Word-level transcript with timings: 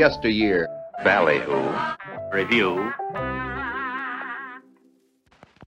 Yesteryear. 0.00 0.66
Ballyhoo. 1.04 1.76
Review. 2.32 2.90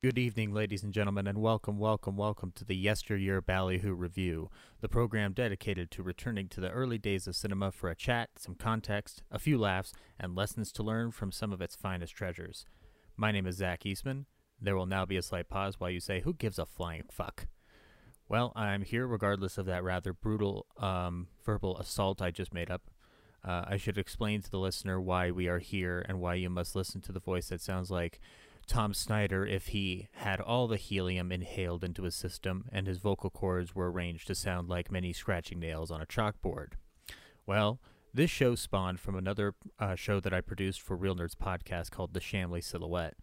Good 0.01 0.17
evening, 0.17 0.51
ladies 0.55 0.81
and 0.81 0.91
gentlemen, 0.91 1.27
and 1.27 1.37
welcome, 1.37 1.77
welcome, 1.77 2.17
welcome 2.17 2.51
to 2.55 2.65
the 2.65 2.75
Yesteryear 2.75 3.41
Ballyhoo 3.41 3.93
Review, 3.93 4.49
the 4.81 4.89
program 4.89 5.33
dedicated 5.33 5.91
to 5.91 6.01
returning 6.01 6.49
to 6.49 6.59
the 6.59 6.71
early 6.71 6.97
days 6.97 7.27
of 7.27 7.35
cinema 7.35 7.71
for 7.71 7.91
a 7.91 7.95
chat, 7.95 8.31
some 8.39 8.55
context, 8.55 9.21
a 9.29 9.37
few 9.37 9.59
laughs, 9.59 9.93
and 10.19 10.33
lessons 10.33 10.71
to 10.71 10.81
learn 10.81 11.11
from 11.11 11.31
some 11.31 11.53
of 11.53 11.61
its 11.61 11.75
finest 11.75 12.15
treasures. 12.15 12.65
My 13.15 13.31
name 13.31 13.45
is 13.45 13.57
Zach 13.57 13.85
Eastman. 13.85 14.25
There 14.59 14.75
will 14.75 14.87
now 14.87 15.05
be 15.05 15.17
a 15.17 15.21
slight 15.21 15.47
pause 15.47 15.79
while 15.79 15.91
you 15.91 15.99
say, 15.99 16.21
Who 16.21 16.33
gives 16.33 16.57
a 16.57 16.65
flying 16.65 17.03
fuck? 17.11 17.45
Well, 18.27 18.51
I'm 18.55 18.81
here 18.81 19.05
regardless 19.05 19.59
of 19.59 19.67
that 19.67 19.83
rather 19.83 20.11
brutal 20.11 20.65
um, 20.77 21.27
verbal 21.45 21.77
assault 21.77 22.19
I 22.19 22.31
just 22.31 22.51
made 22.51 22.71
up. 22.71 22.89
Uh, 23.45 23.65
I 23.67 23.77
should 23.77 23.97
explain 23.97 24.41
to 24.41 24.49
the 24.49 24.59
listener 24.59 25.01
why 25.01 25.31
we 25.31 25.47
are 25.47 25.59
here 25.59 26.05
and 26.07 26.21
why 26.21 26.35
you 26.35 26.49
must 26.49 26.75
listen 26.75 27.01
to 27.01 27.11
the 27.11 27.19
voice 27.19 27.49
that 27.49 27.61
sounds 27.61 27.91
like 27.91 28.19
Tom 28.67 28.93
Snyder 28.93 29.45
if 29.45 29.67
he 29.67 30.07
had 30.13 30.39
all 30.39 30.67
the 30.67 30.77
helium 30.77 31.31
inhaled 31.31 31.83
into 31.83 32.03
his 32.03 32.15
system 32.15 32.65
and 32.71 32.87
his 32.87 32.99
vocal 32.99 33.29
cords 33.29 33.75
were 33.75 33.91
arranged 33.91 34.27
to 34.27 34.35
sound 34.35 34.69
like 34.69 34.91
many 34.91 35.11
scratching 35.11 35.59
nails 35.59 35.91
on 35.91 36.01
a 36.01 36.05
chalkboard. 36.05 36.73
Well, 37.45 37.79
this 38.13 38.29
show 38.29 38.55
spawned 38.55 38.99
from 38.99 39.15
another 39.15 39.55
uh, 39.79 39.95
show 39.95 40.19
that 40.21 40.33
I 40.33 40.39
produced 40.39 40.81
for 40.81 40.95
Real 40.95 41.15
Nerds 41.15 41.35
podcast 41.35 41.91
called 41.91 42.13
The 42.13 42.21
Shamley 42.21 42.63
Silhouette. 42.63 43.17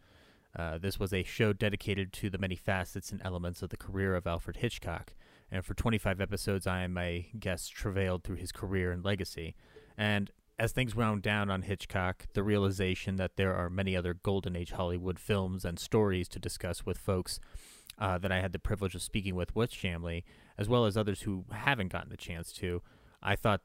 Uh, 0.55 0.79
this 0.79 0.99
was 0.99 1.13
a 1.13 1.23
show 1.23 1.53
dedicated 1.53 2.13
to 2.15 2.29
the 2.29 2.39
many 2.39 2.57
facets 2.57 3.13
and 3.13 3.23
elements 3.25 3.63
of 3.63 3.71
the 3.71 3.77
career 3.77 4.17
of 4.17 4.27
Alfred 4.27 4.57
Hitchcock, 4.57 5.15
and 5.51 5.65
for 5.65 5.75
25 5.75 6.21
episodes, 6.21 6.67
I 6.67 6.83
and 6.83 6.93
my 6.93 7.27
guests 7.39 7.69
travailed 7.69 8.25
through 8.25 8.37
his 8.37 8.53
career 8.53 8.93
and 8.93 9.05
legacy. 9.05 9.55
And 10.01 10.31
as 10.59 10.73
things 10.73 10.97
wound 10.97 11.21
down 11.21 11.51
on 11.51 11.61
Hitchcock, 11.61 12.25
the 12.33 12.43
realization 12.43 13.17
that 13.17 13.37
there 13.37 13.55
are 13.55 13.69
many 13.69 13.95
other 13.95 14.15
Golden 14.15 14.57
Age 14.57 14.71
Hollywood 14.71 15.19
films 15.19 15.63
and 15.63 15.79
stories 15.79 16.27
to 16.29 16.39
discuss 16.39 16.87
with 16.87 16.97
folks 16.97 17.39
uh, 17.99 18.17
that 18.17 18.33
I 18.33 18.41
had 18.41 18.53
the 18.53 18.59
privilege 18.59 18.95
of 18.95 19.03
speaking 19.03 19.35
with 19.35 19.55
with 19.55 19.71
Shamley, 19.71 20.25
as 20.57 20.71
well 20.71 20.87
as 20.87 20.97
others 20.97 21.21
who 21.23 21.45
haven't 21.53 21.93
gotten 21.93 22.09
the 22.09 22.17
chance 22.17 22.51
to, 22.55 22.81
I 23.23 23.37
thought 23.37 23.61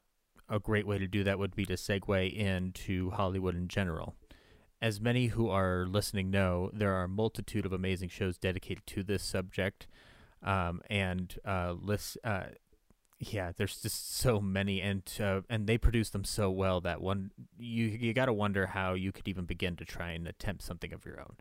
a 0.49 0.59
great 0.59 0.85
way 0.85 0.97
to 0.97 1.07
do 1.07 1.23
that 1.23 1.39
would 1.39 1.55
be 1.55 1.65
to 1.67 1.75
segue 1.75 2.33
into 2.35 3.11
Hollywood 3.11 3.55
in 3.55 3.69
general. 3.69 4.15
As 4.81 4.99
many 4.99 5.27
who 5.27 5.47
are 5.47 5.85
listening 5.87 6.31
know, 6.31 6.69
there 6.73 6.93
are 6.95 7.05
a 7.05 7.09
multitude 7.09 7.65
of 7.65 7.71
amazing 7.71 8.09
shows 8.09 8.37
dedicated 8.37 8.85
to 8.87 9.03
this 9.03 9.23
subject. 9.23 9.87
Um, 10.43 10.81
and 10.89 11.33
uh, 11.45 11.75
list, 11.79 12.17
uh, 12.23 12.47
yeah, 13.19 13.51
there's 13.55 13.81
just 13.81 14.17
so 14.17 14.41
many, 14.41 14.81
and 14.81 15.01
uh, 15.19 15.41
and 15.49 15.67
they 15.67 15.77
produce 15.77 16.09
them 16.09 16.23
so 16.23 16.49
well 16.51 16.81
that 16.81 17.01
one 17.01 17.31
you 17.57 17.85
you 17.85 18.13
got 18.13 18.25
to 18.25 18.33
wonder 18.33 18.67
how 18.67 18.93
you 18.93 19.11
could 19.11 19.27
even 19.27 19.45
begin 19.45 19.75
to 19.77 19.85
try 19.85 20.11
and 20.11 20.27
attempt 20.27 20.63
something 20.63 20.91
of 20.91 21.05
your 21.05 21.19
own. 21.21 21.35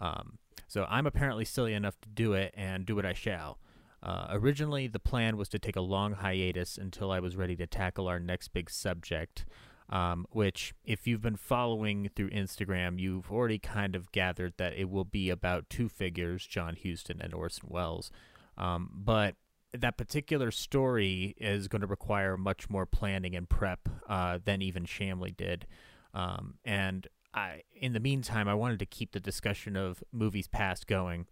Um, 0.00 0.38
so 0.68 0.86
I'm 0.88 1.06
apparently 1.06 1.44
silly 1.44 1.74
enough 1.74 2.00
to 2.02 2.08
do 2.08 2.32
it, 2.32 2.54
and 2.56 2.86
do 2.86 2.94
what 2.94 3.06
I 3.06 3.12
shall. 3.12 3.58
Uh, 4.02 4.28
originally, 4.30 4.86
the 4.86 5.00
plan 5.00 5.36
was 5.36 5.48
to 5.48 5.58
take 5.58 5.74
a 5.74 5.80
long 5.80 6.12
hiatus 6.12 6.78
until 6.78 7.10
I 7.10 7.18
was 7.18 7.34
ready 7.34 7.56
to 7.56 7.66
tackle 7.66 8.06
our 8.06 8.20
next 8.20 8.48
big 8.48 8.70
subject, 8.70 9.46
um, 9.90 10.26
which, 10.30 10.74
if 10.84 11.08
you've 11.08 11.22
been 11.22 11.36
following 11.36 12.08
through 12.14 12.30
Instagram, 12.30 13.00
you've 13.00 13.32
already 13.32 13.58
kind 13.58 13.96
of 13.96 14.12
gathered 14.12 14.54
that 14.58 14.74
it 14.74 14.90
will 14.90 15.04
be 15.04 15.28
about 15.28 15.68
two 15.70 15.88
figures, 15.88 16.46
John 16.46 16.76
Huston 16.80 17.20
and 17.20 17.34
Orson 17.34 17.68
Welles. 17.68 18.12
Um, 18.56 18.90
but 18.94 19.34
that 19.80 19.96
particular 19.96 20.50
story 20.50 21.34
is 21.38 21.68
going 21.68 21.80
to 21.80 21.86
require 21.86 22.36
much 22.36 22.68
more 22.68 22.86
planning 22.86 23.34
and 23.34 23.48
prep 23.48 23.88
uh, 24.08 24.38
than 24.44 24.62
even 24.62 24.84
Shamley 24.84 25.36
did. 25.36 25.66
Um, 26.14 26.54
and 26.64 27.06
I, 27.34 27.62
in 27.74 27.92
the 27.92 28.00
meantime, 28.00 28.48
I 28.48 28.54
wanted 28.54 28.78
to 28.78 28.86
keep 28.86 29.12
the 29.12 29.20
discussion 29.20 29.76
of 29.76 30.02
movies 30.12 30.48
past 30.48 30.86
going. 30.86 31.26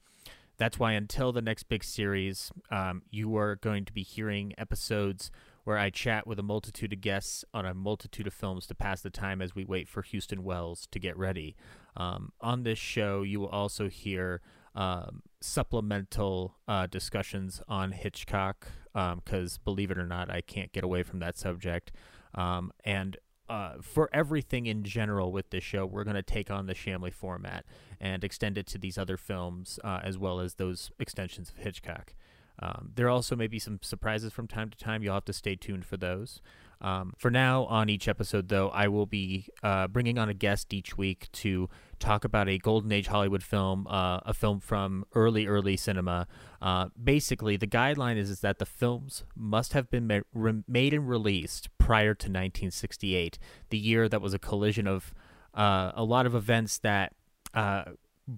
That's 0.56 0.78
why 0.78 0.93
until 0.93 1.32
the 1.32 1.43
next 1.43 1.65
big 1.65 1.82
series, 1.82 2.53
um, 2.71 3.03
you 3.10 3.37
are 3.37 3.56
going 3.56 3.84
to 3.87 3.93
be 3.93 4.03
hearing 4.03 4.53
episodes 4.56 5.31
where 5.65 5.78
I 5.78 5.91
chat 5.91 6.26
with 6.26 6.38
a 6.38 6.43
multitude 6.43 6.93
of 6.93 7.00
guests 7.00 7.44
on 7.53 7.65
a 7.66 7.75
multitude 7.75 8.26
of 8.26 8.34
films 8.34 8.66
to 8.66 8.75
pass 8.75 9.00
the 9.00 9.11
time 9.11 9.41
as 9.41 9.55
we 9.55 9.65
wait 9.65 9.88
for 9.88 10.03
Huston 10.03 10.44
Welles 10.44 10.87
to 10.93 10.99
get 10.99 11.16
ready. 11.16 11.56
Um, 11.97 12.32
on 12.41 12.62
this 12.62 12.78
show, 12.78 13.22
you 13.22 13.41
will 13.41 13.49
also 13.49 13.88
hear 13.88 14.43
um, 14.74 15.22
supplemental 15.40 16.56
uh, 16.66 16.86
discussions 16.86 17.60
on 17.68 17.92
Hitchcock 17.92 18.68
because, 18.92 19.56
um, 19.56 19.60
believe 19.64 19.90
it 19.90 19.98
or 19.98 20.06
not, 20.06 20.30
I 20.30 20.40
can't 20.40 20.72
get 20.72 20.84
away 20.84 21.02
from 21.02 21.18
that 21.20 21.36
subject. 21.36 21.92
Um, 22.34 22.72
and 22.84 23.16
uh, 23.48 23.74
for 23.82 24.08
everything 24.12 24.66
in 24.66 24.84
general 24.84 25.30
with 25.30 25.50
this 25.50 25.62
show, 25.62 25.84
we're 25.84 26.04
going 26.04 26.16
to 26.16 26.22
take 26.22 26.50
on 26.50 26.66
the 26.66 26.74
Shamley 26.74 27.12
format 27.12 27.64
and 28.00 28.24
extend 28.24 28.56
it 28.56 28.66
to 28.68 28.78
these 28.78 28.96
other 28.96 29.16
films 29.16 29.78
uh, 29.84 30.00
as 30.02 30.16
well 30.16 30.40
as 30.40 30.54
those 30.54 30.90
extensions 30.98 31.50
of 31.50 31.56
Hitchcock. 31.56 32.14
Um, 32.58 32.92
there 32.94 33.08
also 33.08 33.34
may 33.36 33.46
be 33.46 33.58
some 33.58 33.80
surprises 33.82 34.32
from 34.32 34.46
time 34.46 34.70
to 34.70 34.78
time. 34.78 35.02
You'll 35.02 35.14
have 35.14 35.24
to 35.26 35.32
stay 35.32 35.56
tuned 35.56 35.84
for 35.84 35.96
those. 35.96 36.40
Um, 36.80 37.12
for 37.16 37.30
now, 37.30 37.64
on 37.64 37.88
each 37.88 38.08
episode, 38.08 38.48
though, 38.48 38.68
I 38.68 38.88
will 38.88 39.06
be 39.06 39.48
uh, 39.62 39.88
bringing 39.88 40.18
on 40.18 40.28
a 40.28 40.34
guest 40.34 40.72
each 40.72 40.96
week 40.96 41.28
to 41.32 41.68
talk 42.04 42.25
about 42.25 42.48
a 42.48 42.59
golden 42.59 42.92
age 42.92 43.06
Hollywood 43.06 43.42
film, 43.42 43.87
uh, 43.88 44.20
a 44.25 44.34
film 44.34 44.60
from 44.60 45.04
early, 45.15 45.47
early 45.47 45.76
cinema. 45.76 46.26
Uh, 46.60 46.88
basically, 47.03 47.56
the 47.56 47.66
guideline 47.66 48.16
is, 48.16 48.28
is 48.28 48.41
that 48.41 48.59
the 48.59 48.66
films 48.66 49.25
must 49.34 49.72
have 49.72 49.91
been 49.91 50.06
ma- 50.06 50.20
re- 50.34 50.62
made 50.69 50.93
and 50.93 51.09
released 51.09 51.69
prior 51.78 52.14
to 52.14 52.26
1968, 52.26 53.38
the 53.70 53.78
year 53.78 54.09
that 54.09 54.20
was 54.20 54.34
a 54.34 54.38
collision 54.38 54.87
of 54.87 55.14
uh, 55.54 55.93
a 55.94 56.04
lot 56.04 56.26
of 56.26 56.34
events 56.34 56.78
that 56.78 57.14
uh, 57.54 57.84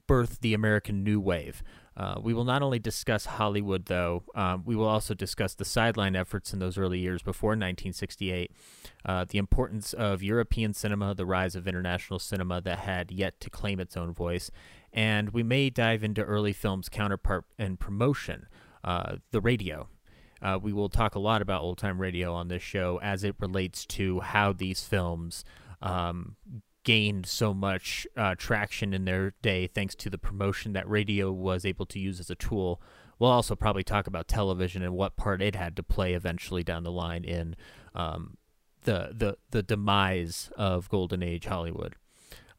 birthed 0.09 0.41
the 0.41 0.55
American 0.55 1.03
New 1.03 1.21
Wave. 1.21 1.63
Uh, 1.97 2.21
we 2.21 2.35
will 2.35 2.45
not 2.45 2.63
only 2.63 2.79
discuss 2.79 3.25
Hollywood, 3.25 3.87
though, 3.87 4.23
um, 4.35 4.63
we 4.67 4.77
will 4.77 4.87
also 4.87 5.15
discuss 5.15 5.55
the 5.55 5.65
sideline 5.65 6.15
efforts 6.15 6.53
in 6.53 6.59
those 6.59 6.77
early 6.77 6.99
years 6.99 7.23
before 7.23 7.51
1968, 7.51 8.53
uh, 9.07 9.25
the 9.27 9.39
importance 9.39 9.95
of 9.95 10.23
European 10.23 10.75
cinema, 10.75 11.15
the 11.15 11.25
rise 11.25 11.57
of 11.57 11.67
international 11.67 12.19
cinema 12.19 12.61
that 12.61 12.81
had 12.81 13.11
yet 13.11 13.41
to 13.41 13.49
claim 13.49 13.81
its 13.81 13.97
own 13.97 14.13
voice, 14.13 14.51
and 14.93 15.31
we 15.31 15.43
may 15.43 15.71
dive 15.71 16.05
into 16.05 16.23
early 16.23 16.53
films' 16.53 16.91
counterpart 16.91 17.47
and 17.59 17.81
promotion, 17.81 18.47
uh, 18.85 19.17
the 19.31 19.41
radio. 19.41 19.89
Uh, 20.43 20.59
we 20.61 20.75
will 20.75 20.91
talk 20.91 21.15
a 21.15 21.19
lot 21.19 21.41
about 21.41 21.63
old 21.63 21.79
time 21.79 21.99
radio 21.99 22.35
on 22.35 22.49
this 22.49 22.63
show 22.63 23.01
as 23.03 23.25
it 23.25 23.35
relates 23.41 23.87
to 23.87 24.21
how 24.21 24.53
these 24.53 24.85
films 24.85 25.45
um, 25.81 26.37
gained 26.87 27.27
so 27.27 27.53
much 27.53 28.07
uh, 28.17 28.37
traction 28.39 28.95
in 28.95 29.05
their 29.05 29.35
day 29.43 29.67
thanks 29.67 29.97
to 29.97 30.09
the 30.09 30.17
promotion 30.17 30.73
that 30.73 30.89
radio 30.89 31.33
was 31.33 31.65
able 31.65 31.85
to 31.85 31.99
use 31.99 32.21
as 32.21 32.31
a 32.31 32.37
tool. 32.37 32.81
We'll 33.19 33.33
also 33.33 33.57
probably 33.57 33.83
talk 33.83 34.07
about 34.07 34.29
television 34.29 34.85
and 34.85 34.95
what 34.95 35.17
part 35.17 35.43
it 35.43 35.57
had 35.57 35.75
to 35.77 35.83
play 35.83 36.15
eventually 36.15 36.63
down 36.63 36.85
the 36.85 36.93
line 36.93 37.25
in 37.25 37.57
um, 37.93 38.37
the, 38.83 39.11
the 39.13 39.37
the 39.51 39.65
demise 39.65 40.49
of 40.57 40.89
golden 40.89 41.25
age 41.25 41.47
Hollywood. 41.47 41.97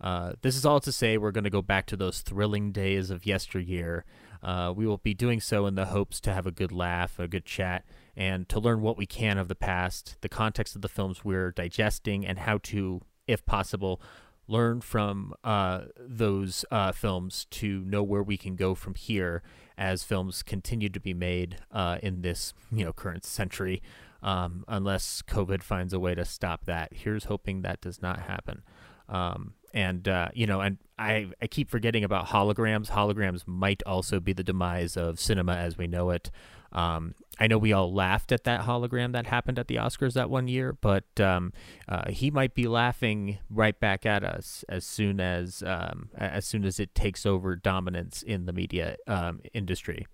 Uh, 0.01 0.33
this 0.41 0.57
is 0.57 0.65
all 0.65 0.81
to 0.81 0.91
say 0.91 1.17
we're 1.17 1.31
going 1.31 1.45
to 1.45 1.49
go 1.49 1.61
back 1.61 1.85
to 1.85 1.95
those 1.95 2.19
thrilling 2.19 2.73
days 2.73 3.09
of 3.09 3.25
yesteryear. 3.25 4.03
Uh, 4.43 4.73
we 4.75 4.85
will 4.85 4.97
be 4.97 5.13
doing 5.13 5.39
so 5.39 5.65
in 5.67 5.75
the 5.75 5.85
hopes 5.85 6.19
to 6.19 6.33
have 6.33 6.45
a 6.45 6.51
good 6.51 6.73
laugh, 6.73 7.17
a 7.17 7.29
good 7.29 7.45
chat, 7.45 7.85
and 8.15 8.49
to 8.49 8.59
learn 8.59 8.81
what 8.81 8.97
we 8.97 9.05
can 9.05 9.37
of 9.37 9.47
the 9.47 9.55
past, 9.55 10.17
the 10.19 10.29
context 10.29 10.75
of 10.75 10.81
the 10.81 10.89
films 10.89 11.23
we're 11.23 11.51
digesting, 11.51 12.25
and 12.25 12.39
how 12.39 12.59
to 12.63 13.01
if 13.27 13.45
possible, 13.45 14.01
learn 14.47 14.81
from 14.81 15.33
uh, 15.43 15.81
those 15.99 16.65
uh, 16.71 16.91
films 16.91 17.45
to 17.51 17.81
know 17.81 18.01
where 18.01 18.23
we 18.23 18.37
can 18.37 18.55
go 18.55 18.73
from 18.73 18.95
here 18.95 19.43
as 19.77 20.03
films 20.03 20.41
continue 20.41 20.89
to 20.89 20.99
be 20.99 21.13
made 21.13 21.57
uh, 21.71 21.97
in 22.01 22.21
this 22.21 22.53
you 22.71 22.85
know 22.85 22.93
current 22.93 23.25
century. 23.25 23.81
Um, 24.23 24.65
unless 24.67 25.21
COVID 25.21 25.61
finds 25.61 25.93
a 25.93 25.99
way 25.99 26.15
to 26.15 26.25
stop 26.25 26.65
that, 26.65 26.91
here's 26.91 27.25
hoping 27.25 27.61
that 27.61 27.81
does 27.81 28.01
not 28.01 28.21
happen. 28.21 28.63
Um, 29.07 29.53
and 29.73 30.07
uh, 30.07 30.29
you 30.33 30.47
know, 30.47 30.61
and 30.61 30.77
I 30.97 31.27
I 31.41 31.47
keep 31.47 31.69
forgetting 31.69 32.03
about 32.03 32.27
holograms. 32.27 32.89
Holograms 32.89 33.43
might 33.45 33.83
also 33.85 34.19
be 34.19 34.33
the 34.33 34.43
demise 34.43 34.97
of 34.97 35.19
cinema 35.19 35.55
as 35.55 35.77
we 35.77 35.87
know 35.87 36.09
it. 36.09 36.31
Um, 36.71 37.15
I 37.39 37.47
know 37.47 37.57
we 37.57 37.73
all 37.73 37.93
laughed 37.93 38.31
at 38.31 38.43
that 38.45 38.61
hologram 38.61 39.11
that 39.13 39.27
happened 39.27 39.59
at 39.59 39.67
the 39.67 39.75
Oscars 39.75 40.13
that 40.13 40.29
one 40.29 40.47
year, 40.47 40.73
but 40.73 41.19
um, 41.19 41.53
uh, 41.87 42.09
he 42.09 42.31
might 42.31 42.55
be 42.55 42.67
laughing 42.67 43.37
right 43.49 43.79
back 43.79 44.05
at 44.05 44.23
us 44.23 44.65
as 44.67 44.85
soon 44.85 45.19
as 45.19 45.61
um, 45.63 46.09
as 46.15 46.45
soon 46.45 46.65
as 46.65 46.79
it 46.79 46.95
takes 46.95 47.25
over 47.25 47.55
dominance 47.55 48.23
in 48.23 48.45
the 48.45 48.53
media 48.53 48.97
um, 49.07 49.41
industry. 49.53 50.07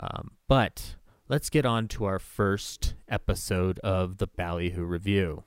Um, 0.00 0.32
but 0.48 0.96
let's 1.28 1.50
get 1.50 1.64
on 1.64 1.88
to 1.88 2.04
our 2.04 2.18
first 2.18 2.94
episode 3.08 3.78
of 3.80 4.18
the 4.18 4.26
Ballyhoo 4.26 4.84
Review. 4.84 5.44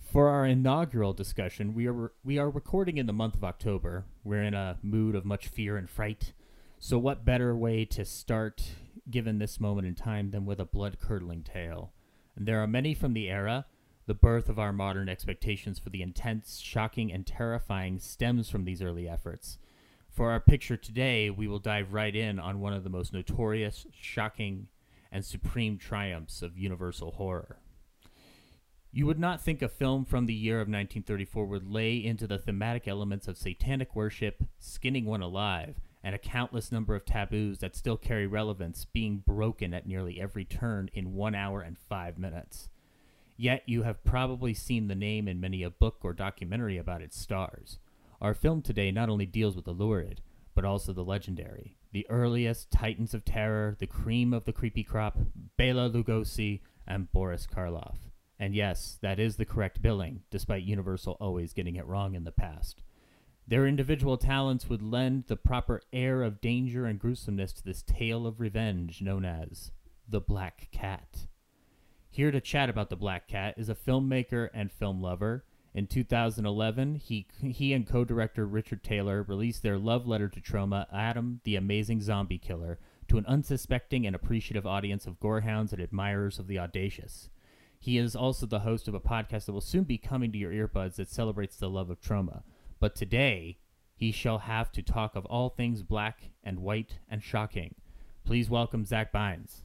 For 0.00 0.28
our 0.28 0.46
inaugural 0.46 1.12
discussion, 1.12 1.74
we 1.74 1.86
are 1.86 2.12
we 2.24 2.38
are 2.38 2.48
recording 2.48 2.96
in 2.96 3.06
the 3.06 3.12
month 3.12 3.34
of 3.34 3.44
October. 3.44 4.06
We're 4.24 4.42
in 4.42 4.54
a 4.54 4.78
mood 4.82 5.14
of 5.14 5.26
much 5.26 5.48
fear 5.48 5.76
and 5.76 5.88
fright. 5.88 6.32
So, 6.78 6.96
what 6.96 7.24
better 7.24 7.56
way 7.56 7.84
to 7.86 8.04
start 8.04 8.70
given 9.10 9.38
this 9.38 9.60
moment 9.60 9.86
in 9.86 9.94
time 9.94 10.30
than 10.30 10.46
with 10.46 10.60
a 10.60 10.64
blood 10.64 10.98
curdling 11.00 11.42
tale. 11.42 11.92
And 12.36 12.46
there 12.46 12.62
are 12.62 12.66
many 12.66 12.94
from 12.94 13.14
the 13.14 13.28
era. 13.28 13.66
The 14.06 14.14
birth 14.14 14.48
of 14.48 14.58
our 14.58 14.72
modern 14.72 15.08
expectations 15.08 15.78
for 15.78 15.90
the 15.90 16.02
intense, 16.02 16.60
shocking, 16.60 17.12
and 17.12 17.26
terrifying 17.26 17.98
stems 17.98 18.48
from 18.48 18.64
these 18.64 18.80
early 18.80 19.08
efforts. 19.08 19.58
For 20.08 20.30
our 20.30 20.40
picture 20.40 20.76
today, 20.76 21.30
we 21.30 21.46
will 21.46 21.58
dive 21.58 21.92
right 21.92 22.14
in 22.14 22.38
on 22.38 22.60
one 22.60 22.72
of 22.72 22.84
the 22.84 22.90
most 22.90 23.12
notorious, 23.12 23.86
shocking, 23.92 24.68
and 25.12 25.24
supreme 25.24 25.78
triumphs 25.78 26.42
of 26.42 26.58
universal 26.58 27.12
horror. 27.12 27.58
You 28.90 29.06
would 29.06 29.18
not 29.18 29.42
think 29.42 29.60
a 29.60 29.68
film 29.68 30.04
from 30.04 30.26
the 30.26 30.34
year 30.34 30.56
of 30.56 30.68
1934 30.68 31.44
would 31.44 31.70
lay 31.70 31.96
into 31.96 32.26
the 32.26 32.38
thematic 32.38 32.88
elements 32.88 33.28
of 33.28 33.36
satanic 33.36 33.94
worship, 33.94 34.42
skinning 34.58 35.04
one 35.04 35.22
alive, 35.22 35.76
and 36.02 36.14
a 36.14 36.18
countless 36.18 36.70
number 36.70 36.94
of 36.94 37.04
taboos 37.04 37.58
that 37.58 37.76
still 37.76 37.96
carry 37.96 38.26
relevance 38.26 38.84
being 38.84 39.22
broken 39.26 39.74
at 39.74 39.86
nearly 39.86 40.20
every 40.20 40.44
turn 40.44 40.88
in 40.92 41.14
one 41.14 41.34
hour 41.34 41.60
and 41.60 41.76
five 41.78 42.18
minutes. 42.18 42.68
Yet 43.36 43.62
you 43.66 43.82
have 43.82 44.04
probably 44.04 44.54
seen 44.54 44.88
the 44.88 44.94
name 44.94 45.28
in 45.28 45.40
many 45.40 45.62
a 45.62 45.70
book 45.70 45.98
or 46.02 46.12
documentary 46.12 46.76
about 46.76 47.02
its 47.02 47.18
stars. 47.18 47.78
Our 48.20 48.34
film 48.34 48.62
today 48.62 48.90
not 48.90 49.08
only 49.08 49.26
deals 49.26 49.54
with 49.54 49.64
the 49.64 49.72
lurid, 49.72 50.22
but 50.54 50.64
also 50.64 50.92
the 50.92 51.04
legendary, 51.04 51.76
the 51.92 52.04
earliest 52.10 52.70
titans 52.72 53.14
of 53.14 53.24
terror, 53.24 53.76
the 53.78 53.86
cream 53.86 54.34
of 54.34 54.44
the 54.44 54.52
creepy 54.52 54.82
crop, 54.82 55.16
Bela 55.56 55.88
Lugosi 55.88 56.60
and 56.84 57.12
Boris 57.12 57.46
Karloff. 57.46 58.10
And 58.40 58.54
yes, 58.54 58.98
that 59.02 59.20
is 59.20 59.36
the 59.36 59.44
correct 59.44 59.82
billing, 59.82 60.22
despite 60.30 60.62
Universal 60.62 61.16
always 61.20 61.52
getting 61.52 61.76
it 61.76 61.86
wrong 61.86 62.14
in 62.14 62.24
the 62.24 62.32
past. 62.32 62.82
Their 63.48 63.66
individual 63.66 64.18
talents 64.18 64.68
would 64.68 64.82
lend 64.82 65.24
the 65.26 65.36
proper 65.36 65.80
air 65.90 66.22
of 66.22 66.42
danger 66.42 66.84
and 66.84 67.00
gruesomeness 67.00 67.54
to 67.54 67.64
this 67.64 67.80
tale 67.80 68.26
of 68.26 68.40
revenge 68.40 69.00
known 69.00 69.24
as 69.24 69.72
The 70.06 70.20
Black 70.20 70.68
Cat. 70.70 71.28
Here 72.10 72.30
to 72.30 72.42
chat 72.42 72.68
about 72.68 72.90
The 72.90 72.96
Black 72.96 73.26
Cat 73.26 73.54
is 73.56 73.70
a 73.70 73.74
filmmaker 73.74 74.50
and 74.52 74.70
film 74.70 75.00
lover. 75.00 75.46
In 75.72 75.86
2011, 75.86 76.96
he, 76.96 77.26
he 77.40 77.72
and 77.72 77.88
co 77.88 78.04
director 78.04 78.44
Richard 78.46 78.84
Taylor 78.84 79.22
released 79.22 79.62
their 79.62 79.78
love 79.78 80.06
letter 80.06 80.28
to 80.28 80.40
Troma, 80.42 80.84
Adam 80.92 81.40
the 81.44 81.56
Amazing 81.56 82.02
Zombie 82.02 82.36
Killer, 82.36 82.78
to 83.08 83.16
an 83.16 83.24
unsuspecting 83.24 84.06
and 84.06 84.14
appreciative 84.14 84.66
audience 84.66 85.06
of 85.06 85.20
gorehounds 85.20 85.72
and 85.72 85.80
admirers 85.80 86.38
of 86.38 86.48
the 86.48 86.58
audacious. 86.58 87.30
He 87.80 87.96
is 87.96 88.14
also 88.14 88.44
the 88.44 88.60
host 88.60 88.88
of 88.88 88.94
a 88.94 89.00
podcast 89.00 89.46
that 89.46 89.52
will 89.52 89.62
soon 89.62 89.84
be 89.84 89.96
coming 89.96 90.32
to 90.32 90.38
your 90.38 90.52
earbuds 90.52 90.96
that 90.96 91.08
celebrates 91.08 91.56
the 91.56 91.70
love 91.70 91.88
of 91.88 92.02
Troma. 92.02 92.42
But 92.80 92.94
today 92.94 93.58
he 93.94 94.12
shall 94.12 94.38
have 94.38 94.70
to 94.72 94.82
talk 94.82 95.16
of 95.16 95.26
all 95.26 95.48
things 95.48 95.82
black 95.82 96.30
and 96.42 96.60
white 96.60 96.98
and 97.08 97.22
shocking. 97.22 97.74
Please 98.24 98.48
welcome 98.48 98.84
Zach 98.84 99.12
Bynes. 99.12 99.62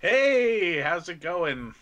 Hey, 0.00 0.80
how's 0.80 1.08
it 1.08 1.20
going? 1.20 1.74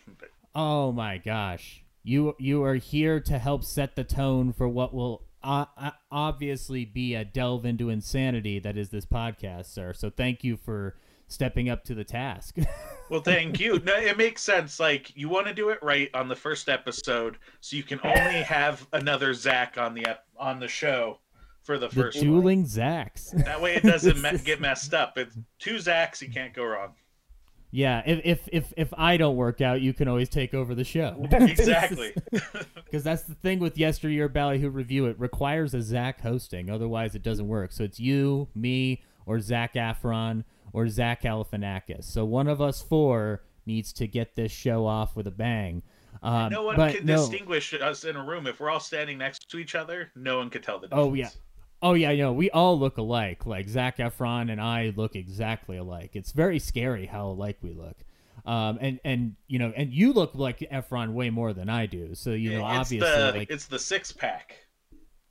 Oh 0.55 0.93
my 0.93 1.19
gosh. 1.19 1.85
You 2.03 2.35
you 2.39 2.63
are 2.65 2.77
here 2.77 3.21
to 3.21 3.39
help 3.39 3.65
set 3.65 3.97
the 3.97 4.05
tone 4.05 4.53
for 4.53 4.69
what 4.69 4.95
will 4.95 5.25
uh, 5.43 5.67
obviously 6.11 6.85
be 6.85 7.15
a 7.15 7.25
delve 7.25 7.65
into 7.65 7.89
insanity 7.89 8.59
that 8.59 8.77
is 8.77 8.91
this 8.91 9.07
podcast, 9.07 9.67
sir. 9.67 9.93
So 9.93 10.11
thank 10.11 10.45
you 10.45 10.57
for 10.57 10.97
stepping 11.31 11.69
up 11.69 11.85
to 11.85 11.95
the 11.95 12.05
task. 12.05 12.57
well, 13.11 13.21
thank 13.21 13.61
you. 13.61 13.79
No, 13.81 13.95
it 13.95 14.19
makes 14.19 14.43
sense. 14.43 14.81
Like 14.81 15.17
you 15.17 15.29
want 15.29 15.47
to 15.47 15.55
do 15.55 15.71
it 15.71 15.79
right 15.83 16.11
on 16.15 16.29
the 16.29 16.37
first 16.37 16.69
episode, 16.69 17.39
so 17.61 17.77
you 17.77 17.83
can 17.83 18.01
only 18.05 18.43
have 18.43 18.87
another 18.93 19.33
Zach 19.35 19.79
on 19.79 19.95
the 19.95 20.19
on 20.37 20.61
the 20.61 20.69
show 20.69 21.19
for 21.63 21.79
the, 21.79 21.89
the 21.89 21.95
first 21.95 22.21
dueling 22.21 22.61
one. 22.61 22.69
Zacks. 22.69 23.45
That 23.45 23.61
way, 23.61 23.77
it 23.77 23.83
doesn't 23.83 24.21
me- 24.23 24.39
get 24.45 24.61
messed 24.61 24.95
up. 24.95 25.17
It's 25.17 25.37
two 25.59 25.77
Zacks, 25.77 26.21
you 26.21 26.31
can't 26.31 26.53
go 26.55 26.65
wrong. 26.65 26.95
Yeah, 27.73 28.03
if 28.05 28.21
if 28.25 28.49
if 28.53 28.73
if 28.77 28.95
I 28.95 29.17
don't 29.17 29.37
work 29.37 29.61
out, 29.61 29.81
you 29.81 29.95
can 29.95 30.09
always 30.09 30.29
take 30.29 30.55
over 30.55 30.75
the 30.75 30.83
show. 30.83 31.25
exactly. 31.31 32.13
Because 32.85 33.05
that's 33.05 33.23
the 33.23 33.35
thing 33.35 33.61
with 33.61 33.79
yesteryear 33.79 34.29
Ballyhoo 34.29 34.71
review. 34.71 35.07
It 35.07 35.21
requires 35.21 35.73
a 35.73 35.81
Zach 35.81 36.21
hosting, 36.21 36.69
otherwise 36.69 37.15
it 37.15 37.23
doesn't 37.23 37.47
work. 37.47 37.71
So 37.71 37.85
it's 37.85 38.01
you, 38.01 38.49
me, 38.57 39.05
or 39.25 39.39
Zac 39.39 39.75
Efron 39.75 40.43
or 40.73 40.89
Zach 40.89 41.23
Galifianakis. 41.23 42.05
So 42.05 42.25
one 42.25 42.49
of 42.49 42.61
us 42.61 42.81
four 42.81 43.43
needs 43.67 43.93
to 43.95 44.07
get 44.07 44.35
this 44.35 44.53
show 44.53 44.87
off 44.87 45.17
with 45.17 45.27
a 45.27 45.31
bang. 45.31 45.83
Um, 46.23 46.53
no 46.53 46.65
one 46.65 46.77
can 46.77 47.07
no. 47.07 47.17
distinguish 47.17 47.73
us 47.75 48.05
in 48.05 48.17
a 48.17 48.25
room 48.25 48.47
if 48.47 48.61
we're 48.61 48.71
all 48.71 48.81
standing 48.81 49.19
next 49.19 49.51
to 49.51 49.59
each 49.59 49.75
other. 49.75 50.11
No 50.15 50.39
one 50.39 50.51
could 50.51 50.63
tell 50.63 50.79
the 50.79 50.89
difference. 50.89 51.07
Oh 51.09 51.15
yeah, 51.15 51.31
oh 51.83 51.95
yeah, 51.95 52.11
you 52.11 52.23
know 52.23 52.33
we 52.33 52.51
all 52.51 52.79
look 52.79 52.99
alike. 52.99 53.47
Like 53.47 53.69
Zac 53.69 53.99
Efron 53.99 54.51
and 54.51 54.61
I 54.61 54.93
look 54.97 55.17
exactly 55.17 55.79
alike. 55.79 56.11
It's 56.15 56.33
very 56.33 56.59
scary 56.59 57.07
how 57.07 57.29
alike 57.29 57.59
we 57.63 57.73
look. 57.73 57.97
Um, 58.45 58.79
and 58.81 59.01
and 59.05 59.37
you 59.47 59.59
know, 59.59 59.73
and 59.77 59.93
you 59.93 60.13
look 60.13 60.35
like 60.35 60.59
Efron 60.61 61.13
way 61.13 61.31
more 61.31 61.53
than 61.53 61.69
I 61.69 61.87
do. 61.87 62.15
So 62.15 62.31
you 62.31 62.51
know, 62.51 62.67
it's 62.67 62.79
obviously, 62.79 62.99
the, 62.99 63.33
like 63.37 63.51
it's 63.51 63.67
the 63.67 63.79
six 63.79 64.13
pack. 64.13 64.57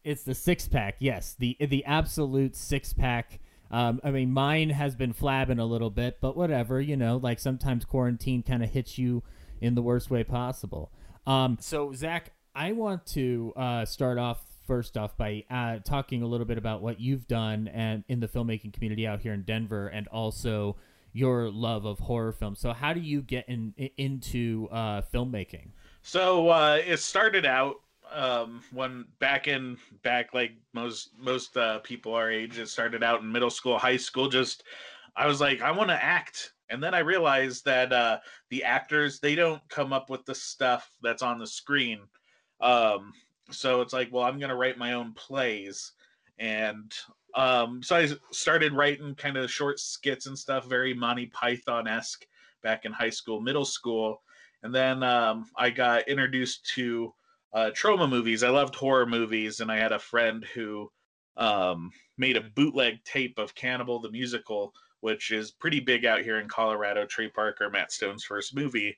It's 0.03 0.23
the 0.23 0.35
six 0.35 0.67
pack. 0.67 0.95
Yes, 0.99 1.35
the 1.37 1.57
the 1.59 1.83
absolute 1.85 2.55
six 2.55 2.93
pack 2.93 3.39
um, 3.71 4.01
I 4.03 4.11
mean, 4.11 4.31
mine 4.31 4.71
has 4.71 4.95
been 4.95 5.13
flabbing 5.13 5.59
a 5.59 5.63
little 5.63 5.89
bit, 5.89 6.17
but 6.21 6.35
whatever, 6.35 6.81
you 6.81 6.97
know, 6.97 7.17
like 7.17 7.39
sometimes 7.39 7.85
quarantine 7.85 8.43
kind 8.43 8.63
of 8.63 8.69
hits 8.69 8.97
you 8.97 9.23
in 9.61 9.75
the 9.75 9.81
worst 9.81 10.09
way 10.09 10.23
possible. 10.23 10.91
Um, 11.27 11.57
so, 11.59 11.93
Zach, 11.93 12.31
I 12.55 12.71
want 12.71 13.05
to 13.07 13.53
uh, 13.55 13.85
start 13.85 14.17
off 14.17 14.41
first 14.65 14.97
off 14.97 15.17
by 15.17 15.43
uh, 15.49 15.79
talking 15.83 16.21
a 16.21 16.27
little 16.27 16.45
bit 16.45 16.57
about 16.57 16.81
what 16.81 16.99
you've 16.99 17.27
done 17.27 17.67
and 17.67 18.03
in 18.07 18.19
the 18.19 18.27
filmmaking 18.27 18.73
community 18.73 19.05
out 19.05 19.21
here 19.21 19.33
in 19.33 19.43
Denver, 19.43 19.87
and 19.87 20.07
also 20.07 20.75
your 21.13 21.49
love 21.49 21.85
of 21.85 21.99
horror 21.99 22.31
films. 22.31 22.59
So, 22.59 22.73
how 22.73 22.93
do 22.93 22.99
you 22.99 23.21
get 23.21 23.47
in, 23.47 23.73
into 23.97 24.67
uh, 24.71 25.01
filmmaking? 25.13 25.69
So, 26.01 26.49
uh, 26.49 26.79
it 26.85 26.97
started 26.97 27.45
out 27.45 27.81
um, 28.13 28.61
when 28.71 29.05
back 29.19 29.47
in 29.47 29.77
back 30.03 30.33
like 30.33 30.53
most 30.73 31.11
most 31.17 31.55
uh, 31.57 31.79
people 31.79 32.13
our 32.13 32.31
age, 32.31 32.57
it 32.57 32.69
started 32.69 33.03
out 33.03 33.21
in 33.21 33.31
middle 33.31 33.49
school, 33.49 33.77
high 33.77 33.97
school. 33.97 34.29
Just 34.29 34.63
I 35.15 35.27
was 35.27 35.41
like, 35.41 35.61
I 35.61 35.71
want 35.71 35.89
to 35.89 36.03
act, 36.03 36.53
and 36.69 36.81
then 36.81 36.93
I 36.93 36.99
realized 36.99 37.65
that 37.65 37.91
uh, 37.93 38.19
the 38.49 38.63
actors 38.63 39.19
they 39.19 39.35
don't 39.35 39.61
come 39.69 39.93
up 39.93 40.09
with 40.09 40.25
the 40.25 40.35
stuff 40.35 40.91
that's 41.01 41.21
on 41.21 41.39
the 41.39 41.47
screen. 41.47 42.01
Um, 42.61 43.13
so 43.51 43.81
it's 43.81 43.93
like, 43.93 44.09
well, 44.11 44.23
I'm 44.23 44.39
gonna 44.39 44.55
write 44.55 44.77
my 44.77 44.93
own 44.93 45.13
plays, 45.13 45.93
and 46.39 46.93
um, 47.35 47.83
so 47.83 47.95
I 47.95 48.07
started 48.31 48.73
writing 48.73 49.15
kind 49.15 49.37
of 49.37 49.51
short 49.51 49.79
skits 49.79 50.25
and 50.25 50.37
stuff, 50.37 50.67
very 50.67 50.93
Monty 50.93 51.27
Python 51.27 51.87
esque 51.87 52.25
back 52.63 52.85
in 52.85 52.91
high 52.91 53.09
school, 53.09 53.39
middle 53.39 53.65
school, 53.65 54.21
and 54.63 54.73
then 54.73 55.03
um, 55.03 55.45
I 55.55 55.69
got 55.69 56.07
introduced 56.07 56.65
to 56.75 57.13
uh, 57.53 57.71
Troma 57.73 58.09
movies. 58.09 58.43
I 58.43 58.49
loved 58.49 58.75
horror 58.75 59.05
movies, 59.05 59.59
and 59.59 59.71
I 59.71 59.77
had 59.77 59.91
a 59.91 59.99
friend 59.99 60.45
who 60.53 60.91
um, 61.37 61.91
made 62.17 62.37
a 62.37 62.41
bootleg 62.41 63.03
tape 63.03 63.39
of 63.39 63.55
Cannibal 63.55 63.99
the 63.99 64.11
musical, 64.11 64.73
which 65.01 65.31
is 65.31 65.51
pretty 65.51 65.79
big 65.79 66.05
out 66.05 66.21
here 66.21 66.39
in 66.39 66.47
Colorado. 66.47 67.05
Trey 67.05 67.29
Parker, 67.29 67.69
Matt 67.69 67.91
Stone's 67.91 68.23
first 68.23 68.55
movie. 68.55 68.95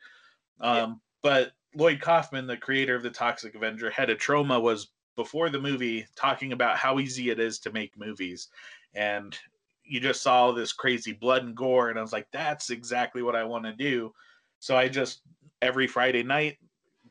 Um, 0.59 0.75
yeah. 0.75 0.93
But 1.21 1.51
Lloyd 1.75 2.01
Kaufman, 2.01 2.47
the 2.47 2.57
creator 2.57 2.95
of 2.95 3.03
the 3.03 3.09
Toxic 3.09 3.55
Avenger, 3.55 3.89
head 3.89 4.09
of 4.09 4.17
Troma 4.17 4.61
was 4.61 4.89
before 5.15 5.49
the 5.49 5.59
movie 5.59 6.05
talking 6.15 6.51
about 6.51 6.77
how 6.77 6.99
easy 6.99 7.29
it 7.29 7.39
is 7.39 7.59
to 7.59 7.71
make 7.71 7.97
movies, 7.97 8.47
and 8.93 9.37
you 9.83 9.99
just 9.99 10.21
saw 10.21 10.51
this 10.51 10.71
crazy 10.71 11.11
blood 11.11 11.43
and 11.43 11.55
gore, 11.55 11.89
and 11.89 11.99
I 11.99 12.01
was 12.01 12.13
like, 12.13 12.27
that's 12.31 12.69
exactly 12.69 13.21
what 13.21 13.35
I 13.35 13.43
want 13.43 13.65
to 13.65 13.73
do. 13.73 14.13
So 14.59 14.77
I 14.77 14.87
just 14.87 15.21
every 15.61 15.87
Friday 15.87 16.23
night 16.23 16.57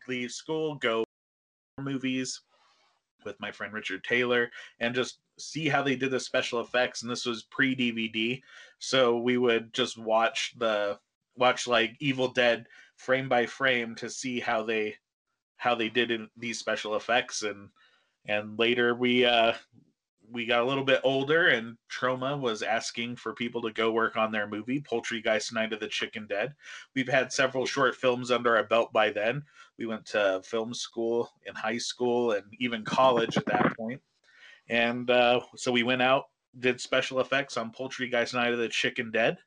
leave 0.09 0.31
school, 0.31 0.77
go 0.77 1.05
movies. 1.81 2.43
with 3.25 3.39
my 3.41 3.53
friend 3.53 3.73
Richard 3.75 4.03
Taylor 4.05 4.51
and 4.81 4.95
just 4.95 5.19
see 5.39 5.69
how 5.69 5.83
they 5.83 5.95
did 5.95 6.11
the 6.11 6.21
special 6.21 6.61
effects. 6.61 7.03
And 7.03 7.11
this 7.11 7.27
was 7.27 7.43
pre 7.45 7.77
DVD, 7.77 8.41
so 8.79 9.19
we 9.19 9.37
would 9.37 9.73
just 9.75 9.99
watch 9.99 10.55
the 10.59 10.99
watch 11.37 11.67
like 11.67 11.97
Evil 12.01 12.29
Dead 12.29 12.67
frame 12.97 13.29
by 13.29 13.47
frame 13.47 13.95
to 13.97 14.11
see 14.11 14.41
how 14.41 14.63
they 14.63 14.97
how 15.57 15.75
they 15.75 15.89
did 15.89 16.11
in 16.11 16.29
these 16.37 16.59
special 16.59 16.97
effects 16.97 17.43
and 17.43 17.69
and 18.27 18.59
later 18.59 18.95
we 18.95 19.25
uh 19.25 19.53
we 20.33 20.47
got 20.47 20.63
a 20.63 20.67
little 20.67 20.85
bit 20.85 21.01
older 21.03 21.49
and 21.49 21.77
Troma 21.91 22.39
was 22.39 22.63
asking 22.63 23.17
for 23.17 23.35
people 23.35 23.63
to 23.63 23.73
go 23.73 23.91
work 23.91 24.17
on 24.17 24.31
their 24.31 24.47
movie, 24.47 24.81
Poultrygeist 24.81 25.53
Night 25.53 25.73
of 25.73 25.81
the 25.81 25.89
Chicken 25.89 26.27
Dead. 26.27 26.55
We've 26.95 27.09
had 27.09 27.33
several 27.33 27.67
short 27.67 27.97
films 27.97 28.31
under 28.31 28.57
our 28.57 28.65
belt 28.65 28.93
by 28.93 29.11
then. 29.11 29.43
We 29.79 29.87
went 29.87 30.07
to 30.07 30.41
film 30.45 30.73
school 30.75 31.31
in 31.47 31.55
high 31.55 31.79
school 31.79 32.33
and 32.33 32.45
even 32.59 32.85
college 32.85 33.37
at 33.37 33.47
that 33.47 33.77
point. 33.77 34.01
And 34.69 35.11
uh, 35.11 35.41
so 35.57 35.73
we 35.73 35.83
went 35.83 36.03
out, 36.03 36.27
did 36.59 36.81
special 36.81 37.21
effects 37.21 37.57
on 37.57 37.73
Poultrygeist 37.73 38.35
Night 38.35 38.53
of 38.53 38.59
the 38.59 38.69
Chicken 38.69 39.11
Dead, 39.11 39.39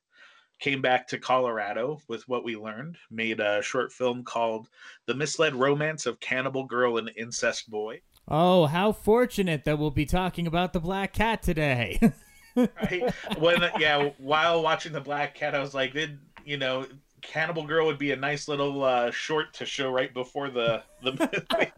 came 0.60 0.82
back 0.82 1.08
to 1.08 1.18
Colorado 1.18 2.00
with 2.08 2.28
what 2.28 2.44
we 2.44 2.56
learned, 2.56 2.98
made 3.10 3.40
a 3.40 3.62
short 3.62 3.92
film 3.92 4.24
called 4.24 4.70
The 5.06 5.14
Misled 5.14 5.56
Romance 5.56 6.06
of 6.06 6.20
Cannibal 6.20 6.66
Girl 6.66 6.98
and 6.98 7.12
Incest 7.16 7.70
Boy. 7.70 8.02
Oh, 8.28 8.66
how 8.68 8.92
fortunate 8.92 9.66
that 9.66 9.78
we'll 9.78 9.92
be 9.92 10.06
talking 10.06 10.48
about 10.48 10.74
the 10.74 10.80
Black 10.80 11.14
Cat 11.14 11.42
today. 11.44 12.00
right? 12.56 13.14
When 13.38 13.62
yeah, 13.80 14.12
while 14.18 14.64
watching 14.64 14.94
the 14.94 15.02
Black 15.02 15.36
Cat, 15.36 15.56
I 15.56 15.60
was 15.60 15.74
like, 15.74 15.94
did 15.94 16.20
you 16.46 16.58
know, 16.58 16.86
Cannibal 17.22 17.66
Girl 17.66 17.86
would 17.86 17.98
be 17.98 18.12
a 18.12 18.16
nice 18.16 18.48
little 18.48 18.84
uh, 18.84 19.12
short 19.12 19.54
to 19.56 19.66
show 19.66 19.92
right 19.92 20.14
before 20.14 20.50
the 20.50 20.84
the 21.02 21.12
movie. 21.12 21.72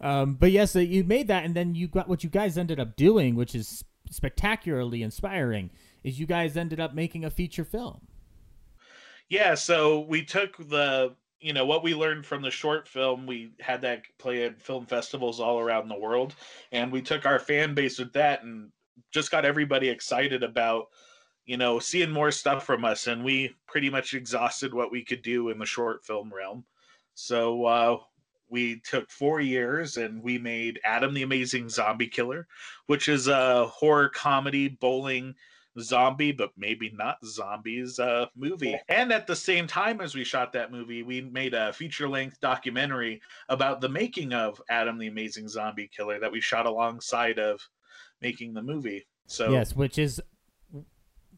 um, 0.00 0.34
but 0.34 0.50
yes, 0.50 0.74
you 0.74 1.04
made 1.04 1.28
that, 1.28 1.44
and 1.44 1.54
then 1.54 1.74
you 1.74 1.88
got 1.88 2.08
what 2.08 2.24
you 2.24 2.30
guys 2.30 2.58
ended 2.58 2.80
up 2.80 2.96
doing, 2.96 3.34
which 3.34 3.54
is 3.54 3.84
spectacularly 4.10 5.02
inspiring. 5.02 5.70
Is 6.02 6.20
you 6.20 6.26
guys 6.26 6.56
ended 6.56 6.80
up 6.80 6.94
making 6.94 7.24
a 7.24 7.30
feature 7.30 7.64
film? 7.64 8.06
Yeah, 9.28 9.54
so 9.54 10.00
we 10.00 10.22
took 10.24 10.56
the 10.58 11.14
you 11.44 11.52
know 11.52 11.66
what 11.66 11.82
we 11.82 11.94
learned 11.94 12.24
from 12.24 12.40
the 12.40 12.50
short 12.50 12.88
film 12.88 13.26
we 13.26 13.52
had 13.60 13.82
that 13.82 14.02
play 14.18 14.44
at 14.44 14.62
film 14.62 14.86
festivals 14.86 15.40
all 15.40 15.60
around 15.60 15.88
the 15.88 15.98
world 15.98 16.34
and 16.72 16.90
we 16.90 17.02
took 17.02 17.26
our 17.26 17.38
fan 17.38 17.74
base 17.74 17.98
with 17.98 18.14
that 18.14 18.42
and 18.42 18.70
just 19.12 19.30
got 19.30 19.44
everybody 19.44 19.90
excited 19.90 20.42
about 20.42 20.86
you 21.44 21.58
know 21.58 21.78
seeing 21.78 22.10
more 22.10 22.30
stuff 22.30 22.64
from 22.64 22.82
us 22.82 23.08
and 23.08 23.22
we 23.22 23.54
pretty 23.66 23.90
much 23.90 24.14
exhausted 24.14 24.72
what 24.72 24.90
we 24.90 25.04
could 25.04 25.20
do 25.20 25.50
in 25.50 25.58
the 25.58 25.66
short 25.66 26.02
film 26.02 26.32
realm. 26.34 26.64
So 27.12 27.66
uh, 27.66 27.98
we 28.48 28.80
took 28.80 29.10
four 29.10 29.40
years 29.40 29.98
and 29.98 30.22
we 30.22 30.38
made 30.38 30.80
adam 30.82 31.12
the 31.12 31.22
amazing 31.24 31.68
zombie 31.68 32.08
killer 32.08 32.46
which 32.86 33.08
is 33.08 33.28
a 33.28 33.66
horror 33.66 34.08
comedy 34.08 34.68
bowling 34.68 35.34
zombie, 35.80 36.32
but 36.32 36.50
maybe 36.56 36.90
not 36.90 37.18
zombies 37.24 37.98
uh, 37.98 38.26
movie. 38.36 38.78
And 38.88 39.12
at 39.12 39.26
the 39.26 39.36
same 39.36 39.66
time 39.66 40.00
as 40.00 40.14
we 40.14 40.24
shot 40.24 40.52
that 40.52 40.70
movie, 40.70 41.02
we 41.02 41.20
made 41.20 41.54
a 41.54 41.72
feature 41.72 42.08
length 42.08 42.40
documentary 42.40 43.20
about 43.48 43.80
the 43.80 43.88
making 43.88 44.32
of 44.32 44.60
Adam 44.68 44.98
the 44.98 45.08
Amazing 45.08 45.48
Zombie 45.48 45.90
Killer 45.94 46.18
that 46.20 46.32
we 46.32 46.40
shot 46.40 46.66
alongside 46.66 47.38
of 47.38 47.60
making 48.20 48.54
the 48.54 48.62
movie. 48.62 49.06
So 49.26 49.50
yes, 49.50 49.74
which 49.74 49.98
is 49.98 50.20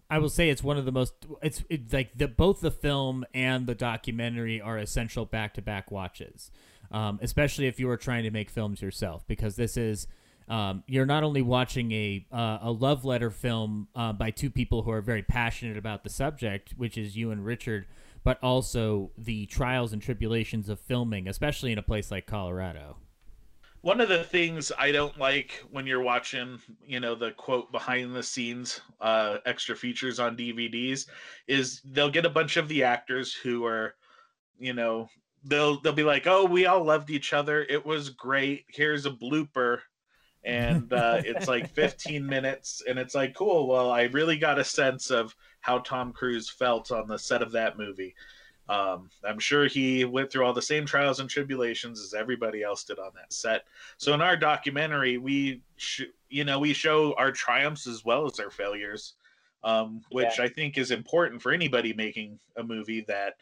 I 0.09 0.19
will 0.19 0.29
say 0.29 0.51
it's 0.51 0.63
one 0.63 0.77
of 0.77 0.85
the 0.85 0.93
most 0.93 1.15
it's, 1.43 1.65
it's 1.69 1.93
like 1.93 2.17
the 2.17 2.29
both 2.29 2.61
the 2.61 2.71
film 2.71 3.25
and 3.35 3.67
the 3.67 3.75
documentary 3.75 4.61
are 4.61 4.79
essential 4.79 5.25
back 5.25 5.55
to 5.55 5.63
back 5.63 5.91
watches, 5.91 6.51
um, 6.91 7.19
especially 7.23 7.67
if 7.67 7.81
you 7.81 7.89
are 7.91 7.97
trying 7.97 8.23
to 8.25 8.31
make 8.31 8.51
films 8.51 8.81
yourself 8.83 9.27
because 9.27 9.57
this 9.57 9.77
is 9.77 10.07
um, 10.49 10.85
you're 10.87 11.07
not 11.07 11.25
only 11.25 11.43
watching 11.43 11.91
a 11.93 12.27
uh, 12.31 12.59
a 12.63 12.71
love 12.71 13.05
letter 13.05 13.31
film 13.31 13.89
uh, 13.95 14.13
by 14.13 14.31
two 14.31 14.51
people 14.51 14.83
who 14.83 14.91
are 14.91 15.01
very 15.01 15.23
passionate 15.23 15.77
about 15.77 16.05
the 16.05 16.11
subject, 16.11 16.75
which 16.77 16.97
is 16.97 17.17
you 17.17 17.31
and 17.33 17.45
Richard, 17.45 17.87
but 18.23 18.39
also 18.43 19.11
the 19.19 19.47
trials 19.47 19.93
and 19.93 20.01
tribulations 20.01 20.69
of 20.69 20.79
filming, 20.79 21.27
especially 21.29 21.73
in 21.73 21.79
a 21.79 21.83
place 21.83 22.11
like 22.11 22.27
Colorado. 22.27 22.97
One 23.81 24.01
of 24.01 24.09
the 24.09 24.25
things 24.25 24.73
I 24.77 24.91
don't 24.91 25.17
like 25.19 25.63
when 25.71 25.87
you're 25.87 26.03
watching, 26.03 26.61
you 26.85 26.99
know, 26.99 27.15
the 27.15 27.33
quote 27.33 27.71
behind 27.71 28.15
the 28.15 28.23
scenes 28.23 28.81
uh, 29.01 29.39
extra 29.47 29.77
features 29.77 30.19
on 30.19 30.37
DVDs 30.37 31.07
is 31.47 31.81
they'll 31.85 32.11
get 32.11 32.27
a 32.27 32.31
bunch 32.31 32.57
of 32.57 32.69
the 32.69 32.83
actors 32.83 33.33
who 33.33 33.65
are, 33.65 33.95
you 34.59 34.73
know, 34.73 35.09
they'll 35.45 35.81
they'll 35.81 35.93
be 35.93 36.03
like, 36.03 36.27
"Oh, 36.27 36.45
we 36.45 36.67
all 36.67 36.85
loved 36.85 37.11
each 37.11 37.33
other. 37.33 37.63
It 37.63 37.85
was 37.85 38.11
great. 38.11 38.65
Here's 38.69 39.07
a 39.07 39.11
blooper." 39.11 39.81
And 40.47 40.93
uh, 40.93 41.21
it's 41.25 41.49
like 41.49 41.69
15 41.75 42.25
minutes 42.25 42.83
and 42.89 42.99
it's 42.99 43.15
like 43.15 43.35
cool 43.35 43.67
well 43.67 43.91
i 43.91 44.05
really 44.05 44.39
got 44.39 44.59
a 44.59 44.65
sense 44.65 45.11
of 45.11 45.35
how 45.61 45.79
tom 45.81 46.13
cruise 46.13 46.49
felt 46.49 46.91
on 46.91 47.07
the 47.09 47.19
set 47.19 47.43
of 47.43 47.53
that 47.53 47.77
movie 47.77 48.15
um, 48.69 49.11
i'm 49.25 49.39
sure 49.39 49.67
he 49.67 50.05
went 50.05 50.31
through 50.31 50.45
all 50.45 50.55
the 50.55 50.63
same 50.63 50.87
trials 50.87 51.21
and 51.21 51.29
tribulations 51.29 52.01
as 52.01 52.15
everybody 52.15 52.63
else 52.63 52.85
did 52.85 52.99
on 52.99 53.11
that 53.15 53.33
set 53.33 53.65
so 53.99 54.15
in 54.15 54.23
our 54.23 54.37
documentary 54.37 55.19
we 55.19 55.61
sh- 55.77 56.03
you 56.31 56.45
know 56.45 56.59
we 56.59 56.73
show 56.73 57.13
our 57.19 57.33
triumphs 57.33 57.87
as 57.87 58.05
well 58.05 58.25
as 58.25 58.41
our 58.41 58.51
failures 58.51 59.15
um, 59.65 60.01
which 60.11 60.39
yeah. 60.39 60.45
i 60.45 60.49
think 60.49 60.79
is 60.79 60.93
important 60.93 61.43
for 61.43 61.53
anybody 61.53 61.93
making 61.93 62.39
a 62.57 62.63
movie 62.63 63.05
that 63.09 63.35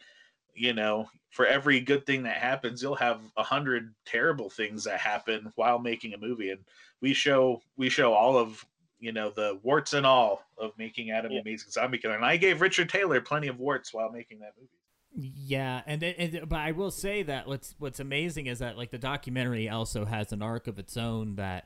you 0.55 0.73
know 0.73 1.07
for 1.35 1.45
every 1.45 1.79
good 1.79 2.05
thing 2.05 2.23
that 2.23 2.37
happens 2.37 2.81
you'll 2.81 2.95
have 2.95 3.19
a 3.37 3.43
hundred 3.43 3.93
terrible 4.05 4.49
things 4.49 4.83
that 4.85 4.99
happen 4.99 5.51
while 5.55 5.79
making 5.79 6.13
a 6.13 6.17
movie 6.17 6.49
and 6.49 6.61
we 7.01 7.13
show 7.13 7.61
we 7.77 7.89
show 7.89 8.13
all 8.13 8.37
of 8.37 8.65
you 8.99 9.11
know 9.11 9.29
the 9.29 9.59
warts 9.63 9.93
and 9.93 10.05
all 10.05 10.43
of 10.57 10.71
making 10.77 11.11
Adam 11.11 11.31
yeah. 11.31 11.41
Amazing 11.41 11.69
Zombie 11.69 11.97
Killer, 11.97 12.15
and 12.15 12.25
I 12.25 12.37
gave 12.37 12.61
Richard 12.61 12.89
Taylor 12.89 13.21
plenty 13.21 13.47
of 13.47 13.59
warts 13.59 13.93
while 13.93 14.11
making 14.11 14.39
that 14.39 14.53
movie. 14.57 14.69
Yeah, 15.17 15.81
and, 15.85 16.03
and 16.03 16.49
but 16.49 16.59
I 16.59 16.71
will 16.71 16.91
say 16.91 17.23
that 17.23 17.47
what's 17.47 17.75
what's 17.77 17.99
amazing 17.99 18.47
is 18.47 18.59
that 18.59 18.77
like 18.77 18.91
the 18.91 18.97
documentary 18.97 19.69
also 19.69 20.05
has 20.05 20.31
an 20.33 20.41
arc 20.41 20.67
of 20.67 20.79
its 20.79 20.97
own 20.97 21.35
that 21.35 21.65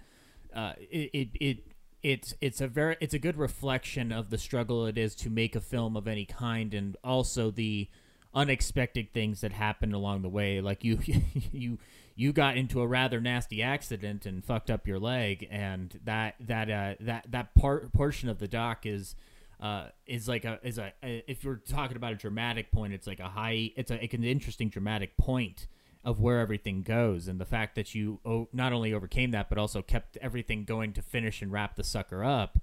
uh, 0.53 0.73
it, 0.77 1.09
it 1.13 1.29
it 1.39 1.57
it's 2.03 2.33
it's 2.41 2.61
a 2.61 2.67
very 2.67 2.97
it's 2.99 3.13
a 3.13 3.19
good 3.19 3.37
reflection 3.37 4.11
of 4.11 4.29
the 4.29 4.37
struggle 4.37 4.85
it 4.85 4.97
is 4.97 5.15
to 5.15 5.29
make 5.29 5.55
a 5.55 5.61
film 5.61 5.95
of 5.95 6.07
any 6.07 6.25
kind, 6.25 6.73
and 6.73 6.97
also 7.03 7.51
the 7.51 7.87
unexpected 8.33 9.13
things 9.13 9.41
that 9.41 9.51
happened 9.51 9.93
along 9.93 10.21
the 10.21 10.29
way. 10.29 10.61
Like 10.61 10.83
you 10.83 10.99
you 11.51 11.77
you 12.15 12.33
got 12.33 12.57
into 12.57 12.81
a 12.81 12.87
rather 12.87 13.21
nasty 13.21 13.63
accident 13.63 14.25
and 14.25 14.43
fucked 14.43 14.69
up 14.69 14.87
your 14.87 14.99
leg, 14.99 15.47
and 15.49 15.99
that 16.03 16.35
that 16.41 16.69
uh, 16.69 16.95
that 16.99 17.25
that 17.29 17.55
part 17.55 17.91
portion 17.93 18.29
of 18.29 18.39
the 18.39 18.47
doc 18.47 18.85
is 18.85 19.15
uh, 19.61 19.87
is 20.05 20.27
like 20.27 20.45
a 20.45 20.59
is 20.63 20.77
a, 20.77 20.93
if 21.01 21.43
you're 21.43 21.61
talking 21.67 21.97
about 21.97 22.13
a 22.13 22.15
dramatic 22.15 22.71
point, 22.71 22.93
it's 22.93 23.07
like 23.07 23.19
a 23.19 23.29
high 23.29 23.71
it's 23.75 23.91
a 23.91 24.03
it's 24.03 24.13
an 24.13 24.23
interesting 24.23 24.69
dramatic 24.69 25.17
point 25.17 25.67
of 26.03 26.19
where 26.19 26.39
everything 26.39 26.81
goes, 26.81 27.27
and 27.27 27.39
the 27.39 27.45
fact 27.45 27.75
that 27.75 27.93
you 27.93 28.19
not 28.53 28.73
only 28.73 28.93
overcame 28.93 29.31
that 29.31 29.49
but 29.49 29.57
also 29.57 29.81
kept 29.81 30.17
everything 30.17 30.63
going 30.63 30.93
to 30.93 31.01
finish 31.01 31.41
and 31.41 31.51
wrap 31.51 31.75
the 31.75 31.83
sucker 31.83 32.23
up. 32.23 32.59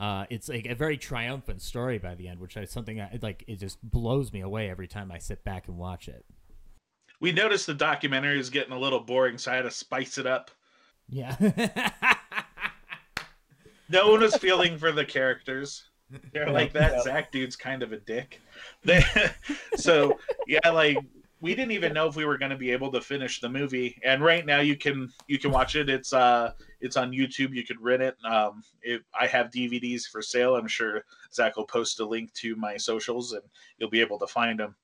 Uh, 0.00 0.24
it's 0.30 0.48
like 0.48 0.66
a 0.66 0.74
very 0.74 0.96
triumphant 0.96 1.60
story 1.60 1.98
by 1.98 2.14
the 2.14 2.26
end, 2.26 2.40
which 2.40 2.56
is 2.56 2.70
something 2.70 3.00
I, 3.00 3.18
like 3.20 3.44
it 3.46 3.56
just 3.56 3.78
blows 3.82 4.32
me 4.32 4.40
away 4.40 4.70
every 4.70 4.88
time 4.88 5.12
I 5.12 5.18
sit 5.18 5.44
back 5.44 5.68
and 5.68 5.76
watch 5.76 6.08
it 6.08 6.24
we 7.20 7.32
noticed 7.32 7.66
the 7.66 7.74
documentary 7.74 8.40
is 8.40 8.50
getting 8.50 8.72
a 8.72 8.78
little 8.78 9.00
boring, 9.00 9.38
so 9.38 9.52
I 9.52 9.56
had 9.56 9.62
to 9.62 9.70
spice 9.70 10.18
it 10.18 10.26
up. 10.26 10.50
Yeah. 11.08 11.36
no 13.88 14.10
one 14.10 14.20
was 14.20 14.36
feeling 14.36 14.78
for 14.78 14.90
the 14.90 15.04
characters. 15.04 15.84
They're 16.32 16.50
like 16.50 16.72
that. 16.72 17.04
Zach 17.04 17.30
dude's 17.30 17.56
kind 17.56 17.82
of 17.82 17.92
a 17.92 17.98
dick. 17.98 18.40
They, 18.84 19.04
so 19.76 20.18
yeah, 20.46 20.70
like 20.70 20.98
we 21.40 21.54
didn't 21.54 21.72
even 21.72 21.92
know 21.92 22.06
if 22.06 22.16
we 22.16 22.24
were 22.24 22.36
going 22.36 22.50
to 22.50 22.56
be 22.56 22.70
able 22.70 22.92
to 22.92 23.00
finish 23.00 23.40
the 23.40 23.48
movie. 23.48 23.98
And 24.04 24.22
right 24.22 24.44
now 24.44 24.60
you 24.60 24.76
can 24.76 25.10
you 25.26 25.38
can 25.38 25.50
watch 25.50 25.74
it. 25.76 25.88
It's 25.88 26.12
uh 26.12 26.52
it's 26.80 26.96
on 26.96 27.12
YouTube. 27.12 27.54
You 27.54 27.64
could 27.64 27.80
rent 27.80 28.02
it. 28.02 28.16
Um, 28.24 28.62
it, 28.82 29.02
I 29.18 29.26
have 29.26 29.50
DVDs 29.50 30.04
for 30.06 30.22
sale. 30.22 30.56
I'm 30.56 30.68
sure 30.68 31.04
Zach 31.32 31.56
will 31.56 31.66
post 31.66 32.00
a 32.00 32.04
link 32.04 32.32
to 32.34 32.56
my 32.56 32.76
socials, 32.76 33.32
and 33.32 33.42
you'll 33.78 33.90
be 33.90 34.00
able 34.00 34.18
to 34.18 34.26
find 34.26 34.58
them. 34.58 34.76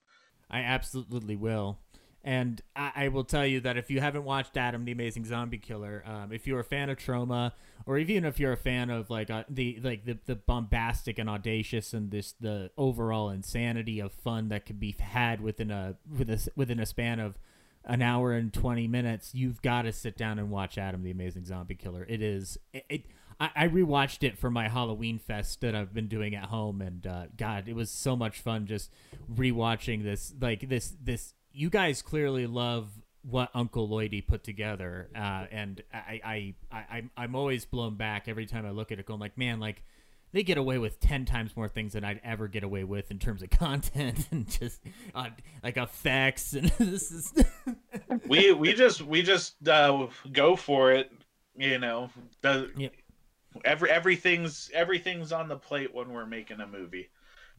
I 0.51 0.61
absolutely 0.61 1.37
will. 1.37 1.79
And 2.27 2.61
I, 2.75 2.91
I, 2.97 3.09
will 3.09 3.23
tell 3.23 3.47
you 3.47 3.61
that 3.61 3.77
if 3.77 3.89
you 3.89 4.01
haven't 4.01 4.25
watched 4.25 4.57
Adam 4.57 4.85
the 4.85 4.91
Amazing 4.91 5.27
Zombie 5.27 5.59
Killer, 5.59 6.03
um, 6.05 6.33
if 6.33 6.45
you're 6.45 6.59
a 6.59 6.65
fan 6.65 6.91
of 6.91 6.99
Troma, 6.99 7.53
or 7.87 7.99
even 7.99 8.25
if 8.25 8.41
you're 8.41 8.53
a 8.53 8.57
fan 8.57 8.91
of 8.91 9.09
like 9.11 9.31
uh, 9.31 9.45
the 9.49 9.79
like 9.81 10.05
the, 10.05 10.19
the 10.27 10.35
bombastic 10.35 11.21
and 11.21 11.31
audacious 11.31 11.95
and 11.95 12.11
this 12.11 12.35
the 12.41 12.73
overall 12.77 13.31
insanity 13.31 14.01
of 14.01 14.13
fun 14.13 14.49
that 14.49 14.67
can 14.67 14.75
be 14.75 14.97
had 14.99 15.41
within 15.41 15.71
a 15.71 15.95
within 16.19 16.37
a, 16.37 16.41
within 16.57 16.81
a 16.81 16.87
span 16.87 17.21
of 17.21 17.39
an 17.85 18.03
hour 18.03 18.33
and 18.33 18.53
20 18.53 18.89
minutes, 18.89 19.33
you've 19.33 19.63
got 19.63 19.83
to 19.83 19.93
sit 19.93 20.17
down 20.17 20.41
and 20.41 20.51
watch 20.51 20.77
Adam 20.77 21.05
the 21.05 21.13
Amazing 21.13 21.45
Zombie 21.45 21.77
Killer. 21.77 22.05
It 22.09 22.21
is 22.21 22.59
it, 22.73 22.85
it 22.89 23.03
I, 23.39 23.51
I 23.55 23.69
rewatched 23.69 24.23
it 24.23 24.37
for 24.37 24.51
my 24.51 24.69
Halloween 24.69 25.21
fest 25.21 25.61
that 25.61 25.75
I've 25.77 25.95
been 25.95 26.09
doing 26.09 26.35
at 26.35 26.47
home, 26.47 26.81
and 26.81 27.07
uh, 27.07 27.27
God, 27.37 27.69
it 27.69 27.77
was 27.77 27.91
so 27.91 28.17
much 28.17 28.41
fun 28.41 28.67
just 28.67 28.93
rewatching 29.33 30.03
this 30.03 30.35
like 30.41 30.69
this 30.69 30.93
this 31.01 31.35
you 31.57 31.71
guys 31.71 32.03
clearly 32.03 32.47
love 32.47 32.89
what 33.23 33.51
Uncle 33.55 33.89
Lloydie 33.89 34.25
put 34.25 34.45
together, 34.45 35.09
uh, 35.17 35.47
and 35.51 35.83
I, 35.93 36.21
I, 36.25 36.55
I, 36.71 36.85
I'm, 36.91 37.11
I'm 37.17 37.35
always 37.35 37.65
blown 37.65 37.97
back 37.97 38.29
every 38.29 38.47
time 38.47 38.65
I 38.67 38.71
look 38.71 38.93
at 38.93 39.01
it, 39.01 39.07
going 39.07 39.19
like, 39.19 39.37
man, 39.37 39.59
like 39.59 39.83
they 40.33 40.43
get 40.43 40.59
away 40.59 40.79
with 40.79 41.01
ten 41.01 41.25
times 41.25 41.57
more 41.57 41.69
things 41.69 41.95
than 41.95 42.05
I'd 42.05 42.21
ever 42.23 42.47
get 42.47 42.63
away 42.63 42.85
with 42.85 43.11
in 43.11 43.19
terms 43.19 43.43
of 43.43 43.51
content 43.59 44.29
and 44.31 44.49
just 44.49 44.83
uh, 45.15 45.31
like 45.65 45.79
effects 45.79 46.53
and 46.53 46.69
this 46.79 47.11
is. 47.11 47.33
we 48.29 48.53
we 48.53 48.75
just 48.75 49.03
we 49.03 49.23
just 49.23 49.67
uh, 49.67 50.07
go 50.33 50.57
for 50.57 50.93
it, 50.93 51.11
you 51.57 51.79
know. 51.79 52.11
The, 52.43 52.71
Yeah. 52.77 52.89
Every 53.65 53.91
everything's 53.91 54.71
everything's 54.75 55.33
on 55.33 55.49
the 55.49 55.57
plate 55.57 55.95
when 55.95 56.13
we're 56.13 56.27
making 56.27 56.61
a 56.61 56.67
movie. 56.67 57.09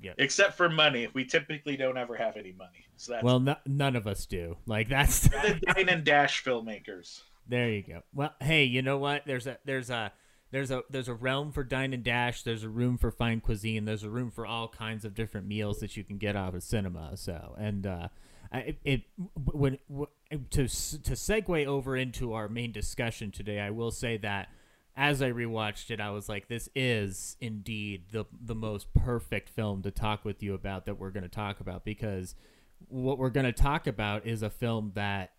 Yeah. 0.01 0.13
Except 0.17 0.55
for 0.55 0.69
money, 0.69 1.07
we 1.13 1.25
typically 1.25 1.75
don't 1.75 1.97
ever 1.97 2.15
have 2.15 2.37
any 2.37 2.51
money. 2.51 2.85
So 2.97 3.13
that's 3.13 3.23
well, 3.23 3.39
no, 3.39 3.55
none 3.65 3.95
of 3.95 4.07
us 4.07 4.25
do. 4.25 4.57
Like 4.65 4.89
that's 4.89 5.21
the 5.21 5.59
Dine 5.65 5.89
and 5.89 6.03
Dash 6.03 6.43
filmmakers. 6.43 7.21
There 7.47 7.69
you 7.69 7.81
go. 7.81 8.01
Well, 8.13 8.33
hey, 8.41 8.65
you 8.65 8.81
know 8.81 8.97
what? 8.97 9.23
There's 9.25 9.47
a 9.47 9.57
there's 9.65 9.89
a 9.89 10.11
there's 10.51 10.71
a 10.71 10.83
there's 10.89 11.07
a 11.07 11.13
realm 11.13 11.51
for 11.51 11.63
dine 11.63 11.93
and 11.93 12.03
dash. 12.03 12.43
There's 12.43 12.63
a 12.63 12.69
room 12.69 12.97
for 12.97 13.11
fine 13.11 13.41
cuisine. 13.41 13.85
There's 13.85 14.03
a 14.03 14.09
room 14.09 14.31
for 14.31 14.45
all 14.45 14.67
kinds 14.67 15.05
of 15.05 15.13
different 15.13 15.47
meals 15.47 15.79
that 15.79 15.97
you 15.97 16.03
can 16.03 16.17
get 16.17 16.35
out 16.35 16.55
of 16.55 16.63
cinema. 16.63 17.17
So, 17.17 17.55
and 17.57 17.85
uh, 17.85 18.07
it, 18.53 18.77
it 18.83 19.01
when 19.35 19.77
to 19.89 20.67
to 20.67 20.67
segue 20.67 21.65
over 21.65 21.97
into 21.97 22.33
our 22.33 22.47
main 22.47 22.71
discussion 22.71 23.31
today, 23.31 23.59
I 23.59 23.71
will 23.71 23.91
say 23.91 24.17
that 24.17 24.49
as 24.97 25.21
I 25.21 25.31
rewatched 25.31 25.91
it, 25.91 26.01
I 26.01 26.09
was 26.09 26.27
like, 26.27 26.47
this 26.47 26.67
is 26.75 27.37
indeed 27.39 28.05
the 28.11 28.25
the 28.41 28.55
most 28.55 28.91
perfect 28.95 29.47
film 29.47 29.83
to 29.83 29.91
talk 29.91 30.25
with 30.25 30.41
you 30.41 30.55
about 30.55 30.87
that 30.87 30.95
we're 30.95 31.11
going 31.11 31.23
to 31.23 31.29
talk 31.29 31.59
about 31.59 31.85
because 31.85 32.33
what 32.89 33.19
we're 33.19 33.29
going 33.29 33.45
to 33.45 33.53
talk 33.53 33.85
about 33.85 34.25
is 34.25 34.41
a 34.41 34.49
film 34.49 34.91
that 34.95 35.33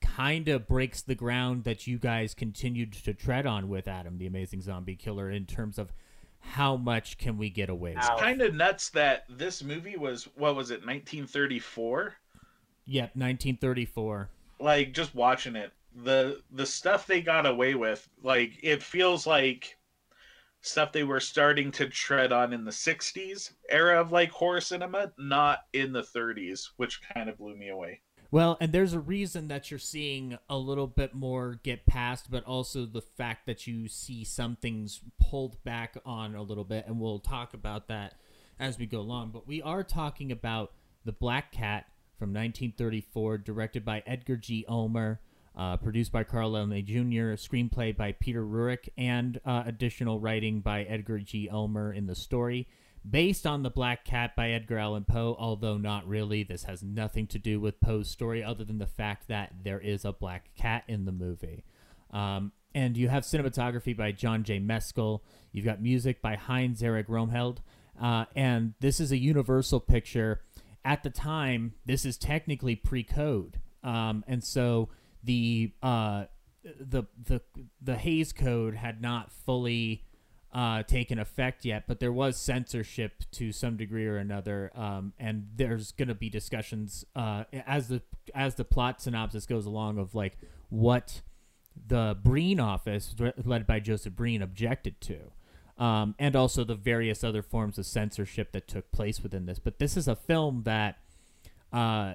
kind 0.00 0.48
of 0.48 0.66
breaks 0.66 1.02
the 1.02 1.14
ground 1.14 1.64
that 1.64 1.86
you 1.86 1.98
guys 1.98 2.32
continued 2.32 2.92
to 2.92 3.12
tread 3.12 3.46
on 3.46 3.68
with 3.68 3.86
Adam, 3.86 4.16
the 4.16 4.26
Amazing 4.26 4.62
Zombie 4.62 4.96
Killer, 4.96 5.30
in 5.30 5.44
terms 5.44 5.78
of 5.78 5.92
how 6.40 6.76
much 6.76 7.18
can 7.18 7.36
we 7.36 7.50
get 7.50 7.68
away 7.68 7.94
with. 7.94 7.98
It's 7.98 8.20
kind 8.20 8.40
of 8.40 8.54
nuts 8.54 8.88
that 8.90 9.24
this 9.28 9.62
movie 9.62 9.96
was 9.96 10.24
what 10.34 10.56
was 10.56 10.70
it 10.70 10.80
1934? 10.80 12.14
Yep, 12.86 13.02
1934. 13.02 14.30
Like 14.60 14.92
just 14.94 15.14
watching 15.14 15.56
it, 15.56 15.72
the 16.04 16.42
the 16.50 16.66
stuff 16.66 17.06
they 17.06 17.20
got 17.20 17.46
away 17.46 17.74
with, 17.74 18.08
like 18.22 18.58
it 18.62 18.82
feels 18.82 19.26
like 19.26 19.76
stuff 20.60 20.92
they 20.92 21.04
were 21.04 21.20
starting 21.20 21.70
to 21.72 21.88
tread 21.88 22.32
on 22.32 22.52
in 22.52 22.64
the 22.64 22.70
60s 22.70 23.52
era 23.70 24.00
of 24.00 24.12
like 24.12 24.30
horror 24.30 24.60
cinema, 24.60 25.12
not 25.16 25.60
in 25.72 25.92
the 25.92 26.02
30s, 26.02 26.70
which 26.76 27.00
kind 27.14 27.28
of 27.28 27.38
blew 27.38 27.56
me 27.56 27.68
away. 27.68 28.00
Well, 28.30 28.58
and 28.60 28.72
there's 28.72 28.92
a 28.92 29.00
reason 29.00 29.48
that 29.48 29.70
you're 29.70 29.78
seeing 29.78 30.36
a 30.50 30.58
little 30.58 30.86
bit 30.86 31.14
more 31.14 31.60
get 31.62 31.86
past, 31.86 32.30
but 32.30 32.44
also 32.44 32.84
the 32.84 33.00
fact 33.00 33.46
that 33.46 33.66
you 33.66 33.88
see 33.88 34.22
some 34.22 34.56
things 34.56 35.00
pulled 35.18 35.62
back 35.64 35.96
on 36.04 36.34
a 36.34 36.42
little 36.42 36.64
bit, 36.64 36.86
and 36.86 37.00
we'll 37.00 37.20
talk 37.20 37.54
about 37.54 37.88
that 37.88 38.14
as 38.58 38.78
we 38.78 38.84
go 38.84 39.00
along. 39.00 39.30
But 39.30 39.48
we 39.48 39.62
are 39.62 39.82
talking 39.82 40.30
about 40.30 40.72
The 41.06 41.12
Black 41.12 41.52
Cat 41.52 41.86
from 42.18 42.30
1934, 42.30 43.38
directed 43.38 43.84
by 43.84 44.02
Edgar 44.06 44.36
G. 44.36 44.66
Ulmer, 44.68 45.20
uh, 45.58 45.76
produced 45.76 46.12
by 46.12 46.22
Carl 46.24 46.52
Laemmle 46.52 46.84
Jr., 46.84 47.34
screenplay 47.34 47.94
by 47.94 48.12
Peter 48.12 48.44
Ruric, 48.44 48.88
and 48.96 49.40
uh, 49.44 49.64
additional 49.66 50.20
writing 50.20 50.60
by 50.60 50.84
Edgar 50.84 51.18
G. 51.18 51.48
Ulmer 51.50 51.92
in 51.92 52.06
the 52.06 52.14
story 52.14 52.68
based 53.08 53.46
on 53.46 53.62
The 53.62 53.70
Black 53.70 54.04
Cat 54.04 54.36
by 54.36 54.50
Edgar 54.50 54.78
Allan 54.78 55.04
Poe, 55.04 55.36
although 55.38 55.76
not 55.76 56.06
really. 56.06 56.42
This 56.42 56.64
has 56.64 56.82
nothing 56.82 57.26
to 57.28 57.38
do 57.38 57.60
with 57.60 57.80
Poe's 57.80 58.08
story 58.10 58.42
other 58.42 58.64
than 58.64 58.78
the 58.78 58.86
fact 58.86 59.28
that 59.28 59.52
there 59.62 59.80
is 59.80 60.04
a 60.04 60.12
black 60.12 60.50
cat 60.56 60.84
in 60.88 61.04
the 61.04 61.12
movie. 61.12 61.64
Um, 62.10 62.52
and 62.74 62.96
you 62.96 63.08
have 63.08 63.24
cinematography 63.24 63.96
by 63.96 64.12
John 64.12 64.44
J. 64.44 64.60
Mescall. 64.60 65.20
You've 65.52 65.64
got 65.64 65.82
music 65.82 66.20
by 66.20 66.36
Heinz 66.36 66.82
Erich 66.82 67.08
Roemheld. 67.08 67.58
Uh, 68.00 68.26
and 68.36 68.74
this 68.80 69.00
is 69.00 69.10
a 69.10 69.16
Universal 69.16 69.80
picture. 69.80 70.42
At 70.84 71.02
the 71.02 71.10
time, 71.10 71.74
this 71.86 72.04
is 72.04 72.16
technically 72.16 72.76
pre-code. 72.76 73.58
Um, 73.82 74.24
and 74.28 74.44
so 74.44 74.88
the 75.22 75.72
uh, 75.82 76.24
the 76.80 77.04
the 77.22 77.40
the 77.80 77.96
Hays 77.96 78.32
Code 78.32 78.74
had 78.74 79.00
not 79.00 79.32
fully 79.32 80.04
uh, 80.52 80.82
taken 80.82 81.18
effect 81.18 81.64
yet, 81.64 81.84
but 81.86 82.00
there 82.00 82.12
was 82.12 82.36
censorship 82.36 83.24
to 83.32 83.52
some 83.52 83.76
degree 83.76 84.06
or 84.06 84.16
another, 84.16 84.70
um, 84.74 85.12
and 85.18 85.48
there's 85.56 85.92
going 85.92 86.08
to 86.08 86.14
be 86.14 86.30
discussions 86.30 87.04
uh, 87.14 87.44
as 87.66 87.88
the 87.88 88.02
as 88.34 88.54
the 88.54 88.64
plot 88.64 89.00
synopsis 89.00 89.46
goes 89.46 89.66
along 89.66 89.98
of 89.98 90.14
like 90.14 90.38
what 90.70 91.20
the 91.86 92.16
Breen 92.22 92.60
office, 92.60 93.14
led 93.44 93.66
by 93.66 93.78
Joseph 93.80 94.14
Breen, 94.14 94.42
objected 94.42 95.00
to, 95.02 95.82
um, 95.82 96.14
and 96.18 96.34
also 96.34 96.64
the 96.64 96.74
various 96.74 97.22
other 97.22 97.42
forms 97.42 97.78
of 97.78 97.86
censorship 97.86 98.52
that 98.52 98.66
took 98.66 98.90
place 98.90 99.22
within 99.22 99.46
this. 99.46 99.58
But 99.58 99.78
this 99.78 99.96
is 99.96 100.08
a 100.08 100.16
film 100.16 100.62
that. 100.64 100.98
Uh, 101.70 102.14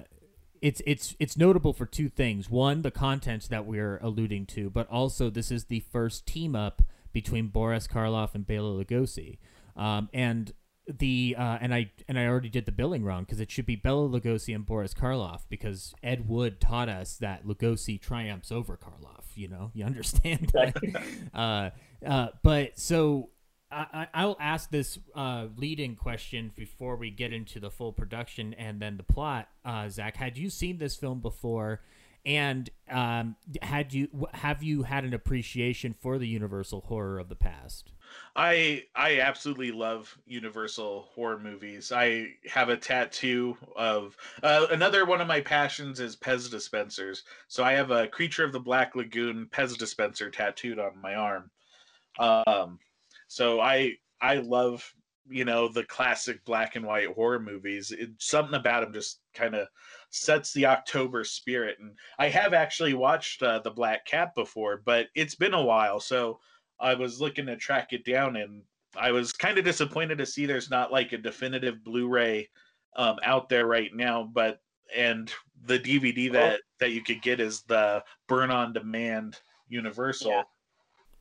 it's 0.64 0.80
it's 0.86 1.14
it's 1.18 1.36
notable 1.36 1.74
for 1.74 1.84
two 1.84 2.08
things. 2.08 2.48
One, 2.48 2.80
the 2.80 2.90
content 2.90 3.50
that 3.50 3.66
we're 3.66 3.98
alluding 3.98 4.46
to, 4.46 4.70
but 4.70 4.88
also 4.88 5.28
this 5.28 5.50
is 5.50 5.66
the 5.66 5.80
first 5.80 6.24
team 6.24 6.56
up 6.56 6.80
between 7.12 7.48
Boris 7.48 7.86
Karloff 7.86 8.34
and 8.34 8.46
Bela 8.46 8.82
Lugosi. 8.82 9.36
Um, 9.76 10.08
and 10.14 10.54
the 10.88 11.36
uh, 11.38 11.58
and 11.60 11.74
I 11.74 11.90
and 12.08 12.18
I 12.18 12.26
already 12.26 12.48
did 12.48 12.64
the 12.64 12.72
billing 12.72 13.04
wrong 13.04 13.24
because 13.24 13.40
it 13.40 13.50
should 13.50 13.66
be 13.66 13.76
Bela 13.76 14.08
Lugosi 14.08 14.54
and 14.54 14.64
Boris 14.64 14.94
Karloff 14.94 15.42
because 15.50 15.92
Ed 16.02 16.26
Wood 16.26 16.62
taught 16.62 16.88
us 16.88 17.18
that 17.18 17.46
Lugosi 17.46 18.00
triumphs 18.00 18.50
over 18.50 18.78
Karloff. 18.78 19.24
You 19.34 19.48
know, 19.48 19.70
you 19.74 19.84
understand. 19.84 20.50
uh, 21.34 21.70
uh, 22.06 22.28
but 22.42 22.78
so 22.78 23.28
I, 23.74 24.08
I'll 24.14 24.36
ask 24.40 24.70
this 24.70 24.98
uh, 25.14 25.46
leading 25.56 25.96
question 25.96 26.52
before 26.54 26.96
we 26.96 27.10
get 27.10 27.32
into 27.32 27.60
the 27.60 27.70
full 27.70 27.92
production 27.92 28.54
and 28.54 28.80
then 28.80 28.96
the 28.96 29.02
plot. 29.02 29.48
Uh, 29.64 29.88
Zach, 29.88 30.16
had 30.16 30.38
you 30.38 30.50
seen 30.50 30.78
this 30.78 30.96
film 30.96 31.20
before? 31.20 31.80
And 32.26 32.70
um, 32.90 33.36
had 33.60 33.92
you 33.92 34.08
have 34.32 34.62
you 34.62 34.84
had 34.84 35.04
an 35.04 35.12
appreciation 35.12 35.92
for 35.92 36.16
the 36.18 36.26
universal 36.26 36.80
horror 36.80 37.18
of 37.18 37.28
the 37.28 37.34
past? 37.34 37.92
I 38.34 38.84
I 38.94 39.20
absolutely 39.20 39.72
love 39.72 40.16
Universal 40.26 41.08
horror 41.14 41.38
movies. 41.38 41.92
I 41.92 42.28
have 42.48 42.70
a 42.70 42.78
tattoo 42.78 43.58
of 43.76 44.16
uh, 44.42 44.66
another 44.70 45.04
one 45.04 45.20
of 45.20 45.28
my 45.28 45.40
passions 45.40 46.00
is 46.00 46.16
Pez 46.16 46.50
dispensers. 46.50 47.24
So 47.48 47.62
I 47.62 47.72
have 47.72 47.90
a 47.90 48.08
Creature 48.08 48.44
of 48.44 48.52
the 48.52 48.60
Black 48.60 48.96
Lagoon 48.96 49.46
Pez 49.52 49.76
dispenser 49.76 50.30
tattooed 50.30 50.78
on 50.78 51.00
my 51.02 51.14
arm. 51.16 51.50
Um, 52.18 52.78
so 53.28 53.60
I 53.60 53.94
I 54.20 54.36
love 54.36 54.84
you 55.28 55.44
know 55.44 55.68
the 55.68 55.84
classic 55.84 56.44
black 56.44 56.76
and 56.76 56.84
white 56.84 57.08
horror 57.08 57.40
movies. 57.40 57.90
It, 57.90 58.10
something 58.18 58.54
about 58.54 58.82
them 58.82 58.92
just 58.92 59.20
kind 59.34 59.54
of 59.54 59.68
sets 60.10 60.52
the 60.52 60.66
October 60.66 61.24
spirit. 61.24 61.78
And 61.80 61.92
I 62.18 62.28
have 62.28 62.54
actually 62.54 62.94
watched 62.94 63.42
uh, 63.42 63.58
the 63.60 63.70
Black 63.70 64.06
Cat 64.06 64.34
before, 64.34 64.82
but 64.84 65.08
it's 65.14 65.34
been 65.34 65.54
a 65.54 65.62
while, 65.62 65.98
so 65.98 66.40
I 66.78 66.94
was 66.94 67.20
looking 67.20 67.46
to 67.46 67.56
track 67.56 67.92
it 67.92 68.04
down, 68.04 68.36
and 68.36 68.62
I 68.96 69.12
was 69.12 69.32
kind 69.32 69.58
of 69.58 69.64
disappointed 69.64 70.18
to 70.18 70.26
see 70.26 70.46
there's 70.46 70.70
not 70.70 70.92
like 70.92 71.12
a 71.12 71.18
definitive 71.18 71.82
Blu-ray 71.82 72.48
um, 72.96 73.16
out 73.24 73.48
there 73.48 73.66
right 73.66 73.94
now. 73.94 74.28
But 74.32 74.60
and 74.94 75.32
the 75.64 75.78
DVD 75.78 76.30
that 76.32 76.60
that 76.80 76.90
you 76.90 77.02
could 77.02 77.22
get 77.22 77.40
is 77.40 77.62
the 77.62 78.04
Burn 78.28 78.50
on 78.50 78.72
Demand 78.72 79.40
Universal. 79.68 80.30
Yeah. 80.30 80.42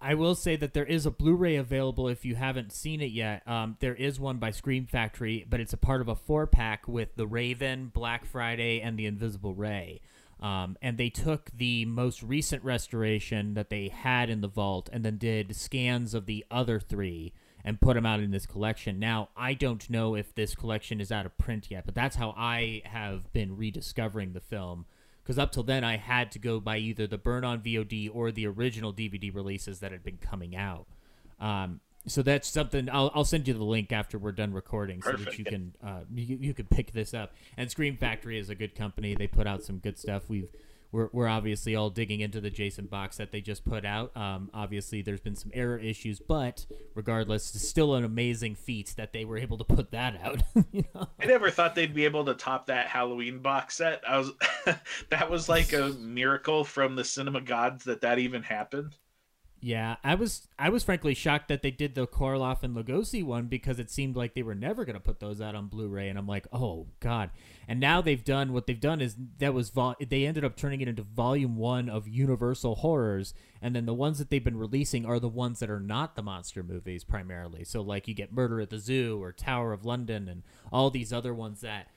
I 0.04 0.16
will 0.16 0.36
say 0.36 0.58
that 0.58 0.74
there 0.74 0.86
is 0.86 1.06
a 1.06 1.12
Blu-ray 1.12 1.56
available 1.56 2.10
if 2.10 2.26
you 2.26 2.36
haven't 2.36 2.74
seen 2.74 3.00
it 3.00 3.12
yet. 3.12 3.48
Um, 3.48 3.78
there 3.80 3.96
is 3.96 4.20
one 4.20 4.38
by 4.38 4.52
Scream 4.52 4.86
Factory, 4.86 5.46
but 5.50 5.62
it's 5.62 5.72
a 5.72 5.78
part 5.78 6.02
of 6.02 6.10
a 6.10 6.16
four-pack 6.16 6.90
with 6.90 7.16
The 7.16 7.26
Raven, 7.26 7.90
Black 7.94 8.26
Friday, 8.26 8.82
and 8.82 9.00
The 9.00 9.06
Invisible 9.06 9.54
Ray. 9.54 10.02
Um, 10.42 10.78
and 10.82 10.98
they 10.98 11.10
took 11.10 11.52
the 11.56 11.86
most 11.86 12.22
recent 12.22 12.66
restoration 12.66 13.54
that 13.54 13.70
they 13.70 13.88
had 13.88 14.30
in 14.30 14.42
the 14.42 14.50
vault 14.50 14.90
and 14.92 15.06
then 15.06 15.18
did 15.18 15.56
scans 15.56 16.14
of 16.14 16.26
the 16.26 16.44
other 16.52 16.82
three 16.82 17.32
and 17.64 17.80
put 17.80 17.94
them 17.94 18.06
out 18.06 18.20
in 18.20 18.32
this 18.32 18.46
collection. 18.46 19.00
Now, 19.00 19.30
I 19.38 19.54
don't 19.54 19.90
know 19.90 20.16
if 20.16 20.36
this 20.36 20.54
collection 20.54 21.00
is 21.00 21.14
out 21.14 21.26
of 21.26 21.38
print 21.38 21.72
yet, 21.72 21.86
but 21.86 21.96
that's 21.96 22.18
how 22.18 22.34
I 22.36 22.82
have 22.84 23.32
been 23.32 23.56
rediscovering 23.56 24.34
the 24.34 24.42
film 24.42 24.86
because 25.24 25.40
up 25.40 25.52
till 25.52 25.64
then 25.64 25.84
I 25.84 25.98
had 25.98 26.32
to 26.34 26.40
go 26.40 26.60
by 26.60 26.78
either 26.78 27.08
the 27.08 27.18
burn 27.18 27.44
on 27.44 27.62
VOD 27.62 28.10
or 28.14 28.32
the 28.32 28.46
original 28.48 28.94
DVD 28.94 29.34
releases 29.34 29.80
that 29.80 29.92
had 29.92 30.04
been 30.04 30.18
coming 30.18 30.56
out. 30.56 30.86
Um, 31.40 31.80
so 32.06 32.22
that's 32.22 32.50
something 32.50 32.90
I'll, 32.92 33.12
I'll 33.16 33.24
send 33.24 33.48
you 33.48 33.54
the 33.54 33.64
link 33.64 33.92
after 33.92 34.18
we're 34.18 34.34
done 34.34 34.54
recording 34.54 35.02
so 35.02 35.14
that 35.14 35.38
you 35.38 35.46
can 35.46 35.74
uh, 35.82 36.02
you, 36.14 36.38
you 36.40 36.54
can 36.54 36.66
pick 36.66 36.92
this 36.92 37.14
up. 37.14 37.34
And 37.56 37.72
Scream 37.72 37.96
Factory 37.96 38.38
is 38.38 38.50
a 38.50 38.56
good 38.56 38.76
company; 38.76 39.16
they 39.16 39.28
put 39.28 39.48
out 39.48 39.64
some 39.64 39.78
good 39.78 39.98
stuff. 39.98 40.24
We've 40.28 40.50
we're, 40.94 41.10
we're 41.12 41.28
obviously 41.28 41.76
all 41.76 41.90
digging 41.90 42.22
into 42.22 42.40
the 42.40 42.52
Jason 42.52 42.86
box 42.86 43.18
that 43.18 43.32
they 43.32 43.42
just 43.42 43.66
put 43.66 43.84
out. 43.84 44.16
Um, 44.16 44.52
obviously, 44.54 45.02
there's 45.02 45.20
been 45.20 45.36
some 45.36 45.50
error 45.54 45.78
issues, 45.78 46.20
but 46.20 46.68
regardless, 46.94 47.54
it's 47.56 47.68
still 47.68 47.96
an 47.96 48.04
amazing 48.06 48.54
feat 48.54 48.94
that 48.96 49.12
they 49.12 49.26
were 49.26 49.40
able 49.40 49.58
to 49.58 49.64
put 49.64 49.90
that 49.92 50.22
out. 50.24 50.44
you 50.72 50.86
know? 50.94 51.08
I 51.20 51.26
never 51.26 51.50
thought 51.50 51.74
they'd 51.74 51.96
be 51.96 52.06
able 52.06 52.24
to 52.26 52.36
top 52.36 52.68
that 52.68 52.88
Halloween 52.88 53.40
box 53.40 53.78
set. 53.78 54.04
I 54.08 54.20
was 54.20 54.32
that 55.10 55.30
was 55.30 55.50
like 55.50 55.74
a 55.74 55.90
miracle 56.00 56.64
from 56.64 56.96
the 56.96 57.04
cinema 57.04 57.42
gods 57.42 57.84
that 57.86 58.02
that 58.02 58.20
even 58.20 58.44
happened. 58.44 58.96
Yeah, 59.66 59.96
I 60.04 60.16
was 60.16 60.50
I 60.60 60.68
was 60.68 60.84
frankly 60.84 61.14
shocked 61.14 61.48
that 61.48 61.62
they 61.62 61.72
did 61.72 61.96
the 61.96 62.06
Karloff 62.06 62.64
and 62.64 62.76
Lugosi 62.76 63.24
one 63.24 63.46
because 63.46 63.80
it 63.80 63.90
seemed 63.90 64.18
like 64.18 64.34
they 64.34 64.44
were 64.44 64.54
never 64.54 64.84
going 64.84 64.96
to 64.96 65.00
put 65.00 65.22
those 65.22 65.40
out 65.40 65.56
on 65.56 65.68
Blu-ray, 65.68 66.10
and 66.10 66.20
I'm 66.20 66.28
like, 66.28 66.46
oh 66.52 66.88
god. 67.00 67.30
And 67.66 67.80
now 67.80 68.02
they've 68.02 68.26
done 68.26 68.52
what 68.52 68.68
they've 68.68 68.78
done 68.78 69.00
is 69.00 69.16
that 69.38 69.54
was 69.54 69.70
vol- 69.70 69.96
they 70.06 70.26
ended 70.26 70.44
up 70.44 70.58
turning 70.58 70.82
it 70.82 70.90
into 70.90 71.04
Volume 71.04 71.56
One 71.56 71.88
of 71.88 72.10
Universal 72.10 72.76
Horrors, 72.76 73.34
and 73.62 73.74
then 73.74 73.86
the 73.86 73.94
ones 73.94 74.20
that 74.20 74.30
they've 74.30 74.44
been 74.44 74.58
releasing 74.60 75.06
are 75.06 75.18
the 75.18 75.30
ones 75.30 75.60
that 75.60 75.70
are 75.70 75.80
not 75.80 76.18
the 76.18 76.24
monster 76.24 76.62
movies 76.62 77.06
primarily. 77.06 77.64
So 77.64 77.82
like 77.82 78.06
you 78.10 78.14
get 78.14 78.34
Murder 78.34 78.60
at 78.60 78.70
the 78.70 78.80
Zoo 78.80 79.24
or 79.24 79.32
Tower 79.32 79.72
of 79.72 79.86
London 79.86 80.28
and 80.28 80.44
all 80.74 80.90
these 80.90 81.14
other 81.14 81.34
ones 81.34 81.62
that 81.62 81.88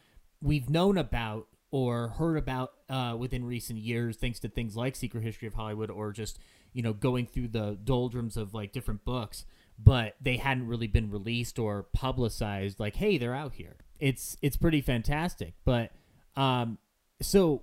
we've 0.40 0.70
known 0.70 0.96
about 0.96 1.48
or 1.72 2.10
heard 2.10 2.36
about 2.36 2.74
uh, 2.88 3.16
within 3.18 3.44
recent 3.44 3.80
years, 3.80 4.16
thanks 4.16 4.38
to 4.38 4.48
things 4.48 4.76
like 4.76 4.94
Secret 4.94 5.24
History 5.24 5.48
of 5.48 5.54
Hollywood 5.54 5.90
or 5.90 6.12
just 6.12 6.38
you 6.72 6.82
know 6.82 6.92
going 6.92 7.26
through 7.26 7.48
the 7.48 7.78
doldrums 7.84 8.36
of 8.36 8.54
like 8.54 8.72
different 8.72 9.04
books 9.04 9.44
but 9.78 10.16
they 10.20 10.36
hadn't 10.36 10.66
really 10.66 10.86
been 10.86 11.10
released 11.10 11.58
or 11.58 11.84
publicized 11.92 12.80
like 12.80 12.96
hey 12.96 13.18
they're 13.18 13.34
out 13.34 13.54
here. 13.54 13.76
It's 13.98 14.36
it's 14.42 14.56
pretty 14.56 14.80
fantastic. 14.80 15.54
But 15.64 15.92
um 16.36 16.78
so 17.20 17.62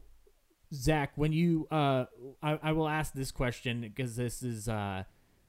zach 0.74 1.12
when 1.16 1.32
you 1.32 1.68
uh 1.70 2.06
i, 2.42 2.58
I 2.63 2.72
will 2.72 2.89
ask 2.89 3.13
this 3.13 3.30
question 3.30 3.82
because 3.82 4.16
this 4.16 4.42
is 4.42 4.68
uh 4.68 5.04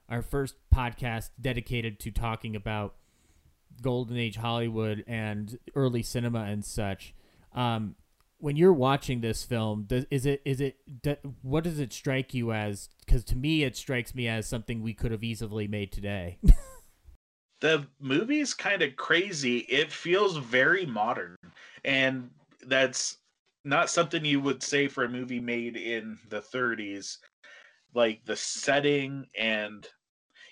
our 0.07 0.21
first 0.21 0.53
podcast 0.71 1.31
dedicated 1.41 1.99
to 2.01 2.11
talking 2.11 2.55
about 2.55 2.93
golden 3.81 4.17
age 4.17 4.35
hollywood 4.35 5.03
and 5.07 5.57
early 5.75 6.03
cinema 6.03 6.43
and 6.43 6.63
such. 6.63 7.13
Um 7.53 7.95
when 8.39 8.55
you're 8.55 8.73
watching 8.73 9.21
this 9.21 9.43
film, 9.43 9.85
does, 9.87 10.05
is 10.11 10.25
it 10.25 10.41
is 10.45 10.61
it 10.61 10.77
what 11.41 11.63
does 11.63 11.79
it 11.79 11.93
strike 11.93 12.33
you 12.33 12.51
as? 12.51 12.89
Because 13.05 13.23
to 13.25 13.35
me, 13.35 13.63
it 13.63 13.75
strikes 13.75 14.13
me 14.13 14.27
as 14.27 14.47
something 14.47 14.81
we 14.81 14.93
could 14.93 15.11
have 15.11 15.23
easily 15.23 15.67
made 15.67 15.91
today. 15.91 16.37
the 17.61 17.85
movie's 17.99 18.53
kind 18.53 18.81
of 18.81 18.95
crazy. 18.95 19.59
It 19.59 19.91
feels 19.91 20.37
very 20.37 20.85
modern, 20.85 21.35
and 21.83 22.29
that's 22.67 23.17
not 23.63 23.89
something 23.89 24.23
you 24.23 24.39
would 24.39 24.61
say 24.61 24.87
for 24.87 25.05
a 25.05 25.09
movie 25.09 25.39
made 25.39 25.77
in 25.77 26.17
the 26.29 26.41
30s. 26.41 27.17
Like 27.93 28.25
the 28.25 28.35
setting 28.35 29.25
and 29.39 29.87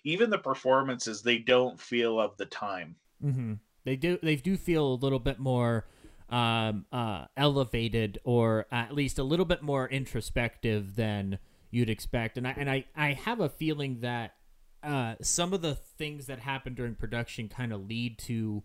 even 0.05 0.29
the 0.29 0.37
performances, 0.37 1.21
they 1.21 1.37
don't 1.37 1.79
feel 1.79 2.19
of 2.19 2.37
the 2.37 2.45
time. 2.45 2.95
Mm-hmm. 3.23 3.53
They 3.83 3.97
do. 3.97 4.17
They 4.23 4.37
do 4.37 4.55
feel 4.55 4.85
a 4.87 4.95
little 4.95 5.19
bit 5.19 5.39
more 5.39 5.85
um, 6.33 6.85
uh, 6.91 7.25
elevated 7.37 8.17
or 8.23 8.65
at 8.71 8.91
least 8.91 9.19
a 9.19 9.23
little 9.23 9.45
bit 9.45 9.61
more 9.61 9.87
introspective 9.87 10.95
than 10.95 11.37
you'd 11.69 11.91
expect. 11.91 12.39
And 12.39 12.47
I 12.47 12.55
and 12.57 12.69
I, 12.69 12.85
I 12.95 13.13
have 13.13 13.39
a 13.39 13.49
feeling 13.49 13.99
that 13.99 14.33
uh, 14.81 15.13
some 15.21 15.53
of 15.53 15.61
the 15.61 15.75
things 15.75 16.25
that 16.25 16.39
happen 16.39 16.73
during 16.73 16.95
production 16.95 17.49
kind 17.49 17.71
of 17.71 17.87
lead 17.87 18.17
to 18.17 18.63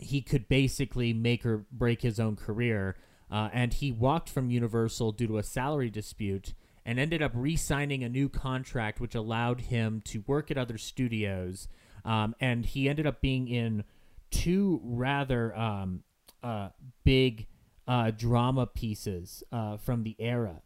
he 0.00 0.22
could 0.22 0.48
basically 0.48 1.12
make 1.12 1.44
or 1.44 1.66
break 1.72 2.02
his 2.02 2.20
own 2.20 2.36
career. 2.36 2.96
Uh, 3.30 3.48
and 3.52 3.74
he 3.74 3.90
walked 3.90 4.30
from 4.30 4.50
Universal 4.50 5.12
due 5.12 5.26
to 5.26 5.38
a 5.38 5.42
salary 5.42 5.90
dispute 5.90 6.54
and 6.86 6.98
ended 6.98 7.20
up 7.20 7.32
re 7.34 7.56
signing 7.56 8.04
a 8.04 8.08
new 8.08 8.28
contract, 8.28 9.00
which 9.00 9.14
allowed 9.14 9.62
him 9.62 10.00
to 10.04 10.22
work 10.26 10.50
at 10.50 10.56
other 10.56 10.78
studios. 10.78 11.68
Um, 12.04 12.36
and 12.40 12.64
he 12.64 12.88
ended 12.88 13.06
up 13.06 13.20
being 13.20 13.48
in 13.48 13.84
two 14.30 14.80
rather 14.84 15.54
um, 15.56 16.04
uh, 16.42 16.68
big 17.04 17.46
uh, 17.88 18.12
drama 18.12 18.66
pieces 18.66 19.42
uh, 19.50 19.76
from 19.76 20.04
the 20.04 20.14
era. 20.18 20.62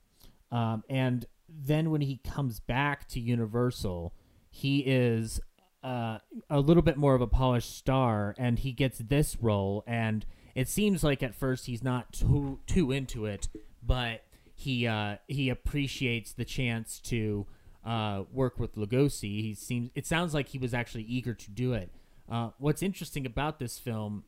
Um, 0.50 0.84
and 0.90 1.24
then 1.60 1.90
when 1.90 2.00
he 2.00 2.20
comes 2.24 2.60
back 2.60 3.08
to 3.08 3.20
Universal, 3.20 4.14
he 4.50 4.80
is 4.80 5.40
uh, 5.82 6.18
a 6.48 6.60
little 6.60 6.82
bit 6.82 6.96
more 6.96 7.14
of 7.14 7.20
a 7.20 7.26
polished 7.26 7.76
star, 7.76 8.34
and 8.38 8.58
he 8.58 8.72
gets 8.72 8.98
this 8.98 9.36
role, 9.40 9.82
and 9.86 10.24
it 10.54 10.68
seems 10.68 11.02
like 11.02 11.22
at 11.22 11.34
first 11.34 11.66
he's 11.66 11.82
not 11.82 12.12
too 12.12 12.60
too 12.66 12.92
into 12.92 13.26
it, 13.26 13.48
but 13.82 14.24
he 14.54 14.86
uh, 14.86 15.16
he 15.28 15.48
appreciates 15.48 16.32
the 16.32 16.44
chance 16.44 17.00
to 17.00 17.46
uh, 17.84 18.22
work 18.32 18.58
with 18.58 18.76
Lugosi. 18.76 19.40
He 19.42 19.54
seems 19.54 19.90
it 19.94 20.06
sounds 20.06 20.34
like 20.34 20.48
he 20.48 20.58
was 20.58 20.74
actually 20.74 21.04
eager 21.04 21.34
to 21.34 21.50
do 21.50 21.72
it. 21.72 21.90
Uh, 22.30 22.50
what's 22.58 22.82
interesting 22.82 23.26
about 23.26 23.58
this 23.58 23.78
film 23.78 24.24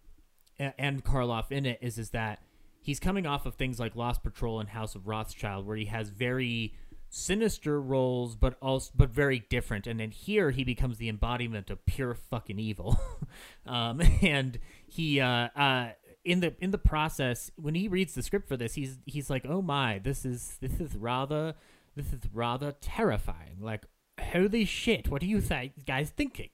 and 0.58 1.04
Karloff 1.04 1.50
in 1.50 1.66
it 1.66 1.78
is 1.80 1.98
is 1.98 2.10
that 2.10 2.40
he's 2.80 3.00
coming 3.00 3.26
off 3.26 3.46
of 3.46 3.54
things 3.54 3.80
like 3.80 3.96
Lost 3.96 4.22
Patrol 4.22 4.60
and 4.60 4.68
House 4.68 4.94
of 4.94 5.06
Rothschild, 5.06 5.66
where 5.66 5.76
he 5.76 5.86
has 5.86 6.10
very 6.10 6.74
sinister 7.14 7.80
roles, 7.80 8.34
but 8.34 8.56
also 8.60 8.90
but 8.94 9.10
very 9.10 9.44
different. 9.48 9.86
And 9.86 10.00
then 10.00 10.10
here 10.10 10.50
he 10.50 10.64
becomes 10.64 10.98
the 10.98 11.08
embodiment 11.08 11.70
of 11.70 11.84
pure 11.86 12.14
fucking 12.14 12.58
evil. 12.58 12.98
um, 13.66 14.02
and 14.22 14.58
he 14.86 15.20
uh, 15.20 15.48
uh, 15.56 15.90
in 16.24 16.40
the 16.40 16.54
in 16.60 16.72
the 16.72 16.78
process 16.78 17.50
when 17.56 17.74
he 17.74 17.88
reads 17.88 18.14
the 18.14 18.22
script 18.22 18.48
for 18.48 18.56
this, 18.56 18.74
he's 18.74 18.98
he's 19.06 19.30
like, 19.30 19.46
oh 19.46 19.62
my, 19.62 19.98
this 19.98 20.24
is 20.24 20.58
this 20.60 20.80
is 20.80 20.96
rather 20.96 21.54
this 21.94 22.12
is 22.12 22.20
rather 22.32 22.72
terrifying. 22.80 23.58
Like, 23.60 23.84
holy 24.20 24.64
shit, 24.64 25.08
what 25.08 25.22
are 25.22 25.26
you 25.26 25.40
th- 25.40 25.72
guys 25.86 26.10
thinking? 26.10 26.50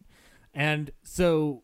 And 0.53 0.91
so 1.03 1.63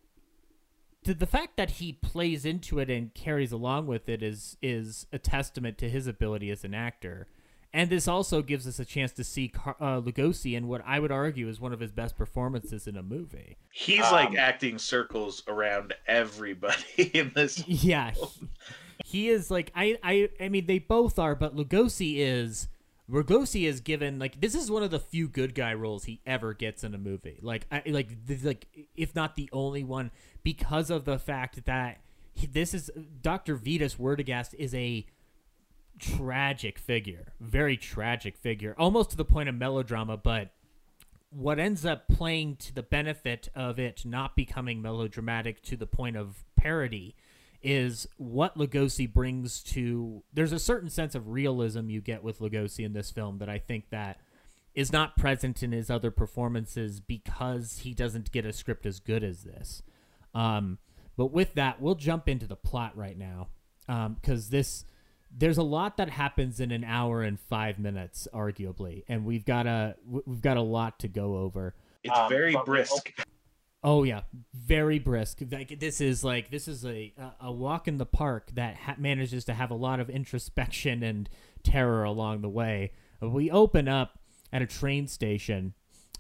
to 1.05 1.13
the 1.15 1.27
fact 1.27 1.57
that 1.57 1.73
he 1.73 1.93
plays 1.93 2.45
into 2.45 2.79
it 2.79 2.89
and 2.89 3.13
carries 3.15 3.53
along 3.53 3.87
with 3.87 4.09
it 4.09 4.23
is 4.23 4.57
is 4.63 5.07
a 5.13 5.19
testament 5.19 5.77
to 5.79 5.89
his 5.91 6.07
ability 6.07 6.51
as 6.51 6.65
an 6.65 6.75
actor. 6.75 7.29
And 7.77 7.91
this 7.91 8.09
also 8.09 8.41
gives 8.41 8.67
us 8.67 8.79
a 8.79 8.87
chance 8.87 9.13
to 9.13 9.23
see 9.23 9.49
Car- 9.49 9.77
uh, 9.79 10.01
Lugosi 10.01 10.57
in 10.57 10.67
what 10.67 10.81
I 10.87 10.99
would 10.99 11.13
argue 11.13 11.47
is 11.47 11.61
one 11.61 11.75
of 11.75 11.81
his 11.81 11.93
best 11.93 12.17
performances 12.17 12.87
in 12.87 12.97
a 12.97 13.03
movie. 13.03 13.59
He's 13.71 14.01
like 14.11 14.35
acting 14.35 14.79
circles 14.79 15.43
around 15.47 15.93
everybody 16.07 16.79
in 17.13 17.33
this. 17.35 17.63
Yeah, 17.67 18.13
he, 18.13 18.49
he 19.05 19.29
is 19.29 19.51
like 19.51 19.73
I, 19.77 19.99
I 20.03 20.31
I 20.41 20.49
mean 20.49 20.65
they 20.65 20.79
both 20.79 21.19
are, 21.19 21.35
but 21.35 21.55
Lugosi 21.55 22.15
is 22.17 22.69
Lugosi 23.11 23.69
is 23.69 23.83
given 23.83 24.19
like 24.19 24.41
this 24.41 24.55
is 24.55 24.71
one 24.71 24.83
of 24.83 24.91
the 24.91 24.99
few 24.99 25.29
good 25.29 25.55
guy 25.55 25.75
roles 25.75 26.05
he 26.05 26.23
ever 26.25 26.55
gets 26.55 26.83
in 26.83 26.95
a 26.95 26.99
movie. 26.99 27.39
Like 27.43 27.67
I 27.71 27.83
like 27.89 28.27
th- 28.27 28.43
like 28.43 28.69
if 28.97 29.15
not 29.15 29.37
the 29.37 29.51
only 29.53 29.85
one 29.85 30.13
because 30.43 30.89
of 30.89 31.05
the 31.05 31.19
fact 31.19 31.67
that 31.67 32.01
he, 32.33 32.47
this 32.47 32.73
is 32.73 32.91
Dr. 33.21 33.55
Vitus 33.57 33.97
Werdegast 33.97 34.55
is 34.55 34.75
a 34.75 35.05
tragic 35.99 36.79
figure, 36.79 37.33
very 37.41 37.77
tragic 37.77 38.37
figure, 38.37 38.75
almost 38.79 39.11
to 39.11 39.17
the 39.17 39.25
point 39.25 39.49
of 39.49 39.55
melodrama, 39.55 40.17
but 40.17 40.53
what 41.31 41.59
ends 41.59 41.85
up 41.85 42.09
playing 42.09 42.57
to 42.57 42.75
the 42.75 42.83
benefit 42.83 43.49
of 43.55 43.79
it 43.79 44.05
not 44.05 44.37
becoming 44.37 44.81
melodramatic 44.81 45.63
to 45.63 45.77
the 45.77 45.87
point 45.87 46.17
of 46.17 46.45
parody 46.57 47.15
is 47.63 48.07
what 48.17 48.57
Lugosi 48.57 49.13
brings 49.13 49.63
to 49.63 50.23
there's 50.33 50.53
a 50.53 50.59
certain 50.59 50.89
sense 50.89 51.15
of 51.15 51.29
realism 51.29 51.91
you 51.91 52.01
get 52.01 52.23
with 52.23 52.39
Lugosi 52.39 52.85
in 52.85 52.93
this 52.93 53.11
film 53.11 53.39
that 53.39 53.49
I 53.49 53.59
think 53.59 53.91
that 53.91 54.21
is 54.75 54.93
not 54.93 55.17
present 55.17 55.63
in 55.63 55.73
his 55.73 55.91
other 55.91 56.11
performances 56.11 57.01
because 57.01 57.81
he 57.83 57.93
doesn't 57.95 58.31
get 58.31 58.45
a 58.45 58.53
script 58.53 58.87
as 58.87 59.01
good 59.01 59.25
as 59.25 59.43
this. 59.43 59.83
Um, 60.35 60.79
but 61.17 61.33
with 61.33 61.55
that, 61.55 61.81
we'll 61.81 61.95
jump 61.95 62.29
into 62.29 62.47
the 62.47 62.57
plot 62.57 62.95
right 62.95 63.17
now 63.19 63.49
because 63.87 64.51
this 64.51 64.85
there's 65.31 65.59
a 65.59 65.63
lot 65.63 65.97
that 65.97 66.11
happens 66.11 66.61
in 66.61 66.71
an 66.71 66.85
hour 66.85 67.23
and 67.23 67.39
five 67.39 67.79
minutes, 67.79 68.27
arguably, 68.33 69.05
and 69.09 69.25
we've 69.25 69.45
got 69.45 69.67
a 69.67 69.97
we've 70.07 70.41
got 70.41 70.57
a 70.57 70.63
lot 70.63 70.99
to 71.01 71.09
go 71.09 71.37
over. 71.39 71.75
It's 72.03 72.17
Um, 72.17 72.29
very 72.29 72.57
brisk. 72.65 73.13
Oh 73.83 74.03
yeah, 74.03 74.23
very 74.55 74.99
brisk. 74.99 75.43
Like 75.51 75.79
this 75.79 76.01
is 76.01 76.25
like 76.25 76.51
this 76.51 76.67
is 76.67 76.85
a 76.85 77.13
a 77.41 77.53
walk 77.53 77.87
in 77.87 77.99
the 77.99 78.07
park 78.07 78.51
that 78.55 78.77
ha- 78.77 78.97
manages 78.99 79.45
to 79.45 79.55
have 79.55 79.71
a 79.71 79.75
lot 79.75 80.01
of 80.01 80.09
introspection 80.11 81.03
and 81.03 81.29
terror 81.63 82.05
along 82.05 82.43
the 82.43 82.49
way. 82.49 82.93
We 83.21 83.51
open 83.51 83.89
up 83.89 84.19
at 84.53 84.63
a 84.63 84.67
train 84.67 85.07
station 85.07 85.75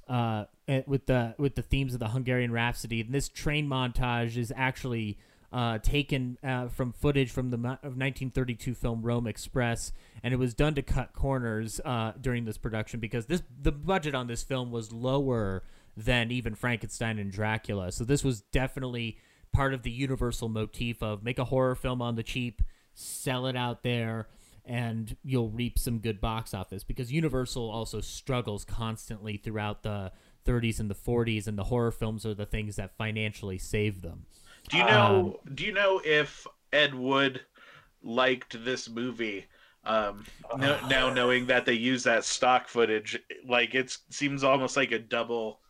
uh, 0.08 0.44
eh, 0.68 0.82
with 0.86 1.06
the 1.06 1.34
with 1.38 1.54
the 1.54 1.62
themes 1.62 1.94
of 1.94 2.00
the 2.00 2.08
Hungarian 2.08 2.52
Rhapsody. 2.52 3.00
And 3.00 3.12
this 3.12 3.28
train 3.28 3.66
montage 3.66 4.36
is 4.36 4.52
actually 4.54 5.18
uh, 5.56 5.78
taken 5.78 6.36
uh, 6.44 6.68
from 6.68 6.92
footage 6.92 7.30
from 7.30 7.48
the 7.48 7.56
of 7.56 7.96
1932 7.96 8.74
film 8.74 9.00
Rome 9.00 9.26
Express, 9.26 9.90
and 10.22 10.34
it 10.34 10.36
was 10.36 10.52
done 10.52 10.74
to 10.74 10.82
cut 10.82 11.14
corners 11.14 11.80
uh, 11.82 12.12
during 12.20 12.44
this 12.44 12.58
production 12.58 13.00
because 13.00 13.24
this 13.24 13.42
the 13.62 13.72
budget 13.72 14.14
on 14.14 14.26
this 14.26 14.42
film 14.42 14.70
was 14.70 14.92
lower 14.92 15.62
than 15.96 16.30
even 16.30 16.54
Frankenstein 16.54 17.18
and 17.18 17.32
Dracula. 17.32 17.90
So 17.90 18.04
this 18.04 18.22
was 18.22 18.42
definitely 18.42 19.16
part 19.50 19.72
of 19.72 19.82
the 19.82 19.90
universal 19.90 20.50
motif 20.50 21.02
of 21.02 21.22
make 21.22 21.38
a 21.38 21.44
horror 21.44 21.74
film 21.74 22.02
on 22.02 22.16
the 22.16 22.22
cheap, 22.22 22.60
sell 22.92 23.46
it 23.46 23.56
out 23.56 23.82
there, 23.82 24.28
and 24.62 25.16
you'll 25.24 25.48
reap 25.48 25.78
some 25.78 26.00
good 26.00 26.20
box 26.20 26.52
office 26.52 26.84
because 26.84 27.10
Universal 27.10 27.70
also 27.70 28.02
struggles 28.02 28.66
constantly 28.66 29.38
throughout 29.38 29.84
the 29.84 30.12
30s 30.44 30.80
and 30.80 30.90
the 30.90 30.94
40s 30.94 31.46
and 31.46 31.56
the 31.56 31.64
horror 31.64 31.90
films 31.90 32.26
are 32.26 32.34
the 32.34 32.44
things 32.44 32.76
that 32.76 32.94
financially 32.98 33.56
save 33.56 34.02
them. 34.02 34.26
Do 34.68 34.78
you 34.78 34.84
know? 34.84 35.40
do 35.54 35.64
you 35.64 35.72
know 35.72 36.00
if 36.04 36.46
Ed 36.72 36.94
Wood 36.94 37.40
liked 38.02 38.64
this 38.64 38.88
movie? 38.88 39.46
Um, 39.84 40.24
no, 40.56 40.78
now 40.88 41.10
knowing 41.10 41.46
that 41.46 41.66
they 41.66 41.74
use 41.74 42.02
that 42.04 42.24
stock 42.24 42.68
footage, 42.68 43.18
like 43.46 43.74
it 43.74 43.96
seems 44.10 44.44
almost 44.44 44.76
like 44.76 44.92
a 44.92 44.98
double, 44.98 45.60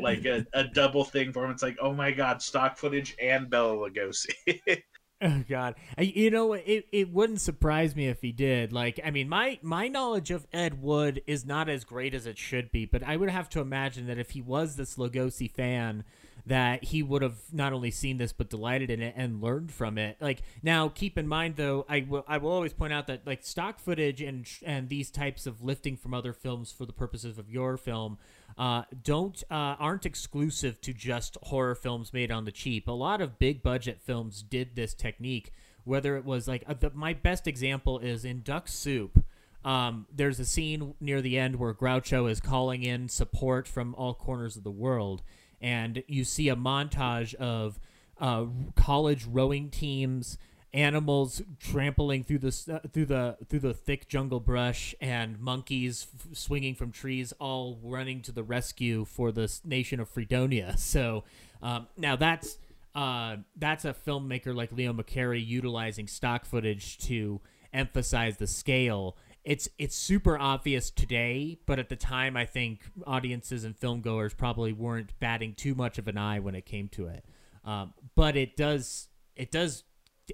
like 0.00 0.24
a, 0.24 0.46
a 0.52 0.64
double 0.64 1.04
thing 1.04 1.32
for 1.32 1.44
him. 1.44 1.50
It's 1.50 1.62
like, 1.62 1.78
oh 1.80 1.92
my 1.92 2.10
god, 2.10 2.42
stock 2.42 2.76
footage 2.76 3.16
and 3.20 3.48
Bela 3.48 3.76
Lugosi. 3.76 4.34
Oh 5.22 5.42
God, 5.48 5.76
I, 5.96 6.02
you 6.02 6.30
know 6.30 6.52
it. 6.52 6.86
It 6.92 7.10
wouldn't 7.10 7.40
surprise 7.40 7.96
me 7.96 8.08
if 8.08 8.20
he 8.20 8.32
did. 8.32 8.70
Like, 8.70 9.00
I 9.02 9.10
mean, 9.10 9.30
my 9.30 9.58
my 9.62 9.88
knowledge 9.88 10.30
of 10.30 10.46
Ed 10.52 10.82
Wood 10.82 11.22
is 11.26 11.46
not 11.46 11.70
as 11.70 11.84
great 11.84 12.12
as 12.12 12.26
it 12.26 12.36
should 12.36 12.70
be, 12.70 12.84
but 12.84 13.02
I 13.02 13.16
would 13.16 13.30
have 13.30 13.48
to 13.50 13.60
imagine 13.60 14.08
that 14.08 14.18
if 14.18 14.32
he 14.32 14.42
was 14.42 14.76
this 14.76 14.96
Lugosi 14.96 15.50
fan, 15.50 16.04
that 16.46 16.84
he 16.84 17.02
would 17.02 17.22
have 17.22 17.38
not 17.52 17.72
only 17.72 17.90
seen 17.90 18.18
this 18.18 18.32
but 18.32 18.48
delighted 18.48 18.88
in 18.88 19.02
it 19.02 19.14
and 19.16 19.42
learned 19.42 19.72
from 19.72 19.98
it. 19.98 20.16
Like, 20.20 20.42
now 20.62 20.88
keep 20.88 21.18
in 21.18 21.26
mind 21.26 21.56
though, 21.56 21.84
I 21.88 22.06
will 22.08 22.24
I 22.28 22.38
will 22.38 22.52
always 22.52 22.72
point 22.72 22.92
out 22.92 23.08
that 23.08 23.26
like 23.26 23.44
stock 23.44 23.78
footage 23.78 24.20
and 24.22 24.46
and 24.64 24.88
these 24.88 25.10
types 25.10 25.46
of 25.46 25.62
lifting 25.62 25.96
from 25.96 26.14
other 26.14 26.32
films 26.32 26.72
for 26.72 26.86
the 26.86 26.92
purposes 26.92 27.38
of 27.38 27.50
your 27.50 27.76
film 27.76 28.18
uh, 28.58 28.82
don't 29.02 29.42
uh, 29.50 29.76
aren't 29.78 30.06
exclusive 30.06 30.80
to 30.80 30.92
just 30.92 31.36
horror 31.42 31.74
films 31.74 32.12
made 32.12 32.30
on 32.30 32.44
the 32.44 32.52
cheap. 32.52 32.88
A 32.88 32.92
lot 32.92 33.20
of 33.20 33.38
big 33.38 33.62
budget 33.62 34.00
films 34.00 34.42
did 34.42 34.76
this 34.76 34.94
technique. 34.94 35.52
Whether 35.84 36.16
it 36.16 36.24
was 36.24 36.48
like 36.48 36.64
uh, 36.66 36.74
the, 36.74 36.90
my 36.94 37.12
best 37.12 37.46
example 37.46 37.98
is 37.98 38.24
in 38.24 38.42
Duck 38.42 38.68
Soup. 38.68 39.24
Um, 39.64 40.06
there's 40.14 40.38
a 40.38 40.44
scene 40.44 40.94
near 41.00 41.20
the 41.20 41.38
end 41.38 41.56
where 41.56 41.74
Groucho 41.74 42.30
is 42.30 42.40
calling 42.40 42.84
in 42.84 43.08
support 43.08 43.66
from 43.66 43.96
all 43.96 44.14
corners 44.14 44.56
of 44.56 44.62
the 44.62 44.70
world, 44.70 45.22
and 45.60 46.02
you 46.06 46.24
see 46.24 46.48
a 46.48 46.56
montage 46.56 47.34
of 47.34 47.78
uh, 48.20 48.46
college 48.74 49.24
rowing 49.26 49.70
teams 49.70 50.38
animals 50.76 51.40
trampling 51.58 52.22
through 52.22 52.38
the 52.38 52.70
uh, 52.70 52.86
through 52.92 53.06
the 53.06 53.36
through 53.48 53.58
the 53.58 53.72
thick 53.72 54.08
jungle 54.08 54.40
brush 54.40 54.94
and 55.00 55.38
monkeys 55.40 56.06
f- 56.14 56.36
swinging 56.36 56.74
from 56.74 56.92
trees 56.92 57.32
all 57.38 57.78
running 57.82 58.20
to 58.20 58.30
the 58.30 58.42
rescue 58.42 59.04
for 59.04 59.32
the 59.32 59.50
nation 59.64 59.98
of 60.00 60.08
Fredonia. 60.08 60.74
So 60.86 61.24
um, 61.62 61.88
now 61.96 62.16
that's 62.16 62.58
uh, 62.94 63.36
that's 63.56 63.84
a 63.84 63.92
filmmaker 63.92 64.54
like 64.54 64.72
Leo 64.72 64.92
McCarey 64.92 65.44
utilizing 65.44 66.06
stock 66.06 66.44
footage 66.46 66.98
to 66.98 67.40
emphasize 67.72 68.36
the 68.36 68.46
scale. 68.46 69.16
It's 69.46 69.68
it's 69.78 69.94
super 69.94 70.36
obvious 70.36 70.90
today, 70.90 71.56
but 71.66 71.78
at 71.78 71.88
the 71.88 71.94
time, 71.94 72.36
I 72.36 72.46
think 72.46 72.80
audiences 73.06 73.62
and 73.62 73.78
filmgoers 73.78 74.36
probably 74.36 74.72
weren't 74.72 75.16
batting 75.20 75.54
too 75.54 75.76
much 75.76 75.98
of 75.98 76.08
an 76.08 76.18
eye 76.18 76.40
when 76.40 76.56
it 76.56 76.66
came 76.66 76.88
to 76.88 77.06
it. 77.06 77.24
Um, 77.64 77.94
but 78.16 78.36
it 78.36 78.56
does 78.56 79.06
it 79.36 79.52
does 79.52 79.84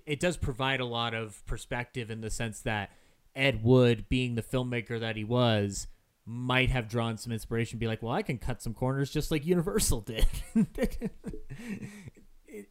it 0.06 0.18
does 0.18 0.38
provide 0.38 0.80
a 0.80 0.86
lot 0.86 1.12
of 1.12 1.44
perspective 1.44 2.10
in 2.10 2.22
the 2.22 2.30
sense 2.30 2.60
that 2.60 2.90
Ed 3.36 3.62
Wood, 3.62 4.06
being 4.08 4.34
the 4.34 4.42
filmmaker 4.42 4.98
that 4.98 5.16
he 5.16 5.24
was, 5.24 5.88
might 6.24 6.70
have 6.70 6.88
drawn 6.88 7.18
some 7.18 7.34
inspiration. 7.34 7.78
Be 7.78 7.86
like, 7.86 8.02
well, 8.02 8.14
I 8.14 8.22
can 8.22 8.38
cut 8.38 8.62
some 8.62 8.72
corners 8.72 9.10
just 9.10 9.30
like 9.30 9.44
Universal 9.44 10.00
did. 10.06 10.26
it, 10.54 11.10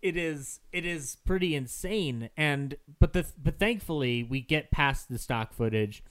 it 0.02 0.18
is 0.18 0.60
it 0.72 0.86
is 0.88 1.18
pretty 1.24 1.56
insane, 1.56 2.32
and 2.36 2.78
but 3.00 3.14
the 3.14 3.26
but 3.38 3.60
thankfully 3.60 4.24
we 4.24 4.42
get 4.42 4.72
past 4.72 5.08
the 5.08 5.20
stock 5.20 5.54
footage, 5.54 6.04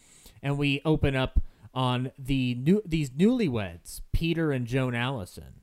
and 0.42 0.58
we 0.58 0.80
open 0.84 1.14
up 1.16 1.40
on 1.74 2.10
the 2.18 2.54
new 2.56 2.82
these 2.84 3.10
newlyweds, 3.10 4.00
Peter 4.12 4.50
and 4.52 4.66
Joan 4.66 4.94
Allison, 4.94 5.60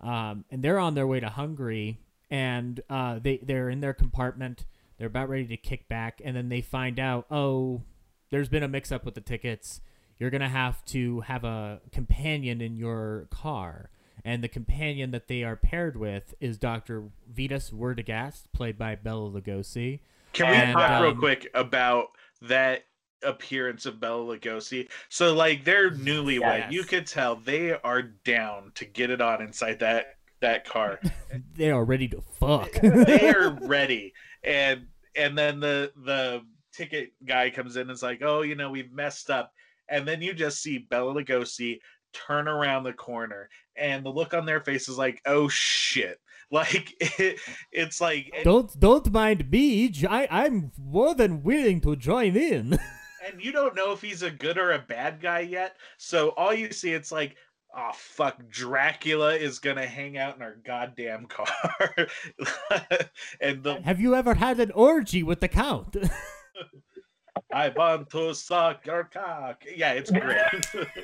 um, 0.00 0.44
and 0.50 0.62
they're 0.62 0.78
on 0.78 0.94
their 0.94 1.06
way 1.06 1.20
to 1.20 1.28
Hungary, 1.28 1.98
and 2.30 2.80
uh, 2.90 3.18
they 3.20 3.38
they're 3.42 3.70
in 3.70 3.80
their 3.80 3.94
compartment. 3.94 4.64
They're 4.98 5.08
about 5.08 5.28
ready 5.28 5.46
to 5.48 5.56
kick 5.56 5.88
back, 5.88 6.20
and 6.24 6.34
then 6.36 6.48
they 6.48 6.60
find 6.62 6.98
out, 6.98 7.26
oh, 7.30 7.82
there's 8.30 8.48
been 8.48 8.62
a 8.62 8.68
mix 8.68 8.90
up 8.90 9.04
with 9.04 9.14
the 9.14 9.20
tickets. 9.20 9.80
You're 10.18 10.30
gonna 10.30 10.48
have 10.48 10.84
to 10.86 11.20
have 11.20 11.44
a 11.44 11.80
companion 11.92 12.60
in 12.60 12.76
your 12.76 13.26
car. 13.30 13.90
and 14.24 14.42
the 14.42 14.48
companion 14.48 15.10
that 15.12 15.28
they 15.28 15.44
are 15.44 15.54
paired 15.56 15.96
with 15.96 16.34
is 16.40 16.58
Dr. 16.58 17.04
Vitus 17.28 17.70
Werdegast, 17.70 18.44
played 18.52 18.76
by 18.76 18.96
Bela 18.96 19.30
Lugosi. 19.30 20.00
Can 20.32 20.50
we 20.50 20.56
And, 20.56 20.72
talk 20.72 21.00
real 21.02 21.10
um, 21.12 21.18
quick 21.18 21.48
about 21.54 22.06
that 22.42 22.86
appearance 23.26 23.86
of 23.86 24.00
Bela 24.00 24.38
Lugosi? 24.38 24.88
So, 25.08 25.34
like, 25.34 25.64
they're 25.64 25.90
newlywed. 25.90 26.40
Yes. 26.40 26.72
You 26.72 26.84
could 26.84 27.06
tell 27.06 27.36
they 27.36 27.72
are 27.72 28.02
down 28.02 28.72
to 28.76 28.84
get 28.84 29.10
it 29.10 29.20
on 29.20 29.42
inside 29.42 29.80
that 29.80 30.16
that 30.40 30.64
car. 30.64 31.00
They 31.54 31.70
are 31.70 31.84
ready 31.84 32.08
to 32.08 32.20
fuck. 32.20 32.72
they 32.82 33.28
are 33.30 33.50
ready, 33.62 34.12
and 34.42 34.86
and 35.14 35.36
then 35.36 35.60
the 35.60 35.92
the 36.04 36.42
ticket 36.72 37.12
guy 37.24 37.50
comes 37.50 37.76
in 37.76 37.82
and 37.82 37.90
is 37.90 38.02
like, 38.02 38.22
"Oh, 38.22 38.42
you 38.42 38.54
know, 38.54 38.70
we've 38.70 38.92
messed 38.92 39.30
up," 39.30 39.52
and 39.88 40.06
then 40.06 40.22
you 40.22 40.34
just 40.34 40.62
see 40.62 40.78
Bela 40.78 41.14
Lugosi 41.14 41.78
turn 42.12 42.48
around 42.48 42.84
the 42.84 42.92
corner, 42.92 43.48
and 43.76 44.04
the 44.04 44.10
look 44.10 44.34
on 44.34 44.46
their 44.46 44.60
face 44.60 44.88
is 44.88 44.98
like, 44.98 45.20
"Oh 45.26 45.48
shit!" 45.48 46.20
Like 46.50 46.94
it, 47.00 47.40
it's 47.72 48.00
like 48.00 48.32
don't 48.44 48.78
don't 48.78 49.10
mind 49.10 49.50
me. 49.50 49.92
I 50.08 50.28
I'm 50.30 50.70
more 50.78 51.14
than 51.14 51.42
willing 51.42 51.80
to 51.80 51.96
join 51.96 52.36
in. 52.36 52.78
And 53.26 53.42
you 53.42 53.52
don't 53.52 53.74
know 53.74 53.92
if 53.92 54.00
he's 54.00 54.22
a 54.22 54.30
good 54.30 54.58
or 54.58 54.72
a 54.72 54.78
bad 54.78 55.20
guy 55.20 55.40
yet. 55.40 55.76
So 55.98 56.30
all 56.30 56.54
you 56.54 56.72
see, 56.72 56.92
it's 56.92 57.12
like, 57.12 57.36
oh 57.76 57.90
fuck, 57.94 58.48
Dracula 58.48 59.34
is 59.34 59.58
gonna 59.58 59.86
hang 59.86 60.16
out 60.18 60.36
in 60.36 60.42
our 60.42 60.56
goddamn 60.64 61.26
car, 61.28 61.48
and 63.40 63.62
the 63.62 63.80
Have 63.82 64.00
you 64.00 64.14
ever 64.14 64.34
had 64.34 64.60
an 64.60 64.70
orgy 64.72 65.22
with 65.22 65.40
the 65.40 65.48
count? 65.48 65.96
I 67.52 67.68
want 67.70 68.10
to 68.10 68.34
suck 68.34 68.86
your 68.86 69.04
cock. 69.04 69.64
Yeah, 69.74 69.92
it's 69.92 70.10
great. 70.10 70.96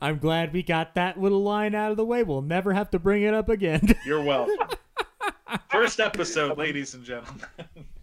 I'm 0.00 0.18
glad 0.18 0.52
we 0.52 0.62
got 0.62 0.94
that 0.94 1.20
little 1.20 1.42
line 1.42 1.74
out 1.74 1.90
of 1.90 1.96
the 1.96 2.04
way. 2.04 2.22
We'll 2.22 2.42
never 2.42 2.72
have 2.72 2.90
to 2.90 2.98
bring 2.98 3.22
it 3.22 3.34
up 3.34 3.48
again. 3.48 3.94
You're 4.04 4.22
welcome. 4.22 4.68
First 5.70 6.00
episode, 6.00 6.58
ladies 6.58 6.94
and 6.94 7.04
gentlemen. 7.04 7.46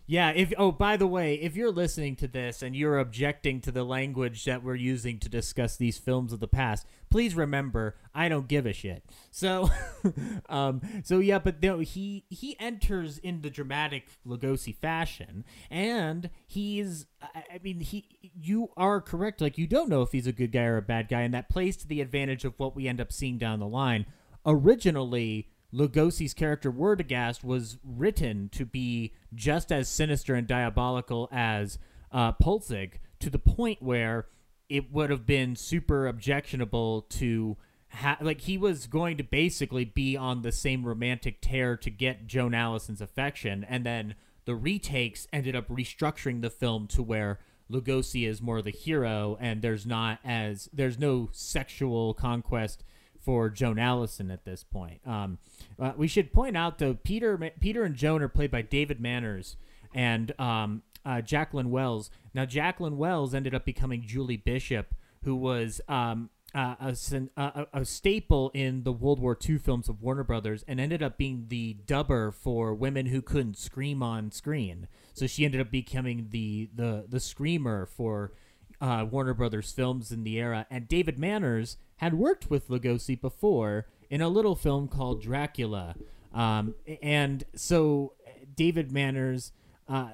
Yeah, 0.10 0.32
if 0.32 0.52
oh 0.58 0.72
by 0.72 0.98
the 0.98 1.06
way, 1.06 1.36
if 1.36 1.56
you're 1.56 1.70
listening 1.72 2.16
to 2.16 2.28
this 2.28 2.64
and 2.64 2.76
you're 2.76 2.98
objecting 2.98 3.62
to 3.62 3.72
the 3.72 3.84
language 3.84 4.44
that 4.46 4.64
we're 4.64 4.74
using 4.74 5.20
to 5.20 5.30
discuss 5.30 5.78
these 5.78 6.00
films 6.00 6.34
of 6.34 6.40
the 6.40 6.48
past, 6.48 6.88
please 7.12 7.36
remember 7.36 7.96
I 8.12 8.28
don't 8.28 8.48
give 8.48 8.66
a 8.66 8.74
shit. 8.74 9.04
So 9.30 9.70
um 10.50 10.82
so 11.04 11.20
yeah, 11.20 11.38
but 11.38 11.62
no, 11.62 11.78
he 11.78 12.26
he 12.32 12.60
enters 12.60 13.20
in 13.20 13.42
the 13.44 13.52
dramatic 13.52 14.08
Lugosi 14.26 14.76
fashion 14.76 15.46
and 15.70 16.32
he's 16.48 17.06
I, 17.22 17.44
I 17.54 17.60
mean 17.64 17.82
he 17.82 18.32
you 18.34 18.72
are 18.76 19.02
correct 19.02 19.42
like 19.42 19.60
you 19.60 19.68
don't 19.68 19.90
know 19.90 20.02
if 20.02 20.12
he's 20.12 20.26
a 20.26 20.34
good 20.34 20.52
guy 20.52 20.64
or 20.64 20.78
a 20.78 20.82
bad 20.82 21.08
guy 21.08 21.22
and 21.22 21.36
that 21.36 21.50
plays 21.50 21.78
to 21.78 21.88
the 21.88 22.02
advantage 22.02 22.46
of 22.46 22.56
what 22.58 22.76
we 22.76 22.88
end 22.88 23.00
up 23.00 23.12
seeing 23.12 23.38
down 23.38 23.60
the 23.60 23.68
line. 23.68 24.08
Originally 24.44 25.50
Lugosi's 25.74 26.34
character 26.34 26.72
Werdegast 26.72 27.44
was 27.44 27.78
written 27.84 28.50
to 28.54 28.66
be 28.66 29.14
just 29.34 29.72
as 29.72 29.88
sinister 29.88 30.36
and 30.36 30.48
diabolical 30.48 31.30
as 31.32 31.78
uh, 32.12 32.32
Pulzig, 32.32 33.00
to 33.20 33.30
the 33.30 33.40
point 33.40 33.82
where 33.82 34.28
it 34.68 34.92
would 34.92 35.10
have 35.10 35.26
been 35.26 35.56
super 35.56 36.08
objectionable 36.08 37.02
to 37.04 37.58
ha- 37.90 38.18
like 38.22 38.42
he 38.42 38.58
was 38.58 38.88
going 38.88 39.18
to 39.18 39.24
basically 39.24 39.86
be 39.86 40.16
on 40.16 40.42
the 40.42 40.52
same 40.52 40.86
romantic 40.86 41.42
tear 41.42 41.76
to 41.78 41.90
get 41.90 42.28
Joan 42.28 42.54
Allison's 42.54 43.02
affection, 43.02 43.64
and 43.64 43.86
then 43.86 44.16
the 44.46 44.56
retakes 44.56 45.28
ended 45.32 45.56
up 45.56 45.68
restructuring 45.68 46.42
the 46.42 46.50
film 46.50 46.88
to 46.88 47.04
where 47.04 47.40
Lugosi 47.72 48.28
is 48.28 48.42
more 48.42 48.62
the 48.62 48.72
hero, 48.72 49.38
and 49.40 49.62
there's 49.62 49.86
not 49.86 50.20
as 50.26 50.70
there's 50.74 50.98
no 50.98 51.30
sexual 51.32 52.14
conquest 52.16 52.84
for 53.20 53.50
Joan 53.50 53.78
Allison 53.78 54.32
at 54.32 54.46
this 54.46 54.64
point. 54.64 55.02
Um, 55.06 55.38
uh, 55.80 55.94
we 55.96 56.08
should 56.08 56.34
point 56.34 56.58
out 56.58 56.80
though, 56.80 56.94
Peter 56.94 57.38
Peter 57.60 57.84
and 57.84 57.96
Joan 57.96 58.22
are 58.22 58.28
played 58.28 58.52
by 58.52 58.62
David 58.62 59.00
Manners 59.00 59.56
and 59.94 60.38
um, 60.40 60.84
uh, 61.06 61.22
Jacqueline 61.22 61.72
Wells. 61.72 62.10
Now 62.34 62.46
Jacqueline 62.46 62.98
Wells 62.98 63.34
ended 63.34 63.56
up 63.56 63.66
becoming 63.66 64.04
Julie 64.06 64.38
Bishop, 64.38 64.94
who 65.24 65.36
was 65.36 65.82
um, 65.88 66.30
uh, 66.54 66.76
a, 66.80 66.96
a, 67.38 67.68
a 67.74 67.86
staple 67.86 68.52
in 68.54 68.84
the 68.84 68.92
World 68.92 69.20
War 69.20 69.38
II 69.48 69.58
films 69.58 69.88
of 69.88 70.02
Warner 70.02 70.24
Brothers, 70.24 70.64
and 70.68 70.80
ended 70.80 71.04
up 71.04 71.18
being 71.18 71.46
the 71.50 71.78
dubber 71.86 72.34
for 72.34 72.74
women 72.74 73.08
who 73.08 73.22
couldn't 73.22 73.58
scream 73.58 74.02
on 74.04 74.32
screen. 74.32 74.88
So 75.14 75.28
she 75.28 75.46
ended 75.46 75.62
up 75.62 75.72
becoming 75.72 76.28
the 76.32 76.70
the 76.74 77.06
the 77.08 77.20
screamer 77.20 77.86
for 77.86 78.34
uh, 78.82 79.06
Warner 79.10 79.34
Brothers 79.34 79.72
films 79.72 80.12
in 80.12 80.24
the 80.24 80.38
era. 80.38 80.66
And 80.70 80.88
David 80.88 81.20
Manners 81.20 81.78
had 81.98 82.14
worked 82.14 82.50
with 82.50 82.70
Lugosi 82.70 83.20
before 83.20 83.88
in 84.10 84.22
a 84.22 84.30
little 84.30 84.56
film 84.56 84.88
called 84.88 85.22
Dracula. 85.22 85.96
Um, 86.34 86.76
and 87.02 87.44
so 87.56 88.14
David 88.56 88.92
Manners, 88.92 89.52
uh, 89.88 90.10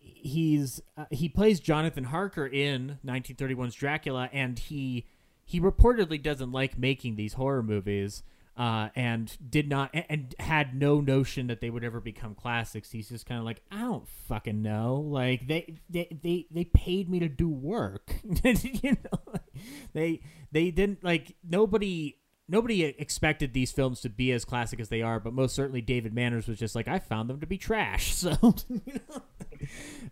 he's 0.00 0.82
uh, 0.96 1.06
he 1.10 1.28
plays 1.28 1.60
Jonathan 1.60 2.04
Harker 2.04 2.46
in 2.46 2.98
1931's 3.04 3.74
Dracula, 3.74 4.28
and 4.32 4.58
he 4.58 5.06
he 5.44 5.60
reportedly 5.60 6.22
doesn't 6.22 6.52
like 6.52 6.78
making 6.78 7.16
these 7.16 7.34
horror 7.34 7.62
movies. 7.62 8.22
Uh, 8.56 8.90
and 8.94 9.38
did 9.48 9.70
not 9.70 9.88
and, 9.94 10.04
and 10.10 10.34
had 10.38 10.74
no 10.74 11.00
notion 11.00 11.46
that 11.46 11.62
they 11.62 11.70
would 11.70 11.82
ever 11.82 11.98
become 11.98 12.34
classics. 12.34 12.90
He's 12.90 13.08
just 13.08 13.24
kind 13.24 13.38
of 13.38 13.46
like, 13.46 13.62
I 13.70 13.78
don't 13.78 14.06
fucking 14.28 14.60
know. 14.60 14.96
Like 14.96 15.46
they 15.46 15.76
they 15.88 16.08
they, 16.22 16.46
they 16.50 16.64
paid 16.64 17.08
me 17.08 17.20
to 17.20 17.28
do 17.28 17.48
work. 17.48 18.12
you 18.44 18.96
know, 19.02 19.34
they 19.94 20.20
they 20.52 20.70
didn't 20.70 21.02
like 21.02 21.36
nobody 21.48 22.19
nobody 22.50 22.82
expected 22.84 23.52
these 23.52 23.70
films 23.70 24.00
to 24.00 24.08
be 24.08 24.32
as 24.32 24.44
classic 24.44 24.80
as 24.80 24.88
they 24.88 25.02
are, 25.02 25.20
but 25.20 25.32
most 25.32 25.54
certainly 25.54 25.80
David 25.80 26.12
Manners 26.12 26.48
was 26.48 26.58
just 26.58 26.74
like, 26.74 26.88
I 26.88 26.98
found 26.98 27.30
them 27.30 27.40
to 27.40 27.46
be 27.46 27.56
trash. 27.56 28.14
So, 28.20 28.54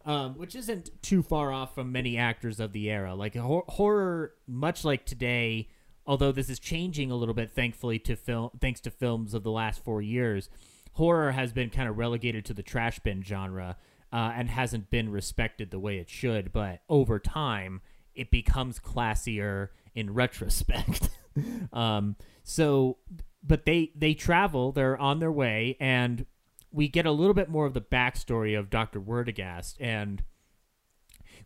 um, 0.06 0.34
which 0.38 0.54
isn't 0.54 0.90
too 1.02 1.22
far 1.22 1.52
off 1.52 1.74
from 1.74 1.90
many 1.90 2.16
actors 2.16 2.60
of 2.60 2.72
the 2.72 2.90
era. 2.90 3.14
Like 3.14 3.34
hor- 3.34 3.64
horror, 3.68 4.34
much 4.46 4.84
like 4.84 5.04
today, 5.04 5.68
although 6.06 6.32
this 6.32 6.48
is 6.48 6.58
changing 6.58 7.10
a 7.10 7.16
little 7.16 7.34
bit, 7.34 7.52
thankfully 7.52 7.98
to 8.00 8.16
film, 8.16 8.50
thanks 8.60 8.80
to 8.80 8.90
films 8.90 9.34
of 9.34 9.42
the 9.42 9.50
last 9.50 9.82
four 9.82 10.00
years, 10.00 10.48
horror 10.92 11.32
has 11.32 11.52
been 11.52 11.70
kind 11.70 11.88
of 11.88 11.98
relegated 11.98 12.44
to 12.46 12.54
the 12.54 12.62
trash 12.62 12.98
bin 13.00 13.22
genre 13.22 13.76
uh, 14.12 14.32
and 14.34 14.48
hasn't 14.48 14.90
been 14.90 15.10
respected 15.10 15.70
the 15.70 15.78
way 15.78 15.98
it 15.98 16.08
should. 16.08 16.52
But 16.52 16.80
over 16.88 17.18
time, 17.18 17.80
it 18.14 18.30
becomes 18.30 18.78
classier 18.78 19.68
in 19.94 20.14
retrospect. 20.14 21.10
um, 21.72 22.16
so, 22.42 22.98
but 23.42 23.66
they 23.66 23.92
they 23.94 24.14
travel, 24.14 24.72
they're 24.72 24.96
on 24.96 25.18
their 25.18 25.32
way, 25.32 25.76
and 25.80 26.26
we 26.70 26.88
get 26.88 27.06
a 27.06 27.10
little 27.10 27.34
bit 27.34 27.48
more 27.48 27.66
of 27.66 27.74
the 27.74 27.80
backstory 27.80 28.58
of 28.58 28.70
Doctor 28.70 29.00
Werdegast. 29.00 29.76
And 29.80 30.22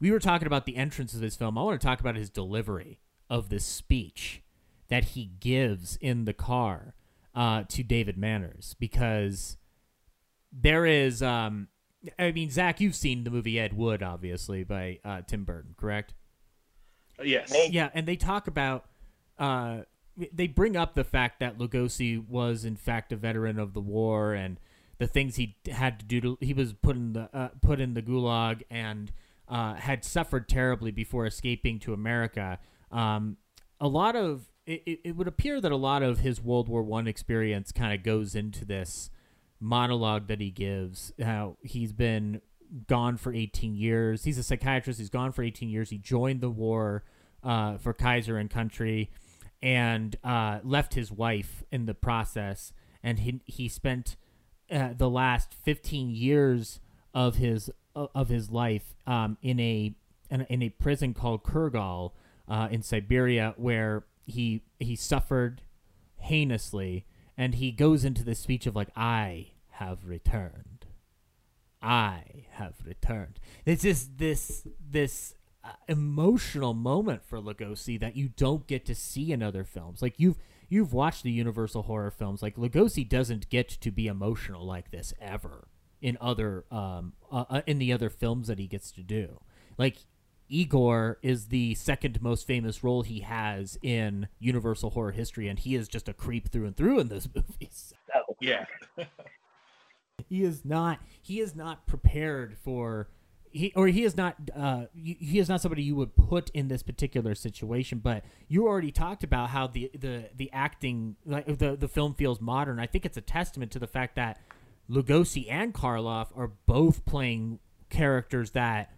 we 0.00 0.10
were 0.10 0.18
talking 0.18 0.46
about 0.46 0.66
the 0.66 0.76
entrance 0.76 1.14
of 1.14 1.20
this 1.20 1.36
film. 1.36 1.56
I 1.56 1.62
want 1.62 1.80
to 1.80 1.86
talk 1.86 2.00
about 2.00 2.16
his 2.16 2.30
delivery 2.30 3.00
of 3.30 3.48
this 3.48 3.64
speech 3.64 4.42
that 4.88 5.04
he 5.04 5.30
gives 5.40 5.96
in 5.96 6.24
the 6.24 6.32
car 6.32 6.94
uh, 7.34 7.64
to 7.68 7.82
David 7.82 8.16
Manners 8.18 8.74
because 8.78 9.56
there 10.52 10.86
is. 10.86 11.22
Um, 11.22 11.68
I 12.18 12.32
mean, 12.32 12.50
Zach, 12.50 12.80
you've 12.80 12.96
seen 12.96 13.22
the 13.22 13.30
movie 13.30 13.60
Ed 13.60 13.74
Wood, 13.74 14.02
obviously, 14.02 14.64
by 14.64 14.98
uh, 15.04 15.22
Tim 15.22 15.44
Burton, 15.44 15.74
correct? 15.76 16.14
yes. 17.22 17.54
Yeah, 17.70 17.90
and 17.94 18.06
they 18.06 18.16
talk 18.16 18.48
about 18.48 18.86
uh 19.42 19.82
they 20.32 20.46
bring 20.46 20.76
up 20.76 20.94
the 20.94 21.04
fact 21.04 21.40
that 21.40 21.58
Lugosi 21.58 22.26
was 22.26 22.64
in 22.64 22.76
fact 22.76 23.12
a 23.12 23.16
veteran 23.16 23.58
of 23.58 23.72
the 23.72 23.80
war 23.80 24.34
and 24.34 24.60
the 24.98 25.06
things 25.06 25.36
he 25.36 25.56
had 25.70 25.98
to 25.98 26.04
do 26.04 26.20
to 26.20 26.38
he 26.40 26.52
was 26.52 26.72
put 26.74 26.96
in 26.96 27.12
the 27.12 27.28
uh, 27.34 27.48
put 27.60 27.80
in 27.80 27.94
the 27.94 28.02
gulag 28.02 28.62
and 28.70 29.12
uh, 29.48 29.74
had 29.74 30.04
suffered 30.04 30.48
terribly 30.48 30.90
before 30.90 31.26
escaping 31.26 31.78
to 31.80 31.92
America. 31.92 32.58
Um, 32.90 33.36
a 33.80 33.88
lot 33.88 34.14
of 34.14 34.48
it, 34.64 35.00
it, 35.04 35.16
would 35.16 35.26
appear 35.26 35.60
that 35.60 35.72
a 35.72 35.76
lot 35.76 36.02
of 36.02 36.20
his 36.20 36.40
World 36.40 36.68
War 36.68 36.82
One 36.82 37.08
experience 37.08 37.72
kind 37.72 37.92
of 37.92 38.04
goes 38.04 38.34
into 38.34 38.64
this 38.64 39.10
monologue 39.58 40.28
that 40.28 40.40
he 40.40 40.50
gives. 40.50 41.12
How 41.20 41.56
he's 41.62 41.92
been 41.92 42.40
gone 42.86 43.16
for 43.16 43.34
18 43.34 43.74
years. 43.74 44.24
He's 44.24 44.38
a 44.38 44.42
psychiatrist. 44.42 44.98
He's 44.98 45.10
gone 45.10 45.32
for 45.32 45.42
18 45.42 45.68
years. 45.68 45.90
He 45.90 45.98
joined 45.98 46.40
the 46.40 46.50
war 46.50 47.02
uh, 47.42 47.76
for 47.78 47.92
Kaiser 47.92 48.38
and 48.38 48.48
country, 48.48 49.10
and 49.62 50.16
uh, 50.24 50.58
left 50.64 50.94
his 50.94 51.12
wife 51.12 51.62
in 51.70 51.86
the 51.86 51.94
process. 51.94 52.72
And 53.02 53.20
he 53.20 53.40
he 53.46 53.68
spent 53.68 54.16
uh, 54.70 54.90
the 54.96 55.10
last 55.10 55.54
15 55.54 56.10
years 56.10 56.80
of 57.14 57.36
his 57.36 57.70
of 57.94 58.28
his 58.28 58.50
life 58.50 58.94
um, 59.06 59.36
in 59.42 59.60
a 59.60 59.94
in 60.30 60.62
a, 60.62 60.70
prison 60.70 61.12
called 61.12 61.44
Kurgal 61.44 62.12
uh, 62.48 62.68
in 62.70 62.82
Siberia, 62.82 63.54
where 63.56 64.04
he 64.24 64.62
he 64.78 64.96
suffered 64.96 65.60
heinously, 66.16 67.04
and 67.36 67.56
he 67.56 67.70
goes 67.70 68.02
into 68.04 68.24
this 68.24 68.38
speech 68.38 68.66
of 68.66 68.74
like, 68.74 68.88
"I 68.96 69.48
have 69.72 70.06
returned." 70.06 70.86
I 71.82 72.46
have 72.52 72.76
returned. 72.84 73.40
It's 73.66 73.82
just 73.82 74.16
this 74.16 74.66
this 74.80 75.34
uh, 75.34 75.41
emotional 75.88 76.74
moment 76.74 77.24
for 77.24 77.40
Lugosi 77.40 77.98
that 78.00 78.16
you 78.16 78.28
don't 78.28 78.66
get 78.66 78.84
to 78.86 78.94
see 78.94 79.32
in 79.32 79.42
other 79.42 79.64
films. 79.64 80.02
Like 80.02 80.14
you've 80.18 80.38
you've 80.68 80.92
watched 80.92 81.22
the 81.22 81.30
Universal 81.30 81.82
horror 81.82 82.10
films. 82.10 82.42
Like 82.42 82.56
Lugosi 82.56 83.08
doesn't 83.08 83.48
get 83.48 83.68
to 83.68 83.90
be 83.90 84.06
emotional 84.06 84.64
like 84.64 84.90
this 84.90 85.12
ever 85.20 85.68
in 86.00 86.18
other 86.20 86.64
um 86.70 87.12
uh, 87.30 87.44
uh, 87.48 87.62
in 87.66 87.78
the 87.78 87.92
other 87.92 88.10
films 88.10 88.48
that 88.48 88.58
he 88.58 88.66
gets 88.66 88.90
to 88.92 89.02
do. 89.02 89.40
Like 89.78 89.98
Igor 90.48 91.18
is 91.22 91.46
the 91.46 91.74
second 91.74 92.20
most 92.20 92.46
famous 92.46 92.84
role 92.84 93.02
he 93.02 93.20
has 93.20 93.78
in 93.82 94.28
Universal 94.38 94.90
horror 94.90 95.12
history, 95.12 95.48
and 95.48 95.58
he 95.58 95.74
is 95.74 95.88
just 95.88 96.08
a 96.08 96.12
creep 96.12 96.50
through 96.50 96.66
and 96.66 96.76
through 96.76 97.00
in 97.00 97.08
those 97.08 97.28
movies. 97.34 97.94
Yeah. 98.40 98.66
he 100.28 100.42
is 100.42 100.64
not 100.64 101.00
he 101.20 101.40
is 101.40 101.54
not 101.54 101.86
prepared 101.86 102.56
for 102.58 103.08
he 103.52 103.72
or 103.76 103.86
he 103.88 104.02
is 104.02 104.16
not 104.16 104.36
uh 104.56 104.84
he 104.94 105.38
is 105.38 105.48
not 105.48 105.60
somebody 105.60 105.82
you 105.82 105.94
would 105.94 106.16
put 106.16 106.50
in 106.50 106.68
this 106.68 106.82
particular 106.82 107.34
situation 107.34 107.98
but 107.98 108.24
you 108.48 108.66
already 108.66 108.90
talked 108.90 109.22
about 109.22 109.50
how 109.50 109.66
the 109.66 109.90
the 109.98 110.30
the 110.34 110.50
acting 110.52 111.16
like 111.26 111.58
the 111.58 111.76
the 111.76 111.88
film 111.88 112.14
feels 112.14 112.40
modern. 112.40 112.78
I 112.78 112.86
think 112.86 113.04
it's 113.04 113.16
a 113.16 113.22
testament 113.22 113.72
to 113.72 113.78
the 113.78 113.86
fact 113.86 114.16
that 114.16 114.40
lugosi 114.90 115.46
and 115.50 115.72
karloff 115.74 116.28
are 116.36 116.50
both 116.66 117.04
playing 117.04 117.58
characters 117.90 118.52
that 118.52 118.92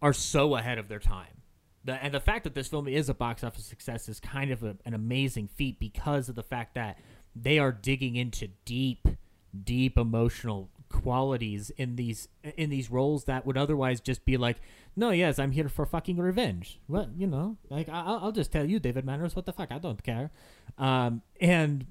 are 0.00 0.12
so 0.12 0.54
ahead 0.56 0.78
of 0.78 0.88
their 0.88 0.98
time. 0.98 1.42
The, 1.84 1.92
and 2.02 2.12
the 2.12 2.20
fact 2.20 2.44
that 2.44 2.54
this 2.54 2.68
film 2.68 2.88
is 2.88 3.08
a 3.08 3.14
box 3.14 3.44
office 3.44 3.64
success 3.64 4.08
is 4.08 4.18
kind 4.18 4.50
of 4.50 4.62
a, 4.62 4.76
an 4.84 4.94
amazing 4.94 5.48
feat 5.48 5.78
because 5.78 6.28
of 6.28 6.34
the 6.34 6.42
fact 6.42 6.74
that 6.74 6.98
they 7.34 7.58
are 7.58 7.72
digging 7.72 8.16
into 8.16 8.48
deep 8.64 9.08
deep 9.64 9.96
emotional 9.96 10.70
qualities 10.88 11.70
in 11.70 11.96
these 11.96 12.28
in 12.56 12.70
these 12.70 12.90
roles 12.90 13.24
that 13.24 13.46
would 13.46 13.56
otherwise 13.56 14.00
just 14.00 14.24
be 14.24 14.36
like, 14.36 14.56
no, 14.94 15.10
yes, 15.10 15.38
I'm 15.38 15.52
here 15.52 15.68
for 15.68 15.86
fucking 15.86 16.16
revenge. 16.16 16.80
Well, 16.88 17.10
you 17.16 17.26
know, 17.26 17.56
like 17.70 17.88
I'll, 17.88 18.20
I'll 18.22 18.32
just 18.32 18.52
tell 18.52 18.64
you, 18.64 18.78
David 18.78 19.04
Manners, 19.04 19.36
what 19.36 19.46
the 19.46 19.52
fuck, 19.52 19.70
I 19.70 19.78
don't 19.78 20.02
care. 20.02 20.30
Um, 20.78 21.22
and 21.40 21.86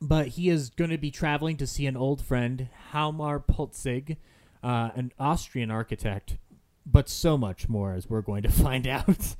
but 0.00 0.28
he 0.28 0.48
is 0.48 0.70
going 0.70 0.90
to 0.90 0.98
be 0.98 1.10
traveling 1.10 1.56
to 1.56 1.66
see 1.66 1.86
an 1.86 1.96
old 1.96 2.20
friend, 2.20 2.68
Hjalmar 2.92 3.44
Polzig, 3.44 4.16
uh, 4.62 4.90
an 4.94 5.12
Austrian 5.18 5.70
architect, 5.70 6.36
but 6.84 7.08
so 7.08 7.38
much 7.38 7.68
more 7.68 7.94
as 7.94 8.08
we're 8.08 8.20
going 8.20 8.42
to 8.42 8.50
find 8.50 8.86
out. 8.86 9.36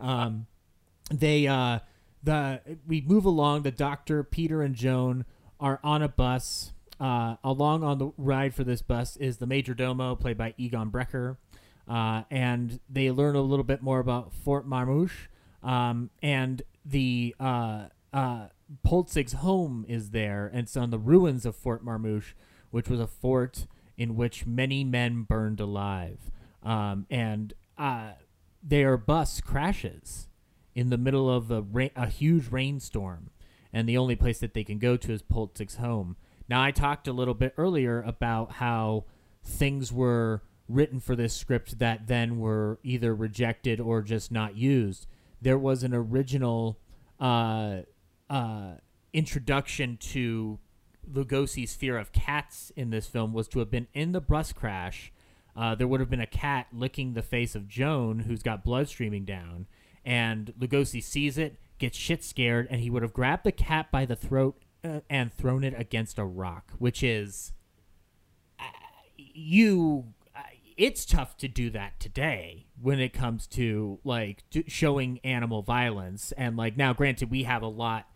um, 0.00 0.46
they 1.10 1.46
uh, 1.46 1.80
the 2.22 2.60
we 2.86 3.00
move 3.00 3.24
along. 3.24 3.62
The 3.62 3.70
doctor, 3.70 4.22
Peter, 4.22 4.62
and 4.62 4.74
Joan 4.74 5.24
are 5.60 5.80
on 5.82 6.02
a 6.02 6.08
bus 6.08 6.72
uh, 7.00 7.36
along 7.44 7.84
on 7.84 7.98
the 7.98 8.10
ride 8.16 8.54
for 8.54 8.64
this 8.64 8.82
bus 8.82 9.16
is 9.16 9.38
the 9.38 9.46
major 9.46 9.74
domo, 9.74 10.14
played 10.14 10.36
by 10.36 10.54
Egon 10.56 10.90
Brecher, 10.90 11.36
uh, 11.88 12.22
and 12.30 12.80
they 12.88 13.10
learn 13.10 13.36
a 13.36 13.40
little 13.40 13.64
bit 13.64 13.82
more 13.82 14.00
about 14.00 14.32
Fort 14.32 14.68
Marmouche, 14.68 15.28
um, 15.62 16.10
and 16.22 16.62
the 16.84 17.34
uh, 17.38 17.86
uh, 18.12 18.46
Polzig's 18.86 19.34
home 19.34 19.84
is 19.88 20.10
there, 20.10 20.50
and 20.52 20.62
it's 20.62 20.76
on 20.76 20.90
the 20.90 20.98
ruins 20.98 21.46
of 21.46 21.56
Fort 21.56 21.84
Marmouche, 21.84 22.34
which 22.70 22.88
was 22.88 23.00
a 23.00 23.06
fort 23.06 23.66
in 23.96 24.16
which 24.16 24.46
many 24.46 24.84
men 24.84 25.22
burned 25.22 25.60
alive, 25.60 26.30
um, 26.62 27.06
and 27.10 27.54
uh, 27.76 28.12
their 28.62 28.96
bus 28.96 29.40
crashes 29.40 30.28
in 30.74 30.90
the 30.90 30.98
middle 30.98 31.30
of 31.30 31.50
a, 31.50 31.62
ra- 31.62 31.88
a 31.96 32.06
huge 32.06 32.50
rainstorm, 32.50 33.30
and 33.72 33.88
the 33.88 33.96
only 33.96 34.16
place 34.16 34.38
that 34.40 34.54
they 34.54 34.64
can 34.64 34.78
go 34.78 34.96
to 34.96 35.12
is 35.12 35.22
Polzig's 35.22 35.76
home 35.76 36.16
now, 36.48 36.62
I 36.62 36.70
talked 36.70 37.06
a 37.06 37.12
little 37.12 37.34
bit 37.34 37.54
earlier 37.58 38.00
about 38.02 38.52
how 38.52 39.04
things 39.44 39.92
were 39.92 40.42
written 40.68 40.98
for 41.00 41.14
this 41.14 41.34
script 41.34 41.78
that 41.78 42.06
then 42.06 42.38
were 42.38 42.78
either 42.82 43.14
rejected 43.14 43.80
or 43.80 44.02
just 44.02 44.32
not 44.32 44.56
used. 44.56 45.06
There 45.40 45.58
was 45.58 45.82
an 45.82 45.94
original 45.94 46.78
uh, 47.20 47.82
uh, 48.30 48.72
introduction 49.12 49.98
to 49.98 50.58
Lugosi's 51.10 51.74
fear 51.74 51.98
of 51.98 52.12
cats 52.12 52.72
in 52.76 52.90
this 52.90 53.06
film 53.06 53.32
was 53.32 53.48
to 53.48 53.58
have 53.60 53.70
been 53.70 53.88
in 53.94 54.12
the 54.12 54.20
bus 54.20 54.52
crash. 54.52 55.12
Uh, 55.56 55.74
there 55.74 55.88
would 55.88 56.00
have 56.00 56.10
been 56.10 56.20
a 56.20 56.26
cat 56.26 56.66
licking 56.72 57.14
the 57.14 57.22
face 57.22 57.54
of 57.54 57.68
Joan, 57.68 58.20
who's 58.20 58.42
got 58.42 58.64
blood 58.64 58.88
streaming 58.88 59.24
down, 59.24 59.66
and 60.04 60.52
Lugosi 60.58 61.02
sees 61.02 61.36
it, 61.36 61.58
gets 61.78 61.96
shit 61.98 62.22
scared, 62.22 62.68
and 62.70 62.80
he 62.80 62.90
would 62.90 63.02
have 63.02 63.12
grabbed 63.12 63.44
the 63.44 63.52
cat 63.52 63.90
by 63.90 64.04
the 64.04 64.16
throat 64.16 64.62
uh, 64.84 65.00
and 65.08 65.32
thrown 65.32 65.64
it 65.64 65.74
against 65.76 66.18
a 66.18 66.24
rock, 66.24 66.72
which 66.78 67.02
is 67.02 67.52
uh, 68.58 68.64
you. 69.16 70.06
Uh, 70.34 70.40
it's 70.76 71.04
tough 71.04 71.36
to 71.38 71.48
do 71.48 71.70
that 71.70 71.98
today 71.98 72.66
when 72.80 73.00
it 73.00 73.12
comes 73.12 73.46
to 73.48 73.98
like 74.04 74.44
showing 74.66 75.20
animal 75.24 75.62
violence, 75.62 76.32
and 76.32 76.56
like 76.56 76.76
now, 76.76 76.92
granted, 76.92 77.30
we 77.30 77.44
have 77.44 77.62
a 77.62 77.68
lot 77.68 78.06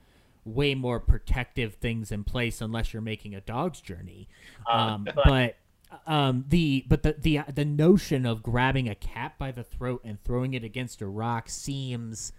way 0.45 0.75
more 0.75 0.99
protective 0.99 1.75
things 1.75 2.11
in 2.11 2.25
place 2.25 2.61
unless 2.61 2.93
you're 2.93 3.03
making 3.03 3.35
a 3.35 3.41
dog's 3.41 3.81
journey. 3.81 4.29
Uh, 4.67 4.77
um, 4.77 5.09
but 5.25 5.57
um, 6.07 6.45
the 6.49 6.85
but 6.89 7.03
the 7.03 7.15
the 7.19 7.41
the 7.53 7.65
notion 7.65 8.27
of 8.27 8.43
grabbing 8.43 8.89
a 8.89 8.95
cat 8.95 9.39
by 9.39 9.53
the 9.53 9.65
throat 9.65 10.01
and 10.05 10.23
throwing 10.23 10.55
it 10.55 10.65
against 10.65 11.03
a 11.03 11.07
rock 11.07 11.49
seems 11.49 12.33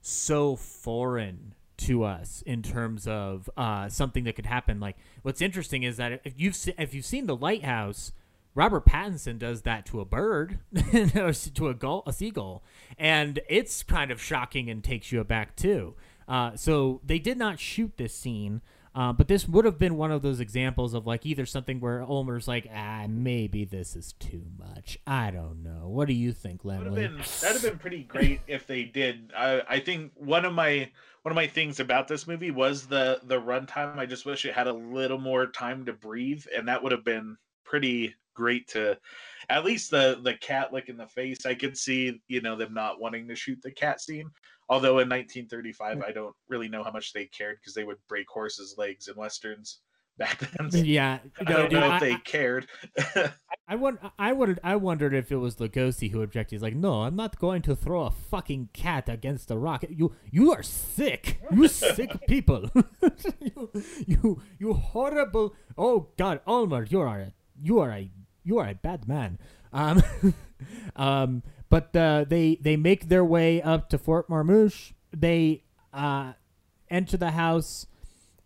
so 0.00 0.56
foreign 0.56 1.54
to 1.80 2.04
us 2.04 2.42
in 2.46 2.62
terms 2.62 3.06
of 3.06 3.48
uh, 3.56 3.88
something 3.88 4.24
that 4.24 4.36
could 4.36 4.46
happen. 4.46 4.80
Like 4.80 4.96
what's 5.22 5.40
interesting 5.40 5.82
is 5.82 5.96
that 5.96 6.20
if 6.24 6.34
you've 6.36 6.56
se- 6.56 6.74
if 6.78 6.94
you've 6.94 7.06
seen 7.06 7.26
the 7.26 7.36
lighthouse, 7.36 8.12
Robert 8.54 8.84
Pattinson 8.84 9.38
does 9.38 9.62
that 9.62 9.86
to 9.86 10.00
a 10.00 10.04
bird, 10.04 10.58
to 10.74 11.68
a 11.68 11.74
gull, 11.74 12.02
a 12.06 12.12
seagull, 12.12 12.62
and 12.98 13.40
it's 13.48 13.82
kind 13.82 14.10
of 14.10 14.20
shocking 14.20 14.68
and 14.68 14.82
takes 14.82 15.12
you 15.12 15.20
aback 15.20 15.56
too. 15.56 15.94
Uh, 16.28 16.56
so 16.56 17.00
they 17.04 17.18
did 17.18 17.38
not 17.38 17.58
shoot 17.58 17.92
this 17.96 18.14
scene. 18.14 18.60
Uh, 18.92 19.12
but 19.12 19.28
this 19.28 19.46
would 19.46 19.64
have 19.64 19.78
been 19.78 19.96
one 19.96 20.10
of 20.10 20.20
those 20.20 20.40
examples 20.40 20.94
of 20.94 21.06
like 21.06 21.24
either 21.24 21.46
something 21.46 21.78
where 21.78 22.02
Ulmer's 22.02 22.48
like, 22.48 22.68
ah, 22.74 23.06
maybe 23.08 23.64
this 23.64 23.94
is 23.94 24.14
too 24.14 24.42
much. 24.58 24.98
I 25.06 25.30
don't 25.30 25.62
know. 25.62 25.86
What 25.86 26.08
do 26.08 26.14
you 26.14 26.32
think, 26.32 26.64
Laemmle? 26.64 26.96
That'd 27.40 27.62
have 27.62 27.62
been 27.62 27.78
pretty 27.78 28.02
great 28.02 28.40
if 28.48 28.66
they 28.66 28.82
did. 28.82 29.30
I, 29.36 29.62
I 29.68 29.78
think 29.78 30.10
one 30.16 30.44
of 30.44 30.52
my 30.54 30.90
one 31.22 31.32
of 31.32 31.36
my 31.36 31.46
things 31.46 31.80
about 31.80 32.08
this 32.08 32.26
movie 32.26 32.50
was 32.50 32.86
the 32.86 33.20
the 33.24 33.40
runtime. 33.40 33.98
I 33.98 34.06
just 34.06 34.24
wish 34.24 34.44
it 34.44 34.54
had 34.54 34.66
a 34.66 34.72
little 34.72 35.18
more 35.18 35.46
time 35.46 35.84
to 35.86 35.92
breathe, 35.92 36.44
and 36.54 36.66
that 36.68 36.82
would 36.82 36.92
have 36.92 37.04
been 37.04 37.36
pretty 37.64 38.14
great 38.34 38.66
to 38.68 38.98
at 39.50 39.64
least 39.64 39.90
the 39.90 40.20
the 40.22 40.34
cat 40.34 40.72
lick 40.72 40.88
in 40.88 40.96
the 40.96 41.06
face. 41.06 41.44
I 41.44 41.54
could 41.54 41.76
see 41.76 42.20
you 42.28 42.40
know 42.40 42.56
them 42.56 42.72
not 42.72 43.00
wanting 43.00 43.28
to 43.28 43.36
shoot 43.36 43.60
the 43.62 43.70
cat 43.70 44.00
scene. 44.00 44.30
Although 44.68 45.00
in 45.00 45.08
1935, 45.08 46.02
I 46.06 46.12
don't 46.12 46.34
really 46.48 46.68
know 46.68 46.84
how 46.84 46.92
much 46.92 47.12
they 47.12 47.26
cared 47.26 47.58
because 47.60 47.74
they 47.74 47.84
would 47.84 47.98
break 48.08 48.28
horses' 48.28 48.76
legs 48.78 49.08
in 49.08 49.16
westerns 49.16 49.80
back 50.20 50.38
then. 50.38 50.70
Yeah, 50.86 51.18
I 51.40 51.44
don't 51.44 51.72
know 51.72 51.94
if 51.94 52.00
they 52.00 52.14
cared. 52.16 52.68
I 53.68 53.74
want. 53.74 53.98
I 54.18 54.32
would. 54.32 54.60
I 54.62 54.76
wondered 54.76 55.14
if 55.14 55.32
it 55.32 55.36
was 55.36 55.56
Lugosi 55.56 56.10
who 56.12 56.22
objected. 56.22 56.56
He's 56.56 56.62
like, 56.62 56.76
"No, 56.76 57.02
I'm 57.02 57.16
not 57.16 57.38
going 57.38 57.62
to 57.62 57.74
throw 57.74 58.02
a 58.02 58.10
fucking 58.10 58.68
cat 58.72 59.08
against 59.08 59.50
a 59.50 59.58
rock. 59.58 59.84
You, 59.88 60.14
you 60.30 60.52
are 60.52 60.62
sick. 60.62 61.40
You 61.50 61.66
sick 61.66 62.10
people. 62.28 62.70
you, 63.40 63.72
you, 64.06 64.42
you 64.58 64.74
horrible. 64.74 65.54
Oh 65.76 66.08
God, 66.16 66.40
Ulmer, 66.46 66.84
you 66.84 67.00
are 67.00 67.18
a, 67.20 67.32
you 67.60 67.80
are 67.80 67.90
a, 67.90 68.10
you 68.44 68.58
are 68.58 68.68
a 68.68 68.74
bad 68.74 69.08
man. 69.08 69.38
Um, 69.72 70.02
um, 70.96 71.42
but 71.68 71.94
uh, 71.96 72.24
they 72.28 72.58
they 72.60 72.76
make 72.76 73.08
their 73.08 73.24
way 73.24 73.62
up 73.62 73.88
to 73.90 73.98
Fort 73.98 74.28
Marmouche. 74.28 74.92
They 75.12 75.62
uh, 75.92 76.32
enter 76.90 77.16
the 77.16 77.32
house, 77.32 77.86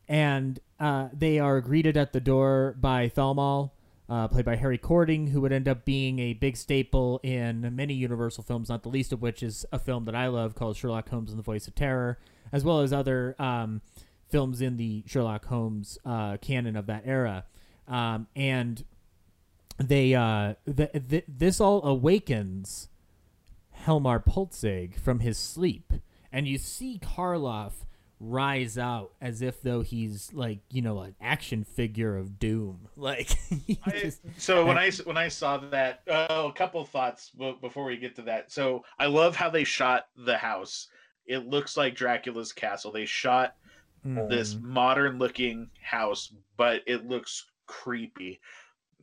and 0.06 0.60
uh, 0.80 1.08
they 1.12 1.38
are 1.38 1.60
greeted 1.60 1.96
at 1.96 2.12
the 2.12 2.20
door 2.20 2.74
by 2.80 3.08
Thamal, 3.08 3.70
uh, 4.08 4.28
played 4.28 4.44
by 4.44 4.56
Harry 4.56 4.78
Cording, 4.78 5.28
who 5.28 5.40
would 5.40 5.52
end 5.52 5.68
up 5.68 5.84
being 5.84 6.18
a 6.18 6.34
big 6.34 6.56
staple 6.56 7.20
in 7.22 7.74
many 7.74 7.94
Universal 7.94 8.44
films, 8.44 8.68
not 8.68 8.82
the 8.82 8.88
least 8.88 9.12
of 9.12 9.22
which 9.22 9.42
is 9.42 9.64
a 9.72 9.78
film 9.78 10.04
that 10.04 10.14
I 10.14 10.26
love 10.26 10.54
called 10.54 10.76
Sherlock 10.76 11.08
Holmes 11.08 11.30
and 11.30 11.38
the 11.38 11.42
Voice 11.42 11.66
of 11.68 11.74
Terror, 11.74 12.18
as 12.52 12.64
well 12.64 12.80
as 12.80 12.92
other 12.92 13.34
um, 13.38 13.80
films 14.28 14.60
in 14.60 14.76
the 14.76 15.04
Sherlock 15.06 15.46
Holmes 15.46 15.98
uh, 16.04 16.36
canon 16.38 16.76
of 16.76 16.86
that 16.86 17.02
era. 17.06 17.44
Um, 17.88 18.26
and 18.34 18.84
they 19.78 20.14
uh, 20.14 20.54
th- 20.64 20.92
th- 21.08 21.24
this 21.26 21.60
all 21.60 21.84
awakens 21.84 22.88
Hjalmar 23.84 24.24
Polzig 24.24 24.98
from 24.98 25.20
his 25.20 25.38
sleep, 25.38 25.92
and 26.32 26.46
you 26.46 26.58
see 26.58 26.98
Karloff 27.02 27.84
rise 28.30 28.78
out 28.78 29.12
as 29.20 29.42
if 29.42 29.62
though 29.62 29.82
he's 29.82 30.32
like 30.32 30.60
you 30.70 30.82
know 30.82 31.00
an 31.00 31.14
action 31.20 31.64
figure 31.64 32.16
of 32.16 32.38
doom. 32.38 32.88
Like 32.96 33.36
just, 33.90 34.20
I, 34.24 34.30
so 34.38 34.64
when 34.64 34.78
i 34.78 34.90
when 35.04 35.18
i 35.18 35.28
saw 35.28 35.58
that 35.58 36.02
oh 36.08 36.48
a 36.48 36.52
couple 36.52 36.82
thoughts 36.84 37.30
before 37.60 37.84
we 37.84 37.96
get 37.96 38.16
to 38.16 38.22
that. 38.22 38.50
So 38.50 38.84
i 38.98 39.06
love 39.06 39.36
how 39.36 39.50
they 39.50 39.64
shot 39.64 40.08
the 40.16 40.38
house. 40.38 40.88
It 41.26 41.46
looks 41.46 41.76
like 41.76 41.94
dracula's 41.94 42.52
castle. 42.52 42.92
They 42.92 43.04
shot 43.04 43.56
mm. 44.06 44.28
this 44.28 44.56
modern 44.60 45.18
looking 45.18 45.70
house 45.82 46.32
but 46.56 46.82
it 46.86 47.06
looks 47.06 47.46
creepy. 47.66 48.40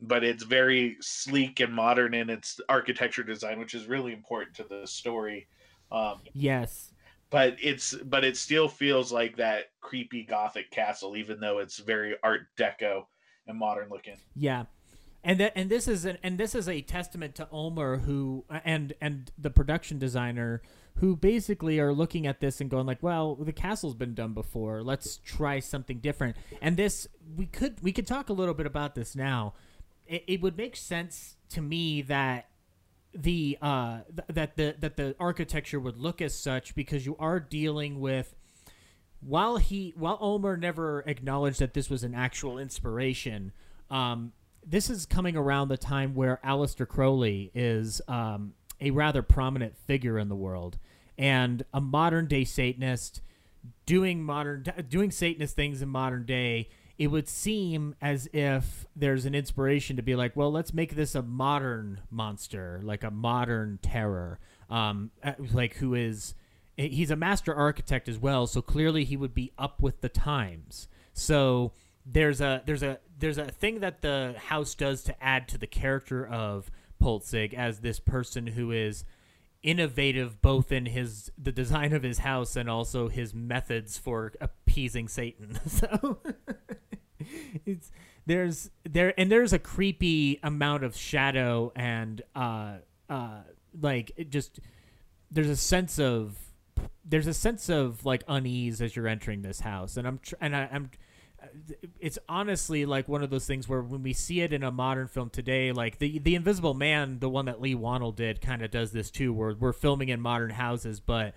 But 0.00 0.24
it's 0.24 0.42
very 0.42 0.96
sleek 1.00 1.60
and 1.60 1.72
modern 1.72 2.12
in 2.12 2.28
its 2.28 2.60
architecture 2.68 3.22
design, 3.22 3.60
which 3.60 3.74
is 3.74 3.86
really 3.86 4.12
important 4.12 4.56
to 4.56 4.64
the 4.64 4.84
story. 4.86 5.46
Um, 5.92 6.20
yes, 6.32 6.91
but 7.32 7.56
it's 7.60 7.94
but 7.94 8.24
it 8.24 8.36
still 8.36 8.68
feels 8.68 9.10
like 9.10 9.36
that 9.38 9.70
creepy 9.80 10.22
gothic 10.22 10.70
castle, 10.70 11.16
even 11.16 11.40
though 11.40 11.58
it's 11.58 11.78
very 11.78 12.14
Art 12.22 12.42
Deco 12.58 13.06
and 13.48 13.58
modern 13.58 13.88
looking. 13.88 14.18
Yeah, 14.36 14.66
and 15.24 15.40
that 15.40 15.52
and 15.56 15.70
this 15.70 15.88
is 15.88 16.04
an 16.04 16.18
and 16.22 16.36
this 16.36 16.54
is 16.54 16.68
a 16.68 16.82
testament 16.82 17.34
to 17.36 17.48
Ulmer 17.50 17.96
who 17.96 18.44
and 18.64 18.92
and 19.00 19.32
the 19.38 19.50
production 19.50 19.98
designer 19.98 20.60
who 20.96 21.16
basically 21.16 21.80
are 21.80 21.94
looking 21.94 22.26
at 22.26 22.40
this 22.40 22.60
and 22.60 22.68
going 22.68 22.86
like, 22.86 23.02
well, 23.02 23.34
the 23.34 23.52
castle's 23.52 23.94
been 23.94 24.14
done 24.14 24.34
before. 24.34 24.82
Let's 24.82 25.16
try 25.16 25.58
something 25.58 26.00
different. 26.00 26.36
And 26.60 26.76
this 26.76 27.08
we 27.34 27.46
could 27.46 27.82
we 27.82 27.92
could 27.92 28.06
talk 28.06 28.28
a 28.28 28.34
little 28.34 28.54
bit 28.54 28.66
about 28.66 28.94
this 28.94 29.16
now. 29.16 29.54
It, 30.06 30.24
it 30.26 30.42
would 30.42 30.58
make 30.58 30.76
sense 30.76 31.36
to 31.48 31.62
me 31.62 32.02
that 32.02 32.48
the 33.14 33.58
uh 33.60 34.00
th- 34.16 34.28
that 34.28 34.56
the 34.56 34.74
that 34.78 34.96
the 34.96 35.14
architecture 35.20 35.78
would 35.78 35.98
look 35.98 36.22
as 36.22 36.34
such 36.34 36.74
because 36.74 37.04
you 37.04 37.16
are 37.18 37.38
dealing 37.38 38.00
with 38.00 38.34
while 39.20 39.58
he 39.58 39.92
while 39.96 40.18
Ulmer 40.20 40.56
never 40.56 41.04
acknowledged 41.06 41.60
that 41.60 41.74
this 41.74 41.90
was 41.90 42.04
an 42.04 42.14
actual 42.14 42.58
inspiration 42.58 43.52
um 43.90 44.32
this 44.66 44.88
is 44.88 45.06
coming 45.06 45.36
around 45.36 45.68
the 45.68 45.76
time 45.76 46.14
where 46.14 46.40
Aleister 46.44 46.86
Crowley 46.86 47.50
is 47.54 48.00
um, 48.08 48.54
a 48.80 48.90
rather 48.90 49.22
prominent 49.22 49.76
figure 49.76 50.18
in 50.18 50.28
the 50.28 50.36
world 50.36 50.78
and 51.18 51.64
a 51.72 51.80
modern 51.80 52.26
day 52.26 52.44
Satanist 52.44 53.20
doing 53.86 54.22
modern 54.22 54.64
doing 54.88 55.10
Satanist 55.10 55.54
things 55.54 55.82
in 55.82 55.88
modern 55.88 56.24
day. 56.24 56.68
It 57.02 57.08
would 57.08 57.28
seem 57.28 57.96
as 58.00 58.28
if 58.32 58.86
there's 58.94 59.24
an 59.24 59.34
inspiration 59.34 59.96
to 59.96 60.02
be 60.02 60.14
like, 60.14 60.36
well, 60.36 60.52
let's 60.52 60.72
make 60.72 60.94
this 60.94 61.16
a 61.16 61.22
modern 61.22 62.00
monster, 62.12 62.80
like 62.84 63.02
a 63.02 63.10
modern 63.10 63.80
terror, 63.82 64.38
um, 64.70 65.10
uh, 65.24 65.32
like 65.52 65.74
who 65.74 65.94
is 65.94 66.34
he's 66.76 67.10
a 67.10 67.16
master 67.16 67.52
architect 67.52 68.08
as 68.08 68.20
well, 68.20 68.46
so 68.46 68.62
clearly 68.62 69.02
he 69.02 69.16
would 69.16 69.34
be 69.34 69.50
up 69.58 69.82
with 69.82 70.00
the 70.00 70.08
times. 70.08 70.86
So 71.12 71.72
there's 72.06 72.40
a 72.40 72.62
there's 72.66 72.84
a 72.84 73.00
there's 73.18 73.38
a 73.38 73.46
thing 73.46 73.80
that 73.80 74.02
the 74.02 74.36
house 74.38 74.76
does 74.76 75.02
to 75.02 75.24
add 75.24 75.48
to 75.48 75.58
the 75.58 75.66
character 75.66 76.24
of 76.24 76.70
Polzig 77.02 77.52
as 77.52 77.80
this 77.80 77.98
person 77.98 78.46
who 78.46 78.70
is 78.70 79.04
innovative 79.62 80.42
both 80.42 80.72
in 80.72 80.86
his 80.86 81.30
the 81.38 81.52
design 81.52 81.92
of 81.92 82.02
his 82.02 82.18
house 82.18 82.56
and 82.56 82.68
also 82.68 83.08
his 83.08 83.32
methods 83.32 83.96
for 83.96 84.32
appeasing 84.40 85.08
Satan. 85.08 85.58
So 85.68 86.18
it's 87.66 87.90
there's 88.26 88.70
there 88.84 89.14
and 89.18 89.30
there's 89.30 89.52
a 89.52 89.58
creepy 89.58 90.38
amount 90.42 90.84
of 90.84 90.96
shadow 90.96 91.72
and 91.74 92.22
uh 92.34 92.76
uh 93.10 93.40
like 93.80 94.12
just 94.28 94.60
there's 95.30 95.48
a 95.48 95.56
sense 95.56 95.98
of 95.98 96.36
there's 97.04 97.26
a 97.26 97.34
sense 97.34 97.68
of 97.68 98.04
like 98.04 98.22
unease 98.28 98.80
as 98.80 98.94
you're 98.94 99.08
entering 99.08 99.42
this 99.42 99.60
house. 99.60 99.96
And 99.96 100.06
I'm 100.06 100.18
tr- 100.18 100.34
and 100.40 100.54
I, 100.54 100.68
I'm 100.70 100.90
it's 101.98 102.18
honestly 102.28 102.86
like 102.86 103.08
one 103.08 103.24
of 103.24 103.30
those 103.30 103.46
things 103.46 103.68
where 103.68 103.82
when 103.82 104.02
we 104.04 104.12
see 104.12 104.42
it 104.42 104.52
in 104.52 104.62
a 104.62 104.70
modern 104.70 105.08
film 105.08 105.30
today, 105.30 105.72
like 105.72 105.98
the 105.98 106.18
the 106.18 106.34
Invisible 106.34 106.74
Man, 106.74 107.18
the 107.18 107.28
one 107.28 107.46
that 107.46 107.60
Leigh 107.60 107.74
Whannell 107.74 108.14
did, 108.14 108.40
kind 108.40 108.62
of 108.62 108.70
does 108.70 108.92
this 108.92 109.10
too, 109.10 109.32
where 109.32 109.54
we're 109.54 109.72
filming 109.72 110.08
in 110.08 110.20
modern 110.20 110.50
houses, 110.50 111.00
but 111.00 111.34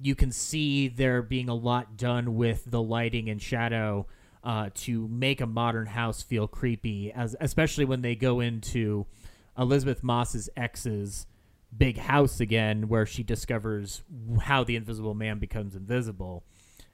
you 0.00 0.14
can 0.14 0.30
see 0.30 0.88
there 0.88 1.20
being 1.22 1.48
a 1.48 1.54
lot 1.54 1.96
done 1.96 2.36
with 2.36 2.64
the 2.70 2.80
lighting 2.80 3.28
and 3.28 3.42
shadow 3.42 4.06
uh, 4.42 4.70
to 4.74 5.06
make 5.08 5.40
a 5.40 5.46
modern 5.46 5.86
house 5.86 6.22
feel 6.22 6.48
creepy, 6.48 7.12
as 7.12 7.36
especially 7.40 7.84
when 7.84 8.02
they 8.02 8.14
go 8.14 8.40
into 8.40 9.06
Elisabeth 9.58 10.02
Moss's 10.02 10.48
ex's 10.56 11.26
big 11.76 11.98
house 11.98 12.40
again, 12.40 12.88
where 12.88 13.06
she 13.06 13.22
discovers 13.22 14.02
how 14.42 14.64
the 14.64 14.76
Invisible 14.76 15.14
Man 15.14 15.38
becomes 15.38 15.76
invisible, 15.76 16.44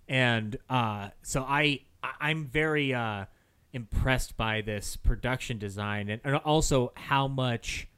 and 0.09 0.57
uh, 0.69 1.11
so 1.23 1.43
I 1.43 1.83
I'm 2.03 2.47
very 2.47 2.93
uh, 2.93 3.27
impressed 3.73 4.37
by 4.37 4.61
this 4.63 4.97
production 4.97 5.59
design 5.59 6.09
and, 6.09 6.21
and, 6.25 6.37
also 6.37 6.93
how 6.95 7.29
much 7.29 7.89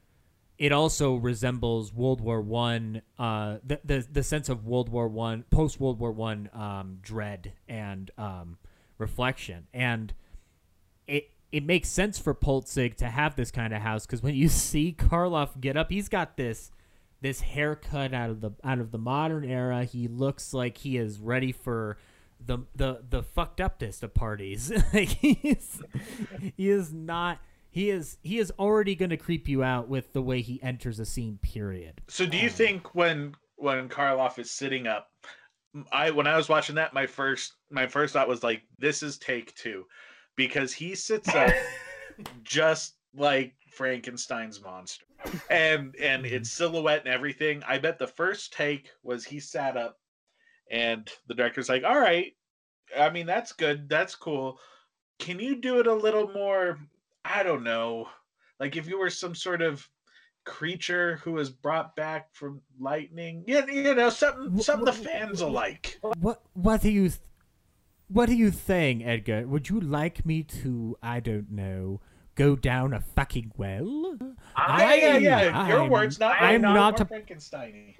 it 0.57 0.73
also 0.73 1.15
resembles 1.15 1.93
World 1.93 2.19
War 2.19 2.41
One, 2.41 3.01
uh, 3.17 3.57
the, 3.65 3.79
the 3.85 4.07
the 4.11 4.23
sense 4.23 4.49
of 4.49 4.65
World 4.65 4.89
War 4.89 5.07
One, 5.07 5.43
post 5.49 5.79
World 5.79 5.99
War 5.99 6.11
One 6.11 6.49
um, 6.53 6.99
dread 7.01 7.53
and 7.67 8.11
um, 8.17 8.57
reflection, 8.99 9.67
and 9.73 10.13
it 11.07 11.31
it 11.51 11.65
makes 11.65 11.89
sense 11.89 12.19
for 12.19 12.35
Polzig 12.35 12.95
to 12.97 13.07
have 13.07 13.35
this 13.35 13.49
kind 13.49 13.73
of 13.73 13.81
house 13.81 14.05
because 14.05 14.21
when 14.21 14.35
you 14.35 14.47
see 14.49 14.95
Karloff 14.97 15.59
get 15.59 15.75
up, 15.75 15.89
he's 15.89 16.09
got 16.09 16.37
this 16.37 16.71
this 17.21 17.41
haircut 17.41 18.13
out 18.13 18.29
of 18.29 18.41
the 18.41 18.51
out 18.63 18.79
of 18.79 18.91
the 18.91 18.97
modern 18.97 19.43
era. 19.43 19.83
He 19.83 20.07
looks 20.07 20.53
like 20.53 20.77
he 20.77 20.97
is 20.97 21.19
ready 21.19 21.51
for 21.51 21.97
the 22.45 22.59
the 22.75 23.03
the 23.09 23.23
fucked 23.23 23.59
upness 23.59 24.03
of 24.03 24.13
parties. 24.13 24.71
like 24.93 25.09
he's 25.09 25.81
he 26.55 26.69
is 26.69 26.93
not 26.93 27.39
he 27.69 27.89
is 27.89 28.17
he 28.23 28.39
is 28.39 28.51
already 28.57 28.95
going 28.95 29.09
to 29.09 29.17
creep 29.17 29.47
you 29.47 29.63
out 29.63 29.87
with 29.87 30.13
the 30.13 30.21
way 30.21 30.41
he 30.41 30.61
enters 30.63 30.99
a 30.99 31.05
scene. 31.05 31.39
Period. 31.41 32.01
So 32.07 32.25
do 32.25 32.37
you 32.37 32.49
um, 32.49 32.53
think 32.53 32.95
when 32.95 33.35
when 33.57 33.89
Karloff 33.89 34.39
is 34.39 34.51
sitting 34.51 34.87
up, 34.87 35.11
I 35.91 36.11
when 36.11 36.27
I 36.27 36.37
was 36.37 36.49
watching 36.49 36.75
that, 36.75 36.93
my 36.93 37.05
first 37.05 37.53
my 37.69 37.87
first 37.87 38.13
thought 38.13 38.27
was 38.27 38.43
like, 38.43 38.63
this 38.77 39.03
is 39.03 39.17
take 39.17 39.55
two, 39.55 39.85
because 40.35 40.73
he 40.73 40.95
sits 40.95 41.29
up 41.29 41.53
just 42.43 42.95
like 43.15 43.53
Frankenstein's 43.71 44.61
monster, 44.61 45.05
and 45.49 45.95
and 45.99 46.23
mm-hmm. 46.23 46.35
its 46.35 46.51
silhouette 46.51 47.05
and 47.05 47.13
everything. 47.13 47.63
I 47.67 47.77
bet 47.77 47.99
the 47.99 48.07
first 48.07 48.53
take 48.53 48.89
was 49.03 49.25
he 49.25 49.39
sat 49.39 49.77
up 49.77 49.99
and 50.71 51.09
the 51.27 51.33
director's 51.35 51.69
like, 51.69 51.83
all 51.83 51.99
right, 51.99 52.33
I 52.97 53.09
mean, 53.09 53.25
that's 53.25 53.51
good. 53.51 53.89
That's 53.89 54.15
cool. 54.15 54.59
Can 55.19 55.39
you 55.39 55.55
do 55.55 55.79
it 55.79 55.87
a 55.87 55.93
little 55.93 56.31
more? 56.31 56.79
I 57.25 57.43
don't 57.43 57.63
know. 57.63 58.07
Like 58.59 58.75
if 58.75 58.87
you 58.87 58.99
were 58.99 59.09
some 59.09 59.35
sort 59.35 59.61
of 59.61 59.87
creature 60.45 61.17
who 61.17 61.33
was 61.33 61.49
brought 61.49 61.95
back 61.95 62.33
from 62.33 62.61
lightning. 62.79 63.43
Yeah, 63.47 63.65
you 63.65 63.95
know, 63.95 64.09
something 64.09 64.59
something 64.61 64.85
the 64.85 64.93
fans 64.93 65.43
will 65.43 65.51
like. 65.51 65.99
What 66.01 66.41
what 66.53 66.81
do 66.81 66.91
you 66.91 67.11
what 68.09 68.27
are 68.29 68.33
you 68.33 68.51
saying, 68.51 69.03
Edgar? 69.03 69.47
Would 69.47 69.69
you 69.69 69.79
like 69.79 70.25
me 70.25 70.41
to, 70.43 70.97
I 71.01 71.19
don't 71.19 71.51
know, 71.51 72.01
go 72.33 72.55
down 72.55 72.91
a 72.93 73.01
fucking 73.01 73.51
well? 73.55 74.17
I, 74.55 74.95
yeah, 74.95 75.17
yeah, 75.17 75.41
yeah. 75.43 75.67
Your 75.67 75.83
I'm, 75.83 75.89
words, 75.89 76.19
not 76.19 76.35
I'm 76.41 76.61
not, 76.61 76.73
not 76.73 77.01
a 77.01 77.05
Frankenstein. 77.05 77.93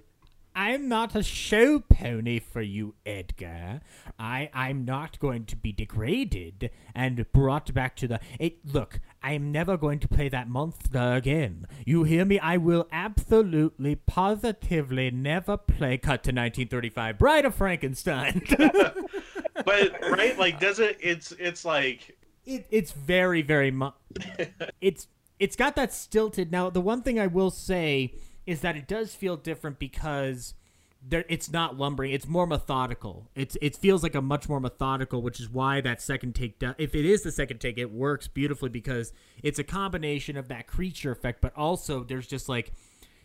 I'm 0.62 0.89
not 0.89 1.16
a 1.16 1.24
show 1.24 1.80
pony 1.80 2.38
for 2.38 2.62
you, 2.62 2.95
Edgar. 3.05 3.80
I 4.20 4.49
I'm 4.53 4.84
not 4.84 5.18
going 5.20 5.45
to 5.45 5.55
be 5.55 5.72
degraded 5.72 6.70
and 6.93 7.32
brought 7.32 7.74
back 7.74 7.95
to 7.95 8.10
the. 8.10 8.20
It, 8.41 8.57
look, 8.66 8.99
I 9.24 9.32
am 9.32 9.53
never 9.53 9.78
going 9.78 9.99
to 9.99 10.10
play 10.10 10.28
that 10.28 10.49
monster 10.49 11.14
again. 11.14 11.66
You 11.86 12.03
hear 12.03 12.26
me? 12.26 12.39
I 12.39 12.57
will 12.57 12.89
absolutely, 12.91 13.95
positively 13.95 15.10
never 15.12 15.55
play. 15.55 15.97
Cut 15.97 16.24
to 16.24 16.32
1935, 16.32 17.18
Bride 17.18 17.45
of 17.45 17.55
Frankenstein. 17.55 18.41
but 18.57 19.95
right, 20.12 20.38
like, 20.38 20.60
does 20.60 20.80
it? 20.80 20.97
It's 20.99 21.32
it's 21.39 21.64
like 21.64 22.18
it, 22.45 22.68
it's 22.70 22.91
very 22.91 23.43
very 23.43 23.72
much. 23.72 23.93
it's 24.82 25.07
it's 25.39 25.55
got 25.55 25.78
that 25.78 25.93
stilted. 25.93 26.51
Now, 26.51 26.70
the 26.70 26.82
one 26.82 27.01
thing 27.01 27.18
I 27.18 27.28
will 27.28 27.49
say 27.49 28.14
is 28.50 28.62
that 28.62 28.76
it 28.76 28.88
does 28.88 29.14
feel 29.14 29.38
different 29.38 29.80
because 29.80 30.54
there 31.02 31.24
it's 31.30 31.50
not 31.50 31.78
lumbering 31.78 32.12
it's 32.12 32.28
more 32.28 32.45
methodical 32.45 33.30
it's 33.34 33.58
it 33.62 33.76
feels 33.76 34.04
like 34.04 34.16
a 34.16 34.22
much 34.22 34.50
more 34.50 34.60
methodical 34.60 35.22
which 35.22 35.39
is 35.39 35.50
why 35.50 35.80
that 35.80 36.02
second 36.02 36.36
take 36.36 36.62
if 36.78 36.93
it 36.93 37.06
is 37.06 37.24
the 37.24 37.32
second 37.32 37.60
take 37.60 37.78
it 37.78 37.89
works 37.89 38.28
beautifully 38.28 38.68
because 38.68 39.14
it's 39.41 39.60
a 39.60 39.64
combination 39.64 40.36
of 40.36 40.50
that 40.50 40.68
creature 40.68 41.12
effect 41.12 41.39
but 41.39 41.56
also 41.56 42.04
there's 42.04 42.28
just 42.28 42.50
like 42.50 42.74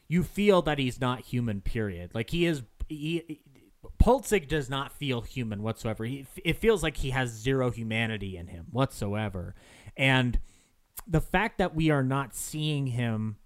you 0.07 0.23
feel 0.23 0.63
that 0.63 0.79
he's 0.79 1.01
not 1.01 1.21
human 1.23 1.61
period 1.61 2.15
like 2.15 2.31
he 2.31 2.47
is 2.47 2.63
he 2.89 3.41
Polzig 3.99 4.49
does 4.49 4.71
not 4.71 4.93
feel 4.93 5.21
human 5.21 5.63
whatsoever. 5.63 6.05
He, 6.05 6.27
it 6.43 6.57
feels 6.57 6.83
like 6.83 6.97
he 6.99 7.11
has 7.11 7.31
zero 7.31 7.71
humanity 7.71 8.37
in 8.37 8.47
him 8.47 8.67
whatsoever. 8.71 9.55
And 9.97 10.39
the 11.07 11.21
fact 11.21 11.59
that 11.59 11.75
we 11.75 11.91
are 11.91 12.03
not 12.03 12.35
seeing 12.35 12.87
him 12.89 13.37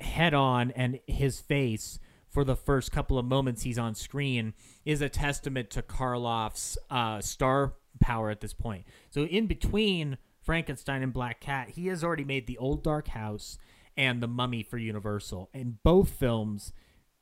head 0.00 0.34
on 0.34 0.70
and 0.72 1.00
his 1.06 1.40
face 1.40 1.98
for 2.28 2.44
the 2.44 2.56
first 2.56 2.92
couple 2.92 3.18
of 3.18 3.24
moments 3.24 3.62
he's 3.62 3.78
on 3.78 3.94
screen 3.94 4.54
is 4.84 5.00
a 5.00 5.08
testament 5.08 5.70
to 5.70 5.82
Karloff's 5.82 6.78
uh, 6.90 7.20
star 7.20 7.74
power 8.00 8.30
at 8.30 8.40
this 8.40 8.54
point. 8.54 8.84
So 9.10 9.24
in 9.24 9.46
between 9.46 10.18
Frankenstein 10.40 11.02
and 11.02 11.12
Black 11.12 11.40
Cat, 11.40 11.70
he 11.70 11.88
has 11.88 12.04
already 12.04 12.24
made 12.24 12.46
the 12.46 12.58
Old 12.58 12.82
Dark 12.82 13.08
House 13.08 13.58
and 13.96 14.22
the 14.22 14.28
Mummy 14.28 14.62
for 14.62 14.78
Universal. 14.78 15.50
In 15.52 15.78
both 15.82 16.10
films, 16.10 16.72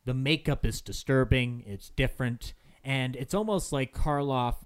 the 0.04 0.14
makeup 0.14 0.66
is 0.66 0.80
disturbing, 0.80 1.64
it's 1.66 1.90
different, 1.90 2.54
and 2.84 3.16
it's 3.16 3.34
almost 3.34 3.72
like 3.72 3.94
Karloff 3.94 4.65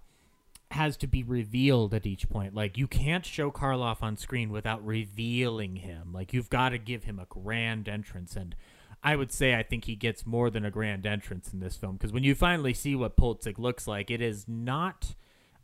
has 0.73 0.97
to 0.99 1.07
be 1.07 1.23
revealed 1.23 1.93
at 1.95 2.07
each 2.07 2.29
point. 2.29 2.55
Like 2.55 2.79
you 2.79 2.87
can't 2.87 3.27
show 3.27 3.51
Karloff 3.51 4.03
on 4.03 4.17
screen 4.17 4.51
without 4.51 4.85
revealing 4.85 5.77
him. 5.77 6.13
Like 6.13 6.33
you've 6.33 6.51
got 6.51 6.71
to 6.71 6.79
give 6.79 7.05
him 7.05 7.19
a 7.19 7.27
grand 7.27 7.89
entrance 7.89 8.37
and 8.37 8.55
I 9.03 9.17
would 9.17 9.33
say 9.33 9.55
I 9.55 9.63
think 9.63 9.87
he 9.87 9.97
gets 9.97 10.27
more 10.27 10.51
than 10.51 10.65
a 10.65 10.71
grand 10.71 11.07
entrance 11.07 11.53
in 11.53 11.61
this 11.61 11.77
film 11.77 11.97
because 11.97 12.13
when 12.13 12.25
you 12.25 12.35
finally 12.35 12.75
see 12.75 12.95
what 12.95 13.17
Polzig 13.17 13.59
looks 13.59 13.87
like, 13.87 14.11
it 14.11 14.21
is 14.21 14.47
not 14.47 15.15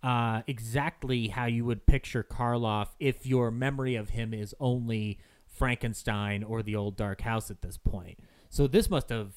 uh, 0.03 0.43
exactly 0.47 1.29
how 1.29 1.47
you 1.47 1.65
would 1.65 1.87
picture 1.87 2.25
Karloff 2.25 2.89
if 2.99 3.27
your 3.27 3.51
memory 3.51 3.95
of 3.95 4.11
him 4.11 4.33
is 4.33 4.55
only 4.59 5.19
Frankenstein 5.47 6.43
or 6.43 6.63
the 6.63 6.77
old 6.77 6.97
Dark 6.97 7.23
House 7.23 7.51
at 7.51 7.63
this 7.63 7.77
point. 7.77 8.19
So 8.49 8.67
this 8.67 8.89
must 8.89 9.09
have. 9.11 9.33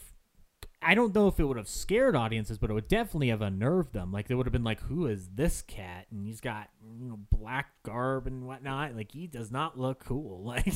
I 0.82 0.96
don't 0.96 1.14
know 1.14 1.28
if 1.28 1.40
it 1.40 1.44
would 1.44 1.58
have 1.58 1.68
scared 1.68 2.16
audiences, 2.16 2.58
but 2.58 2.70
it 2.70 2.74
would 2.74 2.88
definitely 2.88 3.30
have 3.30 3.42
unnerved 3.42 3.94
them. 3.94 4.12
Like 4.12 4.28
they 4.28 4.36
would 4.36 4.46
have 4.46 4.54
been 4.54 4.64
like, 4.64 4.80
"Who 4.82 5.08
is 5.08 5.28
this 5.36 5.62
cat?" 5.62 6.08
And 6.10 6.26
he's 6.26 6.40
got 6.40 6.70
you 7.00 7.10
know, 7.10 7.20
black 7.32 7.68
garb 7.84 8.28
and 8.28 8.48
whatnot. 8.48 8.96
Like 8.96 9.12
he 9.12 9.28
does 9.28 9.52
not 9.52 9.80
look 9.80 10.04
cool. 10.06 10.44
Like 10.50 10.74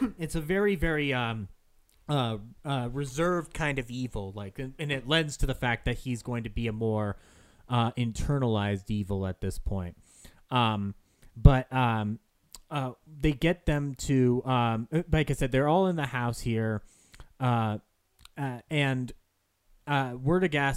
it's 0.18 0.34
a 0.34 0.40
very, 0.40 0.74
very 0.74 1.12
um, 1.12 1.48
uh, 2.08 2.38
uh, 2.64 2.88
reserved 2.92 3.52
kind 3.54 3.78
of 3.78 3.90
evil. 3.90 4.32
Like, 4.34 4.58
and, 4.58 4.74
and 4.78 4.90
it 4.90 5.08
lends 5.08 5.36
to 5.38 5.46
the 5.46 5.54
fact 5.54 5.84
that 5.84 5.98
he's 5.98 6.22
going 6.22 6.44
to 6.44 6.50
be 6.50 6.66
a 6.66 6.72
more 6.72 7.16
uh, 7.68 7.92
internalized 7.92 8.90
evil 8.90 9.26
at 9.26 9.40
this 9.40 9.58
point. 9.58 9.96
Um, 10.50 10.94
but 11.36 11.72
um, 11.72 12.18
uh, 12.70 12.92
they 13.06 13.32
get 13.32 13.66
them 13.66 13.94
to, 13.94 14.42
um, 14.44 14.88
like 15.10 15.30
I 15.30 15.34
said, 15.34 15.52
they're 15.52 15.68
all 15.68 15.86
in 15.86 15.96
the 15.96 16.06
house 16.06 16.40
here, 16.40 16.82
uh, 17.40 17.78
uh, 18.36 18.60
and 18.70 19.12
uh, 19.86 20.14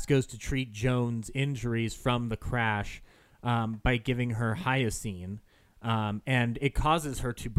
goes 0.07 0.26
to 0.28 0.38
treat 0.38 0.72
Joan's 0.72 1.32
injuries 1.34 1.93
from 1.93 2.30
the 2.30 2.38
crash 2.38 3.01
um, 3.43 3.80
by 3.84 3.97
giving 3.97 4.32
her 4.32 4.57
hyoscine. 4.64 5.39
Um, 5.82 6.22
and 6.28 6.57
it 6.62 6.76
causes 6.76 7.20
her 7.20 7.32
to 7.34 7.49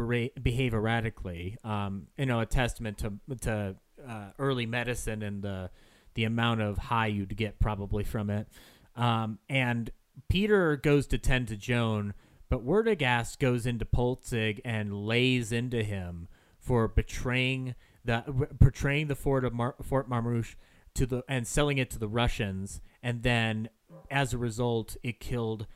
behave 0.43 0.75
erratically. 0.75 1.57
Um, 1.65 2.09
you 2.19 2.27
know, 2.27 2.41
a 2.41 2.47
testament 2.47 2.99
to 2.99 3.15
to 3.41 3.77
uh, 4.07 4.27
early 4.39 4.67
medicine 4.67 5.23
and 5.23 5.43
the 5.43 5.71
the 6.15 6.25
amount 6.25 6.61
of 6.61 6.77
high 6.77 7.07
you'd 7.07 7.37
get 7.37 7.59
probably 7.59 8.05
from 8.05 8.29
it. 8.31 8.47
Um, 8.95 9.39
and 9.49 9.91
Peter 10.29 10.77
goes 10.77 11.07
to 11.09 11.19
tend 11.19 11.49
to 11.49 11.57
Joan, 11.57 12.15
but 12.51 12.67
Werdegast 12.67 13.39
goes 13.39 13.65
into 13.65 13.85
Polzig 13.85 14.61
and 14.65 15.07
lays 15.07 15.53
into 15.53 15.83
him 15.83 16.29
for 16.59 16.89
betraying 16.89 17.75
the 18.05 18.49
portraying 18.59 19.09
the 19.09 19.15
fort 19.15 19.45
of 19.45 19.53
Mar- 19.53 19.77
Fort 19.83 20.09
Marmouche 20.09 20.55
to 20.95 21.07
the 21.07 21.23
and 21.29 21.47
selling 21.47 21.79
it 21.79 21.91
to 21.91 21.99
the 21.99 22.09
Russians, 22.09 22.81
and 23.03 23.23
then 23.23 23.69
as 24.11 24.33
a 24.33 24.39
result, 24.39 24.97
it 25.03 25.21
killed 25.21 25.67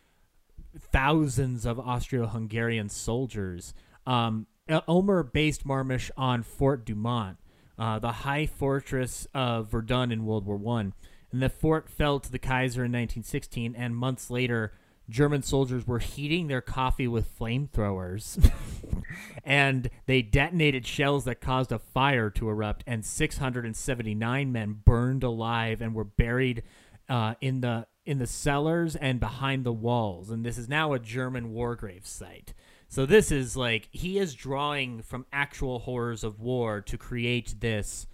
thousands 0.79 1.65
of 1.67 1.79
Austro-Hungarian 1.79 2.89
soldiers. 2.89 3.75
Um, 4.07 4.47
Ulmer 4.89 5.23
based 5.23 5.67
Marmouche 5.67 6.11
on 6.17 6.43
Fort 6.43 6.85
Douaumont, 6.85 7.37
uh, 7.79 7.99
the 7.99 8.13
high 8.13 8.47
fortress 8.47 9.27
of 9.35 9.71
Verdun 9.71 10.11
in 10.11 10.25
World 10.25 10.47
War 10.47 10.57
One, 10.57 10.95
and 11.31 11.43
the 11.43 11.49
fort 11.49 11.89
fell 11.89 12.21
to 12.21 12.31
the 12.31 12.39
Kaiser 12.39 12.85
in 12.85 12.93
1916. 12.93 13.75
And 13.77 13.97
months 13.97 14.31
later, 14.31 14.73
German 15.09 15.43
soldiers 15.43 15.87
were 15.87 15.99
heating 15.99 16.49
their 16.49 16.61
coffee 16.61 17.09
with 17.09 17.39
flamethrowers, 17.39 18.51
and 19.45 19.91
they 20.07 20.23
detonated 20.23 20.87
shells 20.87 21.25
that 21.25 21.41
caused 21.41 21.73
a 21.73 21.79
fire 21.79 22.31
to 22.31 22.49
erupt. 22.49 22.85
And 22.87 23.05
679 23.05 24.53
men 24.53 24.81
burned 24.85 25.23
alive 25.23 25.83
and 25.83 25.95
were 25.95 26.05
buried 26.05 26.63
uh, 27.09 27.35
in 27.41 27.61
the 27.61 27.87
in 28.07 28.19
the 28.19 28.27
cellars 28.27 28.97
and 28.97 29.19
behind 29.19 29.65
the 29.65 29.73
walls. 29.73 30.31
And 30.31 30.45
this 30.45 30.59
is 30.59 30.69
now 30.69 30.93
a 30.93 30.99
German 30.99 31.53
war 31.53 31.75
grave 31.75 32.07
site. 32.07 32.53
So 32.89 33.07
this 33.07 33.33
is 33.33 33.57
like 33.57 33.89
he 33.91 34.19
is 34.19 34.35
drawing 34.35 35.03
from 35.03 35.27
actual 35.33 35.81
horrors 35.81 36.23
of 36.23 36.41
war 36.41 36.81
to 36.83 36.99
create 36.99 37.57
this 37.61 38.07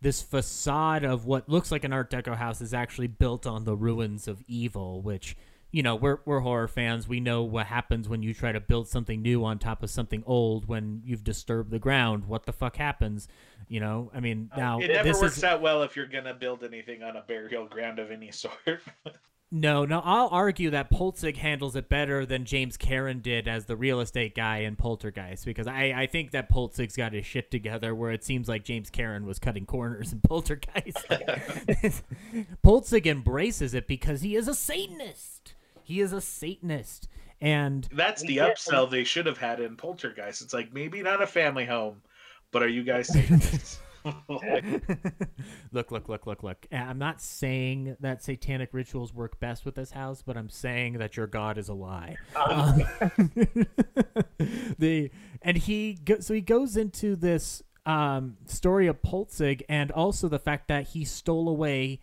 this 0.00 0.22
facade 0.22 1.04
of 1.04 1.24
what 1.24 1.48
looks 1.48 1.72
like 1.72 1.82
an 1.82 1.92
art 1.92 2.10
deco 2.10 2.36
house 2.36 2.60
is 2.60 2.74
actually 2.74 3.06
built 3.06 3.46
on 3.46 3.64
the 3.64 3.74
ruins 3.74 4.28
of 4.28 4.42
evil, 4.46 5.00
which 5.00 5.36
you 5.72 5.82
know, 5.82 5.96
we're 5.96 6.18
we're 6.24 6.40
horror 6.40 6.68
fans. 6.68 7.08
We 7.08 7.20
know 7.20 7.42
what 7.42 7.66
happens 7.66 8.08
when 8.08 8.22
you 8.22 8.32
try 8.32 8.52
to 8.52 8.60
build 8.60 8.88
something 8.88 9.20
new 9.22 9.44
on 9.44 9.58
top 9.58 9.82
of 9.82 9.90
something 9.90 10.22
old 10.26 10.66
when 10.68 11.02
you've 11.04 11.24
disturbed 11.24 11.70
the 11.70 11.78
ground. 11.78 12.26
What 12.26 12.46
the 12.46 12.52
fuck 12.52 12.76
happens? 12.76 13.28
You 13.68 13.80
know, 13.80 14.10
I 14.14 14.20
mean, 14.20 14.50
uh, 14.54 14.58
now 14.58 14.80
it 14.80 14.88
never 14.88 15.08
this 15.08 15.20
works 15.20 15.38
is, 15.38 15.44
out 15.44 15.60
well 15.60 15.82
if 15.82 15.96
you're 15.96 16.06
gonna 16.06 16.34
build 16.34 16.64
anything 16.64 17.02
on 17.02 17.16
a 17.16 17.22
burial 17.22 17.66
ground 17.66 17.98
of 17.98 18.10
any 18.10 18.30
sort. 18.32 18.80
No, 19.52 19.84
no, 19.84 20.00
I'll 20.04 20.28
argue 20.28 20.70
that 20.70 20.90
Polzig 20.90 21.36
handles 21.36 21.76
it 21.76 21.88
better 21.88 22.26
than 22.26 22.44
James 22.44 22.76
Karen 22.76 23.20
did 23.20 23.46
as 23.46 23.66
the 23.66 23.76
real 23.76 24.00
estate 24.00 24.34
guy 24.34 24.58
in 24.58 24.74
Poltergeist 24.74 25.44
because 25.44 25.68
I, 25.68 25.94
I 25.96 26.06
think 26.08 26.32
that 26.32 26.50
Polzig's 26.50 26.96
got 26.96 27.12
his 27.12 27.24
shit 27.24 27.50
together 27.50 27.94
where 27.94 28.10
it 28.10 28.24
seems 28.24 28.48
like 28.48 28.64
James 28.64 28.90
Karen 28.90 29.24
was 29.24 29.38
cutting 29.38 29.64
corners 29.64 30.12
in 30.12 30.20
Poltergeist. 30.26 31.06
Polzig 32.64 33.06
embraces 33.06 33.72
it 33.72 33.86
because 33.86 34.22
he 34.22 34.34
is 34.34 34.48
a 34.48 34.54
Satanist. 34.54 35.54
He 35.86 36.00
is 36.00 36.12
a 36.12 36.20
Satanist. 36.20 37.08
And 37.40 37.86
That's 37.92 38.22
the 38.22 38.38
upsell 38.38 38.90
they 38.90 39.04
should 39.04 39.26
have 39.26 39.38
had 39.38 39.60
in 39.60 39.76
Poltergeist. 39.76 40.42
It's 40.42 40.52
like 40.52 40.72
maybe 40.72 41.00
not 41.00 41.22
a 41.22 41.28
family 41.28 41.64
home, 41.64 42.02
but 42.50 42.62
are 42.62 42.68
you 42.68 42.82
guys 42.82 43.06
Satanists? 43.06 43.78
look, 45.72 45.90
look, 45.90 46.08
look, 46.08 46.26
look, 46.26 46.42
look. 46.42 46.66
I'm 46.72 46.98
not 46.98 47.20
saying 47.20 47.96
that 48.00 48.22
satanic 48.22 48.70
rituals 48.72 49.12
work 49.12 49.38
best 49.38 49.64
with 49.64 49.76
this 49.76 49.92
house, 49.92 50.22
but 50.22 50.36
I'm 50.36 50.48
saying 50.48 50.94
that 50.94 51.16
your 51.16 51.26
god 51.28 51.56
is 51.58 51.68
a 51.68 51.74
lie. 51.74 52.16
Um, 52.34 52.82
the 54.78 55.10
and 55.42 55.56
he 55.56 55.94
go, 56.04 56.18
so 56.20 56.34
he 56.34 56.40
goes 56.40 56.76
into 56.76 57.16
this 57.16 57.62
um, 57.84 58.36
story 58.46 58.86
of 58.86 59.02
Polzig 59.02 59.62
and 59.68 59.90
also 59.92 60.28
the 60.28 60.38
fact 60.38 60.68
that 60.68 60.88
he 60.88 61.04
stole 61.04 61.48
away 61.48 62.00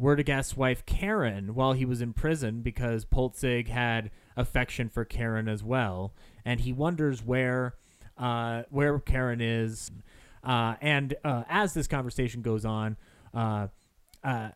Werdegas' 0.00 0.56
wife 0.56 0.84
Karen 0.86 1.54
while 1.54 1.72
he 1.72 1.84
was 1.84 2.00
in 2.00 2.12
prison 2.12 2.62
because 2.62 3.04
Polzig 3.04 3.68
had 3.68 4.10
affection 4.36 4.88
for 4.88 5.04
Karen 5.04 5.48
as 5.48 5.62
well, 5.62 6.12
and 6.44 6.60
he 6.60 6.72
wonders 6.72 7.22
where 7.22 7.74
uh, 8.18 8.62
where 8.70 8.98
Karen 8.98 9.40
is. 9.40 9.90
Uh, 10.42 10.74
and 10.82 11.14
uh, 11.24 11.44
as 11.48 11.72
this 11.72 11.86
conversation 11.86 12.42
goes 12.42 12.64
on, 12.66 12.96
uh, 13.32 13.68
uh, 14.22 14.50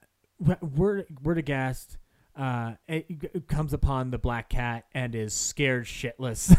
uh, 2.38 3.00
comes 3.48 3.72
upon 3.72 4.10
the 4.10 4.18
black 4.18 4.48
cat 4.48 4.84
and 4.94 5.14
is 5.14 5.32
scared 5.32 5.84
shitless. 5.84 6.56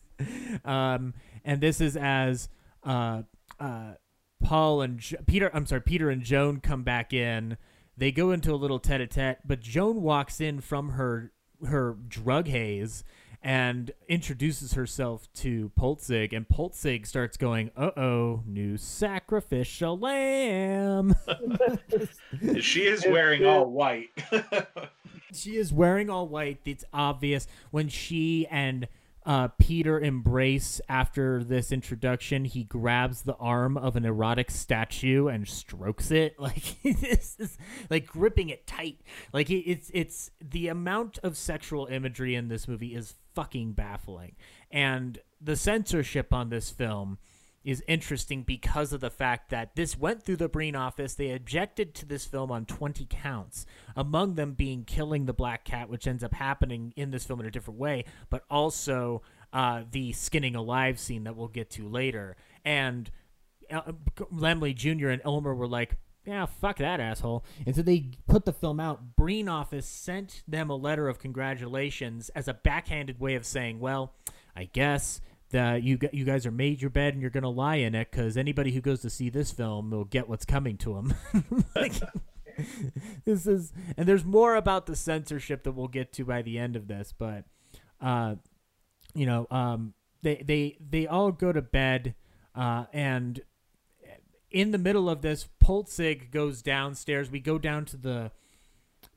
um, 0.64 1.14
and 1.44 1.60
this 1.60 1.80
is 1.80 1.96
as 1.96 2.48
uh, 2.84 3.22
uh, 3.58 3.94
Paul 4.42 4.82
and 4.82 4.98
jo- 4.98 5.18
Peter, 5.26 5.50
I'm 5.52 5.66
sorry, 5.66 5.80
Peter 5.80 6.10
and 6.10 6.22
Joan 6.22 6.60
come 6.60 6.82
back 6.82 7.12
in. 7.12 7.56
They 7.96 8.12
go 8.12 8.30
into 8.30 8.52
a 8.52 8.56
little 8.56 8.78
tete-a-tete, 8.78 9.38
but 9.44 9.60
Joan 9.60 10.02
walks 10.02 10.40
in 10.40 10.60
from 10.60 10.90
her 10.90 11.32
her 11.64 11.96
drug 12.08 12.48
haze 12.48 13.02
and 13.42 13.92
introduces 14.08 14.74
herself 14.74 15.32
to 15.32 15.70
Polzig, 15.78 16.34
and 16.34 16.46
Polzig 16.48 17.06
starts 17.06 17.36
going, 17.36 17.70
"Uh 17.76 17.92
oh, 17.96 18.42
new 18.46 18.76
sacrificial 18.76 19.98
lamb." 19.98 21.14
she 22.60 22.82
is 22.82 23.06
wearing 23.08 23.46
all 23.46 23.70
white. 23.70 24.10
she 25.32 25.56
is 25.56 25.72
wearing 25.72 26.10
all 26.10 26.28
white. 26.28 26.60
It's 26.64 26.84
obvious 26.92 27.46
when 27.70 27.88
she 27.88 28.46
and 28.50 28.88
uh, 29.26 29.48
Peter 29.58 29.98
embrace 29.98 30.80
after 30.88 31.42
this 31.42 31.72
introduction. 31.72 32.44
He 32.44 32.62
grabs 32.62 33.22
the 33.22 33.34
arm 33.34 33.76
of 33.76 33.96
an 33.96 34.04
erotic 34.04 34.52
statue 34.52 35.26
and 35.26 35.48
strokes 35.48 36.12
it, 36.12 36.36
like 36.40 36.80
this 36.82 37.36
is 37.38 37.58
like 37.90 38.06
gripping 38.06 38.50
it 38.50 38.66
tight. 38.66 39.00
Like 39.32 39.50
it's 39.50 39.90
it's 39.92 40.30
the 40.40 40.68
amount 40.68 41.18
of 41.24 41.36
sexual 41.36 41.86
imagery 41.86 42.36
in 42.36 42.48
this 42.48 42.68
movie 42.68 42.94
is 42.94 43.14
fucking 43.34 43.72
baffling, 43.72 44.36
and 44.70 45.18
the 45.40 45.56
censorship 45.56 46.32
on 46.32 46.48
this 46.48 46.70
film 46.70 47.18
is 47.66 47.82
interesting 47.88 48.44
because 48.44 48.92
of 48.92 49.00
the 49.00 49.10
fact 49.10 49.50
that 49.50 49.74
this 49.74 49.98
went 49.98 50.22
through 50.22 50.36
the 50.36 50.48
Breen 50.48 50.76
office. 50.76 51.14
They 51.14 51.32
objected 51.32 51.94
to 51.96 52.06
this 52.06 52.24
film 52.24 52.52
on 52.52 52.64
20 52.64 53.08
counts, 53.10 53.66
among 53.96 54.36
them 54.36 54.52
being 54.52 54.84
killing 54.84 55.26
the 55.26 55.32
black 55.32 55.64
cat, 55.64 55.90
which 55.90 56.06
ends 56.06 56.22
up 56.22 56.32
happening 56.32 56.94
in 56.94 57.10
this 57.10 57.24
film 57.24 57.40
in 57.40 57.46
a 57.46 57.50
different 57.50 57.80
way, 57.80 58.04
but 58.30 58.44
also 58.48 59.20
uh, 59.52 59.82
the 59.90 60.12
skinning 60.12 60.54
alive 60.54 61.00
scene 61.00 61.24
that 61.24 61.34
we'll 61.34 61.48
get 61.48 61.68
to 61.70 61.88
later. 61.88 62.36
And 62.64 63.10
uh, 63.68 63.92
Laemmle 64.32 64.72
Jr. 64.76 65.08
and 65.08 65.20
Ulmer 65.24 65.52
were 65.52 65.66
like, 65.66 65.96
yeah, 66.24 66.46
fuck 66.46 66.78
that 66.78 67.00
asshole. 67.00 67.44
And 67.66 67.74
so 67.74 67.82
they 67.82 68.10
put 68.28 68.44
the 68.44 68.52
film 68.52 68.78
out. 68.78 69.16
Breen 69.16 69.48
office 69.48 69.86
sent 69.86 70.44
them 70.46 70.70
a 70.70 70.76
letter 70.76 71.08
of 71.08 71.18
congratulations 71.18 72.28
as 72.28 72.46
a 72.46 72.54
backhanded 72.54 73.18
way 73.18 73.34
of 73.34 73.44
saying, 73.44 73.80
well, 73.80 74.14
I 74.54 74.64
guess 74.72 75.20
that 75.50 75.82
you 75.82 75.98
you 76.12 76.24
guys 76.24 76.44
are 76.46 76.50
made 76.50 76.80
your 76.80 76.90
bed 76.90 77.12
and 77.12 77.22
you're 77.22 77.30
gonna 77.30 77.48
lie 77.48 77.76
in 77.76 77.94
it 77.94 78.10
because 78.10 78.36
anybody 78.36 78.72
who 78.72 78.80
goes 78.80 79.00
to 79.02 79.10
see 79.10 79.30
this 79.30 79.50
film 79.50 79.90
will 79.90 80.04
get 80.04 80.28
what's 80.28 80.44
coming 80.44 80.76
to 80.78 80.94
them. 80.94 81.14
like, 81.74 81.94
this 83.24 83.46
is 83.46 83.72
and 83.96 84.08
there's 84.08 84.24
more 84.24 84.56
about 84.56 84.86
the 84.86 84.96
censorship 84.96 85.62
that 85.62 85.72
we'll 85.72 85.88
get 85.88 86.12
to 86.14 86.24
by 86.24 86.42
the 86.42 86.58
end 86.58 86.76
of 86.76 86.88
this, 86.88 87.14
but 87.16 87.44
uh 88.00 88.34
you 89.14 89.26
know, 89.26 89.46
um 89.50 89.94
they 90.22 90.42
they 90.44 90.76
they 90.80 91.06
all 91.06 91.30
go 91.32 91.52
to 91.52 91.62
bed 91.62 92.14
uh 92.54 92.86
and 92.92 93.40
in 94.50 94.70
the 94.70 94.78
middle 94.78 95.10
of 95.10 95.22
this 95.22 95.48
Polzig 95.62 96.30
goes 96.30 96.62
downstairs. 96.62 97.30
We 97.30 97.40
go 97.40 97.58
down 97.58 97.84
to 97.86 97.96
the 97.96 98.32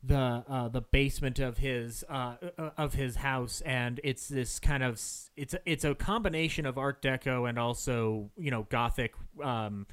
the 0.04 0.44
uh, 0.48 0.70
the 0.70 0.82
basement 0.82 1.40
of 1.40 1.58
his 1.58 2.06
uh, 2.10 2.36
uh, 2.58 2.70
of 2.78 2.94
his 2.94 3.18
house, 3.18 3.62
and 3.66 4.00
it's 4.04 4.28
this 4.28 4.60
kind 4.60 4.84
of 4.84 5.02
it's 5.36 5.56
it's 5.66 5.84
a 5.84 5.94
combination 5.96 6.66
of 6.66 6.78
Art 6.78 7.02
Deco 7.02 7.50
and 7.50 7.60
also 7.60 8.30
you 8.38 8.52
know 8.52 8.66
Gothic, 8.70 9.14
um, 9.44 9.88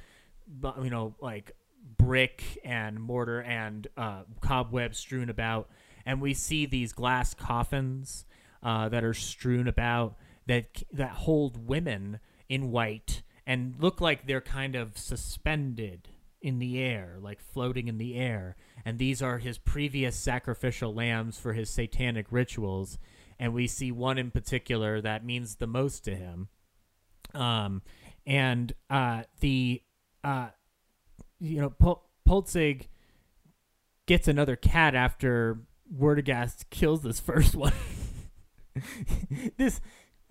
you 0.81 0.89
know 0.89 1.15
like 1.19 1.51
brick 1.97 2.59
and 2.63 2.99
mortar 2.99 3.41
and 3.41 3.87
uh, 3.97 4.23
cobwebs 4.39 4.97
strewn 4.97 5.29
about, 5.29 5.69
and 6.05 6.21
we 6.21 6.33
see 6.33 6.65
these 6.65 6.93
glass 6.93 7.33
coffins 7.33 8.25
uh, 8.63 8.87
that 8.89 9.03
are 9.03 9.13
strewn 9.13 9.67
about 9.67 10.15
that 10.45 10.83
that 10.93 11.11
hold 11.11 11.67
women 11.67 12.19
in 12.47 12.71
white 12.71 13.23
and 13.45 13.75
look 13.79 13.99
like 13.99 14.25
they're 14.25 14.41
kind 14.41 14.75
of 14.75 14.97
suspended 14.97 16.09
in 16.41 16.59
the 16.59 16.79
air, 16.79 17.17
like 17.19 17.41
floating 17.41 17.87
in 17.87 17.97
the 17.97 18.15
air. 18.15 18.55
And 18.85 18.99
these 18.99 19.21
are 19.21 19.37
his 19.37 19.57
previous 19.57 20.15
sacrificial 20.15 20.93
lambs 20.93 21.37
for 21.37 21.53
his 21.53 21.69
satanic 21.69 22.27
rituals. 22.31 22.97
And 23.39 23.53
we 23.53 23.67
see 23.67 23.91
one 23.91 24.17
in 24.17 24.31
particular 24.31 25.01
that 25.01 25.25
means 25.25 25.55
the 25.55 25.67
most 25.67 26.03
to 26.05 26.15
him. 26.15 26.47
Um, 27.33 27.81
and 28.25 28.73
uh, 28.89 29.23
the 29.41 29.81
uh, 30.23 30.49
you 31.39 31.61
know 31.61 31.69
Pol- 31.69 32.09
Polzig 32.27 32.87
gets 34.05 34.27
another 34.27 34.55
cat 34.55 34.95
after 34.95 35.59
Werdegast 35.95 36.69
kills 36.69 37.01
this 37.03 37.19
first 37.21 37.55
one. 37.55 37.73
this 39.57 39.81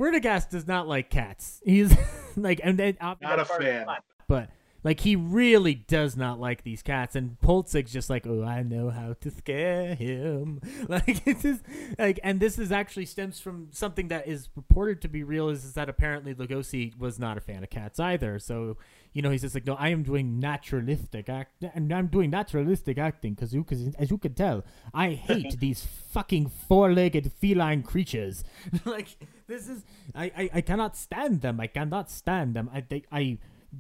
Werdegast 0.01 0.51
does 0.51 0.67
not 0.67 0.87
like 0.89 1.11
cats. 1.11 1.61
He's 1.65 1.95
like, 2.37 2.61
and 2.63 2.79
then 2.79 2.97
Not 3.01 3.19
a 3.41 3.45
fan. 3.45 3.87
but 4.29 4.51
like 4.87 5.01
he 5.01 5.16
really 5.16 5.74
does 5.74 6.16
not 6.16 6.39
like 6.39 6.62
these 6.62 6.80
cats 6.80 7.16
and 7.16 7.37
Polzig's 7.41 7.93
just 7.93 8.09
like 8.09 8.24
oh 8.24 8.45
I 8.45 8.62
know 8.62 8.91
how 8.91 9.16
to 9.20 9.30
scare 9.32 9.97
him. 9.97 10.61
Like 10.89 11.26
it's 11.26 11.43
just 11.43 11.62
like 11.99 12.20
and 12.22 12.39
this 12.39 12.57
is 12.57 12.70
actually 12.70 13.07
stems 13.07 13.41
from 13.41 13.68
something 13.72 14.07
that 14.09 14.28
is 14.28 14.49
reported 14.55 15.03
to 15.03 15.09
be 15.09 15.24
real 15.24 15.49
is, 15.49 15.64
is 15.64 15.72
that 15.72 15.89
apparently 15.89 16.32
Lugosi 16.32 16.97
was 16.97 17.18
not 17.18 17.37
a 17.37 17.41
fan 17.41 17.64
of 17.64 17.70
cats 17.70 17.99
either. 17.99 18.39
So 18.39 18.76
you 19.12 19.22
know 19.22 19.30
he's 19.30 19.41
just 19.41 19.57
like 19.57 19.66
no 19.66 19.74
I 19.74 19.89
am 19.89 20.05
doing 20.05 20.39
naturalistic 20.39 21.28
act 21.28 21.64
and 21.74 21.93
I'm 21.93 22.07
doing 22.07 22.30
naturalistic 22.30 22.97
acting 22.97 23.34
because 23.34 23.53
you 23.53 23.64
cause, 23.64 23.93
as 23.99 24.12
you 24.12 24.18
can 24.18 24.34
tell 24.34 24.64
I 24.95 25.11
hate 25.11 25.59
these 25.66 25.84
fucking 26.12 26.49
four-legged 26.68 27.32
feline 27.32 27.82
creatures. 27.82 28.45
Like 28.84 29.09
this 29.49 29.68
is 29.68 29.82
I, 30.14 30.30
I 30.37 30.51
I 30.55 30.61
cannot 30.61 30.97
stand 30.97 31.41
them. 31.41 31.59
I 31.59 31.66
cannot 31.66 32.09
stand 32.09 32.55
them. 32.55 32.70
I 32.72 32.82
they, 32.82 33.03
I 33.11 33.39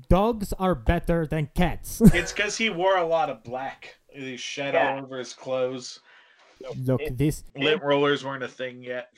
dogs 0.08 0.52
are 0.58 0.74
better 0.74 1.26
than 1.26 1.50
cats. 1.54 2.00
It's 2.14 2.32
because 2.32 2.56
he 2.56 2.70
wore 2.70 2.96
a 2.96 3.06
lot 3.06 3.30
of 3.30 3.42
black. 3.44 3.96
He 4.08 4.36
shed 4.36 4.74
Yeah. 4.74 4.94
all 4.96 5.02
over 5.04 5.18
his 5.18 5.32
clothes. 5.32 6.00
Look, 6.84 7.00
this 7.10 7.44
Lint 7.54 7.82
rollers 7.82 8.24
weren't 8.24 8.42
a 8.42 8.48
thing 8.48 8.82
yet. 8.82 9.10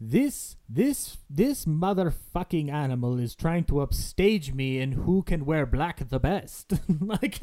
this 0.00 0.56
this 0.68 1.16
this 1.30 1.64
motherfucking 1.64 2.70
animal 2.70 3.18
is 3.18 3.34
trying 3.34 3.64
to 3.64 3.80
upstage 3.80 4.52
me 4.52 4.78
in 4.78 4.92
who 4.92 5.22
can 5.22 5.44
wear 5.46 5.64
black 5.66 6.06
the 6.08 6.18
best. 6.18 6.72
like 7.00 7.38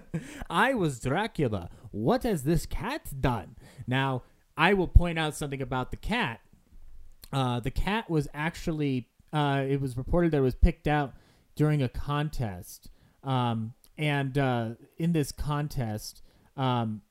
I 0.50 0.74
was 0.74 1.00
Dracula. 1.00 1.68
What 1.90 2.22
has 2.24 2.42
this 2.44 2.66
cat 2.66 3.02
done? 3.20 3.56
Now, 3.86 4.22
I 4.56 4.74
will 4.74 4.88
point 4.88 5.18
out 5.18 5.34
something 5.36 5.62
about 5.62 5.90
the 5.90 5.96
cat. 5.96 6.40
Uh, 7.32 7.60
the 7.60 7.70
cat 7.72 8.08
was 8.10 8.28
actually 8.34 9.08
uh, 9.32 9.64
it 9.68 9.80
was 9.80 9.96
reported 9.96 10.30
that 10.32 10.38
it 10.38 10.42
was 10.42 10.54
picked 10.54 10.86
out 10.88 11.12
during 11.56 11.82
a 11.82 11.88
contest. 11.88 12.90
Um, 13.24 13.74
and 13.98 14.36
uh, 14.38 14.70
in 14.98 15.12
this 15.12 15.32
contest, 15.32 16.22
um, 16.56 17.02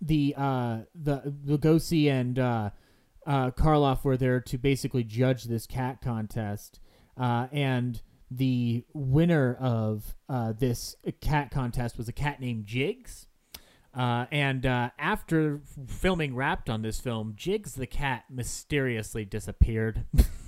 the 0.00 0.34
uh, 0.36 0.78
the 0.94 1.34
Lugosi 1.46 2.10
and 2.10 2.38
uh, 2.38 2.70
uh, 3.26 3.50
Karloff 3.52 4.04
were 4.04 4.16
there 4.16 4.40
to 4.40 4.58
basically 4.58 5.04
judge 5.04 5.44
this 5.44 5.66
cat 5.66 6.02
contest, 6.02 6.80
uh, 7.16 7.46
and 7.52 8.02
the 8.30 8.84
winner 8.92 9.54
of 9.60 10.14
uh, 10.28 10.52
this 10.52 10.96
cat 11.20 11.50
contest 11.50 11.96
was 11.96 12.08
a 12.08 12.12
cat 12.12 12.40
named 12.40 12.66
Jigs. 12.66 13.28
And 13.94 14.64
after 14.64 15.60
filming 15.86 16.34
wrapped 16.34 16.70
on 16.70 16.82
this 16.82 16.98
film, 16.98 17.34
Jigs 17.36 17.74
the 17.74 17.86
cat 17.86 18.24
mysteriously 18.30 19.24
disappeared. 19.24 20.06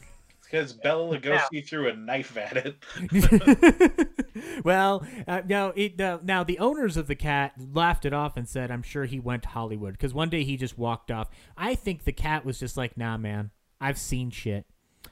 Because 0.55 0.73
Bela 0.73 1.19
Lugosi 1.19 1.67
threw 1.67 1.89
a 1.89 1.97
knife 1.97 2.37
at 2.37 2.57
it. 2.57 4.15
well, 4.65 5.05
uh, 5.27 5.43
now 5.49 5.73
it, 5.75 6.01
uh, 6.01 6.21
now 6.23 6.45
the 6.45 6.61
owners 6.61 6.97
of 6.97 7.09
the 7.09 7.17
cat 7.17 7.55
laughed 7.73 8.05
it 8.05 8.13
off 8.13 8.37
and 8.37 8.49
said, 8.49 8.71
"I'm 8.71 8.85
sure 8.85 9.05
he 9.05 9.19
went 9.19 9.43
to 9.43 9.49
Hollywood." 9.49 9.95
Because 9.95 10.15
one 10.15 10.29
day 10.29 10.45
he 10.45 10.57
just 10.57 10.79
walked 10.79 11.11
off. 11.11 11.29
I 11.57 11.75
think 11.75 12.05
the 12.05 12.13
cat 12.13 12.45
was 12.45 12.61
just 12.61 12.77
like, 12.77 12.97
"Nah, 12.97 13.17
man, 13.17 13.51
I've 13.81 13.99
seen 13.99 14.31
shit. 14.31 14.65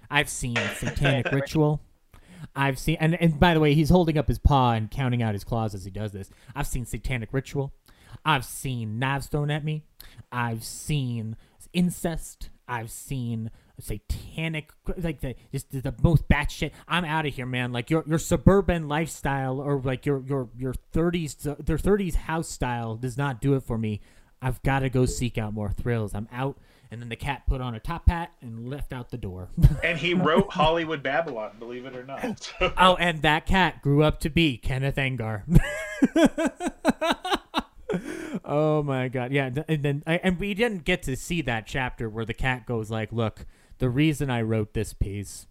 I've 0.09 0.29
seen 0.29 0.55
satanic 0.77 1.33
ritual. 1.33 1.81
I've 2.55 2.79
seen." 2.79 2.99
And 3.01 3.21
and 3.21 3.41
by 3.41 3.53
the 3.53 3.61
way, 3.61 3.75
he's 3.75 3.91
holding 3.91 4.17
up 4.17 4.29
his 4.29 4.39
paw 4.39 4.75
and 4.75 4.93
counting 4.93 5.25
out 5.25 5.35
his 5.35 5.43
claws 5.43 5.75
as 5.75 5.85
he 5.85 5.91
does 5.91 6.13
this. 6.13 6.31
I've 6.55 6.69
seen 6.69 6.87
satanic 6.87 7.33
ritual. 7.33 7.75
I've 8.25 8.45
seen 8.45 9.01
knives 9.01 9.27
thrown 9.27 9.51
at 9.51 9.65
me. 9.65 9.83
I've 10.31 10.63
seen 10.63 11.37
incest. 11.73 12.51
I've 12.69 12.93
seen 12.93 13.51
satanic, 13.81 14.73
like 14.97 15.21
the 15.21 15.35
just 15.53 15.71
the, 15.71 15.95
most 16.03 16.29
batshit. 16.29 16.73
I'm 16.89 17.05
out 17.05 17.27
of 17.27 17.35
here, 17.35 17.47
man. 17.47 17.73
Like 17.73 17.91
your 17.91 18.05
your 18.07 18.19
suburban 18.19 18.89
lifestyle 18.89 19.61
or 19.61 19.81
like 19.81 20.07
your 20.07 20.23
your 20.27 20.49
your 20.57 20.75
30s 20.93 21.65
their 21.65 21.79
30s 21.79 22.15
house 22.15 22.49
style 22.49 22.97
does 22.97 23.17
not 23.17 23.41
do 23.41 23.55
it 23.55 23.63
for 23.63 23.79
me. 23.79 24.01
I've 24.41 24.63
got 24.63 24.81
to 24.81 24.91
go 24.91 25.07
seek 25.07 25.39
out 25.39 25.55
more 25.55 25.71
thrills. 25.71 26.15
I'm 26.15 26.29
out. 26.33 26.59
And 26.91 27.01
then 27.01 27.09
the 27.09 27.17
cat 27.17 27.47
put 27.47 27.63
on 27.63 27.75
a 27.75 27.81
top 27.81 28.09
hat 28.09 28.33
and 28.43 28.69
left 28.69 28.93
out 28.93 29.11
the 29.11 29.17
door. 29.17 29.49
And 29.83 29.99
he 29.99 30.13
wrote 30.15 30.53
Hollywood 30.53 31.03
Babylon, 31.03 31.53
believe 31.59 31.87
it 31.87 31.97
or 31.97 32.05
not. 32.05 32.53
oh, 32.77 32.97
and 32.97 33.23
that 33.23 33.47
cat 33.47 33.81
grew 33.83 34.03
up 34.03 34.21
to 34.21 34.31
be 34.31 34.59
Kenneth 34.59 34.99
Anger. 34.99 35.45
oh 38.45 38.83
my 38.83 39.09
god, 39.09 39.33
yeah, 39.33 39.51
and 39.69 39.83
then 39.83 40.03
and 40.07 40.39
we 40.39 40.55
didn't 40.55 40.85
get 40.85 41.03
to 41.05 41.17
see 41.17 41.43
that 41.43 41.67
chapter 41.67 42.09
where 42.09 42.25
the 42.25 42.35
cat 42.35 42.67
goes 42.67 42.91
like, 42.91 43.11
"Look, 43.11 43.47
the 43.83 43.91
reason 43.91 44.31
I 44.31 44.43
wrote 44.43 44.75
this 44.75 44.93
piece 44.93 45.49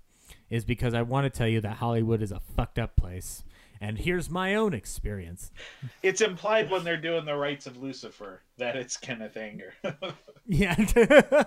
is 0.49 0.63
because 0.63 0.93
I 0.93 1.01
want 1.01 1.25
to 1.25 1.29
tell 1.29 1.49
you 1.49 1.59
that 1.59 1.75
Hollywood 1.75 2.21
is 2.21 2.31
a 2.31 2.39
fucked 2.39 2.79
up 2.79 2.95
place, 2.95 3.43
and 3.81 3.97
here's 3.97 4.29
my 4.29 4.55
own 4.55 4.73
experience." 4.73 5.51
it's 6.01 6.21
implied 6.21 6.71
when 6.71 6.85
they're 6.85 6.95
doing 6.95 7.25
the 7.25 7.35
rites 7.35 7.67
of 7.67 7.83
Lucifer 7.83 8.41
that 8.57 8.77
it's 8.77 8.95
Kenneth 8.95 9.35
Anger. 9.35 9.73
Yeah. 10.47 10.77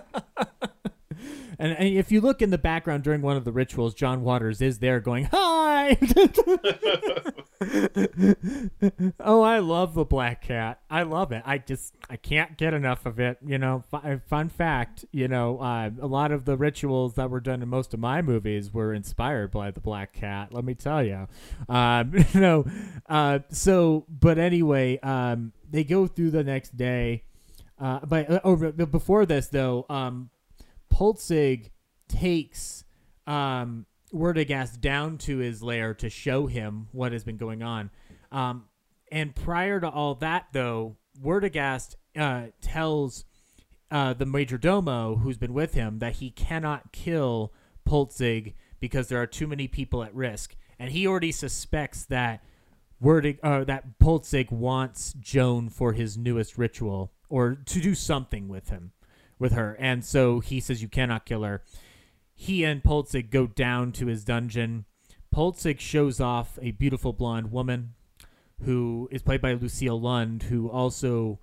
and, 1.59 1.73
and 1.73 1.89
if 1.89 2.11
you 2.11 2.21
look 2.21 2.41
in 2.41 2.49
the 2.49 2.57
background 2.57 3.03
during 3.03 3.21
one 3.21 3.37
of 3.37 3.45
the 3.45 3.51
rituals, 3.51 3.93
John 3.93 4.23
Waters 4.23 4.61
is 4.61 4.79
there 4.79 4.99
going, 4.99 5.29
Hi! 5.31 5.97
oh, 9.19 9.41
I 9.41 9.59
love 9.59 9.93
the 9.93 10.05
black 10.05 10.41
cat. 10.41 10.79
I 10.89 11.03
love 11.03 11.31
it. 11.31 11.43
I 11.45 11.57
just, 11.57 11.95
I 12.09 12.17
can't 12.17 12.57
get 12.57 12.73
enough 12.73 13.05
of 13.05 13.19
it. 13.19 13.37
You 13.45 13.57
know, 13.57 13.83
F- 13.93 14.21
fun 14.27 14.49
fact, 14.49 15.05
you 15.11 15.27
know, 15.27 15.59
uh, 15.59 15.91
a 16.01 16.07
lot 16.07 16.31
of 16.31 16.45
the 16.45 16.57
rituals 16.57 17.15
that 17.15 17.29
were 17.29 17.39
done 17.39 17.61
in 17.61 17.69
most 17.69 17.93
of 17.93 17.99
my 17.99 18.21
movies 18.21 18.73
were 18.73 18.93
inspired 18.93 19.51
by 19.51 19.71
the 19.71 19.79
black 19.79 20.13
cat, 20.13 20.53
let 20.53 20.63
me 20.63 20.73
tell 20.73 21.03
you. 21.03 21.27
Um, 21.69 22.13
you 22.33 22.39
know, 22.39 22.65
uh, 23.07 23.39
so, 23.49 24.05
but 24.09 24.37
anyway, 24.37 24.99
um, 24.99 25.53
they 25.69 25.83
go 25.83 26.07
through 26.07 26.31
the 26.31 26.43
next 26.43 26.77
day. 26.77 27.23
Uh, 27.77 27.99
but 28.05 28.29
uh, 28.29 28.39
over 28.43 28.71
but 28.71 28.91
before 28.91 29.25
this 29.25 29.47
though, 29.47 29.85
um, 29.89 30.29
Polzig 30.95 31.71
takes 32.07 32.85
um, 33.27 33.85
Werdegast 34.13 34.79
down 34.79 35.17
to 35.19 35.39
his 35.39 35.61
lair 35.61 35.93
to 35.95 36.09
show 36.09 36.47
him 36.47 36.87
what 36.93 37.11
has 37.11 37.25
been 37.25 37.35
going 37.35 37.61
on. 37.61 37.89
Um, 38.31 38.65
and 39.11 39.35
prior 39.35 39.81
to 39.81 39.89
all 39.89 40.15
that, 40.15 40.47
though, 40.53 40.95
Werdegast 41.21 41.95
uh, 42.17 42.43
tells 42.61 43.25
uh, 43.91 44.13
the 44.13 44.25
major 44.25 44.57
domo 44.57 45.17
who's 45.17 45.37
been 45.37 45.53
with 45.53 45.73
him 45.73 45.99
that 45.99 46.13
he 46.13 46.31
cannot 46.31 46.93
kill 46.93 47.51
Polzig 47.85 48.53
because 48.79 49.09
there 49.09 49.21
are 49.21 49.27
too 49.27 49.47
many 49.47 49.67
people 49.67 50.01
at 50.01 50.15
risk, 50.15 50.55
and 50.79 50.91
he 50.91 51.05
already 51.05 51.31
suspects 51.33 52.05
that 52.05 52.41
Werdig, 53.03 53.39
uh, 53.43 53.65
that 53.65 53.99
Polzig 53.99 54.49
wants 54.49 55.13
Joan 55.19 55.67
for 55.69 55.91
his 55.91 56.17
newest 56.17 56.57
ritual 56.57 57.11
or 57.27 57.55
to 57.65 57.81
do 57.81 57.93
something 57.93 58.47
with 58.47 58.69
him, 58.69 58.93
with 59.39 59.53
her, 59.53 59.75
and 59.79 60.03
so 60.03 60.39
he 60.39 60.59
says 60.59 60.81
you 60.81 60.87
cannot 60.87 61.25
kill 61.25 61.43
her. 61.43 61.63
He 62.33 62.63
and 62.63 62.83
Polzig 62.83 63.29
go 63.29 63.47
down 63.47 63.91
to 63.93 64.07
his 64.07 64.23
dungeon. 64.23 64.85
Polzig 65.33 65.79
shows 65.79 66.19
off 66.19 66.59
a 66.61 66.71
beautiful 66.71 67.13
blonde 67.13 67.51
woman 67.51 67.93
who 68.63 69.07
is 69.11 69.21
played 69.21 69.41
by 69.41 69.53
Lucille 69.53 69.99
Lund, 69.99 70.43
who 70.43 70.69
also 70.69 71.39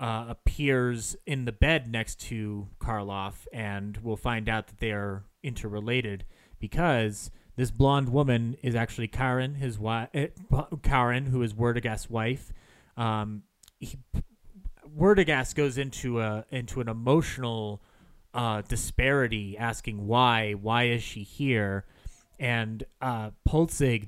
uh, 0.00 0.26
appears 0.28 1.16
in 1.26 1.44
the 1.44 1.52
bed 1.52 1.90
next 1.90 2.20
to 2.22 2.68
Karloff, 2.78 3.46
and 3.52 3.98
we'll 3.98 4.16
find 4.16 4.48
out 4.48 4.66
that 4.68 4.78
they 4.78 4.92
are 4.92 5.24
interrelated 5.42 6.24
because 6.58 7.30
this 7.56 7.70
blonde 7.70 8.08
woman 8.08 8.56
is 8.62 8.74
actually 8.74 9.08
Karen, 9.08 9.54
his 9.54 9.78
wife. 9.78 10.08
Karen, 10.82 11.26
who 11.26 11.42
is 11.42 11.54
Werdegast's 11.54 12.10
wife. 12.10 12.52
Um, 12.96 13.42
he, 13.78 13.98
Werdegast 15.04 15.54
goes 15.54 15.76
into 15.76 16.18
a 16.18 16.46
into 16.50 16.80
an 16.80 16.88
emotional 16.88 17.82
uh, 18.32 18.62
disparity, 18.62 19.54
asking 19.58 20.06
why, 20.06 20.52
why 20.52 20.84
is 20.84 21.02
she 21.02 21.22
here? 21.22 21.84
And 22.40 22.84
uh, 23.02 23.32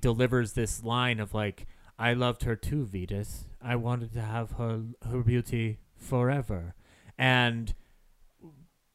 delivers 0.00 0.54
this 0.54 0.82
line 0.82 1.20
of 1.20 1.34
like, 1.34 1.66
"I 1.98 2.14
loved 2.14 2.44
her 2.44 2.56
too, 2.56 2.86
Vitus. 2.86 3.44
I 3.60 3.76
wanted 3.76 4.14
to 4.14 4.22
have 4.22 4.52
her 4.52 4.84
her 5.06 5.20
beauty 5.20 5.80
forever," 5.96 6.74
and 7.18 7.74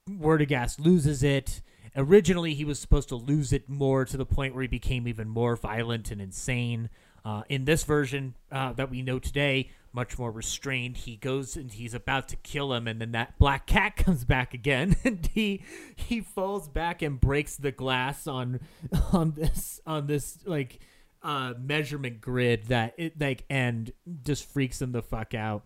Werdegast 0.10 0.80
loses 0.80 1.22
it. 1.22 1.62
Originally, 1.96 2.56
he 2.56 2.66
was 2.66 2.80
supposed 2.80 3.10
to 3.10 3.16
lose 3.16 3.54
it 3.54 3.70
more 3.70 4.06
to 4.06 4.18
the 4.18 4.26
point 4.26 4.56
where 4.56 4.64
he 4.64 4.68
became 4.68 5.08
even 5.08 5.30
more 5.30 5.56
violent 5.56 6.10
and 6.10 6.20
insane. 6.20 6.90
Uh, 7.24 7.44
in 7.50 7.66
this 7.66 7.84
version 7.84 8.34
uh, 8.52 8.74
that 8.74 8.90
we 8.90 9.04
know 9.04 9.20
today, 9.20 9.70
much 9.94 10.18
more 10.18 10.32
restrained. 10.32 10.98
He 10.98 11.16
goes 11.16 11.56
and 11.56 11.72
he's 11.72 11.94
about 11.94 12.28
to 12.30 12.36
kill 12.38 12.74
him, 12.74 12.88
and 12.88 13.02
then 13.02 13.12
that 13.12 13.38
black 13.38 13.68
cat 13.68 13.96
comes 13.98 14.26
back 14.26 14.54
again, 14.54 14.96
and 15.04 15.28
he 15.34 15.64
he 15.96 16.22
falls 16.22 16.68
back 16.68 17.02
and 17.02 17.20
breaks 17.20 17.56
the 17.56 17.72
glass 17.72 18.28
on 18.28 18.60
on 19.12 19.32
this 19.32 19.80
on 19.86 20.08
this 20.08 20.40
like 20.46 20.80
uh, 21.24 21.54
measurement 21.60 22.22
grid 22.22 22.68
that 22.68 22.94
it 22.98 23.20
like 23.20 23.44
and 23.50 23.92
just 24.24 24.46
freaks 24.46 24.82
him 24.82 24.92
the 24.92 25.02
fuck 25.02 25.34
out. 25.34 25.64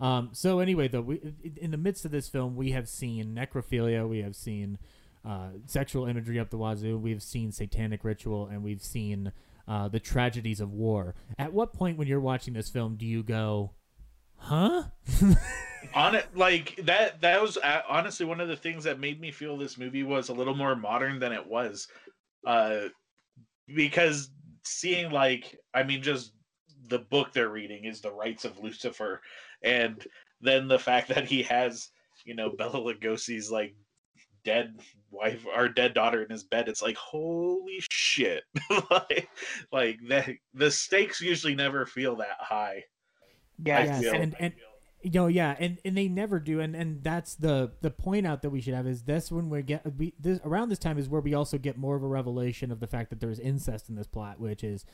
Um, 0.00 0.30
so 0.32 0.58
anyway, 0.58 0.88
though, 0.88 1.02
we, 1.02 1.20
in 1.56 1.70
the 1.70 1.76
midst 1.76 2.04
of 2.04 2.10
this 2.10 2.28
film, 2.28 2.56
we 2.56 2.72
have 2.72 2.88
seen 2.88 3.36
necrophilia, 3.36 4.08
we 4.08 4.18
have 4.18 4.34
seen 4.34 4.78
uh, 5.24 5.50
sexual 5.66 6.06
imagery 6.06 6.40
up 6.40 6.50
the 6.50 6.56
wazoo, 6.56 6.98
we've 6.98 7.22
seen 7.22 7.52
satanic 7.52 8.02
ritual, 8.02 8.46
and 8.46 8.64
we've 8.64 8.82
seen 8.82 9.32
uh, 9.68 9.88
the 9.88 10.00
tragedies 10.00 10.60
of 10.60 10.72
war. 10.72 11.14
At 11.38 11.52
what 11.52 11.72
point 11.72 11.98
when 11.98 12.08
you're 12.08 12.20
watching 12.20 12.54
this 12.54 12.68
film 12.68 12.96
do 12.96 13.06
you 13.06 13.22
go, 13.22 13.72
huh? 14.36 14.84
on 15.94 16.14
it 16.14 16.26
like 16.36 16.76
that 16.84 17.20
that 17.20 17.40
was 17.40 17.58
uh, 17.58 17.80
honestly 17.88 18.24
one 18.24 18.40
of 18.40 18.48
the 18.48 18.56
things 18.56 18.84
that 18.84 19.00
made 19.00 19.20
me 19.20 19.30
feel 19.30 19.56
this 19.56 19.78
movie 19.78 20.02
was 20.02 20.28
a 20.28 20.32
little 20.32 20.54
more 20.54 20.76
modern 20.76 21.18
than 21.18 21.32
it 21.32 21.46
was 21.46 21.88
uh 22.46 22.82
because 23.74 24.30
seeing 24.64 25.10
like 25.10 25.58
i 25.74 25.82
mean 25.82 26.02
just 26.02 26.32
the 26.88 26.98
book 26.98 27.32
they're 27.32 27.48
reading 27.48 27.84
is 27.84 28.00
the 28.00 28.12
rites 28.12 28.44
of 28.44 28.58
lucifer 28.58 29.20
and 29.62 30.06
then 30.40 30.68
the 30.68 30.78
fact 30.78 31.08
that 31.08 31.24
he 31.24 31.42
has 31.42 31.88
you 32.24 32.34
know 32.34 32.50
bela 32.50 32.80
lugosi's 32.80 33.50
like 33.50 33.74
dead 34.44 34.74
wife 35.10 35.44
our 35.54 35.68
dead 35.68 35.94
daughter 35.94 36.22
in 36.22 36.30
his 36.30 36.42
bed 36.42 36.68
it's 36.68 36.82
like 36.82 36.96
holy 36.96 37.78
shit. 37.90 38.44
Like 38.90 39.28
like 39.70 39.98
that 40.08 40.30
the 40.54 40.70
stakes 40.70 41.20
usually 41.20 41.54
never 41.54 41.86
feel 41.86 42.16
that 42.16 42.38
high. 42.40 42.84
Yeah 43.62 44.00
yes. 44.00 44.14
and 44.14 44.34
and 44.38 44.52
you 45.02 45.10
know 45.10 45.26
yeah 45.26 45.56
and 45.58 45.78
and 45.84 45.96
they 45.96 46.08
never 46.08 46.38
do 46.38 46.60
and 46.60 46.74
and 46.74 47.02
that's 47.02 47.34
the 47.34 47.72
the 47.80 47.90
point 47.90 48.26
out 48.26 48.42
that 48.42 48.50
we 48.50 48.60
should 48.60 48.74
have 48.74 48.86
is 48.86 49.02
this 49.02 49.30
when 49.30 49.50
we 49.50 49.62
get 49.62 49.82
we 49.96 50.14
this 50.18 50.40
around 50.44 50.68
this 50.68 50.78
time 50.78 50.98
is 50.98 51.08
where 51.08 51.20
we 51.20 51.34
also 51.34 51.58
get 51.58 51.76
more 51.76 51.96
of 51.96 52.02
a 52.02 52.06
revelation 52.06 52.70
of 52.70 52.80
the 52.80 52.86
fact 52.86 53.10
that 53.10 53.20
there's 53.20 53.38
incest 53.38 53.88
in 53.88 53.94
this 53.94 54.06
plot 54.06 54.40
which 54.40 54.64
is 54.64 54.84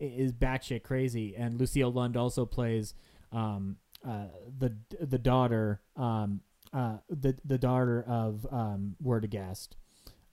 is 0.00 0.32
batshit 0.32 0.82
crazy. 0.82 1.34
And 1.36 1.58
lucille 1.58 1.92
lund 1.92 2.16
also 2.16 2.46
plays 2.46 2.94
um 3.32 3.76
uh 4.06 4.26
the 4.58 4.74
the 5.00 5.18
daughter 5.18 5.80
um 5.96 6.40
uh, 6.72 6.98
the 7.08 7.36
the 7.44 7.58
daughter 7.58 8.04
of 8.06 8.46
um, 8.50 8.96
Werdegast, 9.02 9.68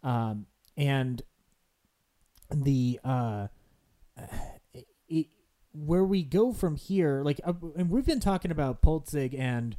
um, 0.03 0.45
and 0.77 1.21
the 2.53 2.99
uh, 3.03 3.47
it, 5.07 5.27
where 5.73 6.05
we 6.05 6.23
go 6.23 6.53
from 6.53 6.75
here, 6.75 7.21
like, 7.23 7.41
uh, 7.43 7.53
and 7.75 7.89
we've 7.89 8.05
been 8.05 8.19
talking 8.19 8.51
about 8.51 8.81
Pulzig 8.81 9.35
and 9.37 9.75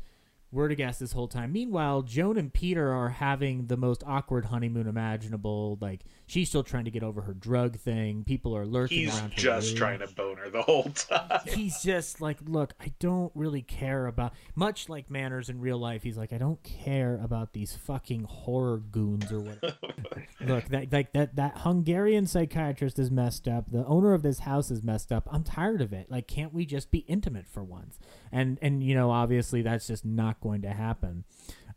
Werdegast 0.54 0.98
this 0.98 1.12
whole 1.12 1.28
time. 1.28 1.52
Meanwhile, 1.52 2.02
Joan 2.02 2.38
and 2.38 2.52
Peter 2.52 2.92
are 2.92 3.08
having 3.08 3.66
the 3.66 3.76
most 3.76 4.02
awkward 4.06 4.46
honeymoon 4.46 4.86
imaginable. 4.86 5.76
Like 5.80 6.04
she's 6.26 6.48
still 6.48 6.62
trying 6.62 6.84
to 6.84 6.90
get 6.90 7.02
over 7.02 7.22
her 7.22 7.34
drug 7.34 7.76
thing. 7.76 8.24
People 8.24 8.56
are 8.56 8.64
lurking 8.64 8.98
He's 8.98 9.18
around. 9.18 9.32
He's 9.32 9.42
just 9.42 9.76
trying 9.76 9.98
to 9.98 10.06
bone 10.08 10.36
her 10.36 10.48
the 10.48 10.62
whole 10.62 10.84
time. 10.84 11.40
He's 11.46 11.82
just 11.82 12.20
like, 12.20 12.38
look, 12.46 12.74
I 12.80 12.92
don't 13.00 13.32
really 13.34 13.62
care 13.62 14.06
about 14.06 14.34
much 14.54 14.88
like 14.88 15.10
manners 15.10 15.48
in 15.48 15.60
real 15.60 15.78
life. 15.78 16.02
He's 16.02 16.16
like, 16.16 16.32
I 16.32 16.38
don't 16.38 16.62
care 16.62 17.20
about 17.22 17.52
these 17.52 17.74
fucking 17.74 18.24
horror 18.24 18.78
goons 18.78 19.32
or 19.32 19.40
whatever. 19.40 19.76
look, 20.40 20.64
that 20.66 20.92
like 20.92 21.12
that 21.12 21.36
that 21.36 21.58
Hungarian 21.58 22.26
psychiatrist 22.26 22.98
is 22.98 23.10
messed 23.10 23.48
up. 23.48 23.70
The 23.70 23.84
owner 23.84 24.14
of 24.14 24.22
this 24.22 24.40
house 24.40 24.70
is 24.70 24.82
messed 24.82 25.10
up. 25.10 25.28
I'm 25.30 25.42
tired 25.42 25.80
of 25.80 25.92
it. 25.92 26.10
Like, 26.10 26.28
can't 26.28 26.54
we 26.54 26.64
just 26.64 26.90
be 26.90 26.98
intimate 27.00 27.48
for 27.48 27.64
once? 27.64 27.98
And 28.32 28.58
and 28.62 28.82
you 28.82 28.94
know, 28.94 29.10
obviously, 29.10 29.62
that's 29.62 29.86
just 29.86 30.04
not 30.04 30.40
going 30.40 30.62
to 30.62 30.70
happen. 30.70 31.24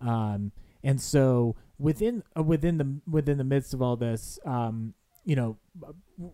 Um, 0.01 0.51
and 0.83 1.01
so 1.01 1.55
within 1.77 2.23
uh, 2.37 2.43
within 2.43 2.77
the 2.77 2.99
within 3.09 3.37
the 3.37 3.43
midst 3.43 3.73
of 3.73 3.81
all 3.81 3.95
this, 3.95 4.39
um, 4.45 4.93
you 5.25 5.35
know, 5.35 5.57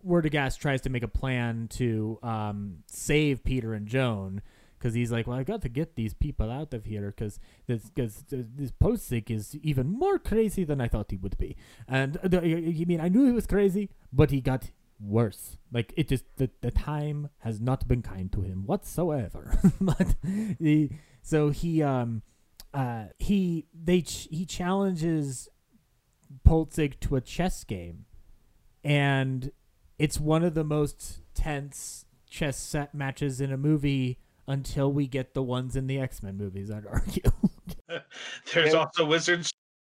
Werdegast 0.06 0.58
tries 0.58 0.80
to 0.82 0.90
make 0.90 1.02
a 1.02 1.08
plan 1.08 1.68
to 1.72 2.18
um, 2.22 2.78
save 2.86 3.44
Peter 3.44 3.74
and 3.74 3.86
Joan 3.86 4.42
because 4.78 4.94
he's 4.94 5.10
like, 5.10 5.26
well, 5.26 5.38
I 5.38 5.42
got 5.42 5.62
to 5.62 5.68
get 5.68 5.96
these 5.96 6.14
people 6.14 6.50
out 6.50 6.74
of 6.74 6.84
here 6.84 7.12
because 7.16 7.40
this 7.66 7.90
because 7.90 8.24
this 8.28 8.70
Pulzig 8.70 9.30
is 9.30 9.56
even 9.62 9.90
more 9.90 10.18
crazy 10.18 10.64
than 10.64 10.80
I 10.80 10.88
thought 10.88 11.10
he 11.10 11.16
would 11.16 11.36
be. 11.38 11.56
And 11.88 12.18
uh, 12.18 12.38
I 12.38 12.84
mean, 12.86 13.00
I 13.00 13.08
knew 13.08 13.26
he 13.26 13.32
was 13.32 13.46
crazy, 13.46 13.90
but 14.12 14.30
he 14.30 14.40
got 14.40 14.70
worse. 15.00 15.58
Like 15.72 15.92
it 15.96 16.08
just 16.08 16.24
the 16.36 16.50
the 16.60 16.70
time 16.70 17.30
has 17.38 17.60
not 17.60 17.86
been 17.88 18.02
kind 18.02 18.32
to 18.32 18.42
him 18.42 18.66
whatsoever. 18.66 19.58
but 19.80 20.14
he, 20.58 20.90
so 21.22 21.50
he 21.50 21.82
um 21.82 22.22
uh 22.72 23.06
he 23.18 23.66
they 23.74 24.02
ch- 24.02 24.28
he 24.30 24.44
challenges 24.44 25.48
Pulzig 26.44 26.98
to 27.00 27.16
a 27.16 27.20
chess 27.20 27.64
game, 27.64 28.06
and 28.82 29.52
it's 29.98 30.18
one 30.20 30.44
of 30.44 30.54
the 30.54 30.64
most 30.64 31.20
tense 31.34 32.04
chess 32.28 32.56
set 32.56 32.94
matches 32.94 33.40
in 33.40 33.52
a 33.52 33.56
movie 33.56 34.18
until 34.48 34.92
we 34.92 35.06
get 35.06 35.34
the 35.34 35.42
ones 35.42 35.76
in 35.76 35.86
the 35.86 35.98
X 35.98 36.22
Men 36.22 36.36
movies. 36.36 36.70
I'd 36.70 36.86
argue. 36.86 37.22
There's 38.52 38.72
yeah. 38.72 38.78
also 38.80 39.04
wizards 39.04 39.52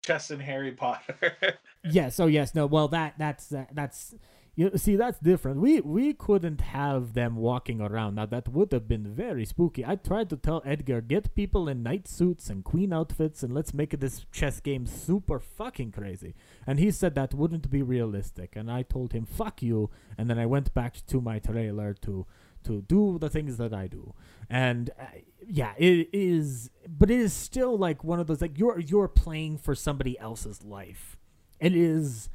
chess 0.04 0.30
in 0.30 0.40
Harry 0.40 0.72
Potter. 0.72 1.58
yes. 1.84 2.18
Oh, 2.20 2.26
yes. 2.26 2.54
No. 2.54 2.66
Well, 2.66 2.88
that 2.88 3.14
that's 3.18 3.46
that, 3.48 3.70
that's 3.74 4.14
you 4.58 4.72
see, 4.74 4.96
that's 4.96 5.20
different. 5.20 5.60
We 5.60 5.80
we 5.80 6.12
couldn't 6.12 6.62
have 6.62 7.14
them 7.14 7.36
walking 7.36 7.80
around. 7.80 8.16
Now 8.16 8.26
that 8.26 8.48
would 8.48 8.72
have 8.72 8.88
been 8.88 9.06
very 9.06 9.44
spooky. 9.44 9.86
I 9.86 9.94
tried 9.94 10.28
to 10.30 10.36
tell 10.36 10.62
Edgar, 10.64 11.00
get 11.00 11.36
people 11.36 11.68
in 11.68 11.84
knight 11.84 12.08
suits 12.08 12.50
and 12.50 12.64
queen 12.64 12.92
outfits, 12.92 13.44
and 13.44 13.54
let's 13.54 13.72
make 13.72 14.00
this 14.00 14.26
chess 14.32 14.58
game 14.58 14.84
super 14.84 15.38
fucking 15.38 15.92
crazy. 15.92 16.34
And 16.66 16.80
he 16.80 16.90
said 16.90 17.14
that 17.14 17.34
wouldn't 17.34 17.70
be 17.70 17.82
realistic. 17.82 18.56
And 18.56 18.68
I 18.68 18.82
told 18.82 19.12
him, 19.12 19.26
fuck 19.26 19.62
you. 19.62 19.90
And 20.18 20.28
then 20.28 20.40
I 20.40 20.46
went 20.46 20.74
back 20.74 21.06
to 21.06 21.20
my 21.20 21.38
trailer 21.38 21.94
to 22.02 22.26
to 22.64 22.82
do 22.82 23.16
the 23.20 23.30
things 23.30 23.58
that 23.58 23.72
I 23.72 23.86
do. 23.86 24.12
And 24.50 24.90
uh, 24.98 25.04
yeah, 25.46 25.74
it 25.78 26.08
is, 26.12 26.70
but 26.88 27.12
it 27.12 27.20
is 27.20 27.32
still 27.32 27.78
like 27.78 28.02
one 28.02 28.18
of 28.18 28.26
those 28.26 28.40
like 28.40 28.58
you're 28.58 28.80
you're 28.80 29.06
playing 29.06 29.58
for 29.58 29.76
somebody 29.76 30.18
else's 30.18 30.64
life. 30.64 31.16
It 31.60 31.76
is, 31.76 32.28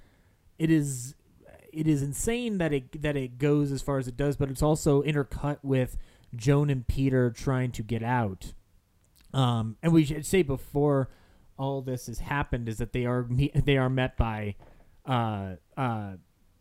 it 0.58 0.70
is 0.72 1.16
it 1.74 1.88
is 1.88 2.02
insane 2.02 2.58
that 2.60 2.72
it 2.72 3.02
that 3.02 3.16
it 3.16 3.38
goes 3.38 3.72
as 3.72 3.82
far 3.82 3.98
as 3.98 4.08
it 4.08 4.16
does, 4.16 4.38
but 4.38 4.50
it's 4.50 4.62
also 4.62 5.02
intercut 5.02 5.58
with 5.64 5.98
Joan 6.36 6.70
and 6.70 6.88
Peter 6.88 7.32
trying 7.32 7.72
to 7.72 7.84
get 7.84 8.04
out. 8.04 8.54
Um, 9.34 9.78
and 9.82 9.92
we 9.92 10.06
should 10.06 10.26
say 10.26 10.44
before 10.44 11.10
all 11.58 11.82
this 11.82 12.08
has 12.08 12.20
happened 12.20 12.70
is 12.70 12.78
that 12.78 12.94
they 12.94 13.06
are 13.06 13.28
they 13.30 13.78
are 13.78 13.90
met 13.90 14.18
by 14.18 14.56
uh, 15.06 15.56
uh, 15.76 16.14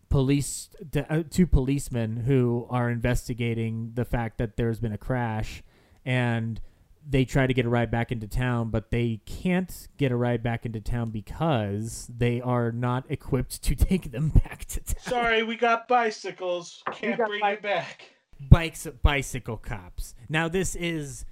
police 0.08 0.70
uh, 1.08 1.22
two 1.30 1.46
policemen 1.46 2.18
who 2.18 2.66
are 2.70 2.90
investigating 2.90 3.92
the 3.94 4.04
fact 4.04 4.38
that 4.38 4.56
there's 4.56 4.80
been 4.80 4.92
a 4.92 4.98
crash 4.98 5.62
and 6.04 6.60
they 7.08 7.24
try 7.24 7.46
to 7.46 7.54
get 7.54 7.66
a 7.66 7.68
ride 7.68 7.90
back 7.90 8.12
into 8.12 8.26
town, 8.26 8.70
but 8.70 8.90
they 8.90 9.20
can't 9.26 9.88
get 9.96 10.12
a 10.12 10.16
ride 10.16 10.42
back 10.42 10.64
into 10.64 10.80
town 10.80 11.10
because 11.10 12.08
they 12.14 12.40
are 12.40 12.70
not 12.72 13.04
equipped 13.08 13.62
to 13.62 13.74
take 13.74 14.12
them 14.12 14.28
back 14.30 14.64
to 14.66 14.80
town. 14.80 15.02
Sorry, 15.02 15.42
we 15.42 15.56
got 15.56 15.88
bicycles. 15.88 16.82
Can't 16.92 17.18
got 17.18 17.28
bring 17.28 17.40
bi- 17.40 17.52
you 17.52 17.60
back. 17.60 18.02
Bikes, 18.40 18.86
bicycle 19.02 19.56
cops. 19.56 20.14
Now 20.28 20.48
this 20.48 20.74
is 20.74 21.24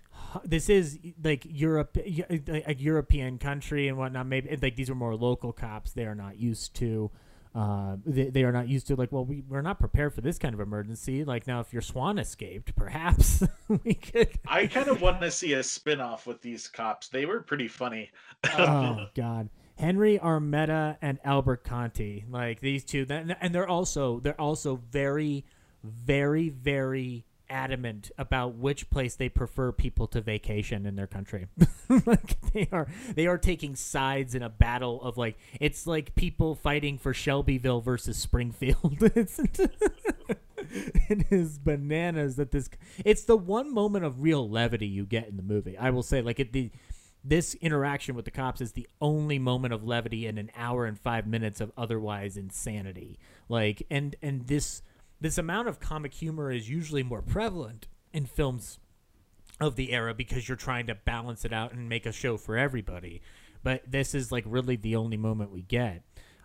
this 0.44 0.68
is 0.68 0.98
like 1.22 1.44
Europe, 1.48 1.96
a 1.96 2.74
European 2.74 3.38
country 3.38 3.88
and 3.88 3.98
whatnot. 3.98 4.26
Maybe 4.26 4.56
like 4.62 4.76
these 4.76 4.90
are 4.90 4.94
more 4.94 5.16
local 5.16 5.52
cops. 5.52 5.92
They 5.92 6.04
are 6.04 6.14
not 6.14 6.38
used 6.38 6.74
to 6.76 7.10
uh, 7.54 7.96
they, 8.06 8.28
they 8.30 8.44
are 8.44 8.52
not 8.52 8.68
used 8.68 8.86
to 8.86 8.94
like 8.94 9.10
well 9.10 9.24
we, 9.24 9.42
we're 9.48 9.62
not 9.62 9.80
prepared 9.80 10.14
for 10.14 10.20
this 10.20 10.38
kind 10.38 10.54
of 10.54 10.60
emergency 10.60 11.24
like 11.24 11.46
now 11.46 11.60
if 11.60 11.72
your 11.72 11.82
swan 11.82 12.18
escaped 12.18 12.74
perhaps 12.76 13.42
we 13.84 13.94
could 13.94 14.28
I 14.46 14.66
kind 14.68 14.88
of 14.88 15.00
want 15.02 15.20
to 15.22 15.30
see 15.30 15.54
a 15.54 15.62
spin-off 15.62 16.26
with 16.26 16.42
these 16.42 16.68
cops. 16.68 17.08
They 17.08 17.26
were 17.26 17.40
pretty 17.40 17.68
funny. 17.68 18.10
oh 18.56 19.06
god 19.16 19.48
henry 19.78 20.18
armetta 20.18 20.96
and 21.02 21.18
albert 21.24 21.64
conti 21.64 22.24
like 22.30 22.60
these 22.60 22.84
two 22.84 23.06
and 23.08 23.54
they're 23.54 23.68
also 23.68 24.20
they're 24.20 24.40
also 24.40 24.80
very 24.90 25.44
very 25.82 26.50
very 26.50 27.24
adamant 27.50 28.10
about 28.16 28.54
which 28.54 28.88
place 28.88 29.16
they 29.16 29.28
prefer 29.28 29.72
people 29.72 30.06
to 30.06 30.20
vacation 30.20 30.86
in 30.86 30.96
their 30.96 31.06
country. 31.06 31.46
Like 32.06 32.40
they 32.52 32.68
are 32.70 32.86
they 33.16 33.26
are 33.26 33.36
taking 33.36 33.74
sides 33.74 34.36
in 34.36 34.44
a 34.44 34.48
battle 34.48 35.02
of 35.02 35.18
like 35.18 35.36
it's 35.60 35.88
like 35.88 36.14
people 36.14 36.54
fighting 36.54 36.98
for 36.98 37.12
shelbyville 37.12 37.80
versus 37.80 38.16
springfield. 38.16 38.98
It's 39.16 39.40
it 41.10 41.26
is 41.30 41.58
bananas 41.58 42.36
that 42.36 42.52
this 42.52 42.70
it's 43.04 43.24
the 43.24 43.36
one 43.36 43.74
moment 43.74 44.04
of 44.04 44.22
real 44.22 44.48
levity 44.48 44.86
you 44.86 45.04
get 45.04 45.28
in 45.28 45.36
the 45.36 45.42
movie. 45.42 45.76
I 45.76 45.90
will 45.90 46.04
say 46.04 46.22
like 46.22 46.38
it 46.38 46.52
the 46.52 46.70
this 47.24 47.54
interaction 47.54 48.14
with 48.14 48.24
the 48.24 48.30
cops 48.30 48.60
is 48.60 48.72
the 48.72 48.88
only 49.00 49.38
moment 49.38 49.74
of 49.74 49.84
levity 49.84 50.26
in 50.26 50.38
an 50.38 50.50
hour 50.56 50.86
and 50.86 50.98
five 50.98 51.26
minutes 51.26 51.60
of 51.60 51.72
otherwise 51.76 52.36
insanity. 52.36 53.18
Like 53.48 53.82
and 53.90 54.14
and 54.22 54.46
this 54.46 54.82
this 55.20 55.38
amount 55.38 55.68
of 55.68 55.80
comic 55.80 56.14
humor 56.14 56.50
is 56.50 56.68
usually 56.68 57.02
more 57.02 57.22
prevalent 57.22 57.86
in 58.12 58.26
films 58.26 58.78
of 59.60 59.76
the 59.76 59.92
era 59.92 60.14
because 60.14 60.48
you're 60.48 60.56
trying 60.56 60.86
to 60.86 60.94
balance 60.94 61.44
it 61.44 61.52
out 61.52 61.72
and 61.72 61.88
make 61.88 62.06
a 62.06 62.12
show 62.12 62.36
for 62.36 62.56
everybody 62.56 63.20
but 63.62 63.82
this 63.86 64.14
is 64.14 64.32
like 64.32 64.44
really 64.46 64.76
the 64.76 64.96
only 64.96 65.16
moment 65.16 65.50
we 65.50 65.62
get 65.62 66.02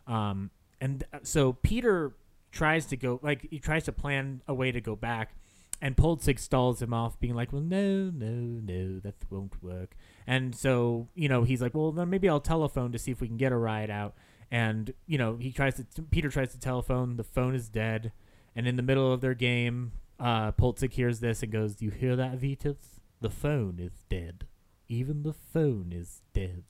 um 0.08 0.50
and 0.82 1.04
so 1.24 1.54
peter 1.54 2.14
tries 2.52 2.86
to 2.86 2.98
go 2.98 3.20
like 3.24 3.48
he 3.50 3.60
tries 3.60 3.84
to 3.84 3.92
plan 3.92 4.42
a 4.48 4.54
way 4.54 4.72
to 4.72 4.82
go 4.82 4.96
back 4.96 5.34
and 5.82 5.96
Polzig 5.96 6.40
stalls 6.40 6.82
him 6.82 6.94
off, 6.94 7.20
being 7.20 7.36
like, 7.36 7.52
"Well, 7.52 7.62
no, 7.62 8.10
no, 8.10 8.62
no, 8.64 9.00
that 9.02 9.16
won't 9.30 9.62
work." 9.62 9.96
And 10.26 10.56
so, 10.56 11.10
you 11.16 11.28
know, 11.28 11.44
he's 11.44 11.62
like, 11.62 11.76
"Well, 11.76 11.92
then 11.92 12.10
maybe 12.10 12.30
I'll 12.30 12.40
telephone 12.40 12.92
to 12.94 13.00
see 13.00 13.12
if 13.12 13.22
we 13.22 13.28
can 13.28 13.38
get 13.38 13.52
a 13.52 13.58
ride 13.58 13.90
out." 13.90 14.16
And 14.50 14.94
you 15.06 15.18
know, 15.18 15.36
he 15.38 15.52
tries 15.52 15.76
to. 15.76 16.02
Peter 16.04 16.30
tries 16.30 16.52
to 16.54 16.60
telephone. 16.60 17.18
The 17.18 17.24
phone 17.24 17.56
is 17.56 17.68
dead, 17.68 18.14
and 18.56 18.68
in 18.68 18.76
the 18.76 18.84
middle 18.84 19.12
of 19.12 19.22
their 19.22 19.34
game, 19.34 19.92
uh, 20.20 20.52
Polzig 20.54 20.94
hears 20.94 21.20
this 21.20 21.44
and 21.44 21.52
goes, 21.52 21.76
"Do 21.76 21.86
you 21.86 21.92
hear 21.92 22.16
that, 22.16 22.38
Vitus? 22.38 23.00
The 23.22 23.30
phone 23.30 23.80
is 23.80 24.04
dead. 24.10 24.46
Even 24.88 25.24
the 25.24 25.34
phone 25.34 25.92
is 25.92 26.22
dead." 26.34 26.64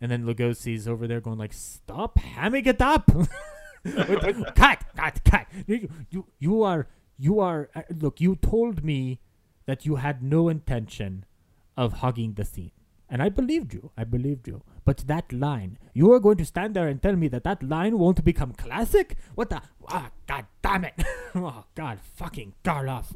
And 0.00 0.10
then 0.10 0.24
Lugosi's 0.24 0.86
over 0.86 1.06
there 1.06 1.20
going 1.20 1.38
like, 1.38 1.52
"Stop 1.52 2.18
hamming 2.18 2.66
it 2.66 2.82
up." 2.82 3.10
cut, 4.54 4.84
cut, 4.96 5.20
cut. 5.24 5.46
You, 5.66 5.88
you, 6.10 6.26
you 6.38 6.62
are, 6.62 6.88
you 7.18 7.40
are. 7.40 7.68
Uh, 7.74 7.82
look, 7.94 8.20
you 8.20 8.36
told 8.36 8.82
me 8.82 9.20
that 9.66 9.84
you 9.84 9.96
had 9.96 10.22
no 10.22 10.48
intention 10.48 11.24
of 11.76 11.94
hugging 11.94 12.34
the 12.34 12.44
scene, 12.44 12.70
and 13.14 13.22
I 13.22 13.28
believed 13.28 13.72
you. 13.72 13.92
I 13.96 14.02
believed 14.02 14.48
you. 14.48 14.64
But 14.84 15.06
that 15.06 15.32
line, 15.32 15.78
you 15.92 16.12
are 16.12 16.18
going 16.18 16.36
to 16.38 16.44
stand 16.44 16.74
there 16.74 16.88
and 16.88 17.00
tell 17.00 17.14
me 17.14 17.28
that 17.28 17.44
that 17.44 17.62
line 17.62 17.96
won't 17.96 18.24
become 18.24 18.52
classic? 18.54 19.16
What 19.36 19.50
the? 19.50 19.62
Ah, 19.88 20.10
God 20.26 20.46
damn 20.62 20.84
it! 20.84 20.94
oh, 21.36 21.62
God, 21.76 22.00
fucking 22.16 22.54
Karloff. 22.64 23.14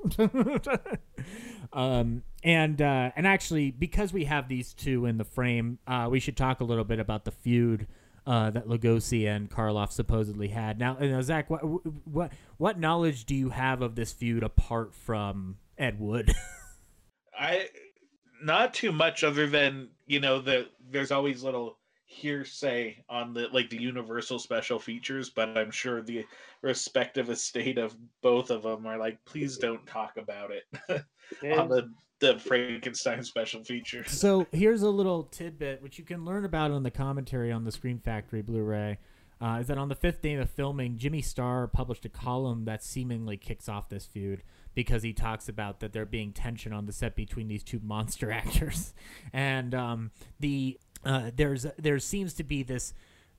um, 1.72 2.22
and 2.44 2.80
uh, 2.80 3.10
and 3.16 3.26
actually, 3.26 3.72
because 3.72 4.12
we 4.12 4.26
have 4.26 4.46
these 4.46 4.72
two 4.72 5.04
in 5.04 5.18
the 5.18 5.24
frame, 5.24 5.80
uh, 5.88 6.06
we 6.08 6.20
should 6.20 6.36
talk 6.36 6.60
a 6.60 6.64
little 6.64 6.84
bit 6.84 7.00
about 7.00 7.24
the 7.24 7.32
feud 7.32 7.88
uh, 8.24 8.50
that 8.50 8.68
Lugosi 8.68 9.26
and 9.26 9.50
Karloff 9.50 9.90
supposedly 9.90 10.46
had. 10.46 10.78
Now, 10.78 10.96
uh, 10.96 11.20
Zach, 11.22 11.50
what 11.50 11.58
what 12.06 12.32
what 12.56 12.78
knowledge 12.78 13.24
do 13.24 13.34
you 13.34 13.48
have 13.48 13.82
of 13.82 13.96
this 13.96 14.12
feud 14.12 14.44
apart 14.44 14.94
from 14.94 15.56
Ed 15.76 15.98
Wood? 15.98 16.32
I 17.36 17.68
not 18.42 18.74
too 18.74 18.92
much 18.92 19.24
other 19.24 19.46
than 19.46 19.88
you 20.06 20.20
know 20.20 20.40
the 20.40 20.66
there's 20.90 21.10
always 21.10 21.42
little 21.42 21.78
hearsay 22.04 22.96
on 23.10 23.34
the 23.34 23.48
like 23.52 23.68
the 23.68 23.80
universal 23.80 24.38
special 24.38 24.78
features 24.78 25.28
but 25.28 25.56
i'm 25.58 25.70
sure 25.70 26.00
the 26.00 26.24
respective 26.62 27.28
estate 27.28 27.76
of 27.76 27.94
both 28.22 28.50
of 28.50 28.62
them 28.62 28.86
are 28.86 28.96
like 28.96 29.22
please 29.26 29.58
don't 29.58 29.86
talk 29.86 30.16
about 30.16 30.50
it. 30.50 30.64
On 31.58 31.68
the 31.68 31.90
the 32.20 32.38
frankenstein 32.38 33.22
special 33.22 33.62
feature 33.62 34.02
so 34.06 34.46
here's 34.50 34.80
a 34.80 34.88
little 34.88 35.24
tidbit 35.24 35.82
which 35.82 35.98
you 35.98 36.04
can 36.04 36.24
learn 36.24 36.46
about 36.46 36.70
on 36.70 36.82
the 36.82 36.90
commentary 36.90 37.52
on 37.52 37.64
the 37.64 37.70
Scream 37.70 38.00
Factory 38.00 38.42
blu-ray 38.42 38.98
uh, 39.40 39.58
is 39.60 39.68
that 39.68 39.78
on 39.78 39.88
the 39.88 39.94
fifth 39.94 40.22
day 40.22 40.34
of 40.34 40.50
filming 40.50 40.96
jimmy 40.96 41.20
starr 41.20 41.68
published 41.68 42.06
a 42.06 42.08
column 42.08 42.64
that 42.64 42.82
seemingly 42.82 43.36
kicks 43.36 43.68
off 43.68 43.88
this 43.90 44.06
feud 44.06 44.42
because 44.74 45.02
he 45.02 45.12
talks 45.12 45.48
about 45.48 45.80
that 45.80 45.92
there 45.92 46.06
being 46.06 46.32
tension 46.32 46.72
on 46.72 46.86
the 46.86 46.92
set 46.92 47.14
between 47.16 47.48
these 47.48 47.62
two 47.62 47.80
monster 47.82 48.30
actors 48.32 48.94
and 49.32 49.74
um, 49.74 50.10
the 50.40 50.78
uh, 51.04 51.30
there's 51.34 51.66
there 51.78 51.98
seems 51.98 52.34
to 52.34 52.44
be 52.44 52.62
this 52.62 52.94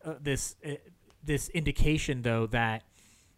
uh, 0.06 0.14
this 0.20 0.56
uh, 0.66 0.76
this 1.24 1.50
indication 1.50 2.22
though 2.22 2.48
that 2.48 2.84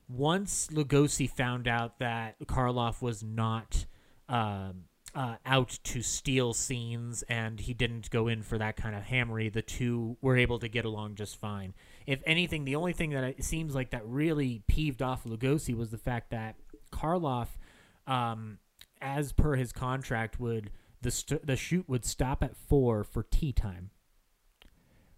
once 0.07 0.67
Lugosi 0.67 1.29
found 1.29 1.67
out 1.67 1.99
that 1.99 2.35
Karloff 2.45 3.01
was 3.01 3.23
not 3.23 3.85
um, 4.27 4.83
uh, 5.13 5.35
out 5.45 5.77
to 5.83 6.01
steal 6.01 6.53
scenes 6.53 7.23
and 7.23 7.59
he 7.59 7.73
didn't 7.73 8.09
go 8.09 8.27
in 8.27 8.41
for 8.41 8.57
that 8.57 8.75
kind 8.75 8.95
of 8.95 9.03
hammery, 9.03 9.49
the 9.49 9.61
two 9.61 10.17
were 10.21 10.37
able 10.37 10.59
to 10.59 10.67
get 10.67 10.85
along 10.85 11.15
just 11.15 11.37
fine. 11.37 11.73
If 12.07 12.21
anything, 12.25 12.65
the 12.65 12.75
only 12.75 12.93
thing 12.93 13.11
that 13.11 13.23
it 13.23 13.43
seems 13.43 13.75
like 13.75 13.91
that 13.91 14.05
really 14.05 14.63
peeved 14.67 15.01
off 15.01 15.23
Lugosi 15.23 15.75
was 15.75 15.89
the 15.89 15.97
fact 15.97 16.31
that 16.31 16.55
Karloff, 16.91 17.47
um, 18.11 18.57
as 19.01 19.31
per 19.31 19.55
his 19.55 19.71
contract, 19.71 20.39
would 20.39 20.71
the 21.01 21.11
st- 21.11 21.45
the 21.45 21.55
shoot 21.55 21.87
would 21.89 22.05
stop 22.05 22.43
at 22.43 22.55
four 22.55 23.03
for 23.03 23.23
tea 23.23 23.51
time 23.53 23.89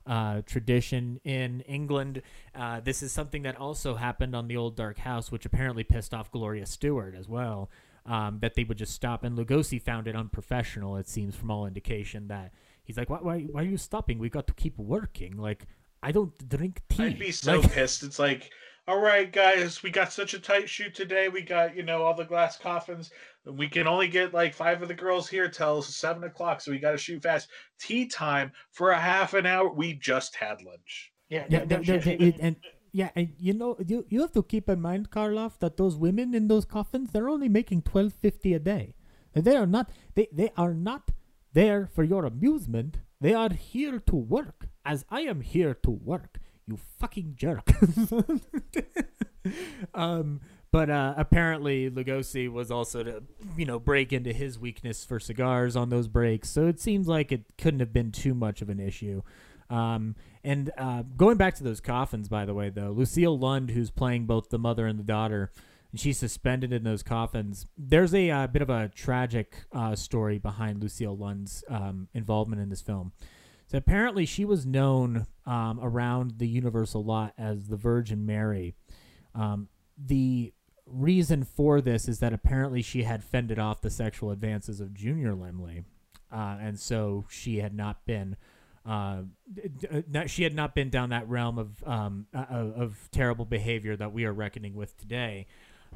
uh, 0.05 0.41
tradition 0.45 1.19
in 1.23 1.61
England. 1.61 2.21
Uh, 2.53 2.79
this 2.81 3.01
is 3.01 3.11
something 3.11 3.43
that 3.43 3.55
also 3.57 3.95
happened 3.95 4.35
on 4.35 4.47
the 4.47 4.57
old 4.57 4.75
Dark 4.75 4.97
House, 4.99 5.31
which 5.31 5.45
apparently 5.45 5.83
pissed 5.83 6.13
off 6.13 6.31
Gloria 6.31 6.65
Stuart 6.65 7.15
as 7.17 7.27
well. 7.27 7.69
Um, 8.05 8.39
that 8.41 8.55
they 8.55 8.65
would 8.65 8.77
just 8.77 8.93
stop, 8.93 9.23
and 9.23 9.37
Lugosi 9.37 9.81
found 9.81 10.09
it 10.09 10.15
unprofessional. 10.15 10.97
It 10.97 11.07
seems 11.07 11.35
from 11.37 11.49
all 11.49 11.65
indication 11.65 12.27
that 12.27 12.51
he's 12.83 12.97
like, 12.97 13.09
"Why, 13.09 13.19
why, 13.21 13.39
why 13.43 13.61
are 13.61 13.65
you 13.65 13.77
stopping? 13.77 14.19
We 14.19 14.29
got 14.29 14.45
to 14.47 14.53
keep 14.53 14.77
working. 14.77 15.37
Like, 15.37 15.67
I 16.01 16.11
don't 16.11 16.33
drink 16.49 16.81
tea." 16.89 17.03
I'd 17.05 17.19
be 17.19 17.31
so 17.31 17.61
Like- 17.61 17.71
pissed. 17.77 18.03
It's 18.03 18.19
like, 18.19 18.51
all 18.87 18.99
right, 18.99 19.31
guys, 19.31 19.81
we 19.81 19.89
got 19.89 20.11
such 20.11 20.33
a 20.33 20.39
tight 20.39 20.69
shoot 20.69 20.93
today. 20.93 21.29
We 21.29 21.41
got, 21.41 21.75
you 21.75 21.83
know, 21.83 22.01
all 22.03 22.13
the 22.13 22.25
glass 22.25 22.57
coffins. 22.57 23.11
We 23.45 23.67
can 23.69 23.87
only 23.87 24.07
get 24.09 24.33
like 24.33 24.53
five 24.53 24.81
of 24.81 24.87
the 24.89 24.93
girls 24.93 25.29
here 25.29 25.47
till 25.49 25.81
seven 25.81 26.23
o'clock, 26.25 26.59
so 26.61 26.71
we 26.71 26.79
got 26.79 26.91
to 26.91 26.97
shoot 26.97 27.23
fast. 27.23 27.49
Tea 27.79 28.05
time 28.07 28.51
for 28.71 28.91
a 28.91 28.99
half 28.99 29.33
an 29.33 29.45
hour. 29.45 29.69
We 29.71 29.93
just 29.93 30.35
had 30.35 30.61
lunch. 30.61 31.11
Yeah, 31.29 31.45
Yeah, 31.49 31.59
no, 31.59 31.65
the- 31.65 31.77
no 31.77 31.83
the- 31.83 31.97
the- 31.99 32.23
it- 32.23 32.35
and 32.39 32.55
yeah, 32.91 33.09
and 33.15 33.33
you 33.37 33.53
know, 33.53 33.77
you 33.87 34.05
you 34.09 34.21
have 34.21 34.33
to 34.33 34.43
keep 34.43 34.69
in 34.69 34.79
mind, 34.81 35.09
Karloff, 35.11 35.59
that 35.59 35.77
those 35.77 35.95
women 35.97 36.33
in 36.35 36.47
those 36.47 36.65
coffins, 36.65 37.11
they're 37.11 37.29
only 37.29 37.49
making 37.49 37.81
twelve 37.83 38.13
fifty 38.13 38.53
a 38.53 38.59
day. 38.59 38.95
They 39.33 39.55
are 39.55 39.65
not 39.65 39.89
they 40.15 40.27
they 40.31 40.51
are 40.57 40.73
not 40.73 41.11
there 41.53 41.87
for 41.87 42.03
your 42.03 42.25
amusement. 42.25 42.99
They 43.19 43.33
are 43.33 43.51
here 43.53 43.99
to 43.99 44.15
work, 44.15 44.67
as 44.85 45.05
I 45.09 45.21
am 45.21 45.41
here 45.41 45.73
to 45.73 45.89
work. 45.91 46.39
You 46.67 46.77
fucking 46.99 47.35
jerk. 47.35 47.69
um, 49.93 50.41
but 50.71 50.89
uh, 50.89 51.13
apparently 51.17 51.89
Lugosi 51.89 52.51
was 52.51 52.71
also 52.71 53.03
to 53.03 53.23
you 53.55 53.65
know 53.65 53.79
break 53.79 54.11
into 54.11 54.33
his 54.33 54.57
weakness 54.57 55.05
for 55.05 55.19
cigars 55.19 55.75
on 55.75 55.89
those 55.89 56.07
breaks. 56.07 56.49
So 56.49 56.67
it 56.67 56.79
seems 56.79 57.07
like 57.07 57.31
it 57.31 57.43
couldn't 57.57 57.79
have 57.79 57.93
been 57.93 58.11
too 58.11 58.33
much 58.33 58.61
of 58.61 58.69
an 58.69 58.79
issue. 58.79 59.21
Um, 59.69 60.15
and 60.43 60.71
uh, 60.77 61.03
going 61.15 61.37
back 61.37 61.55
to 61.55 61.63
those 61.63 61.79
coffins, 61.79 62.27
by 62.27 62.45
the 62.45 62.53
way, 62.53 62.69
though, 62.69 62.91
Lucille 62.91 63.37
Lund, 63.37 63.71
who's 63.71 63.91
playing 63.91 64.25
both 64.25 64.49
the 64.49 64.59
mother 64.59 64.87
and 64.87 64.99
the 64.99 65.03
daughter, 65.03 65.51
and 65.91 65.99
she's 65.99 66.17
suspended 66.17 66.73
in 66.73 66.83
those 66.83 67.03
coffins. 67.03 67.67
There's 67.77 68.13
a 68.13 68.31
uh, 68.31 68.47
bit 68.47 68.61
of 68.61 68.69
a 68.69 68.89
tragic 68.89 69.55
uh, 69.71 69.95
story 69.95 70.39
behind 70.39 70.81
Lucille 70.81 71.15
Lund's 71.15 71.63
um, 71.69 72.07
involvement 72.13 72.61
in 72.61 72.69
this 72.69 72.81
film. 72.81 73.13
So 73.73 73.79
apparently, 73.79 74.27
she 74.27 74.45
was 74.45 74.67
known 74.67 75.25
um, 75.47 75.79
around 75.81 76.37
the 76.37 76.47
Universal 76.47 77.03
lot 77.03 77.33
as 77.39 77.69
the 77.69 77.75
Virgin 77.75 78.23
Mary. 78.23 78.75
Um, 79.33 79.67
the 79.97 80.53
reason 80.85 81.43
for 81.43 81.81
this 81.81 82.07
is 82.07 82.19
that 82.19 82.33
apparently 82.33 82.83
she 82.83 83.01
had 83.01 83.23
fended 83.23 83.57
off 83.57 83.81
the 83.81 83.89
sexual 83.89 84.29
advances 84.29 84.79
of 84.79 84.93
Junior 84.93 85.33
Laemmle, 85.33 85.85
uh, 86.31 86.57
and 86.61 86.79
so 86.79 87.25
she 87.31 87.57
had 87.57 87.73
not 87.73 88.05
been. 88.05 88.35
Uh, 88.85 89.23
not, 90.07 90.29
she 90.29 90.43
had 90.43 90.53
not 90.53 90.75
been 90.75 90.91
down 90.91 91.09
that 91.09 91.27
realm 91.27 91.57
of 91.57 91.83
um, 91.83 92.27
uh, 92.31 92.45
of 92.47 92.79
of 92.79 93.09
terrible 93.11 93.45
behavior 93.45 93.95
that 93.95 94.13
we 94.13 94.23
are 94.25 94.33
reckoning 94.33 94.75
with 94.75 94.95
today. 94.99 95.47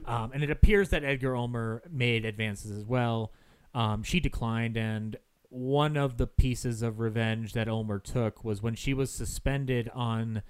Um, 0.03 0.31
and 0.33 0.43
it 0.43 0.49
appears 0.49 0.89
that 0.89 1.03
Edgar 1.03 1.35
Ulmer 1.35 1.83
made 1.91 2.25
advances 2.25 2.71
as 2.71 2.85
well. 2.85 3.33
Um, 3.75 4.01
she 4.01 4.19
declined, 4.19 4.77
and 4.77 5.15
one 5.49 5.95
of 5.95 6.17
the 6.17 6.27
pieces 6.27 6.81
of 6.81 6.99
revenge 6.99 7.53
that 7.53 7.67
Ulmer 7.67 7.99
took 7.99 8.43
was 8.43 8.61
when 8.61 8.75
she 8.75 8.93
was 8.93 9.11
suspended 9.11 9.89
on 9.93 10.41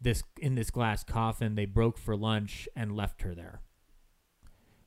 this 0.00 0.22
in 0.40 0.56
this 0.56 0.70
glass 0.70 1.04
coffin 1.04 1.54
they 1.54 1.64
broke 1.64 1.96
for 1.96 2.16
lunch 2.16 2.68
and 2.74 2.96
left 2.96 3.22
her 3.22 3.34
there, 3.34 3.60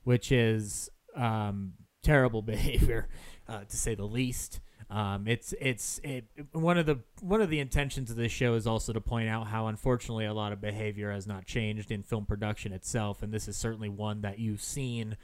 which 0.04 0.30
is 0.30 0.90
um, 1.16 1.72
terrible 2.02 2.42
behavior, 2.42 3.08
uh, 3.48 3.64
to 3.64 3.76
say 3.76 3.94
the 3.94 4.04
least. 4.04 4.60
Um, 4.88 5.26
it's 5.26 5.52
it's 5.60 6.00
it, 6.04 6.26
one 6.52 6.78
of 6.78 6.86
the 6.86 7.00
one 7.20 7.40
of 7.40 7.50
the 7.50 7.58
intentions 7.58 8.10
of 8.10 8.16
this 8.16 8.30
show 8.30 8.54
is 8.54 8.68
also 8.68 8.92
to 8.92 9.00
point 9.00 9.28
out 9.28 9.48
how 9.48 9.66
unfortunately 9.66 10.26
a 10.26 10.34
lot 10.34 10.52
of 10.52 10.60
behavior 10.60 11.10
has 11.10 11.26
not 11.26 11.44
changed 11.44 11.90
in 11.90 12.04
film 12.04 12.24
production 12.24 12.72
itself, 12.72 13.22
and 13.22 13.32
this 13.32 13.48
is 13.48 13.56
certainly 13.56 13.88
one 13.88 14.20
that 14.20 14.38
you've 14.38 14.62
seen 14.62 15.16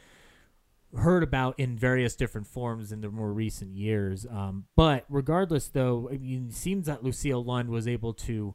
heard 0.97 1.23
about 1.23 1.59
in 1.59 1.77
various 1.77 2.15
different 2.15 2.47
forms 2.47 2.93
in 2.93 3.01
the 3.01 3.11
more 3.11 3.33
recent 3.33 3.77
years. 3.77 4.27
Um, 4.31 4.67
but 4.77 5.05
regardless, 5.09 5.69
though, 5.69 6.09
I 6.13 6.19
mean, 6.19 6.49
it 6.51 6.55
seems 6.55 6.87
that 6.87 7.03
Lucille 7.03 7.43
Lund 7.43 7.71
was 7.71 7.89
able 7.89 8.13
to 8.15 8.55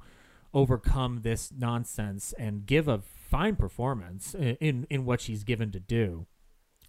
overcome 0.54 1.22
this 1.24 1.52
nonsense 1.56 2.34
and 2.38 2.66
give 2.66 2.88
a 2.88 3.00
fine 3.30 3.56
performance 3.56 4.34
in 4.34 4.56
in, 4.60 4.88
in 4.90 5.06
what 5.06 5.22
she's 5.22 5.44
given 5.44 5.72
to 5.72 5.80
do. 5.80 6.26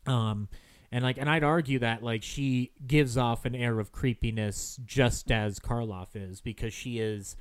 Um, 0.06 0.48
and 0.90 1.04
like, 1.04 1.18
and 1.18 1.28
I'd 1.28 1.44
argue 1.44 1.78
that 1.80 2.02
like 2.02 2.22
she 2.22 2.72
gives 2.86 3.16
off 3.16 3.44
an 3.44 3.54
air 3.54 3.78
of 3.78 3.92
creepiness 3.92 4.78
just 4.84 5.30
as 5.30 5.58
Karloff 5.58 6.08
is 6.14 6.40
because 6.40 6.72
she 6.72 6.98
is. 6.98 7.36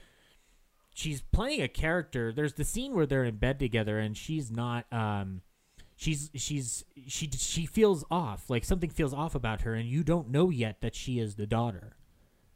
She's 0.93 1.21
playing 1.21 1.61
a 1.61 1.67
character. 1.67 2.33
There's 2.33 2.53
the 2.53 2.63
scene 2.63 2.95
where 2.95 3.05
they're 3.05 3.23
in 3.23 3.35
bed 3.35 3.59
together, 3.59 3.99
and 3.99 4.17
she's 4.17 4.49
not. 4.49 4.91
Um, 4.91 5.41
she's 5.97 6.29
she's 6.35 6.85
she 7.07 7.29
she 7.35 7.65
feels 7.65 8.05
off 8.09 8.49
like 8.49 8.63
something 8.63 8.89
feels 8.89 9.13
off 9.13 9.33
about 9.35 9.61
her 9.61 9.73
and 9.73 9.89
you 9.89 10.03
don't 10.03 10.29
know 10.29 10.49
yet 10.49 10.79
that 10.79 10.95
she 10.95 11.19
is 11.19 11.35
the 11.35 11.47
daughter. 11.47 11.97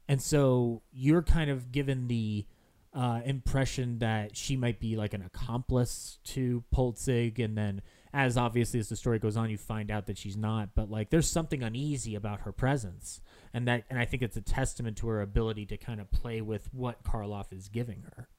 And 0.07 0.21
so 0.21 0.83
you're 0.91 1.23
kind 1.23 1.49
of 1.49 1.71
given 1.71 2.07
the 2.07 2.45
uh, 2.93 3.21
impression 3.25 3.99
that 3.99 4.35
she 4.35 4.55
might 4.55 4.79
be 4.79 4.95
like 4.95 5.13
an 5.13 5.21
accomplice 5.21 6.19
to 6.25 6.63
Polzig 6.73 7.39
and 7.39 7.57
then 7.57 7.81
as 8.13 8.37
obviously 8.37 8.79
as 8.79 8.89
the 8.89 8.97
story 8.97 9.17
goes 9.17 9.37
on 9.37 9.49
you 9.49 9.57
find 9.57 9.89
out 9.89 10.05
that 10.07 10.17
she's 10.17 10.35
not 10.35 10.75
but 10.75 10.91
like 10.91 11.09
there's 11.09 11.29
something 11.29 11.63
uneasy 11.63 12.13
about 12.13 12.41
her 12.41 12.51
presence. 12.51 13.21
And 13.53 13.67
that 13.67 13.85
and 13.89 13.97
I 13.97 14.05
think 14.05 14.21
it's 14.21 14.37
a 14.37 14.41
testament 14.41 14.97
to 14.97 15.07
her 15.07 15.21
ability 15.21 15.65
to 15.67 15.77
kind 15.77 15.99
of 15.99 16.11
play 16.11 16.41
with 16.41 16.71
what 16.71 17.03
Karloff 17.03 17.51
is 17.51 17.69
giving 17.69 18.03
her 18.15 18.29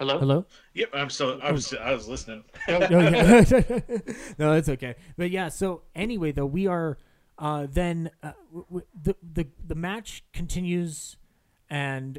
Hello. 0.00 0.18
hello 0.18 0.46
Yep. 0.72 0.88
I'm 0.94 1.10
so. 1.10 1.38
I 1.42 1.52
was. 1.52 1.74
I 1.74 1.92
was 1.92 2.08
listening. 2.08 2.42
oh, 2.68 2.78
yeah. 2.78 3.44
no, 4.38 4.54
it's 4.54 4.70
okay. 4.70 4.94
But 5.18 5.30
yeah, 5.30 5.50
so 5.50 5.82
anyway, 5.94 6.32
though 6.32 6.46
we 6.46 6.66
are 6.66 6.96
uh, 7.38 7.66
then 7.70 8.10
uh, 8.22 8.32
w- 8.48 8.64
w- 8.64 8.86
the 8.98 9.14
the 9.22 9.46
the 9.68 9.74
match 9.74 10.24
continues 10.32 11.18
and 11.68 12.18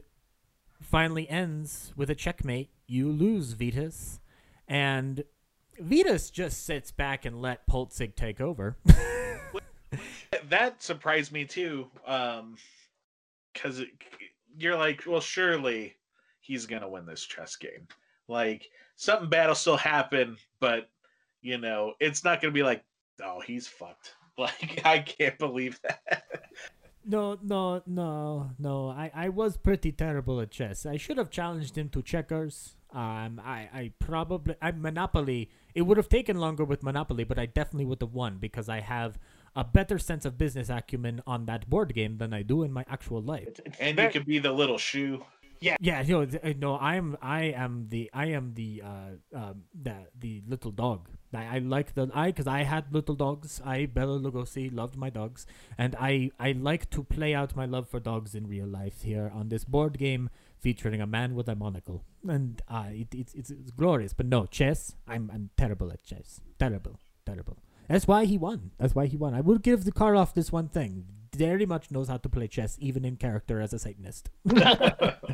finally 0.80 1.28
ends 1.28 1.92
with 1.96 2.12
a 2.12 2.16
checkmate. 2.16 2.70
You 2.86 3.12
lose, 3.12 3.54
Vitus, 3.54 4.20
and 4.68 5.24
Vitus 5.80 6.30
just 6.30 6.64
sits 6.64 6.92
back 6.92 7.26
and 7.26 7.42
let 7.42 7.68
Polzig 7.68 8.16
take 8.16 8.40
over. 8.40 8.78
that 10.50 10.84
surprised 10.84 11.32
me 11.32 11.46
too. 11.46 11.88
Um, 12.06 12.58
because 13.54 13.82
you're 14.56 14.78
like, 14.78 15.02
well, 15.08 15.20
surely 15.20 15.96
he's 16.42 16.66
gonna 16.66 16.90
win 16.90 17.06
this 17.06 17.24
chess 17.24 17.56
game. 17.56 17.88
Like 18.28 18.70
something 18.96 19.30
bad 19.30 19.48
will 19.48 19.56
still 19.56 19.78
happen, 19.78 20.38
but 20.60 20.90
you 21.42 21.58
know, 21.58 21.94
it's 22.00 22.24
not 22.24 22.42
gonna 22.42 22.54
be 22.54 22.64
like, 22.64 22.84
oh, 23.24 23.40
he's 23.40 23.68
fucked. 23.68 24.16
Like 24.38 24.82
I 24.86 25.00
can't 25.00 25.38
believe 25.38 25.80
that. 25.84 26.24
no, 27.06 27.38
no, 27.44 27.84
no, 27.86 28.50
no. 28.58 28.90
I, 28.90 29.12
I 29.14 29.30
was 29.30 29.58
pretty 29.58 29.92
terrible 29.92 30.40
at 30.40 30.50
chess. 30.52 30.86
I 30.86 30.96
should 30.98 31.18
have 31.18 31.30
challenged 31.30 31.78
him 31.78 31.90
to 31.90 32.02
checkers. 32.02 32.78
Um, 32.94 33.42
I, 33.44 33.70
I 33.74 33.92
probably 34.00 34.56
I 34.62 34.72
Monopoly. 34.72 35.52
It 35.76 35.84
would 35.84 35.98
have 35.98 36.10
taken 36.10 36.40
longer 36.40 36.64
with 36.64 36.82
Monopoly, 36.82 37.24
but 37.24 37.38
I 37.38 37.46
definitely 37.46 37.86
would 37.86 38.02
have 38.02 38.14
won 38.14 38.38
because 38.40 38.68
I 38.68 38.80
have 38.80 39.20
a 39.56 39.64
better 39.64 40.00
sense 40.00 40.26
of 40.26 40.38
business 40.38 40.70
acumen 40.70 41.22
on 41.28 41.46
that 41.46 41.70
board 41.70 41.94
game 41.94 42.18
than 42.18 42.34
I 42.34 42.42
do 42.42 42.64
in 42.64 42.72
my 42.72 42.86
actual 42.90 43.22
life. 43.22 43.60
and 43.80 44.00
you 44.00 44.10
could 44.10 44.26
be 44.26 44.40
the 44.40 44.52
little 44.54 44.78
shoe. 44.78 45.24
Yeah, 45.80 46.04
no, 46.08 46.26
th- 46.26 46.44
uh, 46.44 46.54
no. 46.58 46.78
I'm, 46.78 47.18
I 47.22 47.44
am 47.44 47.88
the, 47.90 48.10
I 48.14 48.28
am 48.28 48.54
the, 48.56 48.82
uh, 48.84 49.38
um, 49.38 49.64
the, 49.80 49.96
the 50.20 50.42
little 50.48 50.72
dog. 50.72 51.08
I, 51.34 51.56
I 51.56 51.58
like 51.60 51.94
the, 51.94 52.10
I, 52.14 52.28
because 52.28 52.48
I 52.48 52.64
had 52.64 52.94
little 52.94 53.16
dogs. 53.16 53.62
I 53.64 53.86
Bela 53.86 54.20
Lugosi 54.20 54.74
loved 54.74 54.98
my 54.98 55.10
dogs, 55.10 55.46
and 55.78 55.96
I, 56.00 56.32
I 56.40 56.52
like 56.54 56.90
to 56.90 57.04
play 57.04 57.34
out 57.34 57.56
my 57.56 57.66
love 57.66 57.88
for 57.88 58.00
dogs 58.00 58.34
in 58.36 58.48
real 58.48 58.68
life 58.68 59.04
here 59.04 59.32
on 59.34 59.50
this 59.50 59.64
board 59.64 59.98
game 59.98 60.30
featuring 60.60 61.00
a 61.00 61.08
man 61.08 61.36
with 61.36 61.48
a 61.48 61.56
monocle, 61.56 62.04
and 62.28 62.62
uh, 62.68 62.88
it, 62.90 63.14
it's, 63.14 63.34
it's, 63.34 63.50
it's 63.52 63.72
glorious. 63.72 64.14
But 64.14 64.26
no, 64.26 64.46
chess. 64.48 64.96
I'm, 65.08 65.30
I'm 65.34 65.52
terrible 65.58 65.92
at 65.92 66.04
chess. 66.04 66.42
Terrible, 66.60 67.00
terrible. 67.26 67.58
That's 67.88 68.08
why 68.08 68.26
he 68.26 68.38
won. 68.38 68.72
That's 68.80 68.96
why 68.96 69.06
he 69.06 69.18
won. 69.18 69.34
I 69.34 69.42
will 69.42 69.58
give 69.58 69.84
the 69.86 69.92
Karloff 69.92 70.34
this 70.34 70.52
one 70.52 70.70
thing. 70.70 71.06
Very 71.36 71.66
much 71.66 71.92
knows 71.92 72.10
how 72.10 72.18
to 72.18 72.30
play 72.30 72.48
chess, 72.48 72.78
even 72.80 73.06
in 73.06 73.16
character 73.16 73.62
as 73.62 73.74
a 73.74 73.80
Satanist. 73.80 74.30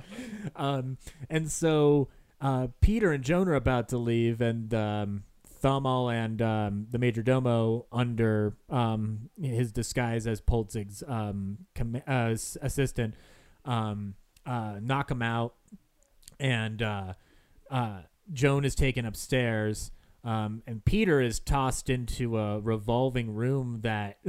um, 0.56 0.98
and 1.30 1.52
so 1.52 2.08
uh, 2.40 2.68
Peter 2.82 3.12
and 3.12 3.24
Joan 3.24 3.48
are 3.48 3.56
about 3.56 3.90
to 3.90 3.98
leave, 3.98 4.42
and 4.42 4.74
um, 4.74 5.24
Thamal 5.62 6.14
and 6.14 6.42
um, 6.42 6.88
the 6.92 7.00
Major 7.00 7.24
Domo, 7.24 7.86
under 7.92 8.56
um, 8.70 9.30
his 9.42 9.72
disguise 9.72 10.28
as 10.28 10.40
Polzig's 10.40 11.04
um, 11.08 11.60
com- 11.74 12.02
uh, 12.08 12.36
assistant, 12.62 13.16
um, 13.66 14.16
uh, 14.46 14.76
knock 14.82 15.10
him 15.10 15.22
out. 15.22 15.56
And 16.40 16.82
uh, 16.82 17.14
uh, 17.72 18.02
Joan 18.32 18.66
is 18.66 18.76
taken 18.76 19.06
upstairs, 19.06 19.92
um, 20.24 20.62
and 20.68 20.86
Peter 20.86 21.20
is 21.20 21.40
tossed 21.40 21.90
into 21.90 22.38
a 22.38 22.60
revolving 22.60 23.34
room 23.34 23.80
that. 23.82 24.20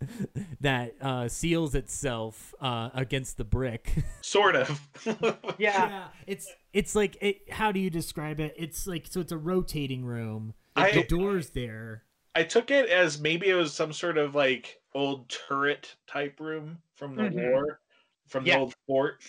that 0.60 0.94
uh, 1.00 1.28
seals 1.28 1.74
itself 1.74 2.54
uh, 2.60 2.90
against 2.94 3.36
the 3.36 3.44
brick. 3.44 3.92
Sort 4.20 4.56
of. 4.56 4.80
yeah, 5.58 6.08
it's 6.26 6.50
it's 6.72 6.94
like 6.94 7.16
it, 7.20 7.50
how 7.50 7.72
do 7.72 7.80
you 7.80 7.90
describe 7.90 8.40
it? 8.40 8.54
It's 8.56 8.86
like 8.86 9.06
so 9.08 9.20
it's 9.20 9.32
a 9.32 9.38
rotating 9.38 10.04
room. 10.04 10.54
I- 10.76 10.90
the 10.92 11.04
doors 11.04 11.50
there. 11.50 12.02
I 12.36 12.42
took 12.42 12.72
it 12.72 12.88
as 12.90 13.20
maybe 13.20 13.48
it 13.48 13.54
was 13.54 13.72
some 13.72 13.92
sort 13.92 14.18
of 14.18 14.34
like 14.34 14.80
old 14.92 15.28
turret 15.28 15.94
type 16.08 16.40
room 16.40 16.78
from 16.96 17.14
the 17.14 17.22
Mhm. 17.22 17.52
war, 17.52 17.80
from 18.26 18.44
Yeah. 18.44 18.54
the 18.54 18.60
old 18.60 18.74
fort. 18.88 19.22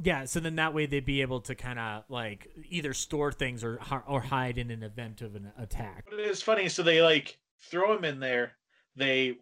Yeah, 0.00 0.24
so 0.26 0.38
then 0.38 0.54
that 0.54 0.72
way 0.72 0.86
they'd 0.86 1.04
be 1.04 1.20
able 1.20 1.40
to 1.42 1.54
kind 1.56 1.78
of 1.80 2.04
like 2.08 2.48
either 2.70 2.94
store 2.94 3.32
things 3.32 3.64
or 3.64 3.80
or 4.06 4.20
hide 4.20 4.56
in 4.56 4.70
an 4.70 4.84
event 4.84 5.20
of 5.20 5.34
an 5.34 5.50
attack. 5.58 6.06
But 6.08 6.20
it's 6.20 6.40
funny. 6.40 6.68
So 6.68 6.82
they 6.84 7.02
like 7.02 7.38
throw 7.60 7.96
him 7.96 8.04
in 8.04 8.20
there. 8.20 8.52
They 8.94 9.36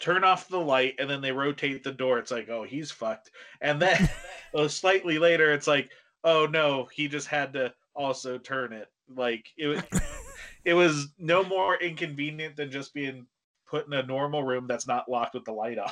turn 0.00 0.24
off 0.24 0.48
the 0.48 0.60
light 0.60 0.94
and 0.98 1.08
then 1.08 1.20
they 1.20 1.32
rotate 1.32 1.82
the 1.82 1.92
door. 1.92 2.18
It's 2.18 2.30
like, 2.30 2.48
oh, 2.48 2.62
he's 2.62 2.90
fucked. 2.90 3.30
And 3.60 3.80
then 3.80 4.08
uh, 4.54 4.68
slightly 4.68 5.18
later, 5.18 5.52
it's 5.52 5.66
like, 5.66 5.90
oh 6.22 6.46
no, 6.46 6.88
he 6.92 7.08
just 7.08 7.28
had 7.28 7.52
to 7.54 7.72
also 7.94 8.38
turn 8.38 8.72
it. 8.72 8.88
Like 9.14 9.46
it 9.56 9.66
was, 9.66 9.82
it 10.64 10.74
was 10.74 11.08
no 11.18 11.44
more 11.44 11.76
inconvenient 11.76 12.56
than 12.56 12.70
just 12.70 12.94
being 12.94 13.26
put 13.66 13.86
in 13.86 13.92
a 13.92 14.02
normal 14.02 14.44
room 14.44 14.66
that's 14.68 14.86
not 14.86 15.08
locked 15.08 15.34
with 15.34 15.44
the 15.44 15.52
light 15.52 15.78
on. 15.78 15.90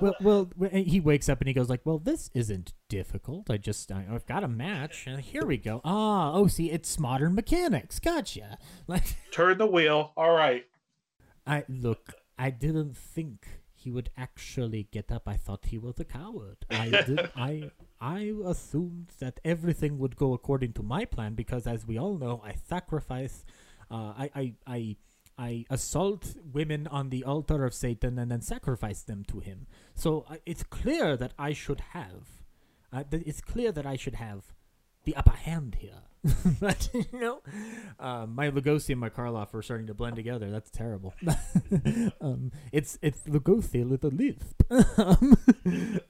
well, 0.00 0.48
well, 0.56 0.70
he 0.72 1.00
wakes 1.00 1.28
up 1.28 1.40
and 1.40 1.48
he 1.48 1.54
goes 1.54 1.68
like, 1.68 1.82
"Well, 1.84 1.98
this 1.98 2.30
isn't 2.34 2.72
difficult. 2.88 3.50
I 3.50 3.58
just 3.58 3.92
I, 3.92 4.06
I've 4.10 4.26
got 4.26 4.44
a 4.44 4.48
match, 4.48 5.04
and 5.06 5.20
here 5.20 5.44
we 5.44 5.56
go. 5.56 5.80
Ah, 5.84 6.32
oh, 6.32 6.46
see, 6.46 6.70
it's 6.70 6.98
modern 6.98 7.34
mechanics. 7.34 7.98
Gotcha. 7.98 8.58
Like, 8.86 9.16
turn 9.30 9.58
the 9.58 9.66
wheel. 9.66 10.12
All 10.16 10.32
right. 10.32 10.64
I 11.46 11.64
look. 11.68 12.14
I 12.46 12.50
didn't 12.50 12.96
think 12.96 13.36
he 13.82 13.90
would 13.90 14.10
actually 14.16 14.88
get 14.90 15.12
up. 15.12 15.24
I 15.26 15.36
thought 15.36 15.66
he 15.66 15.78
was 15.78 16.00
a 16.00 16.04
coward. 16.04 16.58
I 16.70 16.88
did. 17.06 17.20
I 17.36 17.70
I 18.00 18.32
assumed 18.44 19.08
that 19.20 19.40
everything 19.44 19.98
would 19.98 20.16
go 20.16 20.32
according 20.32 20.72
to 20.74 20.82
my 20.82 21.04
plan 21.04 21.34
because, 21.34 21.66
as 21.66 21.86
we 21.86 21.98
all 21.98 22.16
know, 22.16 22.40
I 22.44 22.54
sacrifice. 22.54 23.44
Uh, 23.90 24.12
I 24.24 24.30
I 24.34 24.54
I. 24.66 24.96
I 25.38 25.64
assault 25.70 26.36
women 26.52 26.86
on 26.86 27.08
the 27.08 27.24
altar 27.24 27.64
of 27.64 27.72
Satan 27.72 28.18
and 28.18 28.30
then 28.30 28.42
sacrifice 28.42 29.00
them 29.00 29.24
to 29.28 29.40
him. 29.40 29.66
So 29.94 30.26
uh, 30.28 30.36
it's 30.44 30.62
clear 30.62 31.16
that 31.16 31.32
I 31.38 31.54
should 31.54 31.80
have. 31.96 32.24
Uh, 32.92 33.04
th- 33.10 33.22
it's 33.24 33.40
clear 33.40 33.72
that 33.72 33.86
I 33.86 33.96
should 33.96 34.16
have 34.16 34.52
the 35.04 35.16
upper 35.16 35.38
hand 35.48 35.76
here. 35.80 36.02
but 36.60 36.90
you 36.92 37.18
know, 37.18 37.40
uh, 37.98 38.26
my 38.26 38.50
Lugosi 38.50 38.90
and 38.90 39.00
my 39.00 39.08
Karloff 39.08 39.54
are 39.54 39.62
starting 39.62 39.86
to 39.86 39.94
blend 39.94 40.16
together. 40.16 40.50
That's 40.50 40.70
terrible. 40.70 41.14
um, 42.20 42.52
it's 42.72 42.98
it's 43.00 43.22
Lugosi 43.22 43.88
with 43.88 44.04
a 44.04 44.08
lisp. 44.08 44.62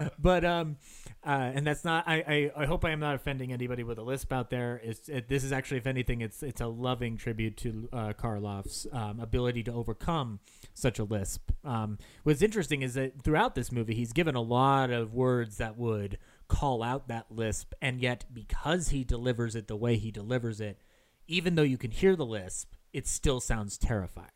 but 0.19 0.45
um, 0.45 0.79
uh, 1.25 1.53
and 1.55 1.65
that's 1.65 1.85
not. 1.85 2.09
I, 2.09 2.51
I 2.57 2.63
I 2.63 2.67
hope 2.67 2.85
I 2.85 2.91
am 2.91 2.99
not 2.99 3.15
offending 3.15 3.53
anybody 3.53 3.85
with 3.85 3.99
a 3.99 4.03
lisp 4.03 4.33
out 4.33 4.51
there. 4.51 4.81
It's 4.83 5.09
it, 5.09 5.29
this 5.29 5.45
is 5.45 5.53
actually, 5.53 5.79
if 5.79 5.87
anything, 5.87 6.23
it's 6.23 6.43
it's 6.43 6.61
a 6.61 6.67
loving 6.67 7.17
tribute 7.17 7.57
to 7.59 7.89
uh, 7.93 8.13
Karloff's 8.19 8.89
um, 8.93 9.21
ability 9.21 9.63
to 9.65 9.73
overcome 9.73 10.41
such 10.75 10.99
a 10.99 11.05
lisp. 11.05 11.53
Um, 11.65 11.99
what's 12.25 12.43
interesting 12.43 12.83
is 12.83 12.95
that 12.95 13.23
throughout 13.23 13.55
this 13.55 13.71
movie, 13.71 13.95
he's 13.95 14.13
given 14.13 14.35
a 14.35 14.41
lot 14.41 14.91
of 14.91 15.15
words 15.15 15.59
that 15.59 15.77
would 15.77 16.19
call 16.51 16.83
out 16.83 17.07
that 17.09 17.27
lisp, 17.31 17.73
and 17.81 18.01
yet 18.01 18.25
because 18.33 18.89
he 18.89 19.05
delivers 19.05 19.55
it 19.55 19.69
the 19.69 19.77
way 19.77 19.97
he 19.97 20.11
delivers 20.11 20.61
it, 20.61 20.81
even 21.29 21.55
though 21.55 21.63
you 21.63 21.79
can 21.79 21.93
hear 21.93 22.17
the 22.17 22.27
lisp, 22.27 22.75
it 22.93 23.07
still 23.07 23.41
sounds 23.41 23.79
terrifying. 23.79 24.27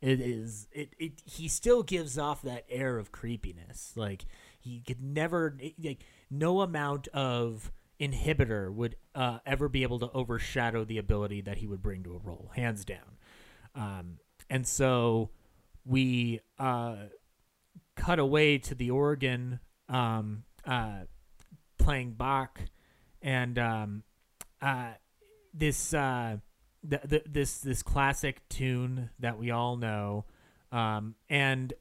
It 0.00 0.20
is 0.20 0.66
it, 0.72 0.94
it 0.98 1.20
he 1.24 1.46
still 1.46 1.82
gives 1.82 2.18
off 2.18 2.40
that 2.42 2.64
air 2.70 2.98
of 2.98 3.12
creepiness. 3.12 3.92
Like 3.96 4.24
he 4.58 4.80
could 4.80 5.02
never 5.02 5.58
like 5.82 6.04
no 6.30 6.62
amount 6.62 7.08
of 7.08 7.70
inhibitor 8.00 8.72
would 8.72 8.96
uh, 9.14 9.40
ever 9.44 9.68
be 9.68 9.82
able 9.82 9.98
to 9.98 10.10
overshadow 10.12 10.84
the 10.84 10.98
ability 10.98 11.42
that 11.42 11.58
he 11.58 11.66
would 11.66 11.82
bring 11.82 12.02
to 12.04 12.14
a 12.14 12.18
role, 12.18 12.50
hands 12.54 12.84
down. 12.84 13.18
Um, 13.74 14.18
and 14.48 14.66
so 14.66 15.30
we 15.84 16.40
uh, 16.58 16.96
cut 17.96 18.18
away 18.18 18.58
to 18.58 18.74
the 18.74 18.90
organ 18.90 19.60
um, 19.88 20.44
uh, 20.64 21.00
playing 21.88 22.10
Bach, 22.10 22.60
and 23.22 23.58
um, 23.58 24.02
uh, 24.60 24.90
this 25.54 25.94
uh, 25.94 26.36
the, 26.84 27.00
the, 27.02 27.22
this 27.26 27.60
this 27.60 27.82
classic 27.82 28.46
tune 28.50 29.08
that 29.20 29.38
we 29.38 29.50
all 29.50 29.78
know, 29.78 30.26
um, 30.70 31.14
and 31.30 31.72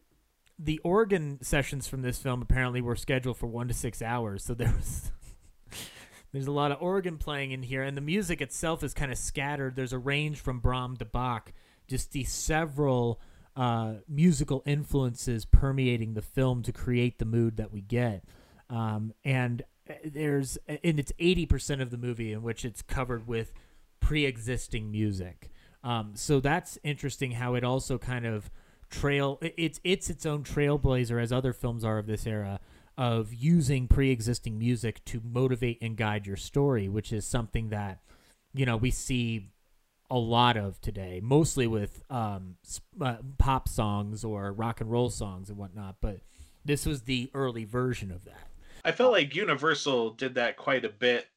the 0.58 0.80
organ 0.80 1.40
sessions 1.42 1.90
from 1.90 2.04
this 2.04 2.20
film 2.20 2.42
apparently 2.42 2.80
were 2.80 2.96
scheduled 2.96 3.36
for 3.36 3.48
one 3.48 3.68
to 3.68 3.74
six 3.74 4.02
hours, 4.02 4.46
so 4.46 4.54
there 4.54 4.74
was. 4.74 5.12
There's 6.32 6.48
a 6.48 6.52
lot 6.52 6.72
of 6.72 6.82
organ 6.82 7.18
playing 7.18 7.52
in 7.52 7.64
here, 7.64 7.84
and 7.84 7.98
the 7.98 8.02
music 8.02 8.42
itself 8.42 8.84
is 8.84 8.94
kind 8.94 9.12
of 9.12 9.18
scattered. 9.18 9.76
There's 9.76 9.94
a 9.94 10.00
range 10.00 10.40
from 10.40 10.60
Brahms 10.60 11.00
to 11.00 11.06
Bach, 11.06 11.52
just 11.88 12.12
these 12.12 12.32
several 12.32 13.20
uh, 13.58 13.96
musical 14.08 14.62
influences 14.66 15.46
permeating 15.46 16.14
the 16.14 16.22
film 16.22 16.64
to 16.64 16.72
create 16.72 17.18
the 17.18 17.26
mood 17.26 17.58
that 17.58 17.74
we 17.74 17.82
get. 17.82 18.24
Um, 18.70 19.14
and 19.24 19.64
there's, 20.04 20.58
and 20.68 21.00
it's 21.00 21.12
80% 21.20 21.82
of 21.82 21.92
the 21.92 21.98
movie 21.98 22.34
in 22.34 22.42
which 22.42 22.66
it's 22.66 22.82
covered 22.82 23.28
with 23.28 23.54
pre-existing 24.00 24.92
music. 24.92 25.52
Um, 25.84 26.12
so 26.16 26.40
that's 26.40 26.78
interesting 26.84 27.32
how 27.32 27.56
it 27.56 27.64
also 27.64 27.98
kind 27.98 28.26
of 28.26 28.50
trail 28.90 29.38
it's 29.42 29.82
it's 29.84 30.10
its 30.10 30.26
own 30.26 30.44
trailblazer 30.44 31.22
as 31.22 31.34
other 31.34 31.52
films 31.52 31.84
are 31.84 31.98
of 31.98 32.08
this 32.08 32.26
era 32.26 32.58
of 32.98 33.34
using 33.34 33.88
pre-existing 33.88 34.58
music 34.58 35.04
to 35.06 35.22
motivate 35.24 35.78
and 35.82 35.96
guide 35.98 36.26
your 36.26 36.38
story, 36.38 36.90
which 36.90 37.14
is 37.14 37.26
something 37.26 37.70
that 37.70 38.00
you 38.54 38.66
know 38.66 38.76
we 38.76 38.92
see 38.92 39.50
a 40.10 40.18
lot 40.18 40.58
of 40.58 40.80
today, 40.82 41.20
mostly 41.22 41.68
with 41.68 42.02
um, 42.10 42.56
uh, 43.00 43.18
pop 43.38 43.68
songs 43.68 44.24
or 44.24 44.52
rock 44.54 44.82
and 44.82 44.90
roll 44.90 45.10
songs 45.10 45.50
and 45.50 45.58
whatnot. 45.58 45.98
But 46.02 46.22
this 46.64 46.86
was 46.86 47.04
the 47.04 47.30
early 47.34 47.66
version 47.66 48.12
of 48.12 48.26
that. 48.26 48.50
I 48.88 48.94
felt 48.94 49.12
like 49.12 49.36
Universal 49.36 50.12
did 50.12 50.36
that 50.36 50.56
quite 50.56 50.86
a 50.86 50.90
bit 50.90 51.28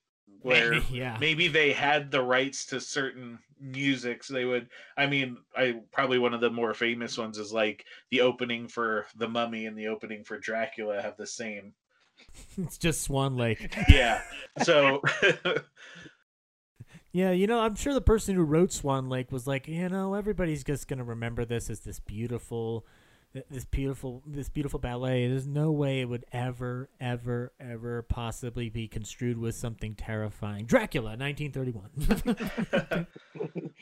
where 0.43 0.75
yeah. 0.93 1.17
maybe 1.21 1.49
they 1.49 1.73
had 1.73 2.13
the 2.13 2.23
rights 2.23 2.65
to 2.67 2.81
certain 2.81 3.41
music 3.61 4.25
so 4.25 4.33
they 4.33 4.47
would 4.47 4.69
i 4.97 5.07
mean 5.07 5.37
i 5.55 5.75
probably 5.93 6.19
one 6.19 6.33
of 6.33 6.41
the 6.41 6.49
more 6.49 6.73
famous 6.73 7.19
ones 7.19 7.37
is 7.37 7.53
like 7.53 7.85
the 8.11 8.23
opening 8.23 8.67
for 8.67 9.05
the 9.17 9.29
mummy 9.29 9.67
and 9.67 9.77
the 9.77 9.87
opening 9.87 10.25
for 10.25 10.39
dracula 10.39 11.03
have 11.03 11.17
the 11.17 11.27
same. 11.27 11.75
It's 12.57 12.79
just 12.79 13.03
swan 13.03 13.37
lake. 13.37 13.75
Yeah 13.89 14.23
so 14.63 15.03
yeah 17.13 17.33
you 17.33 17.47
know 17.47 17.61
i'm 17.61 17.75
sure 17.75 17.93
the 17.93 18.01
person 18.01 18.35
who 18.35 18.43
wrote 18.43 18.73
swan 18.73 19.09
lake 19.09 19.33
was 19.33 19.47
like 19.47 19.67
you 19.67 19.89
know 19.89 20.15
everybody's 20.15 20.63
just 20.63 20.87
gonna 20.87 21.05
remember 21.05 21.45
this 21.45 21.69
as 21.69 21.81
this 21.81 21.99
beautiful 21.99 22.87
this 23.49 23.65
beautiful 23.65 24.23
this 24.27 24.49
beautiful 24.49 24.81
ballet 24.81 25.29
there's 25.29 25.47
no 25.47 25.71
way 25.71 26.01
it 26.01 26.05
would 26.07 26.25
ever 26.33 26.89
ever 27.01 27.53
ever 27.61 28.03
possibly 28.03 28.69
be 28.69 28.89
construed 28.89 29.39
with 29.39 29.55
something 29.55 29.95
terrifying. 29.95 30.65
Dracula 30.65 31.17
1931 31.17 33.07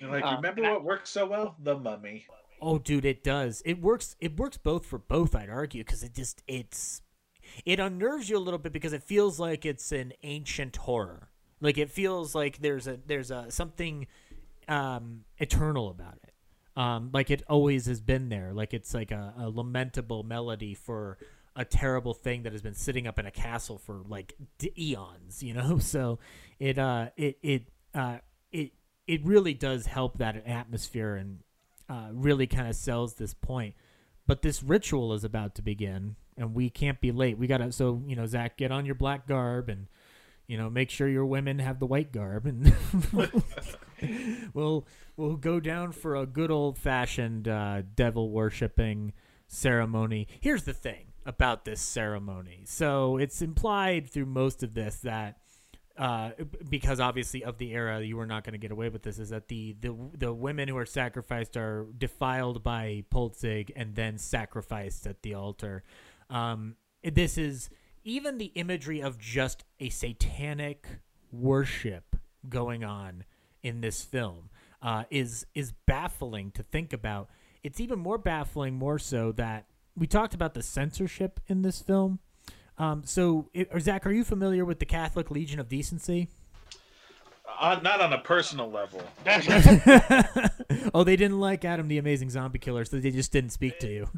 like 0.10 0.24
Um, 0.24 0.36
remember 0.36 0.64
I- 0.64 0.72
what 0.72 0.84
worked 0.84 1.08
so 1.08 1.26
well? 1.26 1.56
The 1.62 1.76
mummy. 1.78 2.26
Oh 2.60 2.78
dude 2.78 3.04
it 3.04 3.22
does. 3.24 3.62
It 3.64 3.80
works 3.80 4.16
it 4.20 4.36
works 4.38 4.58
both 4.58 4.84
for 4.84 4.98
both 4.98 5.34
i'd 5.34 5.48
argue 5.48 5.82
because 5.84 6.02
it 6.02 6.14
just 6.14 6.42
it's 6.46 7.02
it 7.64 7.80
unnerves 7.80 8.28
you 8.28 8.36
a 8.36 8.40
little 8.40 8.58
bit 8.58 8.72
because 8.72 8.92
it 8.92 9.02
feels 9.02 9.40
like 9.40 9.64
it's 9.64 9.92
an 9.92 10.12
ancient 10.22 10.76
horror. 10.76 11.30
Like 11.60 11.78
it 11.78 11.90
feels 11.90 12.34
like 12.34 12.58
there's 12.58 12.86
a 12.86 12.98
there's 13.06 13.30
a 13.30 13.50
something 13.50 14.06
um 14.68 15.24
eternal 15.38 15.88
about 15.88 16.18
it 16.22 16.27
um, 16.78 17.10
like 17.12 17.28
it 17.30 17.42
always 17.48 17.86
has 17.86 18.00
been 18.00 18.28
there. 18.28 18.52
Like 18.54 18.72
it's 18.72 18.94
like 18.94 19.10
a, 19.10 19.34
a 19.36 19.50
lamentable 19.50 20.22
melody 20.22 20.74
for 20.74 21.18
a 21.56 21.64
terrible 21.64 22.14
thing 22.14 22.44
that 22.44 22.52
has 22.52 22.62
been 22.62 22.74
sitting 22.74 23.08
up 23.08 23.18
in 23.18 23.26
a 23.26 23.32
castle 23.32 23.78
for 23.78 24.00
like 24.08 24.34
eons, 24.78 25.42
you 25.42 25.54
know. 25.54 25.78
So 25.88 26.20
it 26.60 26.78
uh 26.78 27.08
it 27.16 27.36
it 27.42 27.62
uh 27.94 28.18
it 28.52 28.70
it 29.08 29.24
really 29.24 29.54
does 29.54 29.86
help 29.86 30.18
that 30.18 30.46
atmosphere 30.46 31.16
and 31.16 31.40
uh, 31.88 32.10
really 32.12 32.46
kind 32.46 32.68
of 32.68 32.76
sells 32.76 33.14
this 33.14 33.34
point. 33.34 33.74
But 34.28 34.42
this 34.42 34.62
ritual 34.62 35.14
is 35.14 35.24
about 35.24 35.56
to 35.56 35.62
begin, 35.62 36.14
and 36.36 36.54
we 36.54 36.70
can't 36.70 37.00
be 37.00 37.10
late. 37.10 37.38
We 37.38 37.48
gotta 37.48 37.72
so 37.72 38.00
you 38.06 38.14
know 38.14 38.26
Zach, 38.26 38.56
get 38.56 38.70
on 38.70 38.86
your 38.86 38.94
black 38.94 39.26
garb 39.26 39.68
and 39.68 39.88
you 40.46 40.56
know 40.56 40.70
make 40.70 40.90
sure 40.90 41.08
your 41.08 41.26
women 41.26 41.58
have 41.58 41.80
the 41.80 41.86
white 41.86 42.12
garb 42.12 42.46
and 42.46 42.72
we'll 44.54 44.86
we'll 45.16 45.36
go 45.36 45.60
down 45.60 45.92
for 45.92 46.16
a 46.16 46.26
good 46.26 46.50
old 46.50 46.78
fashioned 46.78 47.48
uh, 47.48 47.82
devil 47.94 48.30
worshipping 48.30 49.12
ceremony. 49.46 50.28
Here's 50.40 50.64
the 50.64 50.74
thing 50.74 51.06
about 51.26 51.64
this 51.64 51.80
ceremony. 51.80 52.62
So 52.64 53.16
it's 53.18 53.42
implied 53.42 54.08
through 54.10 54.26
most 54.26 54.62
of 54.62 54.74
this 54.74 55.00
that 55.00 55.38
uh, 55.98 56.30
because 56.68 57.00
obviously 57.00 57.42
of 57.42 57.58
the 57.58 57.72
era, 57.72 58.00
you 58.00 58.16
were 58.16 58.26
not 58.26 58.44
going 58.44 58.52
to 58.52 58.58
get 58.58 58.70
away 58.70 58.88
with 58.88 59.02
this. 59.02 59.18
Is 59.18 59.30
that 59.30 59.48
the, 59.48 59.76
the 59.80 59.94
the 60.16 60.32
women 60.32 60.68
who 60.68 60.76
are 60.76 60.86
sacrificed 60.86 61.56
are 61.56 61.86
defiled 61.96 62.62
by 62.62 63.04
Polzig 63.12 63.70
and 63.74 63.94
then 63.96 64.16
sacrificed 64.16 65.06
at 65.06 65.22
the 65.22 65.34
altar. 65.34 65.82
Um, 66.30 66.76
this 67.02 67.36
is 67.36 67.68
even 68.04 68.38
the 68.38 68.52
imagery 68.54 69.00
of 69.02 69.18
just 69.18 69.64
a 69.80 69.88
satanic 69.88 70.86
worship 71.32 72.16
going 72.48 72.84
on 72.84 73.24
in 73.62 73.80
this 73.80 74.02
film 74.02 74.50
uh, 74.82 75.04
is 75.10 75.46
is 75.54 75.72
baffling 75.86 76.50
to 76.52 76.62
think 76.62 76.92
about. 76.92 77.28
It's 77.62 77.80
even 77.80 77.98
more 77.98 78.18
baffling, 78.18 78.74
more 78.74 78.98
so 78.98 79.32
that 79.32 79.66
we 79.96 80.06
talked 80.06 80.34
about 80.34 80.54
the 80.54 80.62
censorship 80.62 81.40
in 81.48 81.62
this 81.62 81.80
film. 81.80 82.20
Um, 82.78 83.02
so, 83.04 83.50
it, 83.52 83.68
Zach, 83.80 84.06
are 84.06 84.12
you 84.12 84.22
familiar 84.22 84.64
with 84.64 84.78
the 84.78 84.86
Catholic 84.86 85.30
Legion 85.30 85.58
of 85.58 85.68
Decency? 85.68 86.28
Uh, 87.58 87.80
not 87.82 88.00
on 88.00 88.12
a 88.12 88.18
personal 88.18 88.70
level 88.70 89.02
oh, 90.94 91.04
they 91.04 91.16
didn't 91.16 91.40
like 91.40 91.64
Adam 91.64 91.88
the 91.88 91.98
Amazing 91.98 92.30
Zombie 92.30 92.58
Killer, 92.58 92.84
so 92.84 92.98
they 92.98 93.10
just 93.10 93.32
didn't 93.32 93.50
speak 93.50 93.78
to 93.80 93.88
you. 93.88 94.08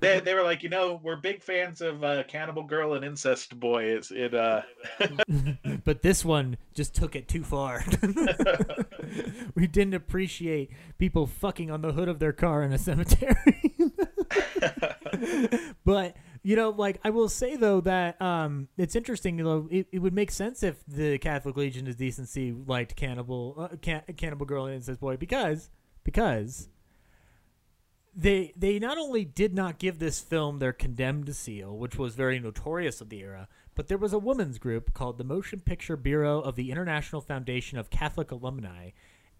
they, 0.00 0.20
they 0.24 0.34
were 0.34 0.42
like 0.42 0.62
you 0.62 0.68
know 0.68 1.00
we're 1.02 1.16
big 1.16 1.42
fans 1.42 1.80
of 1.80 2.02
uh, 2.04 2.22
cannibal 2.24 2.62
girl 2.62 2.94
and 2.94 3.04
incest 3.04 3.58
boy 3.58 3.84
it's 3.84 4.10
it 4.10 4.34
uh 4.34 4.62
but 5.84 6.02
this 6.02 6.24
one 6.24 6.56
just 6.74 6.94
took 6.94 7.16
it 7.16 7.28
too 7.28 7.42
far. 7.42 7.84
we 9.54 9.66
didn't 9.66 9.94
appreciate 9.94 10.70
people 10.98 11.26
fucking 11.26 11.70
on 11.70 11.82
the 11.82 11.92
hood 11.92 12.08
of 12.08 12.18
their 12.18 12.32
car 12.32 12.62
in 12.62 12.72
a 12.72 12.78
cemetery. 12.78 13.74
but 15.84 16.16
you 16.42 16.56
know, 16.56 16.70
like 16.70 16.98
I 17.04 17.10
will 17.10 17.28
say 17.28 17.56
though 17.56 17.80
that 17.82 18.20
um, 18.20 18.68
it's 18.76 18.96
interesting. 18.96 19.36
though. 19.36 19.68
it, 19.70 19.86
it 19.92 19.98
would 20.00 20.14
make 20.14 20.30
sense 20.30 20.62
if 20.62 20.84
the 20.86 21.18
Catholic 21.18 21.56
Legion 21.56 21.86
of 21.88 21.96
Decency 21.96 22.52
liked 22.52 22.96
Cannibal, 22.96 23.54
uh, 23.58 23.76
can, 23.80 24.02
Cannibal 24.16 24.46
Girl 24.46 24.66
and 24.66 24.74
Incest 24.74 25.00
Boy 25.00 25.16
because 25.16 25.70
because 26.04 26.68
they 28.14 28.52
they 28.56 28.78
not 28.78 28.98
only 28.98 29.24
did 29.24 29.54
not 29.54 29.78
give 29.78 29.98
this 29.98 30.20
film 30.20 30.58
their 30.58 30.72
condemned 30.72 31.34
seal, 31.34 31.76
which 31.76 31.96
was 31.96 32.14
very 32.14 32.38
notorious 32.38 33.00
of 33.00 33.08
the 33.08 33.20
era, 33.20 33.48
but 33.74 33.88
there 33.88 33.98
was 33.98 34.12
a 34.12 34.18
women's 34.18 34.58
group 34.58 34.92
called 34.92 35.18
the 35.18 35.24
Motion 35.24 35.60
Picture 35.60 35.96
Bureau 35.96 36.40
of 36.40 36.56
the 36.56 36.70
International 36.70 37.20
Foundation 37.20 37.78
of 37.78 37.88
Catholic 37.88 38.30
Alumni, 38.30 38.90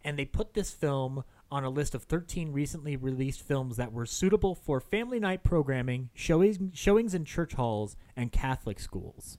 and 0.04 0.18
they 0.18 0.24
put 0.24 0.54
this 0.54 0.70
film 0.70 1.24
on 1.52 1.64
a 1.64 1.70
list 1.70 1.94
of 1.94 2.04
13 2.04 2.50
recently 2.50 2.96
released 2.96 3.42
films 3.42 3.76
that 3.76 3.92
were 3.92 4.06
suitable 4.06 4.54
for 4.54 4.80
family 4.80 5.20
night 5.20 5.44
programming, 5.44 6.08
showings, 6.14 6.58
showings 6.72 7.14
in 7.14 7.26
church 7.26 7.52
halls, 7.52 7.94
and 8.16 8.32
Catholic 8.32 8.80
schools. 8.80 9.36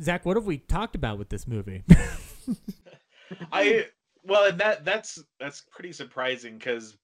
Zach, 0.00 0.26
what 0.26 0.36
have 0.36 0.44
we 0.44 0.58
talked 0.58 0.94
about 0.94 1.18
with 1.18 1.30
this 1.30 1.48
movie? 1.48 1.82
I 3.52 3.86
well, 4.22 4.52
that 4.52 4.84
that's 4.84 5.18
that's 5.40 5.62
pretty 5.70 5.92
surprising 5.92 6.58
because 6.58 6.98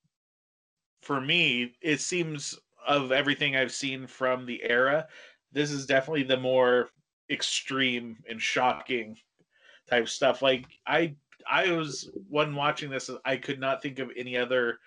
for 1.00 1.18
me, 1.18 1.74
it 1.80 2.00
seems 2.00 2.58
of 2.86 3.10
everything 3.10 3.56
I've 3.56 3.72
seen 3.72 4.06
from 4.06 4.44
the 4.44 4.62
era, 4.62 5.06
this 5.52 5.70
is 5.70 5.86
definitely 5.86 6.24
the 6.24 6.36
more 6.36 6.90
extreme 7.30 8.18
and 8.28 8.40
shocking 8.40 9.16
type 9.88 10.08
stuff. 10.08 10.42
Like 10.42 10.66
I 10.86 11.16
I 11.50 11.72
was 11.72 12.10
one 12.28 12.54
watching 12.54 12.90
this, 12.90 13.10
I 13.24 13.36
could 13.36 13.60
not 13.60 13.82
think 13.82 13.98
of 13.98 14.10
any 14.16 14.36
other 14.36 14.78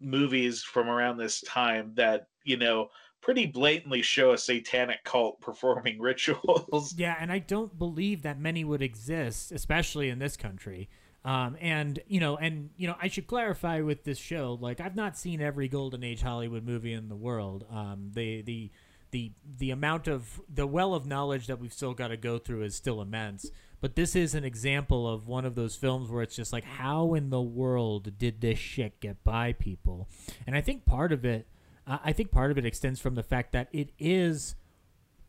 movies 0.00 0.62
from 0.62 0.88
around 0.88 1.18
this 1.18 1.40
time 1.42 1.92
that 1.96 2.28
you 2.44 2.56
know 2.56 2.88
pretty 3.20 3.46
blatantly 3.46 4.00
show 4.02 4.32
a 4.32 4.38
satanic 4.38 5.04
cult 5.04 5.40
performing 5.42 6.00
rituals. 6.00 6.94
Yeah, 6.96 7.16
and 7.18 7.30
I 7.30 7.38
don't 7.38 7.78
believe 7.78 8.22
that 8.22 8.38
many 8.38 8.64
would 8.64 8.82
exist, 8.82 9.52
especially 9.52 10.08
in 10.08 10.18
this 10.18 10.36
country. 10.36 10.88
Um, 11.24 11.56
and 11.60 11.98
you 12.06 12.20
know, 12.20 12.36
and 12.38 12.70
you 12.76 12.86
know, 12.86 12.96
I 13.00 13.08
should 13.08 13.26
clarify 13.26 13.82
with 13.82 14.04
this 14.04 14.18
show, 14.18 14.56
like 14.60 14.80
I've 14.80 14.96
not 14.96 15.18
seen 15.18 15.42
every 15.42 15.68
golden 15.68 16.02
age 16.02 16.22
Hollywood 16.22 16.64
movie 16.64 16.94
in 16.94 17.08
the 17.08 17.16
world. 17.16 17.66
Um, 17.70 18.10
the 18.14 18.40
the 18.42 18.70
the 19.10 19.32
the 19.58 19.70
amount 19.70 20.08
of 20.08 20.40
the 20.52 20.66
well 20.66 20.94
of 20.94 21.06
knowledge 21.06 21.46
that 21.48 21.60
we've 21.60 21.72
still 21.72 21.92
got 21.92 22.08
to 22.08 22.16
go 22.16 22.38
through 22.38 22.62
is 22.62 22.74
still 22.74 23.02
immense. 23.02 23.50
But 23.80 23.96
this 23.96 24.14
is 24.14 24.34
an 24.34 24.44
example 24.44 25.08
of 25.08 25.26
one 25.26 25.44
of 25.44 25.54
those 25.54 25.74
films 25.74 26.10
where 26.10 26.22
it's 26.22 26.36
just 26.36 26.52
like, 26.52 26.64
how 26.64 27.14
in 27.14 27.30
the 27.30 27.40
world 27.40 28.18
did 28.18 28.40
this 28.40 28.58
shit 28.58 29.00
get 29.00 29.24
by 29.24 29.54
people? 29.54 30.08
And 30.46 30.54
I 30.54 30.60
think 30.60 30.84
part 30.84 31.12
of 31.12 31.24
it, 31.24 31.46
I 31.86 32.12
think 32.12 32.30
part 32.30 32.50
of 32.50 32.58
it 32.58 32.66
extends 32.66 33.00
from 33.00 33.14
the 33.14 33.22
fact 33.22 33.52
that 33.52 33.68
it 33.72 33.90
is 33.98 34.54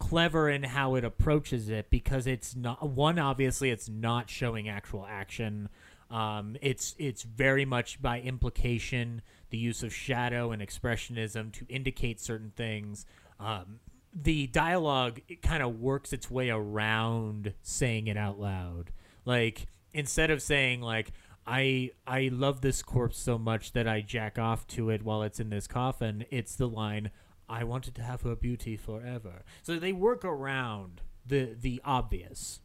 clever 0.02 0.50
in 0.50 0.64
how 0.64 0.96
it 0.96 1.04
approaches 1.04 1.70
it 1.70 1.92
because 1.92 2.26
it's 2.26 2.56
not 2.56 2.90
one 2.90 3.20
obviously 3.20 3.70
it's 3.70 3.88
not 3.88 4.32
showing 4.32 4.68
actual 4.68 5.06
action 5.08 5.70
um, 6.10 6.58
it's 6.60 6.96
it's 6.98 7.22
very 7.22 7.66
much 7.66 8.02
by 8.02 8.20
implication 8.20 9.22
the 9.52 9.60
use 9.60 9.84
of 9.84 9.94
shadow 9.94 10.52
and 10.52 10.60
expressionism 10.60 11.52
to 11.54 11.68
indicate 11.70 12.20
certain 12.20 12.52
things 12.56 13.06
um, 13.40 13.80
the 14.14 14.48
dialogue 14.48 15.22
it 15.28 15.42
kind 15.42 15.64
of 15.64 15.80
works 15.80 16.12
its 16.12 16.30
way 16.30 16.50
around 16.50 17.54
saying 17.62 18.08
it 18.08 18.18
out 18.18 18.40
loud 18.40 18.92
like 19.26 19.68
instead 19.94 20.30
of 20.30 20.42
saying 20.42 20.82
like 20.82 21.12
I 21.46 21.92
I 22.06 22.30
love 22.32 22.62
this 22.62 22.82
corpse 22.84 23.18
so 23.18 23.38
much 23.38 23.74
that 23.74 23.88
I 23.88 24.02
jack 24.02 24.38
off 24.38 24.68
to 24.68 24.90
it 24.90 25.04
while 25.04 25.24
it's 25.24 25.40
in 25.40 25.50
this 25.50 25.68
coffin. 25.68 26.26
It's 26.30 26.56
the 26.56 26.68
line 26.68 27.10
I 27.50 27.64
wanted 27.64 27.96
to 27.96 28.04
have 28.04 28.22
her 28.22 28.36
beauty 28.36 28.78
forever. 28.78 29.44
So 29.64 29.80
they 29.80 29.92
work 29.92 30.24
around 30.24 31.02
the 31.26 31.56
the 31.60 31.82
obvious 31.84 32.62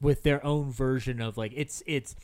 with 0.00 0.22
their 0.22 0.44
own 0.44 0.70
version 0.70 1.20
of 1.20 1.36
like 1.36 1.52
it's 1.54 1.82
it's 1.86 2.14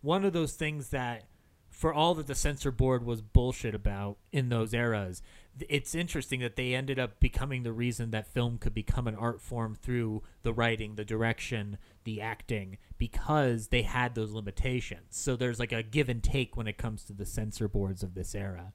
one 0.00 0.24
of 0.24 0.32
those 0.32 0.52
things 0.52 0.90
that 0.90 1.24
for 1.70 1.92
all 1.92 2.14
that 2.14 2.26
the 2.26 2.34
censor 2.34 2.70
board 2.70 3.04
was 3.04 3.20
bullshit 3.20 3.74
about 3.74 4.18
in 4.32 4.48
those 4.48 4.72
eras 4.72 5.22
it's 5.68 5.94
interesting 5.94 6.40
that 6.40 6.56
they 6.56 6.74
ended 6.74 6.98
up 6.98 7.20
becoming 7.20 7.62
the 7.62 7.72
reason 7.72 8.10
that 8.10 8.26
film 8.26 8.58
could 8.58 8.74
become 8.74 9.06
an 9.06 9.14
art 9.14 9.40
form 9.40 9.74
through 9.74 10.22
the 10.42 10.52
writing 10.52 10.96
the 10.96 11.04
direction 11.04 11.78
the 12.04 12.20
acting 12.20 12.76
because 12.98 13.68
they 13.68 13.82
had 13.82 14.14
those 14.14 14.32
limitations 14.32 15.06
so 15.10 15.36
there's 15.36 15.60
like 15.60 15.72
a 15.72 15.82
give 15.82 16.08
and 16.08 16.22
take 16.22 16.56
when 16.56 16.66
it 16.66 16.76
comes 16.76 17.04
to 17.04 17.12
the 17.12 17.24
censor 17.24 17.68
boards 17.68 18.02
of 18.02 18.14
this 18.14 18.34
era 18.34 18.72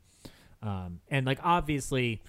um, 0.61 0.99
and 1.09 1.25
like 1.25 1.39
obviously 1.43 2.21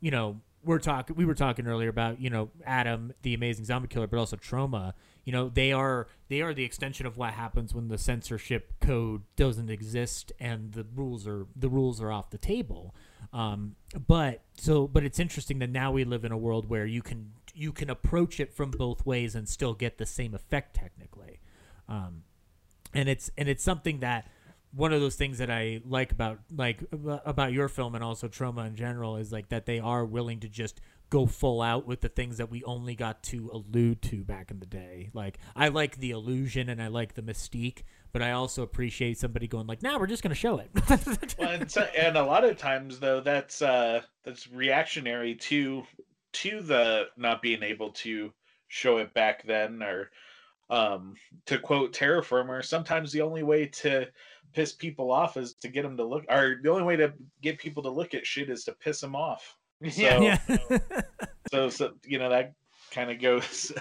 you 0.00 0.10
know, 0.10 0.40
we're 0.64 0.78
talking 0.78 1.16
we 1.16 1.24
were 1.24 1.34
talking 1.34 1.66
earlier 1.66 1.88
about, 1.88 2.20
you 2.20 2.30
know, 2.30 2.50
Adam, 2.64 3.12
the 3.22 3.34
amazing 3.34 3.64
zombie 3.64 3.88
killer, 3.88 4.06
but 4.06 4.18
also 4.18 4.36
Troma. 4.36 4.92
You 5.24 5.32
know, 5.32 5.48
they 5.48 5.72
are 5.72 6.08
they 6.28 6.40
are 6.42 6.52
the 6.52 6.64
extension 6.64 7.06
of 7.06 7.16
what 7.16 7.32
happens 7.34 7.74
when 7.74 7.88
the 7.88 7.98
censorship 7.98 8.72
code 8.80 9.22
doesn't 9.36 9.70
exist 9.70 10.32
and 10.40 10.72
the 10.72 10.84
rules 10.94 11.26
are 11.26 11.46
the 11.54 11.68
rules 11.68 12.00
are 12.00 12.10
off 12.10 12.30
the 12.30 12.38
table. 12.38 12.94
Um, 13.32 13.76
but 14.06 14.42
so 14.56 14.86
but 14.86 15.04
it's 15.04 15.18
interesting 15.18 15.58
that 15.58 15.70
now 15.70 15.92
we 15.92 16.04
live 16.04 16.24
in 16.24 16.32
a 16.32 16.38
world 16.38 16.68
where 16.68 16.86
you 16.86 17.02
can 17.02 17.32
you 17.54 17.72
can 17.72 17.90
approach 17.90 18.40
it 18.40 18.54
from 18.54 18.70
both 18.70 19.04
ways 19.04 19.34
and 19.34 19.48
still 19.48 19.74
get 19.74 19.98
the 19.98 20.06
same 20.06 20.34
effect 20.34 20.74
technically. 20.74 21.40
Um, 21.88 22.22
and 22.94 23.08
it's 23.08 23.30
and 23.36 23.48
it's 23.48 23.62
something 23.62 24.00
that 24.00 24.28
one 24.72 24.92
of 24.92 25.00
those 25.00 25.14
things 25.14 25.38
that 25.38 25.50
I 25.50 25.80
like 25.86 26.12
about 26.12 26.40
like 26.54 26.82
about 26.92 27.52
your 27.52 27.68
film 27.68 27.94
and 27.94 28.04
also 28.04 28.28
Troma 28.28 28.66
in 28.66 28.76
general 28.76 29.16
is 29.16 29.32
like 29.32 29.48
that 29.48 29.66
they 29.66 29.78
are 29.78 30.04
willing 30.04 30.40
to 30.40 30.48
just 30.48 30.80
go 31.10 31.26
full 31.26 31.62
out 31.62 31.86
with 31.86 32.02
the 32.02 32.08
things 32.08 32.36
that 32.36 32.50
we 32.50 32.62
only 32.64 32.94
got 32.94 33.22
to 33.22 33.50
allude 33.52 34.02
to 34.02 34.24
back 34.24 34.50
in 34.50 34.60
the 34.60 34.66
day. 34.66 35.08
Like 35.14 35.38
I 35.56 35.68
like 35.68 35.96
the 35.96 36.10
illusion 36.10 36.68
and 36.68 36.82
I 36.82 36.88
like 36.88 37.14
the 37.14 37.22
mystique, 37.22 37.82
but 38.12 38.22
I 38.22 38.32
also 38.32 38.62
appreciate 38.62 39.18
somebody 39.18 39.46
going 39.46 39.66
like, 39.66 39.82
"Now 39.82 39.92
nah, 39.92 39.98
we're 39.98 40.06
just 40.06 40.22
going 40.22 40.30
to 40.30 40.34
show 40.34 40.58
it." 40.58 40.70
well, 41.38 41.48
and, 41.50 41.70
so, 41.70 41.82
and 41.96 42.16
a 42.16 42.22
lot 42.22 42.44
of 42.44 42.56
times 42.56 42.98
though, 42.98 43.20
that's 43.20 43.62
uh 43.62 44.02
that's 44.24 44.50
reactionary 44.50 45.34
to 45.34 45.82
to 46.34 46.60
the 46.60 47.06
not 47.16 47.42
being 47.42 47.62
able 47.62 47.90
to 47.90 48.32
show 48.68 48.98
it 48.98 49.12
back 49.14 49.46
then 49.46 49.82
or 49.82 50.10
um 50.70 51.14
to 51.46 51.58
quote 51.58 51.92
Terror 51.92 52.22
Firmer, 52.22 52.62
sometimes 52.62 53.12
the 53.12 53.22
only 53.22 53.42
way 53.42 53.66
to 53.66 54.06
piss 54.52 54.72
people 54.72 55.10
off 55.10 55.36
is 55.36 55.54
to 55.54 55.68
get 55.68 55.82
them 55.82 55.96
to 55.96 56.04
look 56.04 56.24
or 56.28 56.56
the 56.62 56.70
only 56.70 56.82
way 56.82 56.96
to 56.96 57.12
get 57.42 57.58
people 57.58 57.82
to 57.82 57.90
look 57.90 58.14
at 58.14 58.26
shit 58.26 58.48
is 58.48 58.64
to 58.64 58.72
piss 58.72 59.00
them 59.00 59.14
off 59.14 59.56
so, 59.90 60.22
yeah. 60.22 60.38
so, 61.52 61.68
so 61.68 61.92
you 62.04 62.18
know 62.18 62.30
that 62.30 62.54
kind 62.90 63.10
of 63.10 63.20
goes 63.22 63.72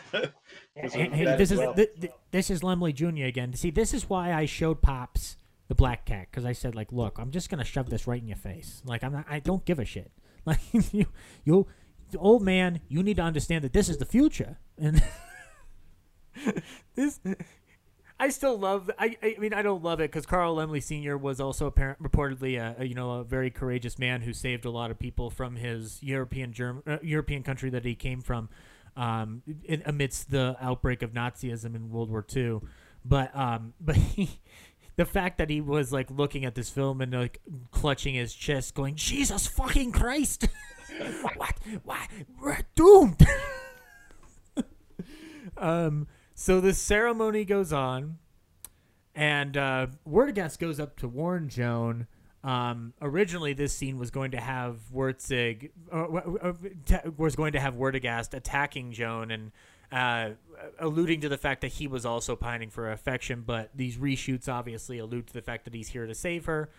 hey, 0.75 1.25
this 1.37 1.51
is 1.51 1.59
well. 1.59 1.73
th- 1.73 2.11
this 2.31 2.49
is 2.49 2.61
Laemmle 2.61 2.93
Jr. 2.93 3.25
again. 3.25 3.53
See, 3.53 3.71
this 3.71 3.93
is 3.93 4.09
why 4.09 4.33
I 4.33 4.45
showed 4.45 4.81
Pops 4.81 5.37
the 5.67 5.75
black 5.75 6.05
cat 6.05 6.27
because 6.31 6.45
I 6.45 6.53
said 6.53 6.75
like, 6.75 6.91
look, 6.91 7.17
I'm 7.19 7.31
just 7.31 7.49
gonna 7.49 7.63
shove 7.63 7.89
this 7.89 8.07
right 8.07 8.21
in 8.21 8.27
your 8.27 8.37
face. 8.37 8.81
Like 8.85 9.03
I'm 9.03 9.11
not, 9.11 9.25
I 9.29 9.39
don't 9.39 9.65
give 9.65 9.79
a 9.79 9.85
shit. 9.85 10.11
Like 10.47 10.61
you, 10.93 11.07
you, 11.43 11.67
old 12.17 12.41
man, 12.41 12.79
you 12.87 13.03
need 13.03 13.17
to 13.17 13.21
understand 13.21 13.65
that 13.65 13.73
this 13.73 13.89
is 13.89 13.97
the 13.97 14.05
future 14.05 14.59
and 14.77 15.03
this 16.95 17.19
I 18.19 18.29
still 18.29 18.57
love. 18.57 18.89
I, 18.97 19.15
I 19.21 19.35
mean, 19.39 19.53
I 19.53 19.61
don't 19.61 19.83
love 19.83 19.99
it 19.99 20.11
because 20.11 20.25
Carl 20.25 20.55
Laemmle 20.55 20.81
Sr. 20.81 21.17
was 21.17 21.39
also 21.39 21.67
apparent, 21.67 22.01
reportedly 22.01 22.57
a, 22.59 22.81
a, 22.81 22.85
you 22.85 22.95
know 22.95 23.11
a 23.11 23.23
very 23.23 23.51
courageous 23.51 23.99
man 23.99 24.21
who 24.21 24.33
saved 24.33 24.65
a 24.65 24.71
lot 24.71 24.89
of 24.89 24.97
people 24.97 25.29
from 25.29 25.55
his 25.55 26.01
European 26.01 26.51
German, 26.51 26.81
uh, 26.87 26.97
European 27.03 27.43
country 27.43 27.69
that 27.69 27.85
he 27.85 27.93
came 27.93 28.21
from, 28.21 28.49
um, 28.97 29.43
in, 29.63 29.83
amidst 29.85 30.31
the 30.31 30.57
outbreak 30.59 31.01
of 31.01 31.13
Nazism 31.13 31.75
in 31.75 31.89
World 31.89 32.09
War 32.09 32.25
II. 32.35 32.59
But 33.05 33.33
um, 33.35 33.73
but 33.81 33.95
he, 33.95 34.41
the 34.97 35.05
fact 35.05 35.37
that 35.37 35.49
he 35.49 35.61
was 35.61 35.93
like 35.93 36.11
looking 36.11 36.43
at 36.43 36.55
this 36.55 36.69
film 36.69 36.99
and 36.99 37.13
like 37.13 37.39
clutching 37.71 38.15
his 38.15 38.33
chest, 38.33 38.73
going, 38.73 38.95
"Jesus 38.95 39.47
fucking 39.47 39.93
Christ, 39.93 40.47
what? 41.35 41.55
What? 41.83 42.09
We're 42.41 42.59
doomed." 42.75 43.25
um 45.57 46.07
so 46.39 46.61
the 46.61 46.73
ceremony 46.73 47.45
goes 47.45 47.73
on, 47.73 48.19
and 49.15 49.57
uh, 49.57 49.87
Werdegast 50.07 50.59
goes 50.59 50.79
up 50.79 50.95
to 50.97 51.07
warn 51.07 51.49
Joan. 51.49 52.05
Um, 52.47 52.93
originally, 53.01 53.51
this 53.51 53.73
scene 53.73 53.99
was 53.99 54.09
going 54.09 54.31
to 54.31 54.39
have 54.39 54.77
Wurzig 54.93 55.71
uh, 55.91 56.05
uh, 56.05 57.11
was 57.17 57.35
going 57.35 57.51
to 57.51 57.59
have 57.59 57.75
Werdegast 57.75 58.33
attacking 58.33 58.93
Joan 58.93 59.31
and 59.31 59.51
uh, 59.91 60.29
alluding 60.79 61.19
to 61.21 61.29
the 61.29 61.37
fact 61.37 61.59
that 61.59 61.73
he 61.73 61.87
was 61.87 62.05
also 62.05 62.37
pining 62.37 62.69
for 62.69 62.89
affection. 62.89 63.43
But 63.45 63.71
these 63.75 63.97
reshoots 63.97 64.47
obviously 64.47 64.97
allude 64.97 65.27
to 65.27 65.33
the 65.33 65.41
fact 65.41 65.65
that 65.65 65.73
he's 65.73 65.89
here 65.89 66.07
to 66.07 66.15
save 66.15 66.45
her. 66.45 66.69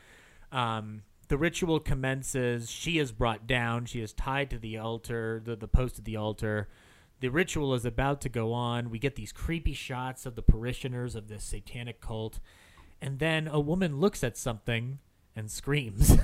Um, 0.53 1.03
the 1.29 1.37
ritual 1.37 1.81
commences. 1.81 2.71
She 2.71 2.99
is 2.99 3.13
brought 3.13 3.47
down. 3.47 3.85
She 3.85 4.01
is 4.01 4.15
tied 4.15 4.49
to 4.49 4.59
the 4.59 4.79
altar, 4.79 5.43
the, 5.45 5.55
the 5.55 5.69
post 5.69 5.99
of 5.99 6.07
the 6.07 6.17
altar. 6.17 6.69
The 7.21 7.29
ritual 7.29 7.75
is 7.75 7.85
about 7.85 8.23
to 8.23 8.31
go 8.31 8.55
on. 8.55 8.89
We 8.89 8.99
get 8.99 9.17
these 9.17 9.33
creepy 9.33 9.75
shots 9.75 10.25
of 10.25 10.35
the 10.35 10.41
parishioners 10.41 11.15
of 11.15 11.29
this 11.29 11.45
satanic 11.45 12.01
cult. 12.01 12.41
And 13.03 13.19
then 13.19 13.47
a 13.47 13.61
woman 13.61 14.01
looks 14.01 14.25
at 14.25 14.39
something 14.39 15.01
and 15.39 15.51
screams. 15.51 16.17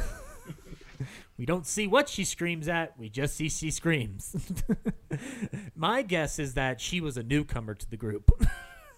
we 1.39 1.47
don't 1.47 1.67
see 1.67 1.87
what 1.87 2.09
she 2.09 2.25
screams 2.25 2.69
at, 2.69 2.99
we 2.99 3.09
just 3.09 3.37
see 3.37 3.49
she 3.49 3.71
screams. 3.71 4.35
My 5.77 6.03
guess 6.03 6.39
is 6.39 6.55
that 6.55 6.81
she 6.81 7.01
was 7.01 7.17
a 7.17 7.23
newcomer 7.23 7.75
to 7.75 7.89
the 7.89 7.97
group 7.97 8.31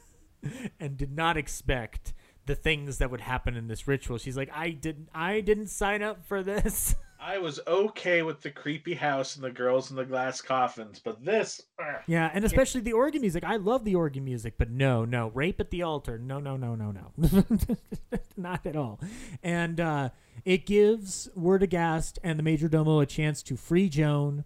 and 0.80 0.97
did 0.97 1.14
not 1.14 1.36
expect 1.36 2.14
the 2.47 2.55
things 2.55 2.98
that 2.98 3.10
would 3.10 3.20
happen 3.20 3.56
in 3.56 3.68
this 3.68 3.86
ritual. 3.86 4.18
She's 4.18 4.36
like, 4.36 4.51
I 4.55 4.70
didn't 4.70 5.09
I 5.14 5.40
didn't 5.40 5.68
sign 5.68 6.02
up 6.02 6.24
for 6.26 6.43
this. 6.43 6.94
I 7.27 7.39
was 7.39 7.59
okay 7.66 8.23
with 8.23 8.40
the 8.40 8.53
creepy 8.53 8.94
house 8.94 9.35
and 9.35 9.44
the 9.44 9.51
girls 9.51 9.90
in 9.90 9.97
the 9.97 10.05
glass 10.05 10.40
coffins, 10.40 11.01
but 11.01 11.24
this. 11.24 11.61
Ugh. 11.77 11.97
Yeah, 12.07 12.31
and 12.32 12.44
especially 12.44 12.82
the 12.82 12.93
organ 12.93 13.20
music. 13.20 13.43
I 13.43 13.57
love 13.57 13.85
the 13.85 13.97
organ 13.97 14.24
music, 14.24 14.55
but 14.57 14.70
no, 14.70 15.05
no, 15.05 15.32
rape 15.35 15.59
at 15.59 15.70
the 15.70 15.82
altar. 15.82 16.19
No, 16.19 16.39
no, 16.39 16.57
no, 16.57 16.77
no, 16.77 16.93
no, 16.93 17.44
not 18.36 18.65
at 18.65 18.77
all. 18.77 19.01
And 19.43 19.81
uh, 19.81 20.11
it 20.44 20.66
gives 20.66 21.28
Werdegast 21.36 22.19
and 22.23 22.39
the 22.39 22.44
Major 22.44 22.69
Domo 22.69 23.01
a 23.01 23.07
chance 23.07 23.43
to 23.43 23.57
free 23.57 23.89
Joan. 23.89 24.44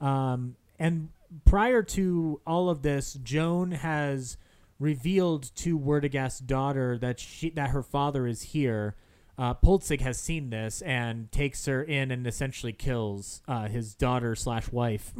Um, 0.00 0.56
and 0.80 1.10
prior 1.44 1.84
to 1.84 2.40
all 2.44 2.68
of 2.68 2.82
this, 2.82 3.14
Joan 3.22 3.70
has 3.70 4.36
revealed 4.80 5.54
to 5.56 5.78
Werdegast's 5.78 6.40
daughter 6.40 6.98
that 6.98 7.20
she 7.20 7.50
that 7.50 7.70
her 7.70 7.84
father 7.84 8.26
is 8.26 8.42
here 8.42 8.96
uh, 9.38 9.54
Polzig 9.54 10.00
has 10.00 10.18
seen 10.18 10.50
this 10.50 10.82
and 10.82 11.30
takes 11.30 11.66
her 11.66 11.82
in 11.82 12.10
and 12.10 12.26
essentially 12.26 12.72
kills 12.72 13.42
uh, 13.46 13.68
his 13.68 13.94
daughter 13.94 14.34
slash 14.34 14.70
wife. 14.72 15.12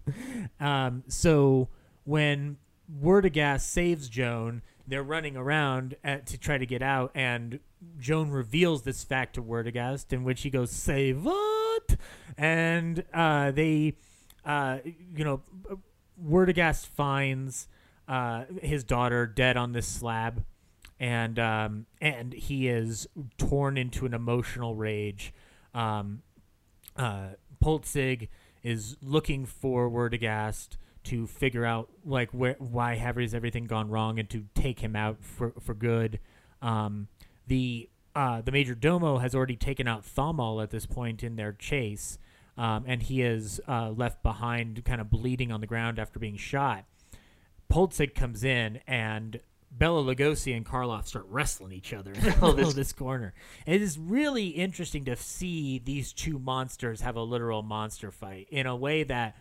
um, 0.60 1.02
so 1.08 1.68
when 2.04 2.58
Werdegast 3.02 3.62
saves 3.62 4.08
Joan, 4.08 4.62
they're 4.86 5.02
running 5.02 5.36
around 5.36 5.96
at, 6.04 6.26
to 6.26 6.38
try 6.38 6.58
to 6.58 6.66
get 6.66 6.82
out, 6.82 7.10
and 7.14 7.58
Joan 7.98 8.30
reveals 8.30 8.82
this 8.82 9.02
fact 9.02 9.34
to 9.34 9.42
Werdegast, 9.42 10.12
in 10.12 10.22
which 10.22 10.42
he 10.42 10.50
goes, 10.50 10.70
"Say 10.70 11.12
what?" 11.12 11.96
and 12.38 13.04
uh, 13.12 13.50
they, 13.50 13.94
uh, 14.44 14.78
you 15.14 15.24
know, 15.24 15.42
Werdegast 16.24 16.86
finds 16.86 17.68
uh, 18.08 18.44
his 18.62 18.84
daughter 18.84 19.26
dead 19.26 19.56
on 19.56 19.72
this 19.72 19.86
slab, 19.86 20.44
and 20.98 21.38
um, 21.38 21.86
and 22.00 22.32
he 22.32 22.68
is 22.68 23.06
torn 23.38 23.76
into 23.76 24.06
an 24.06 24.14
emotional 24.14 24.74
rage. 24.74 25.32
Um, 25.74 26.22
uh, 26.96 27.30
Polzig 27.62 28.28
is 28.62 28.96
looking 29.02 29.44
for 29.46 29.90
Werdegast 29.90 30.76
to 31.04 31.26
figure 31.26 31.64
out 31.64 31.88
like 32.04 32.30
where 32.32 32.56
why 32.58 32.96
has 32.96 33.34
everything 33.34 33.66
gone 33.66 33.88
wrong 33.88 34.18
and 34.18 34.28
to 34.30 34.44
take 34.54 34.80
him 34.80 34.96
out 34.96 35.18
for 35.22 35.52
for 35.60 35.74
good. 35.74 36.18
Um, 36.62 37.08
the 37.46 37.88
uh, 38.14 38.40
the 38.40 38.50
major 38.50 38.74
domo 38.74 39.18
has 39.18 39.34
already 39.34 39.56
taken 39.56 39.86
out 39.86 40.02
Thamal 40.02 40.62
at 40.62 40.70
this 40.70 40.86
point 40.86 41.22
in 41.22 41.36
their 41.36 41.52
chase, 41.52 42.18
um, 42.56 42.84
and 42.86 43.02
he 43.02 43.20
is 43.20 43.60
uh, 43.68 43.90
left 43.90 44.22
behind, 44.22 44.82
kind 44.86 45.02
of 45.02 45.10
bleeding 45.10 45.52
on 45.52 45.60
the 45.60 45.66
ground 45.66 45.98
after 45.98 46.18
being 46.18 46.38
shot. 46.38 46.86
Polzig 47.70 48.14
comes 48.14 48.42
in, 48.42 48.80
and 48.86 49.40
Bela 49.70 50.02
Lugosi 50.02 50.56
and 50.56 50.64
Karloff 50.64 51.06
start 51.06 51.26
wrestling 51.28 51.72
each 51.72 51.92
other 51.92 52.12
in 52.12 52.28
of 52.42 52.74
this 52.74 52.92
corner. 52.92 53.34
It 53.66 53.82
is 53.82 53.98
really 53.98 54.48
interesting 54.48 55.04
to 55.04 55.16
see 55.16 55.78
these 55.78 56.12
two 56.12 56.38
monsters 56.38 57.00
have 57.02 57.16
a 57.16 57.22
literal 57.22 57.62
monster 57.62 58.10
fight 58.10 58.48
in 58.50 58.66
a 58.66 58.76
way 58.76 59.02
that, 59.04 59.36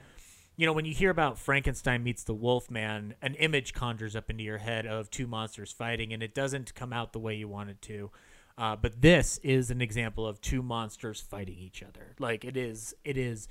you 0.58 0.66
know, 0.66 0.74
when 0.74 0.86
you 0.86 0.94
hear 0.94 1.10
about 1.10 1.38
Frankenstein 1.38 2.04
meets 2.04 2.24
the 2.24 2.34
Wolfman, 2.34 3.16
an 3.22 3.36
image 3.36 3.74
conjures 3.74 4.16
up 4.16 4.30
into 4.30 4.44
your 4.44 4.58
head 4.58 4.86
of 4.86 5.10
two 5.10 5.28
monsters 5.28 5.72
fighting, 5.72 6.12
and 6.12 6.22
it 6.22 6.34
doesn't 6.36 6.76
come 6.76 6.92
out 6.92 7.14
the 7.14 7.20
way 7.20 7.36
you 7.36 7.48
want 7.48 7.70
it 7.70 7.82
to. 7.84 8.12
Uh, 8.58 8.76
but 8.76 9.02
this 9.02 9.38
is 9.44 9.70
an 9.70 9.82
example 9.82 10.26
of 10.26 10.40
two 10.40 10.62
monsters 10.62 11.20
fighting 11.20 11.58
each 11.58 11.84
other. 11.84 12.16
Like 12.20 12.46
it 12.46 12.58
is, 12.58 12.94
it 13.04 13.18
is. 13.18 13.48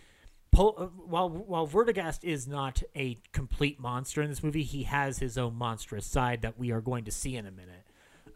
Pol- 0.54 0.74
uh, 0.78 0.86
while 0.86 1.28
while 1.28 1.66
Werdegast 1.66 2.22
is 2.22 2.46
not 2.46 2.82
a 2.94 3.18
complete 3.32 3.80
monster 3.80 4.22
in 4.22 4.30
this 4.30 4.42
movie, 4.42 4.62
he 4.62 4.84
has 4.84 5.18
his 5.18 5.36
own 5.36 5.56
monstrous 5.56 6.06
side 6.06 6.42
that 6.42 6.58
we 6.58 6.70
are 6.70 6.80
going 6.80 7.04
to 7.04 7.10
see 7.10 7.36
in 7.36 7.46
a 7.46 7.50
minute. 7.50 7.86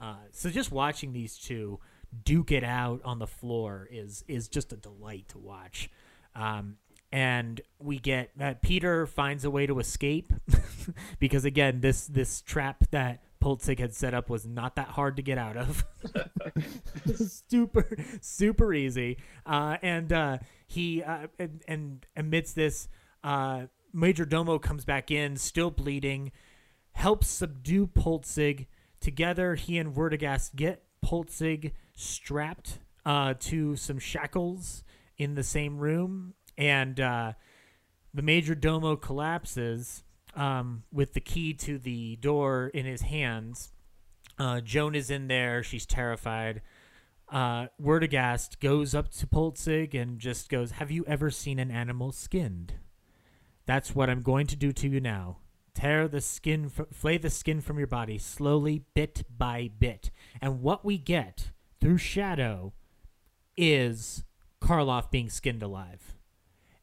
Uh, 0.00 0.16
so 0.32 0.50
just 0.50 0.72
watching 0.72 1.12
these 1.12 1.38
two 1.38 1.78
duke 2.24 2.50
it 2.52 2.64
out 2.64 3.00
on 3.04 3.18
the 3.18 3.26
floor 3.26 3.88
is 3.90 4.24
is 4.28 4.48
just 4.48 4.72
a 4.72 4.76
delight 4.76 5.28
to 5.28 5.38
watch. 5.38 5.90
Um, 6.34 6.76
and 7.10 7.60
we 7.78 7.98
get 7.98 8.30
uh, 8.40 8.54
Peter 8.62 9.06
finds 9.06 9.44
a 9.44 9.50
way 9.50 9.66
to 9.66 9.78
escape 9.78 10.32
because 11.18 11.44
again 11.44 11.80
this 11.80 12.06
this 12.06 12.42
trap 12.42 12.84
that 12.90 13.22
Polzig 13.42 13.78
had 13.78 13.94
set 13.94 14.14
up 14.14 14.28
was 14.28 14.46
not 14.46 14.76
that 14.76 14.88
hard 14.88 15.16
to 15.16 15.22
get 15.22 15.38
out 15.38 15.56
of. 15.56 15.84
super, 17.48 17.86
super 18.20 18.74
easy. 18.74 19.18
Uh, 19.46 19.76
and 19.82 20.12
uh, 20.12 20.38
he 20.66 21.02
uh, 21.02 21.28
and, 21.38 21.62
and, 21.68 22.06
amidst 22.16 22.56
this, 22.56 22.88
uh, 23.22 23.66
Major 23.92 24.24
Domo 24.24 24.58
comes 24.58 24.84
back 24.84 25.10
in, 25.10 25.36
still 25.36 25.70
bleeding, 25.70 26.32
helps 26.92 27.28
subdue 27.28 27.86
Polzig. 27.86 28.66
Together, 29.00 29.54
he 29.54 29.78
and 29.78 29.94
Werdegast 29.94 30.56
get 30.56 30.82
Polzig 31.04 31.72
strapped 31.94 32.80
uh, 33.06 33.34
to 33.38 33.76
some 33.76 33.98
shackles 33.98 34.82
in 35.16 35.34
the 35.34 35.44
same 35.44 35.78
room, 35.78 36.34
and 36.58 36.98
uh, 36.98 37.32
the 38.12 38.22
Major 38.22 38.54
Domo 38.56 38.96
collapses 38.96 40.02
um, 40.34 40.82
with 40.92 41.14
the 41.14 41.20
key 41.20 41.54
to 41.54 41.78
the 41.78 42.16
door 42.16 42.70
in 42.74 42.84
his 42.84 43.02
hands. 43.02 43.70
Uh, 44.38 44.60
Joan 44.60 44.94
is 44.94 45.08
in 45.08 45.28
there. 45.28 45.62
She's 45.62 45.86
terrified. 45.86 46.60
Uh, 47.30 47.66
Werdegast 47.80 48.58
goes 48.60 48.94
up 48.94 49.10
to 49.12 49.26
Polzig 49.26 49.94
and 49.94 50.18
just 50.18 50.48
goes, 50.48 50.72
Have 50.72 50.90
you 50.90 51.04
ever 51.06 51.30
seen 51.30 51.58
an 51.58 51.70
animal 51.70 52.10
skinned? 52.10 52.74
That's 53.66 53.94
what 53.94 54.10
I'm 54.10 54.22
going 54.22 54.46
to 54.48 54.56
do 54.56 54.72
to 54.72 54.88
you 54.88 55.00
now. 55.00 55.38
Tear 55.74 56.08
the 56.08 56.20
skin, 56.20 56.70
flay 56.92 57.18
the 57.18 57.30
skin 57.30 57.60
from 57.60 57.78
your 57.78 57.86
body 57.86 58.18
slowly, 58.18 58.84
bit 58.94 59.24
by 59.36 59.70
bit. 59.78 60.10
And 60.40 60.60
what 60.60 60.84
we 60.84 60.98
get 60.98 61.50
through 61.80 61.98
Shadow 61.98 62.72
is 63.56 64.24
Karloff 64.60 65.10
being 65.10 65.28
skinned 65.28 65.62
alive. 65.62 66.17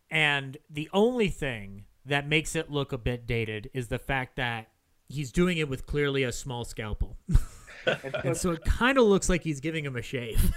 And 0.10 0.58
the 0.70 0.90
only 0.94 1.30
thing 1.30 1.86
that 2.06 2.28
makes 2.28 2.56
it 2.56 2.72
look 2.72 2.94
a 2.94 2.98
bit 2.98 3.26
dated 3.26 3.70
is 3.74 3.88
the 3.88 4.00
fact 4.00 4.36
that 4.36 4.70
he's 5.10 5.32
doing 5.32 5.58
it 5.58 5.70
with 5.70 5.86
clearly 5.86 6.24
a 6.24 6.32
small 6.32 6.64
scalpel. 6.64 7.18
and 8.24 8.38
so 8.38 8.52
it 8.52 8.64
kind 8.64 8.98
of 8.98 9.06
looks 9.06 9.30
like 9.30 9.44
he's 9.44 9.60
giving 9.60 9.86
him 9.86 9.96
a 9.96 10.02
shave. 10.02 10.54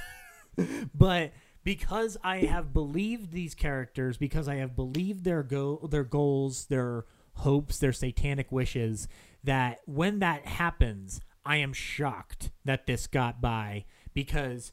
but 0.95 1.33
because 1.65 2.17
I 2.23 2.39
have 2.39 2.73
believed 2.73 3.33
these 3.33 3.55
characters, 3.55 4.17
because 4.17 4.49
I 4.49 4.57
have 4.57 4.77
believed 4.77 5.25
their 5.25 5.43
go 5.43 5.87
their 5.91 6.05
goals, 6.05 6.67
their 6.67 7.05
hopes, 7.35 7.79
their 7.79 7.93
satanic 7.93 8.51
wishes, 8.51 9.09
that 9.45 9.81
when 9.87 10.19
that 10.21 10.47
happens, 10.47 11.21
I 11.45 11.57
am 11.57 11.73
shocked 11.73 12.51
that 12.65 12.87
this 12.87 13.07
got 13.07 13.41
by 13.41 13.85
because 14.13 14.73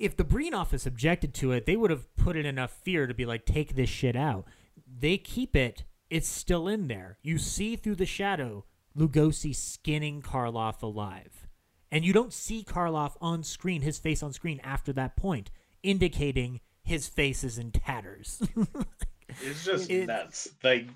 if 0.00 0.16
the 0.16 0.24
Breen 0.24 0.54
office 0.54 0.86
objected 0.86 1.34
to 1.34 1.52
it, 1.52 1.66
they 1.66 1.76
would 1.76 1.90
have 1.90 2.12
put 2.16 2.36
in 2.36 2.46
enough 2.46 2.72
fear 2.72 3.06
to 3.06 3.14
be 3.14 3.26
like, 3.26 3.44
take 3.44 3.76
this 3.76 3.88
shit 3.88 4.16
out. 4.16 4.46
They 4.86 5.18
keep 5.18 5.54
it 5.54 5.84
it's 6.10 6.28
still 6.28 6.66
in 6.66 6.88
there. 6.88 7.18
You 7.22 7.38
see 7.38 7.76
through 7.76 7.94
the 7.94 8.06
shadow 8.06 8.64
Lugosi 8.98 9.54
skinning 9.54 10.20
Karloff 10.20 10.82
alive. 10.82 11.46
And 11.92 12.04
you 12.04 12.12
don't 12.12 12.32
see 12.32 12.64
Karloff 12.64 13.12
on 13.20 13.42
screen, 13.42 13.82
his 13.82 13.98
face 13.98 14.22
on 14.22 14.32
screen 14.32 14.60
after 14.62 14.92
that 14.92 15.16
point, 15.16 15.50
indicating 15.82 16.60
his 16.82 17.08
face 17.08 17.42
is 17.44 17.58
in 17.58 17.70
tatters. 17.70 18.42
it's 19.28 19.64
just 19.64 19.90
it, 19.90 20.06
nuts. 20.06 20.48
Like 20.62 20.88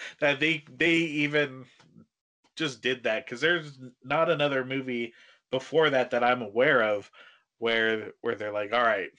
that 0.20 0.40
they 0.40 0.64
they 0.74 0.94
even 0.94 1.66
just 2.56 2.82
did 2.82 3.04
that 3.04 3.24
because 3.24 3.40
there's 3.40 3.78
not 4.02 4.30
another 4.30 4.64
movie 4.64 5.12
before 5.50 5.90
that 5.90 6.10
that 6.10 6.24
I'm 6.24 6.42
aware 6.42 6.82
of 6.82 7.10
where 7.62 8.10
where 8.22 8.34
they're 8.34 8.52
like, 8.52 8.72
all 8.72 8.82
right, 8.82 9.10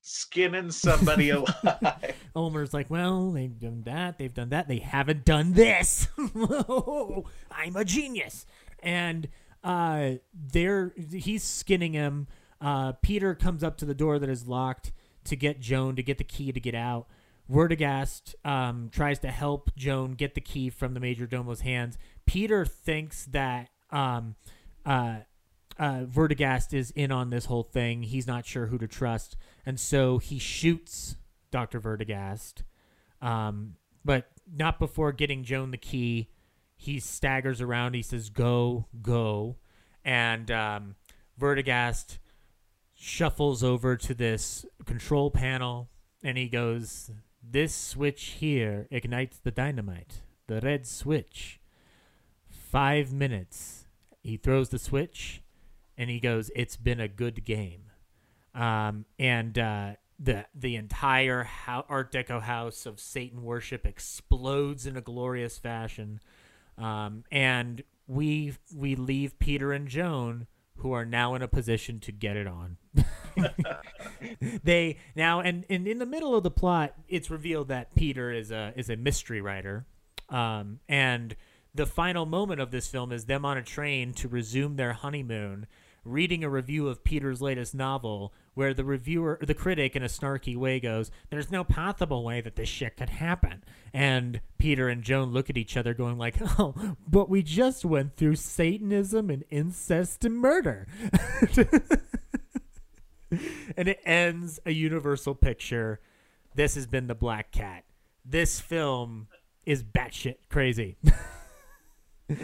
skinning 0.00 0.70
somebody 0.70 1.30
alive. 1.30 2.14
Ulmer's 2.36 2.72
like, 2.72 2.88
well, 2.88 3.32
they've 3.32 3.58
done 3.58 3.82
that, 3.84 4.16
they've 4.16 4.32
done 4.32 4.50
that, 4.50 4.68
they 4.68 4.78
haven't 4.78 5.24
done 5.24 5.54
this. 5.54 6.06
I'm 7.50 7.74
a 7.74 7.84
genius. 7.84 8.46
And 8.80 9.28
uh, 9.64 10.12
there, 10.32 10.94
he's 11.10 11.42
skinning 11.42 11.92
him. 11.92 12.28
Uh, 12.60 12.92
Peter 13.02 13.34
comes 13.34 13.64
up 13.64 13.76
to 13.78 13.84
the 13.84 13.94
door 13.94 14.20
that 14.20 14.30
is 14.30 14.46
locked 14.46 14.92
to 15.24 15.34
get 15.34 15.58
Joan 15.58 15.96
to 15.96 16.02
get 16.02 16.18
the 16.18 16.24
key 16.24 16.52
to 16.52 16.60
get 16.60 16.76
out. 16.76 17.08
Werdegast 17.50 18.36
um, 18.44 18.90
tries 18.92 19.18
to 19.18 19.28
help 19.28 19.74
Joan 19.74 20.12
get 20.12 20.36
the 20.36 20.40
key 20.40 20.70
from 20.70 20.94
the 20.94 21.00
Major 21.00 21.26
Domo's 21.26 21.62
hands. 21.62 21.98
Peter 22.24 22.64
thinks 22.64 23.24
that 23.26 23.70
um, 23.90 24.36
uh, 24.86 25.16
uh, 25.80 26.04
Werdegast 26.04 26.74
is 26.74 26.90
in 26.90 27.10
on 27.10 27.30
this 27.30 27.46
whole 27.46 27.62
thing. 27.62 28.02
He's 28.02 28.26
not 28.26 28.44
sure 28.44 28.66
who 28.66 28.76
to 28.76 28.86
trust, 28.86 29.34
and 29.64 29.80
so 29.80 30.18
he 30.18 30.38
shoots 30.38 31.16
Doctor 31.50 31.80
Werdegast, 31.80 32.64
um, 33.22 33.76
but 34.04 34.28
not 34.46 34.78
before 34.78 35.10
getting 35.10 35.42
Joan 35.42 35.70
the 35.70 35.78
key. 35.78 36.28
He 36.76 37.00
staggers 37.00 37.62
around. 37.62 37.94
He 37.94 38.02
says, 38.02 38.28
"Go, 38.28 38.88
go," 39.00 39.56
and 40.04 40.50
um, 40.50 40.96
Werdegast 41.40 42.18
shuffles 42.94 43.64
over 43.64 43.96
to 43.96 44.12
this 44.12 44.66
control 44.84 45.30
panel, 45.30 45.88
and 46.22 46.36
he 46.36 46.50
goes, 46.50 47.10
"This 47.42 47.74
switch 47.74 48.36
here 48.40 48.86
ignites 48.90 49.38
the 49.38 49.50
dynamite. 49.50 50.20
The 50.46 50.60
red 50.60 50.86
switch. 50.86 51.58
Five 52.50 53.14
minutes." 53.14 53.86
He 54.22 54.36
throws 54.36 54.68
the 54.68 54.78
switch 54.78 55.42
and 56.00 56.08
he 56.08 56.18
goes, 56.18 56.50
"It's 56.56 56.76
been 56.76 56.98
a 56.98 57.08
good 57.08 57.44
game," 57.44 57.82
um, 58.54 59.04
and 59.18 59.56
uh, 59.58 59.92
the 60.18 60.46
the 60.54 60.76
entire 60.76 61.44
ho- 61.44 61.84
Art 61.90 62.10
Deco 62.10 62.40
house 62.40 62.86
of 62.86 62.98
Satan 62.98 63.42
worship 63.42 63.84
explodes 63.84 64.86
in 64.86 64.96
a 64.96 65.02
glorious 65.02 65.58
fashion, 65.58 66.20
um, 66.78 67.24
and 67.30 67.82
we 68.06 68.54
we 68.74 68.96
leave 68.96 69.38
Peter 69.38 69.72
and 69.72 69.88
Joan 69.88 70.46
who 70.76 70.92
are 70.92 71.04
now 71.04 71.34
in 71.34 71.42
a 71.42 71.48
position 71.48 72.00
to 72.00 72.12
get 72.12 72.34
it 72.34 72.46
on. 72.46 72.78
they 74.64 74.96
now 75.14 75.40
and, 75.40 75.66
and 75.68 75.86
in 75.86 75.98
the 75.98 76.06
middle 76.06 76.34
of 76.34 76.42
the 76.42 76.50
plot, 76.50 76.94
it's 77.08 77.30
revealed 77.30 77.68
that 77.68 77.94
Peter 77.94 78.32
is 78.32 78.50
a 78.50 78.72
is 78.74 78.88
a 78.88 78.96
mystery 78.96 79.42
writer, 79.42 79.84
um, 80.30 80.80
and 80.88 81.36
the 81.74 81.84
final 81.84 82.24
moment 82.24 82.58
of 82.58 82.70
this 82.70 82.88
film 82.88 83.12
is 83.12 83.26
them 83.26 83.44
on 83.44 83.58
a 83.58 83.62
train 83.62 84.14
to 84.14 84.28
resume 84.28 84.76
their 84.76 84.94
honeymoon 84.94 85.66
reading 86.10 86.44
a 86.44 86.50
review 86.50 86.88
of 86.88 87.04
Peter's 87.04 87.40
latest 87.40 87.74
novel 87.74 88.32
where 88.54 88.74
the 88.74 88.84
reviewer, 88.84 89.38
the 89.40 89.54
critic, 89.54 89.96
in 89.96 90.02
a 90.02 90.06
snarky 90.06 90.56
way 90.56 90.80
goes, 90.80 91.10
There's 91.30 91.50
no 91.50 91.64
possible 91.64 92.24
way 92.24 92.40
that 92.40 92.56
this 92.56 92.68
shit 92.68 92.96
could 92.96 93.10
happen. 93.10 93.64
And 93.92 94.40
Peter 94.58 94.88
and 94.88 95.02
Joan 95.02 95.32
look 95.32 95.50
at 95.50 95.56
each 95.56 95.76
other 95.76 95.94
going 95.94 96.18
like, 96.18 96.36
Oh, 96.58 96.96
but 97.08 97.28
we 97.28 97.42
just 97.42 97.84
went 97.84 98.16
through 98.16 98.36
Satanism 98.36 99.30
and 99.30 99.44
incest 99.50 100.24
and 100.24 100.36
murder. 100.36 100.86
and 103.76 103.88
it 103.88 104.00
ends 104.04 104.60
a 104.66 104.72
universal 104.72 105.34
picture 105.34 106.00
this 106.54 106.74
has 106.74 106.86
been 106.86 107.06
the 107.06 107.14
Black 107.14 107.52
Cat. 107.52 107.84
This 108.24 108.60
film 108.60 109.28
is 109.64 109.82
batshit 109.82 110.36
crazy. 110.48 110.96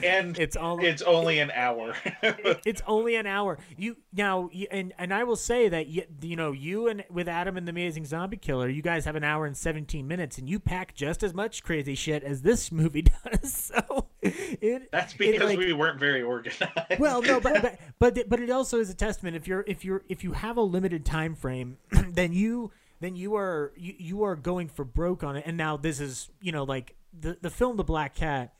and 0.02 0.38
it's 0.38 0.56
all 0.56 0.82
it's 0.84 1.02
only 1.02 1.38
an 1.38 1.50
hour. 1.52 1.94
it's 2.64 2.82
only 2.86 3.16
an 3.16 3.26
hour. 3.26 3.58
You 3.76 3.96
now, 4.12 4.48
and 4.70 4.92
and 4.98 5.12
I 5.14 5.24
will 5.24 5.36
say 5.36 5.68
that 5.68 5.86
you, 5.86 6.02
you 6.20 6.36
know 6.36 6.52
you 6.52 6.88
and 6.88 7.04
with 7.10 7.28
Adam 7.28 7.56
and 7.56 7.66
the 7.66 7.70
Amazing 7.70 8.04
Zombie 8.06 8.36
Killer, 8.36 8.68
you 8.68 8.82
guys 8.82 9.04
have 9.04 9.16
an 9.16 9.24
hour 9.24 9.46
and 9.46 9.56
seventeen 9.56 10.06
minutes, 10.08 10.38
and 10.38 10.48
you 10.48 10.58
pack 10.60 10.94
just 10.94 11.22
as 11.22 11.34
much 11.34 11.62
crazy 11.62 11.94
shit 11.94 12.22
as 12.24 12.42
this 12.42 12.70
movie 12.72 13.02
does. 13.02 13.52
So 13.52 14.06
it, 14.22 14.90
That's 14.90 15.12
it, 15.14 15.18
because 15.18 15.50
like- 15.50 15.58
we 15.58 15.72
weren't 15.72 16.00
very 16.00 16.22
organized. 16.22 16.62
well, 16.98 17.22
no, 17.22 17.40
but 17.40 17.62
but 17.62 17.78
but 17.98 18.18
it- 18.18 18.28
but 18.28 18.40
it 18.40 18.50
also 18.50 18.78
is 18.80 18.90
a 18.90 18.94
testament. 18.94 19.36
If 19.36 19.46
you're 19.46 19.64
if 19.66 19.84
you're 19.84 20.02
if 20.08 20.24
you 20.24 20.32
have 20.32 20.56
a 20.56 20.62
limited 20.62 21.04
time 21.04 21.34
frame, 21.34 21.78
then 21.90 22.32
you 22.32 22.72
then 23.00 23.14
you 23.14 23.36
are 23.36 23.72
you, 23.76 23.94
you 23.98 24.22
are 24.24 24.34
going 24.36 24.68
for 24.68 24.84
broke 24.84 25.22
on 25.22 25.36
it. 25.36 25.44
And 25.46 25.56
now 25.56 25.76
this 25.76 26.00
is 26.00 26.30
you 26.40 26.50
know 26.52 26.64
like 26.64 26.94
the 27.18 27.36
the 27.40 27.50
film 27.50 27.76
The 27.76 27.84
Black 27.84 28.14
Cat 28.14 28.52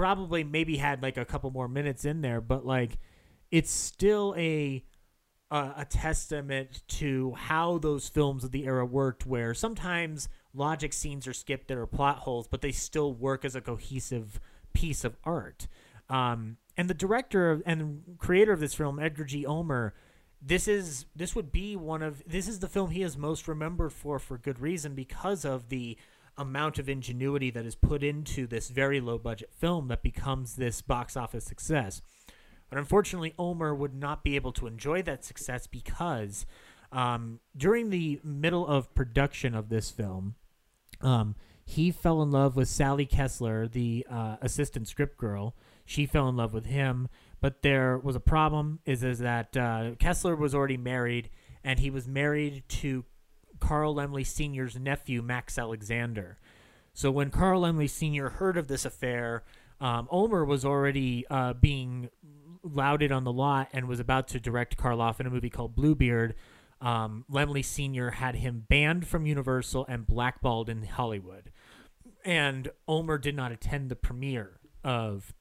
probably 0.00 0.42
maybe 0.42 0.78
had 0.78 1.02
like 1.02 1.18
a 1.18 1.26
couple 1.26 1.50
more 1.50 1.68
minutes 1.68 2.06
in 2.06 2.22
there, 2.22 2.40
but 2.40 2.64
like 2.64 2.98
it's 3.50 3.70
still 3.70 4.34
a 4.38 4.82
a, 5.50 5.84
testament 5.84 6.82
to 6.88 7.34
how 7.36 7.76
those 7.76 8.08
films 8.08 8.42
of 8.42 8.50
the 8.50 8.64
era 8.64 8.86
worked, 8.86 9.26
where 9.26 9.52
sometimes 9.52 10.28
logic 10.54 10.94
scenes 10.94 11.26
are 11.26 11.34
skipped 11.34 11.68
that 11.68 11.76
are 11.76 11.86
plot 11.86 12.20
holes, 12.20 12.48
but 12.48 12.62
they 12.62 12.72
still 12.72 13.12
work 13.12 13.44
as 13.44 13.54
a 13.54 13.60
cohesive 13.60 14.40
piece 14.72 15.04
of 15.04 15.16
art. 15.22 15.66
Um, 16.08 16.56
and 16.78 16.88
the 16.88 16.94
director 16.94 17.50
of- 17.50 17.62
and 17.66 18.16
creator 18.16 18.52
of 18.52 18.60
this 18.60 18.72
film, 18.72 18.98
Edgar 18.98 19.24
G. 19.24 19.44
Ulmer, 19.44 19.92
this 20.40 20.66
is 20.66 21.04
this 21.14 21.34
would 21.34 21.52
be 21.52 21.76
one 21.76 22.02
of 22.02 22.22
this 22.26 22.48
is 22.48 22.60
the 22.60 22.68
film 22.68 22.92
he 22.92 23.02
is 23.02 23.18
most 23.18 23.46
remembered 23.46 23.92
for 23.92 24.18
for 24.18 24.38
good 24.38 24.60
reason 24.60 24.94
because 24.94 25.44
of 25.44 25.68
the 25.68 25.98
amount 26.40 26.78
of 26.78 26.88
ingenuity 26.88 27.50
that 27.50 27.66
is 27.66 27.74
put 27.74 28.02
into 28.02 28.46
this 28.46 28.70
very 28.70 29.00
low 29.00 29.18
budget 29.18 29.52
film 29.52 29.88
that 29.88 30.02
becomes 30.02 30.56
this 30.56 30.80
box 30.80 31.16
office 31.16 31.44
success. 31.44 32.00
But 32.70 32.78
unfortunately, 32.78 33.34
Ulmer 33.38 33.74
would 33.74 33.94
not 33.94 34.24
be 34.24 34.36
able 34.36 34.52
to 34.52 34.66
enjoy 34.66 35.02
that 35.02 35.24
success 35.24 35.66
because 35.66 36.46
um, 36.92 37.40
during 37.56 37.90
the 37.90 38.20
middle 38.24 38.66
of 38.66 38.94
production 38.94 39.54
of 39.54 39.68
this 39.68 39.90
film, 39.90 40.36
um, 41.02 41.34
he 41.64 41.90
fell 41.90 42.22
in 42.22 42.30
love 42.30 42.56
with 42.56 42.68
Sally 42.68 43.06
Kessler, 43.06 43.68
the 43.68 44.06
uh, 44.10 44.36
assistant 44.40 44.88
script 44.88 45.18
girl. 45.18 45.54
She 45.84 46.06
fell 46.06 46.28
in 46.28 46.36
love 46.36 46.54
with 46.54 46.66
him, 46.66 47.08
but 47.40 47.62
there 47.62 47.98
was 47.98 48.16
a 48.16 48.20
problem. 48.20 48.80
Is 48.86 49.04
is 49.04 49.18
that 49.18 49.56
uh, 49.56 49.92
Kessler 49.98 50.36
was 50.36 50.54
already 50.54 50.76
married, 50.76 51.30
and 51.62 51.78
he 51.78 51.90
was 51.90 52.08
married 52.08 52.64
to 52.68 53.04
Carl 53.60 53.94
Laemmle 53.94 54.26
Sr.'s 54.26 54.78
nephew, 54.78 55.22
Max 55.22 55.58
Alexander. 55.58 56.38
So 56.92 57.10
when 57.10 57.30
Carl 57.30 57.62
Laemmle 57.62 57.88
Sr. 57.88 58.30
heard 58.30 58.56
of 58.56 58.68
this 58.68 58.84
affair, 58.84 59.44
um, 59.80 60.08
Ulmer 60.10 60.44
was 60.44 60.64
already 60.64 61.24
uh, 61.30 61.54
being 61.54 62.10
lauded 62.62 63.12
on 63.12 63.24
the 63.24 63.32
lot 63.32 63.68
and 63.72 63.88
was 63.88 64.00
about 64.00 64.28
to 64.28 64.40
direct 64.40 64.76
Karloff 64.76 65.20
in 65.20 65.26
a 65.26 65.30
movie 65.30 65.50
called 65.50 65.74
Bluebeard. 65.74 66.34
Um, 66.80 67.24
Laemmle 67.30 67.64
Sr. 67.64 68.12
had 68.12 68.36
him 68.36 68.66
banned 68.68 69.06
from 69.06 69.26
Universal 69.26 69.86
and 69.88 70.06
blackballed 70.06 70.68
in 70.68 70.84
Hollywood. 70.84 71.50
And 72.24 72.70
Ulmer 72.88 73.18
did 73.18 73.34
not 73.34 73.52
attend 73.52 73.90
the 73.90 73.96
premiere 73.96 74.60
of 74.84 75.34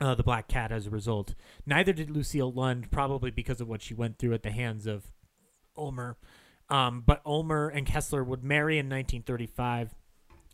uh, 0.00 0.14
The 0.14 0.22
Black 0.22 0.48
Cat 0.48 0.72
as 0.72 0.86
a 0.86 0.90
result. 0.90 1.34
Neither 1.66 1.92
did 1.92 2.10
Lucille 2.10 2.52
Lund, 2.52 2.90
probably 2.90 3.30
because 3.30 3.60
of 3.60 3.68
what 3.68 3.82
she 3.82 3.94
went 3.94 4.18
through 4.18 4.34
at 4.34 4.42
the 4.42 4.50
hands 4.50 4.86
of 4.86 5.12
Ulmer. 5.76 6.16
Um, 6.70 7.02
but 7.04 7.20
Ulmer 7.26 7.68
and 7.68 7.84
Kessler 7.84 8.22
would 8.22 8.44
marry 8.44 8.74
in 8.74 8.86
1935, 8.86 9.94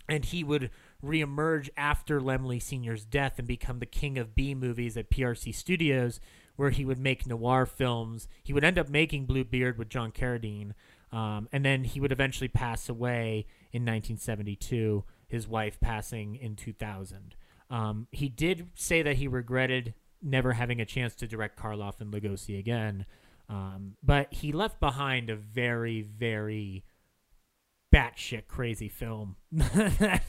and 0.08 0.24
he 0.24 0.42
would 0.42 0.70
reemerge 1.04 1.68
after 1.76 2.20
Laemmle 2.20 2.62
Sr.'s 2.62 3.04
death 3.04 3.38
and 3.38 3.46
become 3.46 3.78
the 3.78 3.86
king 3.86 4.16
of 4.18 4.34
B 4.34 4.54
movies 4.54 4.96
at 4.96 5.10
PRC 5.10 5.54
Studios, 5.54 6.20
where 6.56 6.70
he 6.70 6.84
would 6.84 6.98
make 6.98 7.26
noir 7.26 7.66
films. 7.66 8.28
He 8.42 8.52
would 8.52 8.64
end 8.64 8.78
up 8.78 8.88
making 8.88 9.26
Bluebeard 9.26 9.76
with 9.76 9.90
John 9.90 10.10
Carradine, 10.10 10.72
um, 11.12 11.48
and 11.52 11.64
then 11.64 11.84
he 11.84 12.00
would 12.00 12.12
eventually 12.12 12.48
pass 12.48 12.88
away 12.88 13.46
in 13.72 13.82
1972, 13.82 15.04
his 15.28 15.46
wife 15.46 15.78
passing 15.80 16.36
in 16.36 16.56
2000. 16.56 17.34
Um, 17.68 18.06
he 18.10 18.28
did 18.28 18.68
say 18.74 19.02
that 19.02 19.16
he 19.16 19.28
regretted 19.28 19.94
never 20.22 20.54
having 20.54 20.80
a 20.80 20.86
chance 20.86 21.14
to 21.16 21.26
direct 21.26 21.58
Karloff 21.58 22.00
and 22.00 22.12
Lugosi 22.12 22.58
again, 22.58 23.06
um, 23.48 23.96
but 24.02 24.32
he 24.32 24.52
left 24.52 24.80
behind 24.80 25.30
a 25.30 25.36
very, 25.36 26.02
very 26.02 26.84
batshit 27.94 28.48
crazy 28.48 28.88
film 28.88 29.36
that 29.52 30.22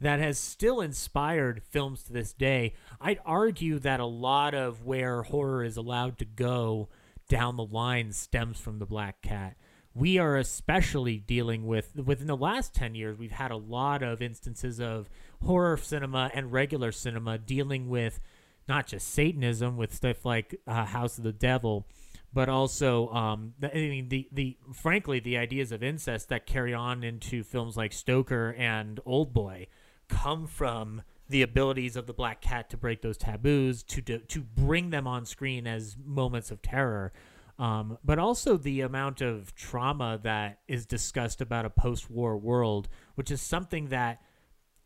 that 0.00 0.18
has 0.18 0.38
still 0.38 0.80
inspired 0.80 1.62
films 1.62 2.02
to 2.04 2.12
this 2.12 2.32
day. 2.32 2.74
I'd 3.00 3.20
argue 3.24 3.78
that 3.80 4.00
a 4.00 4.06
lot 4.06 4.54
of 4.54 4.84
where 4.84 5.22
horror 5.22 5.62
is 5.62 5.76
allowed 5.76 6.18
to 6.18 6.24
go 6.24 6.88
down 7.28 7.56
the 7.56 7.64
line 7.64 8.12
stems 8.12 8.58
from 8.58 8.78
the 8.78 8.86
Black 8.86 9.22
Cat. 9.22 9.56
We 9.94 10.18
are 10.18 10.36
especially 10.36 11.18
dealing 11.18 11.66
with 11.66 11.94
within 11.96 12.26
the 12.26 12.36
last 12.36 12.74
10 12.74 12.94
years 12.94 13.18
we've 13.18 13.30
had 13.30 13.50
a 13.50 13.56
lot 13.56 14.02
of 14.02 14.22
instances 14.22 14.80
of 14.80 15.10
horror 15.42 15.76
cinema 15.76 16.30
and 16.32 16.50
regular 16.50 16.92
cinema 16.92 17.36
dealing 17.36 17.90
with 17.90 18.20
not 18.66 18.86
just 18.86 19.08
satanism 19.08 19.76
with 19.76 19.94
stuff 19.94 20.24
like 20.24 20.58
uh, 20.66 20.86
House 20.86 21.18
of 21.18 21.24
the 21.24 21.32
Devil 21.32 21.86
but 22.32 22.48
also 22.48 23.08
um, 23.08 23.54
the, 23.58 23.70
I 23.70 23.80
mean 23.88 24.08
the 24.08 24.28
the 24.32 24.56
frankly 24.72 25.20
the 25.20 25.36
ideas 25.36 25.72
of 25.72 25.82
incest 25.82 26.28
that 26.30 26.46
carry 26.46 26.74
on 26.74 27.04
into 27.04 27.42
films 27.42 27.76
like 27.76 27.92
Stoker 27.92 28.54
and 28.58 29.00
Old 29.04 29.32
Boy 29.32 29.66
come 30.08 30.46
from 30.46 31.02
the 31.28 31.42
abilities 31.42 31.96
of 31.96 32.06
the 32.06 32.12
Black 32.12 32.40
Cat 32.40 32.68
to 32.70 32.76
break 32.76 33.02
those 33.02 33.16
taboos 33.16 33.82
to 33.84 34.02
to, 34.02 34.18
to 34.18 34.40
bring 34.40 34.90
them 34.90 35.06
on 35.06 35.24
screen 35.24 35.66
as 35.66 35.96
moments 36.02 36.50
of 36.50 36.62
terror. 36.62 37.12
Um, 37.58 37.98
but 38.02 38.18
also 38.18 38.56
the 38.56 38.80
amount 38.80 39.20
of 39.20 39.54
trauma 39.54 40.18
that 40.22 40.60
is 40.66 40.86
discussed 40.86 41.40
about 41.40 41.64
a 41.64 41.70
post-war 41.70 42.36
world, 42.36 42.88
which 43.14 43.30
is 43.30 43.40
something 43.40 43.88
that 43.88 44.20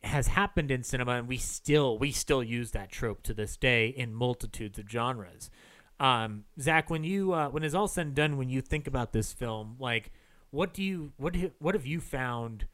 has 0.02 0.26
happened 0.26 0.70
in 0.70 0.82
cinema, 0.82 1.12
and 1.12 1.28
we 1.28 1.36
still 1.36 1.98
we 1.98 2.10
still 2.10 2.42
use 2.42 2.72
that 2.72 2.90
trope 2.90 3.22
to 3.22 3.34
this 3.34 3.56
day 3.56 3.88
in 3.88 4.12
multitudes 4.12 4.78
of 4.78 4.90
genres. 4.90 5.50
Um, 5.98 6.44
Zach, 6.60 6.90
when 6.90 7.04
you 7.04 7.32
uh, 7.32 7.48
when 7.48 7.62
it's 7.62 7.74
all 7.74 7.88
said 7.88 8.06
and 8.06 8.14
done, 8.14 8.36
when 8.36 8.48
you 8.48 8.60
think 8.60 8.86
about 8.86 9.12
this 9.12 9.32
film, 9.32 9.76
like 9.78 10.12
what 10.50 10.74
do 10.74 10.82
you 10.82 11.12
what 11.16 11.34
what 11.58 11.74
have 11.74 11.86
you 11.86 12.00
found 12.00 12.66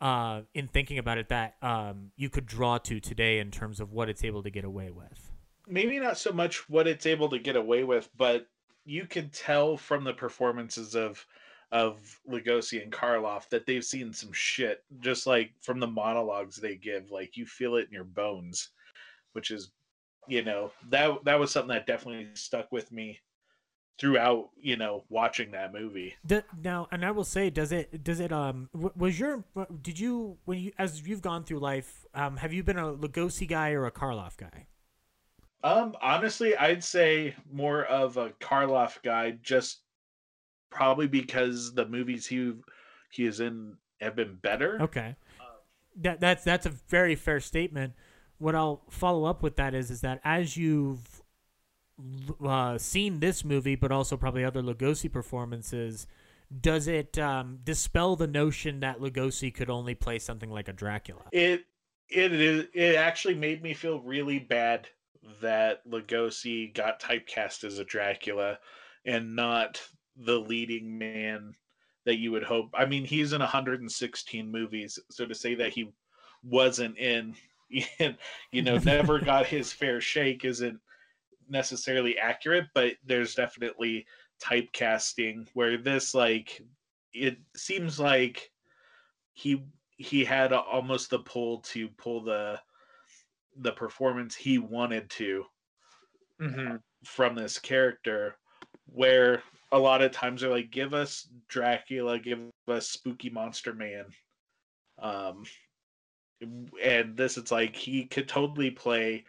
uh, 0.00 0.42
in 0.54 0.68
thinking 0.68 0.98
about 0.98 1.18
it 1.18 1.28
that 1.28 1.56
um, 1.62 2.12
you 2.16 2.30
could 2.30 2.46
draw 2.46 2.78
to 2.78 3.00
today 3.00 3.38
in 3.38 3.50
terms 3.50 3.80
of 3.80 3.92
what 3.92 4.08
it's 4.08 4.24
able 4.24 4.42
to 4.42 4.50
get 4.50 4.64
away 4.64 4.90
with? 4.90 5.32
maybe 5.66 5.98
not 5.98 6.18
so 6.18 6.32
much 6.32 6.68
what 6.68 6.86
it's 6.86 7.06
able 7.06 7.28
to 7.30 7.38
get 7.38 7.56
away 7.56 7.84
with, 7.84 8.08
but 8.16 8.46
you 8.84 9.06
can 9.06 9.28
tell 9.30 9.76
from 9.76 10.04
the 10.04 10.12
performances 10.12 10.94
of 10.94 11.24
of 11.70 12.20
Lugosi 12.30 12.82
and 12.82 12.92
Karloff 12.92 13.48
that 13.48 13.64
they've 13.64 13.84
seen 13.84 14.12
some 14.12 14.32
shit. 14.32 14.84
Just 15.00 15.26
like 15.26 15.52
from 15.62 15.80
the 15.80 15.86
monologues 15.86 16.56
they 16.56 16.76
give, 16.76 17.10
like 17.10 17.36
you 17.36 17.46
feel 17.46 17.76
it 17.76 17.86
in 17.86 17.94
your 17.94 18.04
bones, 18.04 18.68
which 19.32 19.50
is, 19.50 19.70
you 20.28 20.42
know, 20.44 20.72
that 20.90 21.24
that 21.24 21.38
was 21.38 21.50
something 21.50 21.74
that 21.74 21.86
definitely 21.86 22.28
stuck 22.34 22.70
with 22.72 22.92
me 22.92 23.20
throughout. 23.98 24.50
You 24.60 24.76
know, 24.76 25.04
watching 25.08 25.50
that 25.52 25.72
movie. 25.72 26.14
Now, 26.62 26.88
and 26.90 27.04
I 27.04 27.10
will 27.10 27.24
say, 27.24 27.50
does 27.50 27.72
it 27.72 28.02
does 28.04 28.20
it 28.20 28.32
um 28.32 28.68
was 28.74 29.18
your 29.18 29.44
did 29.80 29.98
you 29.98 30.38
when 30.44 30.58
you 30.58 30.72
as 30.78 31.06
you've 31.06 31.22
gone 31.22 31.44
through 31.44 31.58
life 31.60 32.06
um 32.14 32.36
have 32.36 32.52
you 32.52 32.62
been 32.62 32.78
a 32.78 32.92
Lugosi 32.92 33.48
guy 33.48 33.72
or 33.72 33.86
a 33.86 33.92
Karloff 33.92 34.36
guy? 34.36 34.66
Um, 35.64 35.94
honestly, 36.02 36.56
I'd 36.56 36.82
say 36.82 37.34
more 37.50 37.84
of 37.84 38.16
a 38.16 38.30
Karloff 38.40 39.00
guy, 39.02 39.38
just 39.42 39.82
probably 40.70 41.06
because 41.06 41.74
the 41.74 41.86
movies 41.86 42.26
he 42.26 42.52
he 43.10 43.26
is 43.26 43.40
in 43.40 43.76
have 44.00 44.16
been 44.16 44.36
better. 44.42 44.80
Okay. 44.82 45.14
That 46.00 46.20
that's 46.20 46.42
that's 46.42 46.66
a 46.66 46.70
very 46.70 47.14
fair 47.14 47.38
statement. 47.38 47.92
What 48.42 48.56
I'll 48.56 48.82
follow 48.90 49.24
up 49.24 49.40
with 49.40 49.54
that 49.56 49.72
is 49.72 49.88
is 49.88 50.00
that 50.00 50.20
as 50.24 50.56
you've 50.56 51.22
uh, 52.44 52.76
seen 52.76 53.20
this 53.20 53.44
movie, 53.44 53.76
but 53.76 53.92
also 53.92 54.16
probably 54.16 54.44
other 54.44 54.62
Lugosi 54.62 55.10
performances, 55.10 56.08
does 56.60 56.88
it 56.88 57.16
um, 57.18 57.60
dispel 57.62 58.16
the 58.16 58.26
notion 58.26 58.80
that 58.80 59.00
Lugosi 59.00 59.54
could 59.54 59.70
only 59.70 59.94
play 59.94 60.18
something 60.18 60.50
like 60.50 60.66
a 60.66 60.72
Dracula? 60.72 61.22
It 61.30 61.66
it 62.08 62.32
is 62.32 62.66
it 62.74 62.96
actually 62.96 63.36
made 63.36 63.62
me 63.62 63.74
feel 63.74 64.00
really 64.00 64.40
bad 64.40 64.88
that 65.40 65.86
Lugosi 65.88 66.74
got 66.74 67.00
typecast 67.00 67.62
as 67.62 67.78
a 67.78 67.84
Dracula 67.84 68.58
and 69.04 69.36
not 69.36 69.80
the 70.16 70.38
leading 70.38 70.98
man 70.98 71.54
that 72.04 72.18
you 72.18 72.32
would 72.32 72.42
hope. 72.42 72.70
I 72.74 72.86
mean, 72.86 73.04
he's 73.04 73.32
in 73.32 73.38
116 73.38 74.50
movies, 74.50 74.98
so 75.10 75.26
to 75.26 75.34
say 75.34 75.54
that 75.54 75.72
he 75.72 75.92
wasn't 76.42 76.98
in, 76.98 77.36
you 78.52 78.62
know, 78.62 78.78
never 78.78 79.18
got 79.20 79.46
his 79.46 79.72
fair 79.72 80.00
shake 80.00 80.44
isn't 80.44 80.80
necessarily 81.48 82.18
accurate, 82.18 82.66
but 82.74 82.94
there's 83.04 83.34
definitely 83.34 84.06
typecasting 84.42 85.48
where 85.54 85.76
this 85.78 86.14
like 86.14 86.60
it 87.12 87.38
seems 87.56 88.00
like 88.00 88.50
he 89.34 89.62
he 89.96 90.24
had 90.24 90.52
almost 90.52 91.10
the 91.10 91.18
pull 91.20 91.58
to 91.60 91.88
pull 91.90 92.22
the 92.22 92.60
the 93.56 93.72
performance 93.72 94.34
he 94.34 94.58
wanted 94.58 95.08
to 95.10 95.44
hmm 96.38 96.76
from 97.04 97.34
this 97.34 97.58
character 97.58 98.36
where 98.86 99.42
a 99.72 99.78
lot 99.78 100.02
of 100.02 100.12
times 100.12 100.40
they're 100.40 100.50
like 100.50 100.70
give 100.70 100.94
us 100.94 101.28
dracula 101.48 102.18
give 102.18 102.40
us 102.68 102.88
spooky 102.88 103.30
monster 103.30 103.74
man 103.74 104.04
um 104.98 105.44
and 106.82 107.16
this 107.16 107.36
it's 107.36 107.52
like 107.52 107.76
he 107.76 108.04
could 108.04 108.28
totally 108.28 108.70
play 108.70 109.24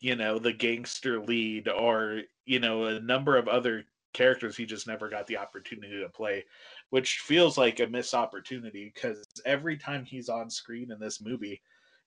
you 0.00 0.16
know 0.16 0.38
the 0.38 0.52
gangster 0.52 1.20
lead 1.20 1.68
or 1.68 2.22
you 2.44 2.60
know 2.60 2.84
a 2.86 3.00
number 3.00 3.36
of 3.36 3.48
other 3.48 3.84
characters 4.12 4.56
he 4.56 4.64
just 4.64 4.86
never 4.86 5.08
got 5.08 5.26
the 5.26 5.36
opportunity 5.36 6.00
to 6.00 6.08
play 6.08 6.44
which 6.90 7.18
feels 7.18 7.58
like 7.58 7.80
a 7.80 7.86
missed 7.86 8.14
opportunity 8.14 8.90
because 8.94 9.26
every 9.44 9.76
time 9.76 10.04
he's 10.04 10.28
on 10.28 10.48
screen 10.48 10.90
in 10.90 10.98
this 10.98 11.20
movie 11.20 11.60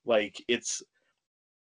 like 0.06 0.44
it's 0.48 0.82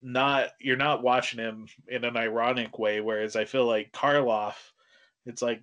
not 0.02 0.50
you're 0.60 0.76
not 0.76 1.02
watching 1.02 1.40
him 1.40 1.66
in 1.88 2.04
an 2.04 2.18
ironic 2.18 2.78
way 2.78 3.00
whereas 3.00 3.38
i 3.38 3.46
feel 3.46 3.66
like 3.66 3.92
karloff 3.94 4.56
it's 5.26 5.42
like 5.42 5.62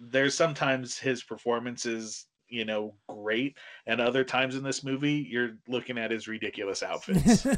there's 0.00 0.34
sometimes 0.34 0.98
his 0.98 1.22
performance 1.22 1.86
is 1.86 2.26
you 2.50 2.64
know 2.64 2.94
great 3.08 3.56
and 3.86 4.00
other 4.00 4.24
times 4.24 4.54
in 4.56 4.62
this 4.62 4.84
movie 4.84 5.26
you're 5.28 5.52
looking 5.68 5.98
at 5.98 6.10
his 6.10 6.28
ridiculous 6.28 6.82
outfits 6.82 7.46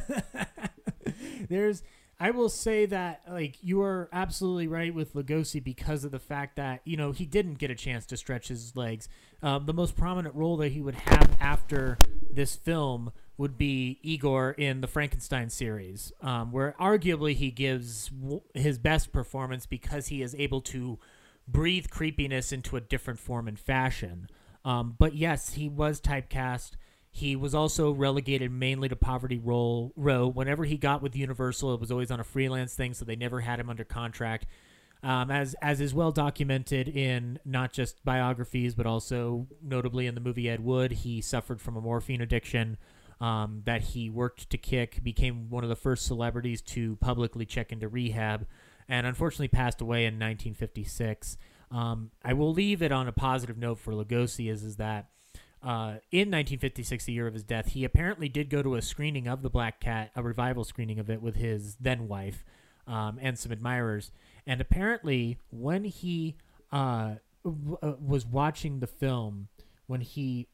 There's 1.48 1.82
I 2.20 2.30
will 2.30 2.48
say 2.48 2.86
that 2.86 3.22
like 3.28 3.56
you 3.62 3.82
are 3.82 4.08
absolutely 4.12 4.68
right 4.68 4.94
with 4.94 5.14
Lugosi 5.14 5.62
because 5.62 6.04
of 6.04 6.12
the 6.12 6.20
fact 6.20 6.54
that 6.56 6.80
you 6.84 6.96
know 6.96 7.10
he 7.10 7.26
didn't 7.26 7.54
get 7.54 7.70
a 7.70 7.74
chance 7.74 8.06
to 8.06 8.16
stretch 8.16 8.48
his 8.48 8.76
legs. 8.76 9.08
Um, 9.42 9.66
the 9.66 9.72
most 9.72 9.96
prominent 9.96 10.34
role 10.34 10.56
that 10.58 10.70
he 10.70 10.80
would 10.80 10.94
have 10.94 11.36
after 11.40 11.98
this 12.30 12.54
film 12.54 13.12
would 13.38 13.58
be 13.58 13.98
Igor 14.02 14.52
in 14.52 14.82
the 14.82 14.86
Frankenstein 14.86 15.50
series, 15.50 16.12
um, 16.20 16.52
where 16.52 16.76
arguably 16.80 17.34
he 17.34 17.50
gives 17.50 18.08
w- 18.08 18.42
his 18.54 18.78
best 18.78 19.10
performance 19.10 19.66
because 19.66 20.06
he 20.06 20.22
is 20.22 20.36
able 20.36 20.60
to 20.60 21.00
breathe 21.48 21.88
creepiness 21.90 22.52
into 22.52 22.76
a 22.76 22.80
different 22.80 23.18
form 23.18 23.48
and 23.48 23.58
fashion. 23.58 24.28
Um, 24.64 24.94
but 24.98 25.14
yes, 25.14 25.54
he 25.54 25.68
was 25.68 26.00
typecast. 26.00 26.72
He 27.10 27.36
was 27.36 27.54
also 27.54 27.90
relegated 27.90 28.50
mainly 28.50 28.88
to 28.88 28.96
poverty 28.96 29.38
role 29.38 29.92
row. 29.96 30.26
Whenever 30.26 30.64
he 30.64 30.78
got 30.78 31.02
with 31.02 31.14
Universal, 31.14 31.74
it 31.74 31.80
was 31.80 31.92
always 31.92 32.10
on 32.10 32.20
a 32.20 32.24
freelance 32.24 32.74
thing, 32.74 32.94
so 32.94 33.04
they 33.04 33.16
never 33.16 33.40
had 33.40 33.60
him 33.60 33.68
under 33.68 33.84
contract. 33.84 34.46
Um, 35.04 35.30
as 35.32 35.54
as 35.60 35.80
is 35.80 35.92
well 35.92 36.12
documented 36.12 36.88
in 36.88 37.38
not 37.44 37.72
just 37.72 38.04
biographies, 38.04 38.74
but 38.74 38.86
also 38.86 39.48
notably 39.60 40.06
in 40.06 40.14
the 40.14 40.20
movie 40.20 40.48
Ed 40.48 40.60
Wood, 40.60 40.92
he 40.92 41.20
suffered 41.20 41.60
from 41.60 41.76
a 41.76 41.80
morphine 41.80 42.20
addiction 42.20 42.78
um, 43.20 43.62
that 43.64 43.82
he 43.82 44.08
worked 44.08 44.48
to 44.50 44.56
kick. 44.56 45.02
Became 45.02 45.50
one 45.50 45.64
of 45.64 45.70
the 45.70 45.76
first 45.76 46.06
celebrities 46.06 46.62
to 46.62 46.96
publicly 46.96 47.44
check 47.44 47.72
into 47.72 47.88
rehab, 47.88 48.46
and 48.88 49.06
unfortunately 49.06 49.48
passed 49.48 49.80
away 49.80 50.04
in 50.04 50.14
1956. 50.14 51.36
Um, 51.72 52.10
I 52.22 52.34
will 52.34 52.52
leave 52.52 52.82
it 52.82 52.92
on 52.92 53.08
a 53.08 53.12
positive 53.12 53.56
note 53.56 53.78
for 53.78 53.92
Lugosi 53.92 54.50
is 54.50 54.62
is 54.62 54.76
that 54.76 55.08
uh, 55.62 56.02
in 56.10 56.28
1956, 56.28 57.04
the 57.04 57.12
year 57.12 57.26
of 57.28 57.34
his 57.34 57.44
death, 57.44 57.68
he 57.68 57.84
apparently 57.84 58.28
did 58.28 58.50
go 58.50 58.62
to 58.62 58.74
a 58.74 58.82
screening 58.82 59.28
of 59.28 59.42
The 59.42 59.50
Black 59.50 59.78
Cat, 59.78 60.10
a 60.16 60.22
revival 60.22 60.64
screening 60.64 60.98
of 60.98 61.08
it 61.08 61.22
with 61.22 61.36
his 61.36 61.76
then 61.76 62.08
wife 62.08 62.44
um, 62.86 63.18
and 63.22 63.38
some 63.38 63.52
admirers. 63.52 64.10
And 64.44 64.60
apparently, 64.60 65.38
when 65.50 65.84
he 65.84 66.34
uh, 66.72 67.14
w- 67.44 67.78
uh, 67.80 67.94
was 68.04 68.26
watching 68.26 68.80
the 68.80 68.88
film, 68.88 69.48
when 69.86 70.00
he 70.00 70.48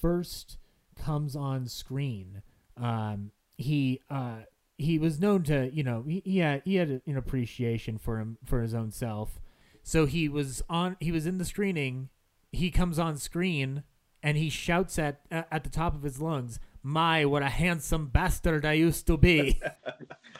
first 0.00 0.56
comes 0.96 1.36
on 1.36 1.68
screen, 1.68 2.40
um, 2.78 3.32
he 3.58 4.00
uh, 4.08 4.38
he 4.78 4.98
was 4.98 5.20
known 5.20 5.42
to, 5.44 5.70
you 5.72 5.82
know, 5.82 6.04
he, 6.08 6.22
he 6.24 6.38
had 6.38 6.62
he 6.64 6.76
had 6.76 7.02
an 7.06 7.16
appreciation 7.18 7.98
for 7.98 8.18
him 8.18 8.38
for 8.46 8.62
his 8.62 8.74
own 8.74 8.90
self. 8.90 9.38
So 9.86 10.06
he 10.06 10.30
was 10.30 10.62
on. 10.68 10.96
He 10.98 11.12
was 11.12 11.26
in 11.26 11.36
the 11.36 11.44
screening. 11.44 12.08
He 12.50 12.70
comes 12.70 12.98
on 12.98 13.18
screen 13.18 13.84
and 14.22 14.38
he 14.38 14.48
shouts 14.48 14.98
at 14.98 15.20
at 15.30 15.62
the 15.62 15.70
top 15.70 15.94
of 15.94 16.02
his 16.02 16.20
lungs, 16.20 16.58
"My, 16.82 17.26
what 17.26 17.42
a 17.42 17.50
handsome 17.50 18.06
bastard 18.06 18.64
I 18.64 18.72
used 18.72 19.06
to 19.06 19.18
be!" 19.18 19.60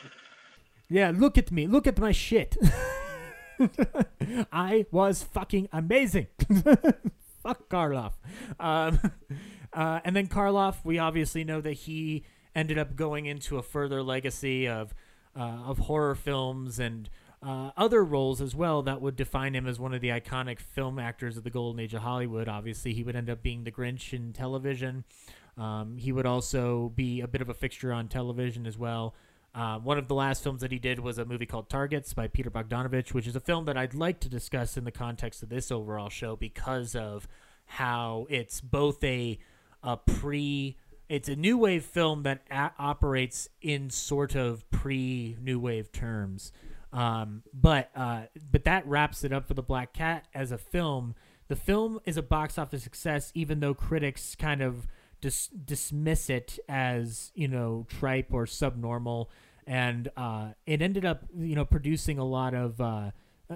yeah, 0.89 1.11
look 1.15 1.37
at 1.37 1.51
me, 1.51 1.67
look 1.67 1.85
at 1.85 1.99
my 1.99 2.11
shit. 2.11 2.57
I 4.51 4.87
was 4.91 5.21
fucking 5.21 5.69
amazing. 5.71 6.27
Fuck 7.43 7.69
Karloff. 7.69 8.13
Um, 8.59 8.99
uh, 9.71 9.99
and 10.03 10.15
then 10.15 10.25
Karloff, 10.25 10.77
we 10.83 10.97
obviously 10.97 11.43
know 11.43 11.61
that 11.61 11.73
he 11.73 12.25
ended 12.55 12.79
up 12.79 12.95
going 12.95 13.27
into 13.27 13.59
a 13.59 13.61
further 13.61 14.01
legacy 14.01 14.67
of 14.67 14.95
uh, 15.35 15.61
of 15.67 15.77
horror 15.77 16.15
films 16.15 16.79
and 16.79 17.09
uh, 17.45 17.71
other 17.77 18.03
roles 18.03 18.41
as 18.41 18.55
well 18.55 18.81
that 18.81 19.01
would 19.01 19.15
define 19.15 19.53
him 19.53 19.67
as 19.67 19.79
one 19.79 19.93
of 19.93 20.01
the 20.01 20.09
iconic 20.09 20.59
film 20.59 20.97
actors 20.97 21.37
of 21.37 21.43
the 21.43 21.49
golden 21.51 21.79
age 21.79 21.93
of 21.93 22.01
Hollywood. 22.01 22.47
Obviously, 22.47 22.93
he 22.93 23.03
would 23.03 23.15
end 23.15 23.29
up 23.29 23.43
being 23.43 23.63
the 23.63 23.71
Grinch 23.71 24.13
in 24.13 24.33
television. 24.33 25.03
Um, 25.57 25.97
he 25.97 26.11
would 26.11 26.25
also 26.25 26.91
be 26.95 27.21
a 27.21 27.27
bit 27.27 27.41
of 27.41 27.49
a 27.49 27.53
fixture 27.53 27.93
on 27.93 28.07
television 28.07 28.65
as 28.65 28.77
well. 28.77 29.13
Uh, 29.53 29.77
one 29.79 29.97
of 29.97 30.07
the 30.07 30.15
last 30.15 30.43
films 30.43 30.61
that 30.61 30.71
he 30.71 30.79
did 30.79 30.99
was 30.99 31.17
a 31.17 31.23
movie 31.23 31.45
called 31.45 31.69
Targets 31.69 32.13
by 32.13 32.27
Peter 32.27 32.49
Bogdanovich, 32.49 33.13
which 33.13 33.27
is 33.27 33.35
a 33.35 33.39
film 33.39 33.65
that 33.65 33.77
I'd 33.77 33.93
like 33.93 34.19
to 34.21 34.29
discuss 34.29 34.75
in 34.75 34.83
the 34.83 34.91
context 34.91 35.43
of 35.43 35.49
this 35.49 35.71
overall 35.71 36.09
show 36.09 36.35
because 36.35 36.95
of 36.95 37.27
how 37.65 38.27
it's 38.29 38.59
both 38.59 39.03
a 39.03 39.39
a 39.81 39.97
pre 39.97 40.77
it's 41.07 41.29
a 41.29 41.35
new 41.35 41.57
wave 41.57 41.85
film 41.85 42.23
that 42.23 42.41
a- 42.49 42.71
operates 42.79 43.47
in 43.61 43.89
sort 43.91 44.35
of 44.35 44.69
pre 44.71 45.37
new 45.39 45.59
wave 45.59 45.91
terms. 45.91 46.51
Um, 46.95 47.43
but 47.53 47.91
uh, 47.93 48.21
but 48.49 48.63
that 48.63 48.87
wraps 48.87 49.25
it 49.25 49.33
up 49.33 49.45
for 49.45 49.53
the 49.53 49.61
Black 49.61 49.91
Cat 49.91 50.27
as 50.33 50.51
a 50.53 50.57
film. 50.57 51.13
The 51.49 51.55
film 51.57 51.99
is 52.05 52.15
a 52.15 52.23
box 52.23 52.57
office 52.57 52.83
success, 52.83 53.31
even 53.35 53.59
though 53.59 53.73
critics 53.73 54.33
kind 54.33 54.61
of 54.61 54.87
dis- 55.19 55.47
dismiss 55.49 56.29
it 56.29 56.57
as 56.69 57.33
you 57.35 57.49
know 57.49 57.85
tripe 57.89 58.33
or 58.33 58.45
subnormal, 58.45 59.29
and 59.67 60.09
uh, 60.15 60.49
it 60.65 60.81
ended 60.81 61.03
up 61.03 61.23
you 61.37 61.55
know 61.55 61.65
producing 61.65 62.17
a 62.17 62.25
lot 62.25 62.53
of. 62.53 62.79
Uh, 62.79 63.11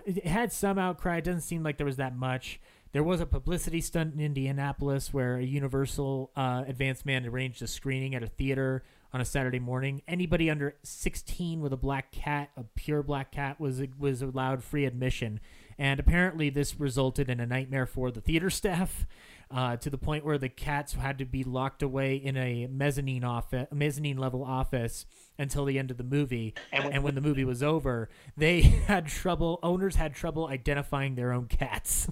it 0.06 0.28
had 0.28 0.52
some 0.52 0.78
outcry. 0.78 1.18
It 1.18 1.24
doesn't 1.24 1.42
seem 1.42 1.64
like 1.64 1.78
there 1.78 1.86
was 1.86 1.96
that 1.96 2.16
much. 2.16 2.60
There 2.92 3.04
was 3.04 3.22
a 3.22 3.26
publicity 3.26 3.80
stunt 3.80 4.16
in 4.16 4.20
Indianapolis 4.20 5.14
where 5.14 5.38
a 5.38 5.44
Universal 5.44 6.32
uh, 6.36 6.66
advanced 6.68 7.06
man 7.06 7.26
arranged 7.26 7.62
a 7.62 7.68
screening 7.68 8.16
at 8.16 8.22
a 8.22 8.28
theater 8.28 8.84
on 9.14 9.22
a 9.22 9.26
Saturday 9.26 9.60
morning. 9.60 10.02
Anybody 10.08 10.50
under 10.50 10.76
16 10.84 11.62
with 11.62 11.74
a 11.74 11.78
black 11.78 12.12
cat, 12.12 12.52
a 12.56 12.64
pure 12.76 13.04
black 13.04 13.32
cat, 13.32 13.60
was 13.60 13.82
was 13.98 14.22
allowed 14.22 14.64
free 14.64 14.86
admission. 14.86 15.40
And 15.78 16.00
apparently, 16.00 16.50
this 16.50 16.80
resulted 16.80 17.30
in 17.30 17.40
a 17.40 17.46
nightmare 17.46 17.86
for 17.86 18.12
the 18.12 18.22
theater 18.22 18.50
staff, 18.50 19.08
uh, 19.52 19.78
to 19.78 19.90
the 19.90 19.98
point 19.98 20.24
where 20.26 20.38
the 20.38 20.50
cats 20.50 20.94
had 20.94 21.18
to 21.18 21.26
be 21.26 21.44
locked 21.44 21.82
away 21.82 22.16
in 22.16 22.38
a 22.38 22.68
mezzanine 22.68 23.24
office, 23.24 23.68
mezzanine 23.72 24.18
level 24.18 24.44
office 24.44 25.06
until 25.38 25.66
the 25.66 25.80
end 25.80 25.90
of 25.90 25.98
the 25.98 26.04
movie. 26.04 26.54
And 26.72 26.86
when, 26.86 27.04
when 27.04 27.16
the 27.16 27.22
movie 27.22 27.46
was 27.46 27.64
over, 27.64 28.10
they 28.38 28.62
had 28.88 29.08
trouble. 29.08 29.60
Owners 29.64 29.96
had 29.96 30.14
trouble 30.14 30.48
identifying 30.48 31.16
their 31.16 31.32
own 31.32 31.48
cats. 31.48 32.10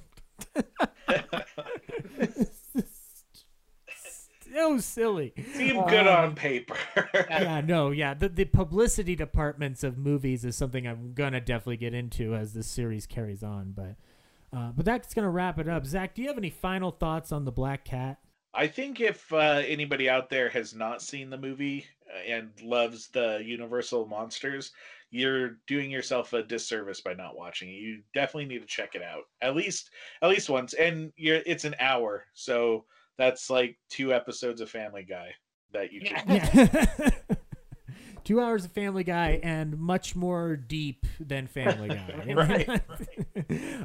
so 4.57 4.77
silly. 4.79 5.33
Seem 5.53 5.85
good 5.87 6.07
on 6.07 6.35
paper. 6.35 6.77
yeah, 7.29 7.61
no, 7.61 7.91
yeah. 7.91 8.13
The 8.13 8.29
the 8.29 8.45
publicity 8.45 9.15
departments 9.15 9.83
of 9.83 9.97
movies 9.97 10.43
is 10.43 10.55
something 10.55 10.87
I'm 10.87 11.13
gonna 11.13 11.41
definitely 11.41 11.77
get 11.77 11.93
into 11.93 12.35
as 12.35 12.53
this 12.53 12.67
series 12.67 13.05
carries 13.05 13.43
on. 13.43 13.73
But 13.75 13.95
uh, 14.57 14.71
but 14.75 14.85
that's 14.85 15.13
gonna 15.13 15.29
wrap 15.29 15.59
it 15.59 15.69
up. 15.69 15.85
Zach, 15.85 16.15
do 16.15 16.21
you 16.21 16.27
have 16.27 16.37
any 16.37 16.49
final 16.49 16.91
thoughts 16.91 17.31
on 17.31 17.45
the 17.45 17.51
Black 17.51 17.85
Cat? 17.85 18.17
I 18.53 18.67
think 18.67 18.99
if 18.99 19.31
uh, 19.31 19.61
anybody 19.65 20.09
out 20.09 20.29
there 20.29 20.49
has 20.49 20.73
not 20.73 21.01
seen 21.01 21.29
the 21.29 21.37
movie 21.37 21.85
uh, 22.11 22.19
and 22.27 22.49
loves 22.63 23.09
the 23.09 23.43
Universal 23.45 24.07
monsters, 24.07 24.71
you're 25.11 25.57
doing 25.67 25.91
yourself 25.91 26.33
a 26.33 26.41
disservice 26.41 27.01
by 27.01 27.13
not 27.13 27.37
watching 27.37 27.69
it. 27.69 27.73
You 27.73 28.01
definitely 28.15 28.45
need 28.45 28.61
to 28.61 28.67
check 28.67 28.95
it 28.95 29.03
out 29.03 29.23
at 29.41 29.55
least 29.55 29.91
at 30.21 30.29
least 30.29 30.49
once. 30.49 30.73
And 30.73 31.13
you're 31.15 31.41
it's 31.45 31.65
an 31.65 31.75
hour, 31.79 32.25
so 32.33 32.85
that's 33.17 33.49
like 33.49 33.77
two 33.89 34.13
episodes 34.13 34.61
of 34.61 34.69
Family 34.69 35.03
Guy 35.03 35.33
that 35.73 35.91
you 35.91 36.01
can. 36.01 36.23
Yeah. 36.27 37.09
Two 38.23 38.41
hours 38.41 38.65
of 38.65 38.73
Family 38.73 39.05
Guy 39.05 39.39
and 39.41 39.79
much 39.79 40.13
more 40.13 40.57
deep 40.57 41.05
than 41.17 41.47
Family 41.47 41.87
Guy. 41.87 42.25
Right, 42.35 42.81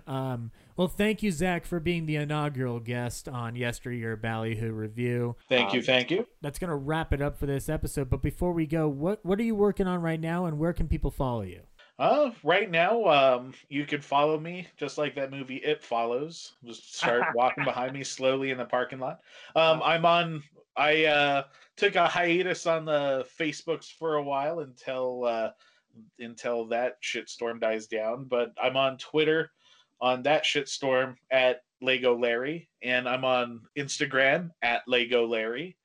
um, 0.08 0.50
well, 0.76 0.88
thank 0.88 1.22
you, 1.22 1.30
Zach, 1.30 1.64
for 1.64 1.78
being 1.78 2.06
the 2.06 2.16
inaugural 2.16 2.80
guest 2.80 3.28
on 3.28 3.54
Yesteryear 3.54 4.16
Ballyhoo 4.16 4.72
Revue. 4.72 5.36
Thank 5.48 5.72
you, 5.72 5.78
Um, 5.78 5.84
thank 5.84 6.10
you. 6.10 6.26
That's 6.40 6.58
gonna 6.58 6.74
wrap 6.74 7.12
it 7.12 7.22
up 7.22 7.38
for 7.38 7.46
this 7.46 7.68
episode. 7.68 8.10
But 8.10 8.20
before 8.20 8.52
we 8.52 8.66
go, 8.66 8.88
what 8.88 9.24
what 9.24 9.38
are 9.38 9.44
you 9.44 9.54
working 9.54 9.86
on 9.86 10.02
right 10.02 10.18
now, 10.20 10.46
and 10.46 10.58
where 10.58 10.72
can 10.72 10.88
people 10.88 11.12
follow 11.12 11.42
you? 11.42 11.60
Uh, 11.98 12.30
right 12.42 12.70
now, 12.70 13.04
um, 13.04 13.54
you 13.68 13.84
can 13.84 14.00
follow 14.00 14.38
me 14.38 14.66
just 14.76 14.98
like 14.98 15.14
that 15.14 15.30
movie 15.30 15.56
It 15.56 15.82
Follows. 15.82 16.54
Just 16.64 16.96
start 16.96 17.22
walking 17.34 17.64
behind 17.64 17.92
me 17.92 18.02
slowly 18.02 18.50
in 18.50 18.58
the 18.58 18.64
parking 18.64 18.98
lot. 18.98 19.20
Um, 19.54 19.80
I'm 19.84 20.04
on. 20.04 20.42
I 20.74 21.04
uh, 21.04 21.42
took 21.76 21.96
a 21.96 22.08
hiatus 22.08 22.66
on 22.66 22.86
the 22.86 23.26
Facebooks 23.38 23.92
for 23.92 24.16
a 24.16 24.22
while 24.22 24.60
until 24.60 25.24
uh, 25.24 25.50
until 26.18 26.64
that 26.66 27.02
shitstorm 27.02 27.60
dies 27.60 27.86
down. 27.86 28.24
But 28.24 28.52
I'm 28.60 28.76
on 28.76 28.96
Twitter 28.96 29.50
on 30.00 30.22
that 30.22 30.44
shitstorm 30.44 31.16
at 31.30 31.62
Lego 31.82 32.18
Larry, 32.18 32.68
and 32.82 33.08
I'm 33.08 33.24
on 33.24 33.60
Instagram 33.76 34.50
at 34.62 34.82
Lego 34.88 35.26
Larry. 35.26 35.76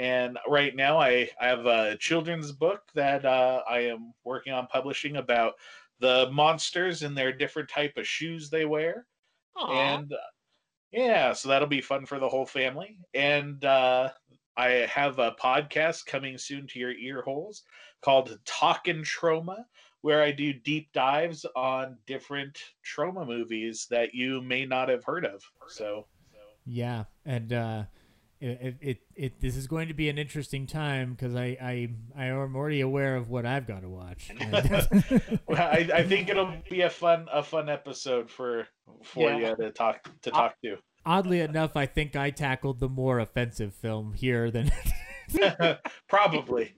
And 0.00 0.38
right 0.48 0.74
now, 0.74 0.98
I, 0.98 1.28
I 1.38 1.48
have 1.48 1.66
a 1.66 1.94
children's 1.98 2.52
book 2.52 2.80
that 2.94 3.26
uh, 3.26 3.62
I 3.68 3.80
am 3.80 4.14
working 4.24 4.54
on 4.54 4.66
publishing 4.66 5.16
about 5.16 5.56
the 5.98 6.30
monsters 6.32 7.02
and 7.02 7.14
their 7.14 7.34
different 7.34 7.68
type 7.68 7.98
of 7.98 8.06
shoes 8.06 8.48
they 8.48 8.64
wear. 8.64 9.04
Aw. 9.58 9.94
And 9.94 10.10
uh, 10.10 10.16
yeah, 10.90 11.34
so 11.34 11.50
that'll 11.50 11.68
be 11.68 11.82
fun 11.82 12.06
for 12.06 12.18
the 12.18 12.28
whole 12.30 12.46
family. 12.46 12.96
And 13.12 13.62
uh, 13.62 14.08
I 14.56 14.68
have 14.90 15.18
a 15.18 15.32
podcast 15.32 16.06
coming 16.06 16.38
soon 16.38 16.66
to 16.68 16.78
your 16.78 16.92
ear 16.92 17.20
holes 17.20 17.64
called 18.00 18.38
Talkin' 18.46 19.02
Troma, 19.02 19.66
where 20.00 20.22
I 20.22 20.32
do 20.32 20.54
deep 20.54 20.90
dives 20.94 21.44
on 21.54 21.98
different 22.06 22.58
Troma 22.82 23.26
movies 23.26 23.86
that 23.90 24.14
you 24.14 24.40
may 24.40 24.64
not 24.64 24.88
have 24.88 25.04
heard 25.04 25.26
of. 25.26 25.42
So 25.68 26.06
Yeah, 26.64 27.04
and 27.26 27.52
uh, 27.52 27.82
it, 28.40 28.76
it 28.80 28.98
it 29.14 29.40
this 29.40 29.54
is 29.56 29.66
going 29.66 29.88
to 29.88 29.94
be 29.94 30.08
an 30.08 30.16
interesting 30.18 30.66
time 30.66 31.12
because 31.12 31.34
I 31.36 31.56
I 31.60 31.88
I 32.16 32.24
am 32.26 32.56
already 32.56 32.80
aware 32.80 33.16
of 33.16 33.28
what 33.28 33.44
I've 33.44 33.66
got 33.66 33.82
to 33.82 33.88
watch. 33.88 34.30
well, 35.46 35.58
I, 35.58 35.88
I 35.94 36.02
think 36.04 36.28
it'll 36.30 36.54
be 36.70 36.80
a 36.82 36.90
fun 36.90 37.26
a 37.32 37.42
fun 37.42 37.68
episode 37.68 38.30
for 38.30 38.66
for 39.02 39.30
Yeah. 39.30 39.50
you 39.50 39.56
to 39.56 39.70
talk 39.70 40.08
to 40.22 40.30
talk 40.30 40.54
to. 40.64 40.76
Oddly 41.04 41.40
enough, 41.40 41.76
I 41.76 41.86
think 41.86 42.16
I 42.16 42.30
tackled 42.30 42.80
the 42.80 42.88
more 42.88 43.20
offensive 43.20 43.74
film 43.74 44.14
here 44.14 44.50
than. 44.50 44.70
Probably. 46.08 46.74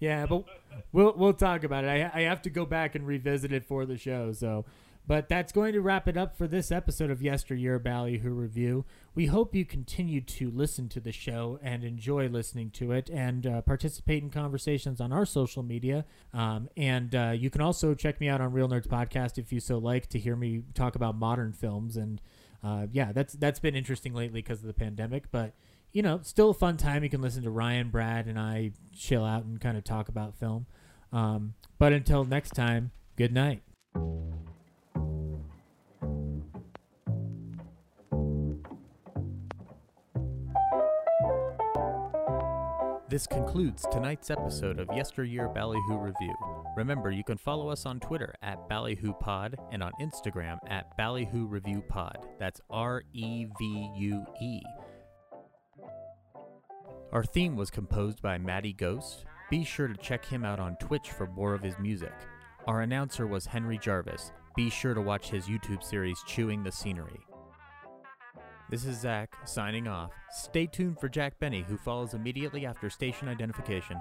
yeah, 0.00 0.26
but 0.26 0.44
we'll 0.92 1.14
we'll 1.16 1.32
talk 1.34 1.64
about 1.64 1.84
it. 1.84 1.88
I 1.88 2.10
I 2.12 2.22
have 2.22 2.42
to 2.42 2.50
go 2.50 2.64
back 2.66 2.94
and 2.94 3.06
revisit 3.06 3.52
it 3.52 3.64
for 3.64 3.86
the 3.86 3.96
show. 3.96 4.32
So, 4.32 4.64
but 5.06 5.28
that's 5.28 5.52
going 5.52 5.72
to 5.72 5.80
wrap 5.80 6.06
it 6.06 6.16
up 6.16 6.36
for 6.36 6.46
this 6.46 6.70
episode 6.70 7.10
of 7.10 7.22
Yesteryear 7.22 7.78
Ballyhoo 7.78 8.32
Revue. 8.32 8.84
We 9.14 9.26
hope 9.26 9.54
you 9.54 9.64
continue 9.64 10.20
to 10.20 10.50
listen 10.50 10.88
to 10.90 11.00
the 11.00 11.12
show 11.12 11.58
and 11.62 11.82
enjoy 11.82 12.28
listening 12.28 12.70
to 12.72 12.92
it, 12.92 13.10
and 13.10 13.46
uh, 13.46 13.60
participate 13.62 14.22
in 14.22 14.30
conversations 14.30 15.00
on 15.00 15.12
our 15.12 15.26
social 15.26 15.62
media. 15.62 16.04
Um, 16.32 16.68
and 16.76 17.14
uh, 17.14 17.32
you 17.36 17.50
can 17.50 17.60
also 17.60 17.94
check 17.94 18.20
me 18.20 18.28
out 18.28 18.40
on 18.40 18.52
Real 18.52 18.68
Nerds 18.68 18.86
Podcast 18.86 19.38
if 19.38 19.52
you 19.52 19.60
so 19.60 19.78
like 19.78 20.08
to 20.10 20.18
hear 20.18 20.36
me 20.36 20.62
talk 20.74 20.94
about 20.94 21.16
modern 21.16 21.52
films. 21.52 21.96
And 21.96 22.20
uh, 22.62 22.86
yeah, 22.92 23.12
that's 23.12 23.34
that's 23.34 23.58
been 23.58 23.74
interesting 23.74 24.14
lately 24.14 24.42
because 24.42 24.60
of 24.60 24.66
the 24.66 24.74
pandemic, 24.74 25.30
but 25.30 25.54
you 25.92 26.02
know, 26.02 26.20
still 26.22 26.50
a 26.50 26.54
fun 26.54 26.76
time. 26.76 27.02
You 27.02 27.10
can 27.10 27.20
listen 27.20 27.42
to 27.42 27.50
Ryan, 27.50 27.90
Brad, 27.90 28.26
and 28.26 28.38
I 28.38 28.72
chill 28.94 29.24
out 29.24 29.44
and 29.44 29.60
kind 29.60 29.76
of 29.76 29.84
talk 29.84 30.08
about 30.08 30.36
film. 30.36 30.66
Um, 31.12 31.54
but 31.78 31.92
until 31.92 32.24
next 32.24 32.50
time, 32.50 32.92
good 33.16 33.32
night. 33.32 33.62
This 43.10 43.26
concludes 43.26 43.84
tonight's 43.90 44.30
episode 44.30 44.78
of 44.78 44.86
Yesteryear 44.94 45.48
Ballyhoo 45.48 45.98
Revue. 45.98 46.32
Remember, 46.76 47.10
you 47.10 47.24
can 47.24 47.36
follow 47.36 47.68
us 47.68 47.84
on 47.84 47.98
Twitter 47.98 48.32
at 48.40 48.68
Ballyhoo 48.68 49.14
Pod 49.14 49.56
and 49.72 49.82
on 49.82 49.90
Instagram 50.00 50.58
at 50.68 50.96
Ballyhoo 50.96 51.48
Revue 51.48 51.82
Pod. 51.88 52.18
That's 52.38 52.60
R 52.70 53.02
E 53.12 53.46
V 53.58 53.90
U 53.96 54.24
E. 54.40 54.60
Our 57.10 57.24
theme 57.24 57.56
was 57.56 57.68
composed 57.68 58.22
by 58.22 58.38
Matty 58.38 58.74
Ghost. 58.74 59.24
Be 59.50 59.64
sure 59.64 59.88
to 59.88 59.96
check 59.96 60.24
him 60.24 60.44
out 60.44 60.60
on 60.60 60.76
Twitch 60.76 61.10
for 61.10 61.26
more 61.26 61.52
of 61.52 61.64
his 61.64 61.76
music. 61.80 62.14
Our 62.68 62.82
announcer 62.82 63.26
was 63.26 63.44
Henry 63.44 63.78
Jarvis. 63.78 64.30
Be 64.54 64.70
sure 64.70 64.94
to 64.94 65.00
watch 65.00 65.30
his 65.30 65.46
YouTube 65.46 65.82
series 65.82 66.22
Chewing 66.28 66.62
the 66.62 66.70
Scenery. 66.70 67.18
This 68.70 68.84
is 68.84 69.00
Zach 69.00 69.34
signing 69.46 69.88
off. 69.88 70.12
Stay 70.30 70.66
tuned 70.66 71.00
for 71.00 71.08
Jack 71.08 71.36
Benny, 71.40 71.62
who 71.62 71.76
follows 71.76 72.14
immediately 72.14 72.66
after 72.66 72.88
station 72.88 73.26
identification. 73.26 74.00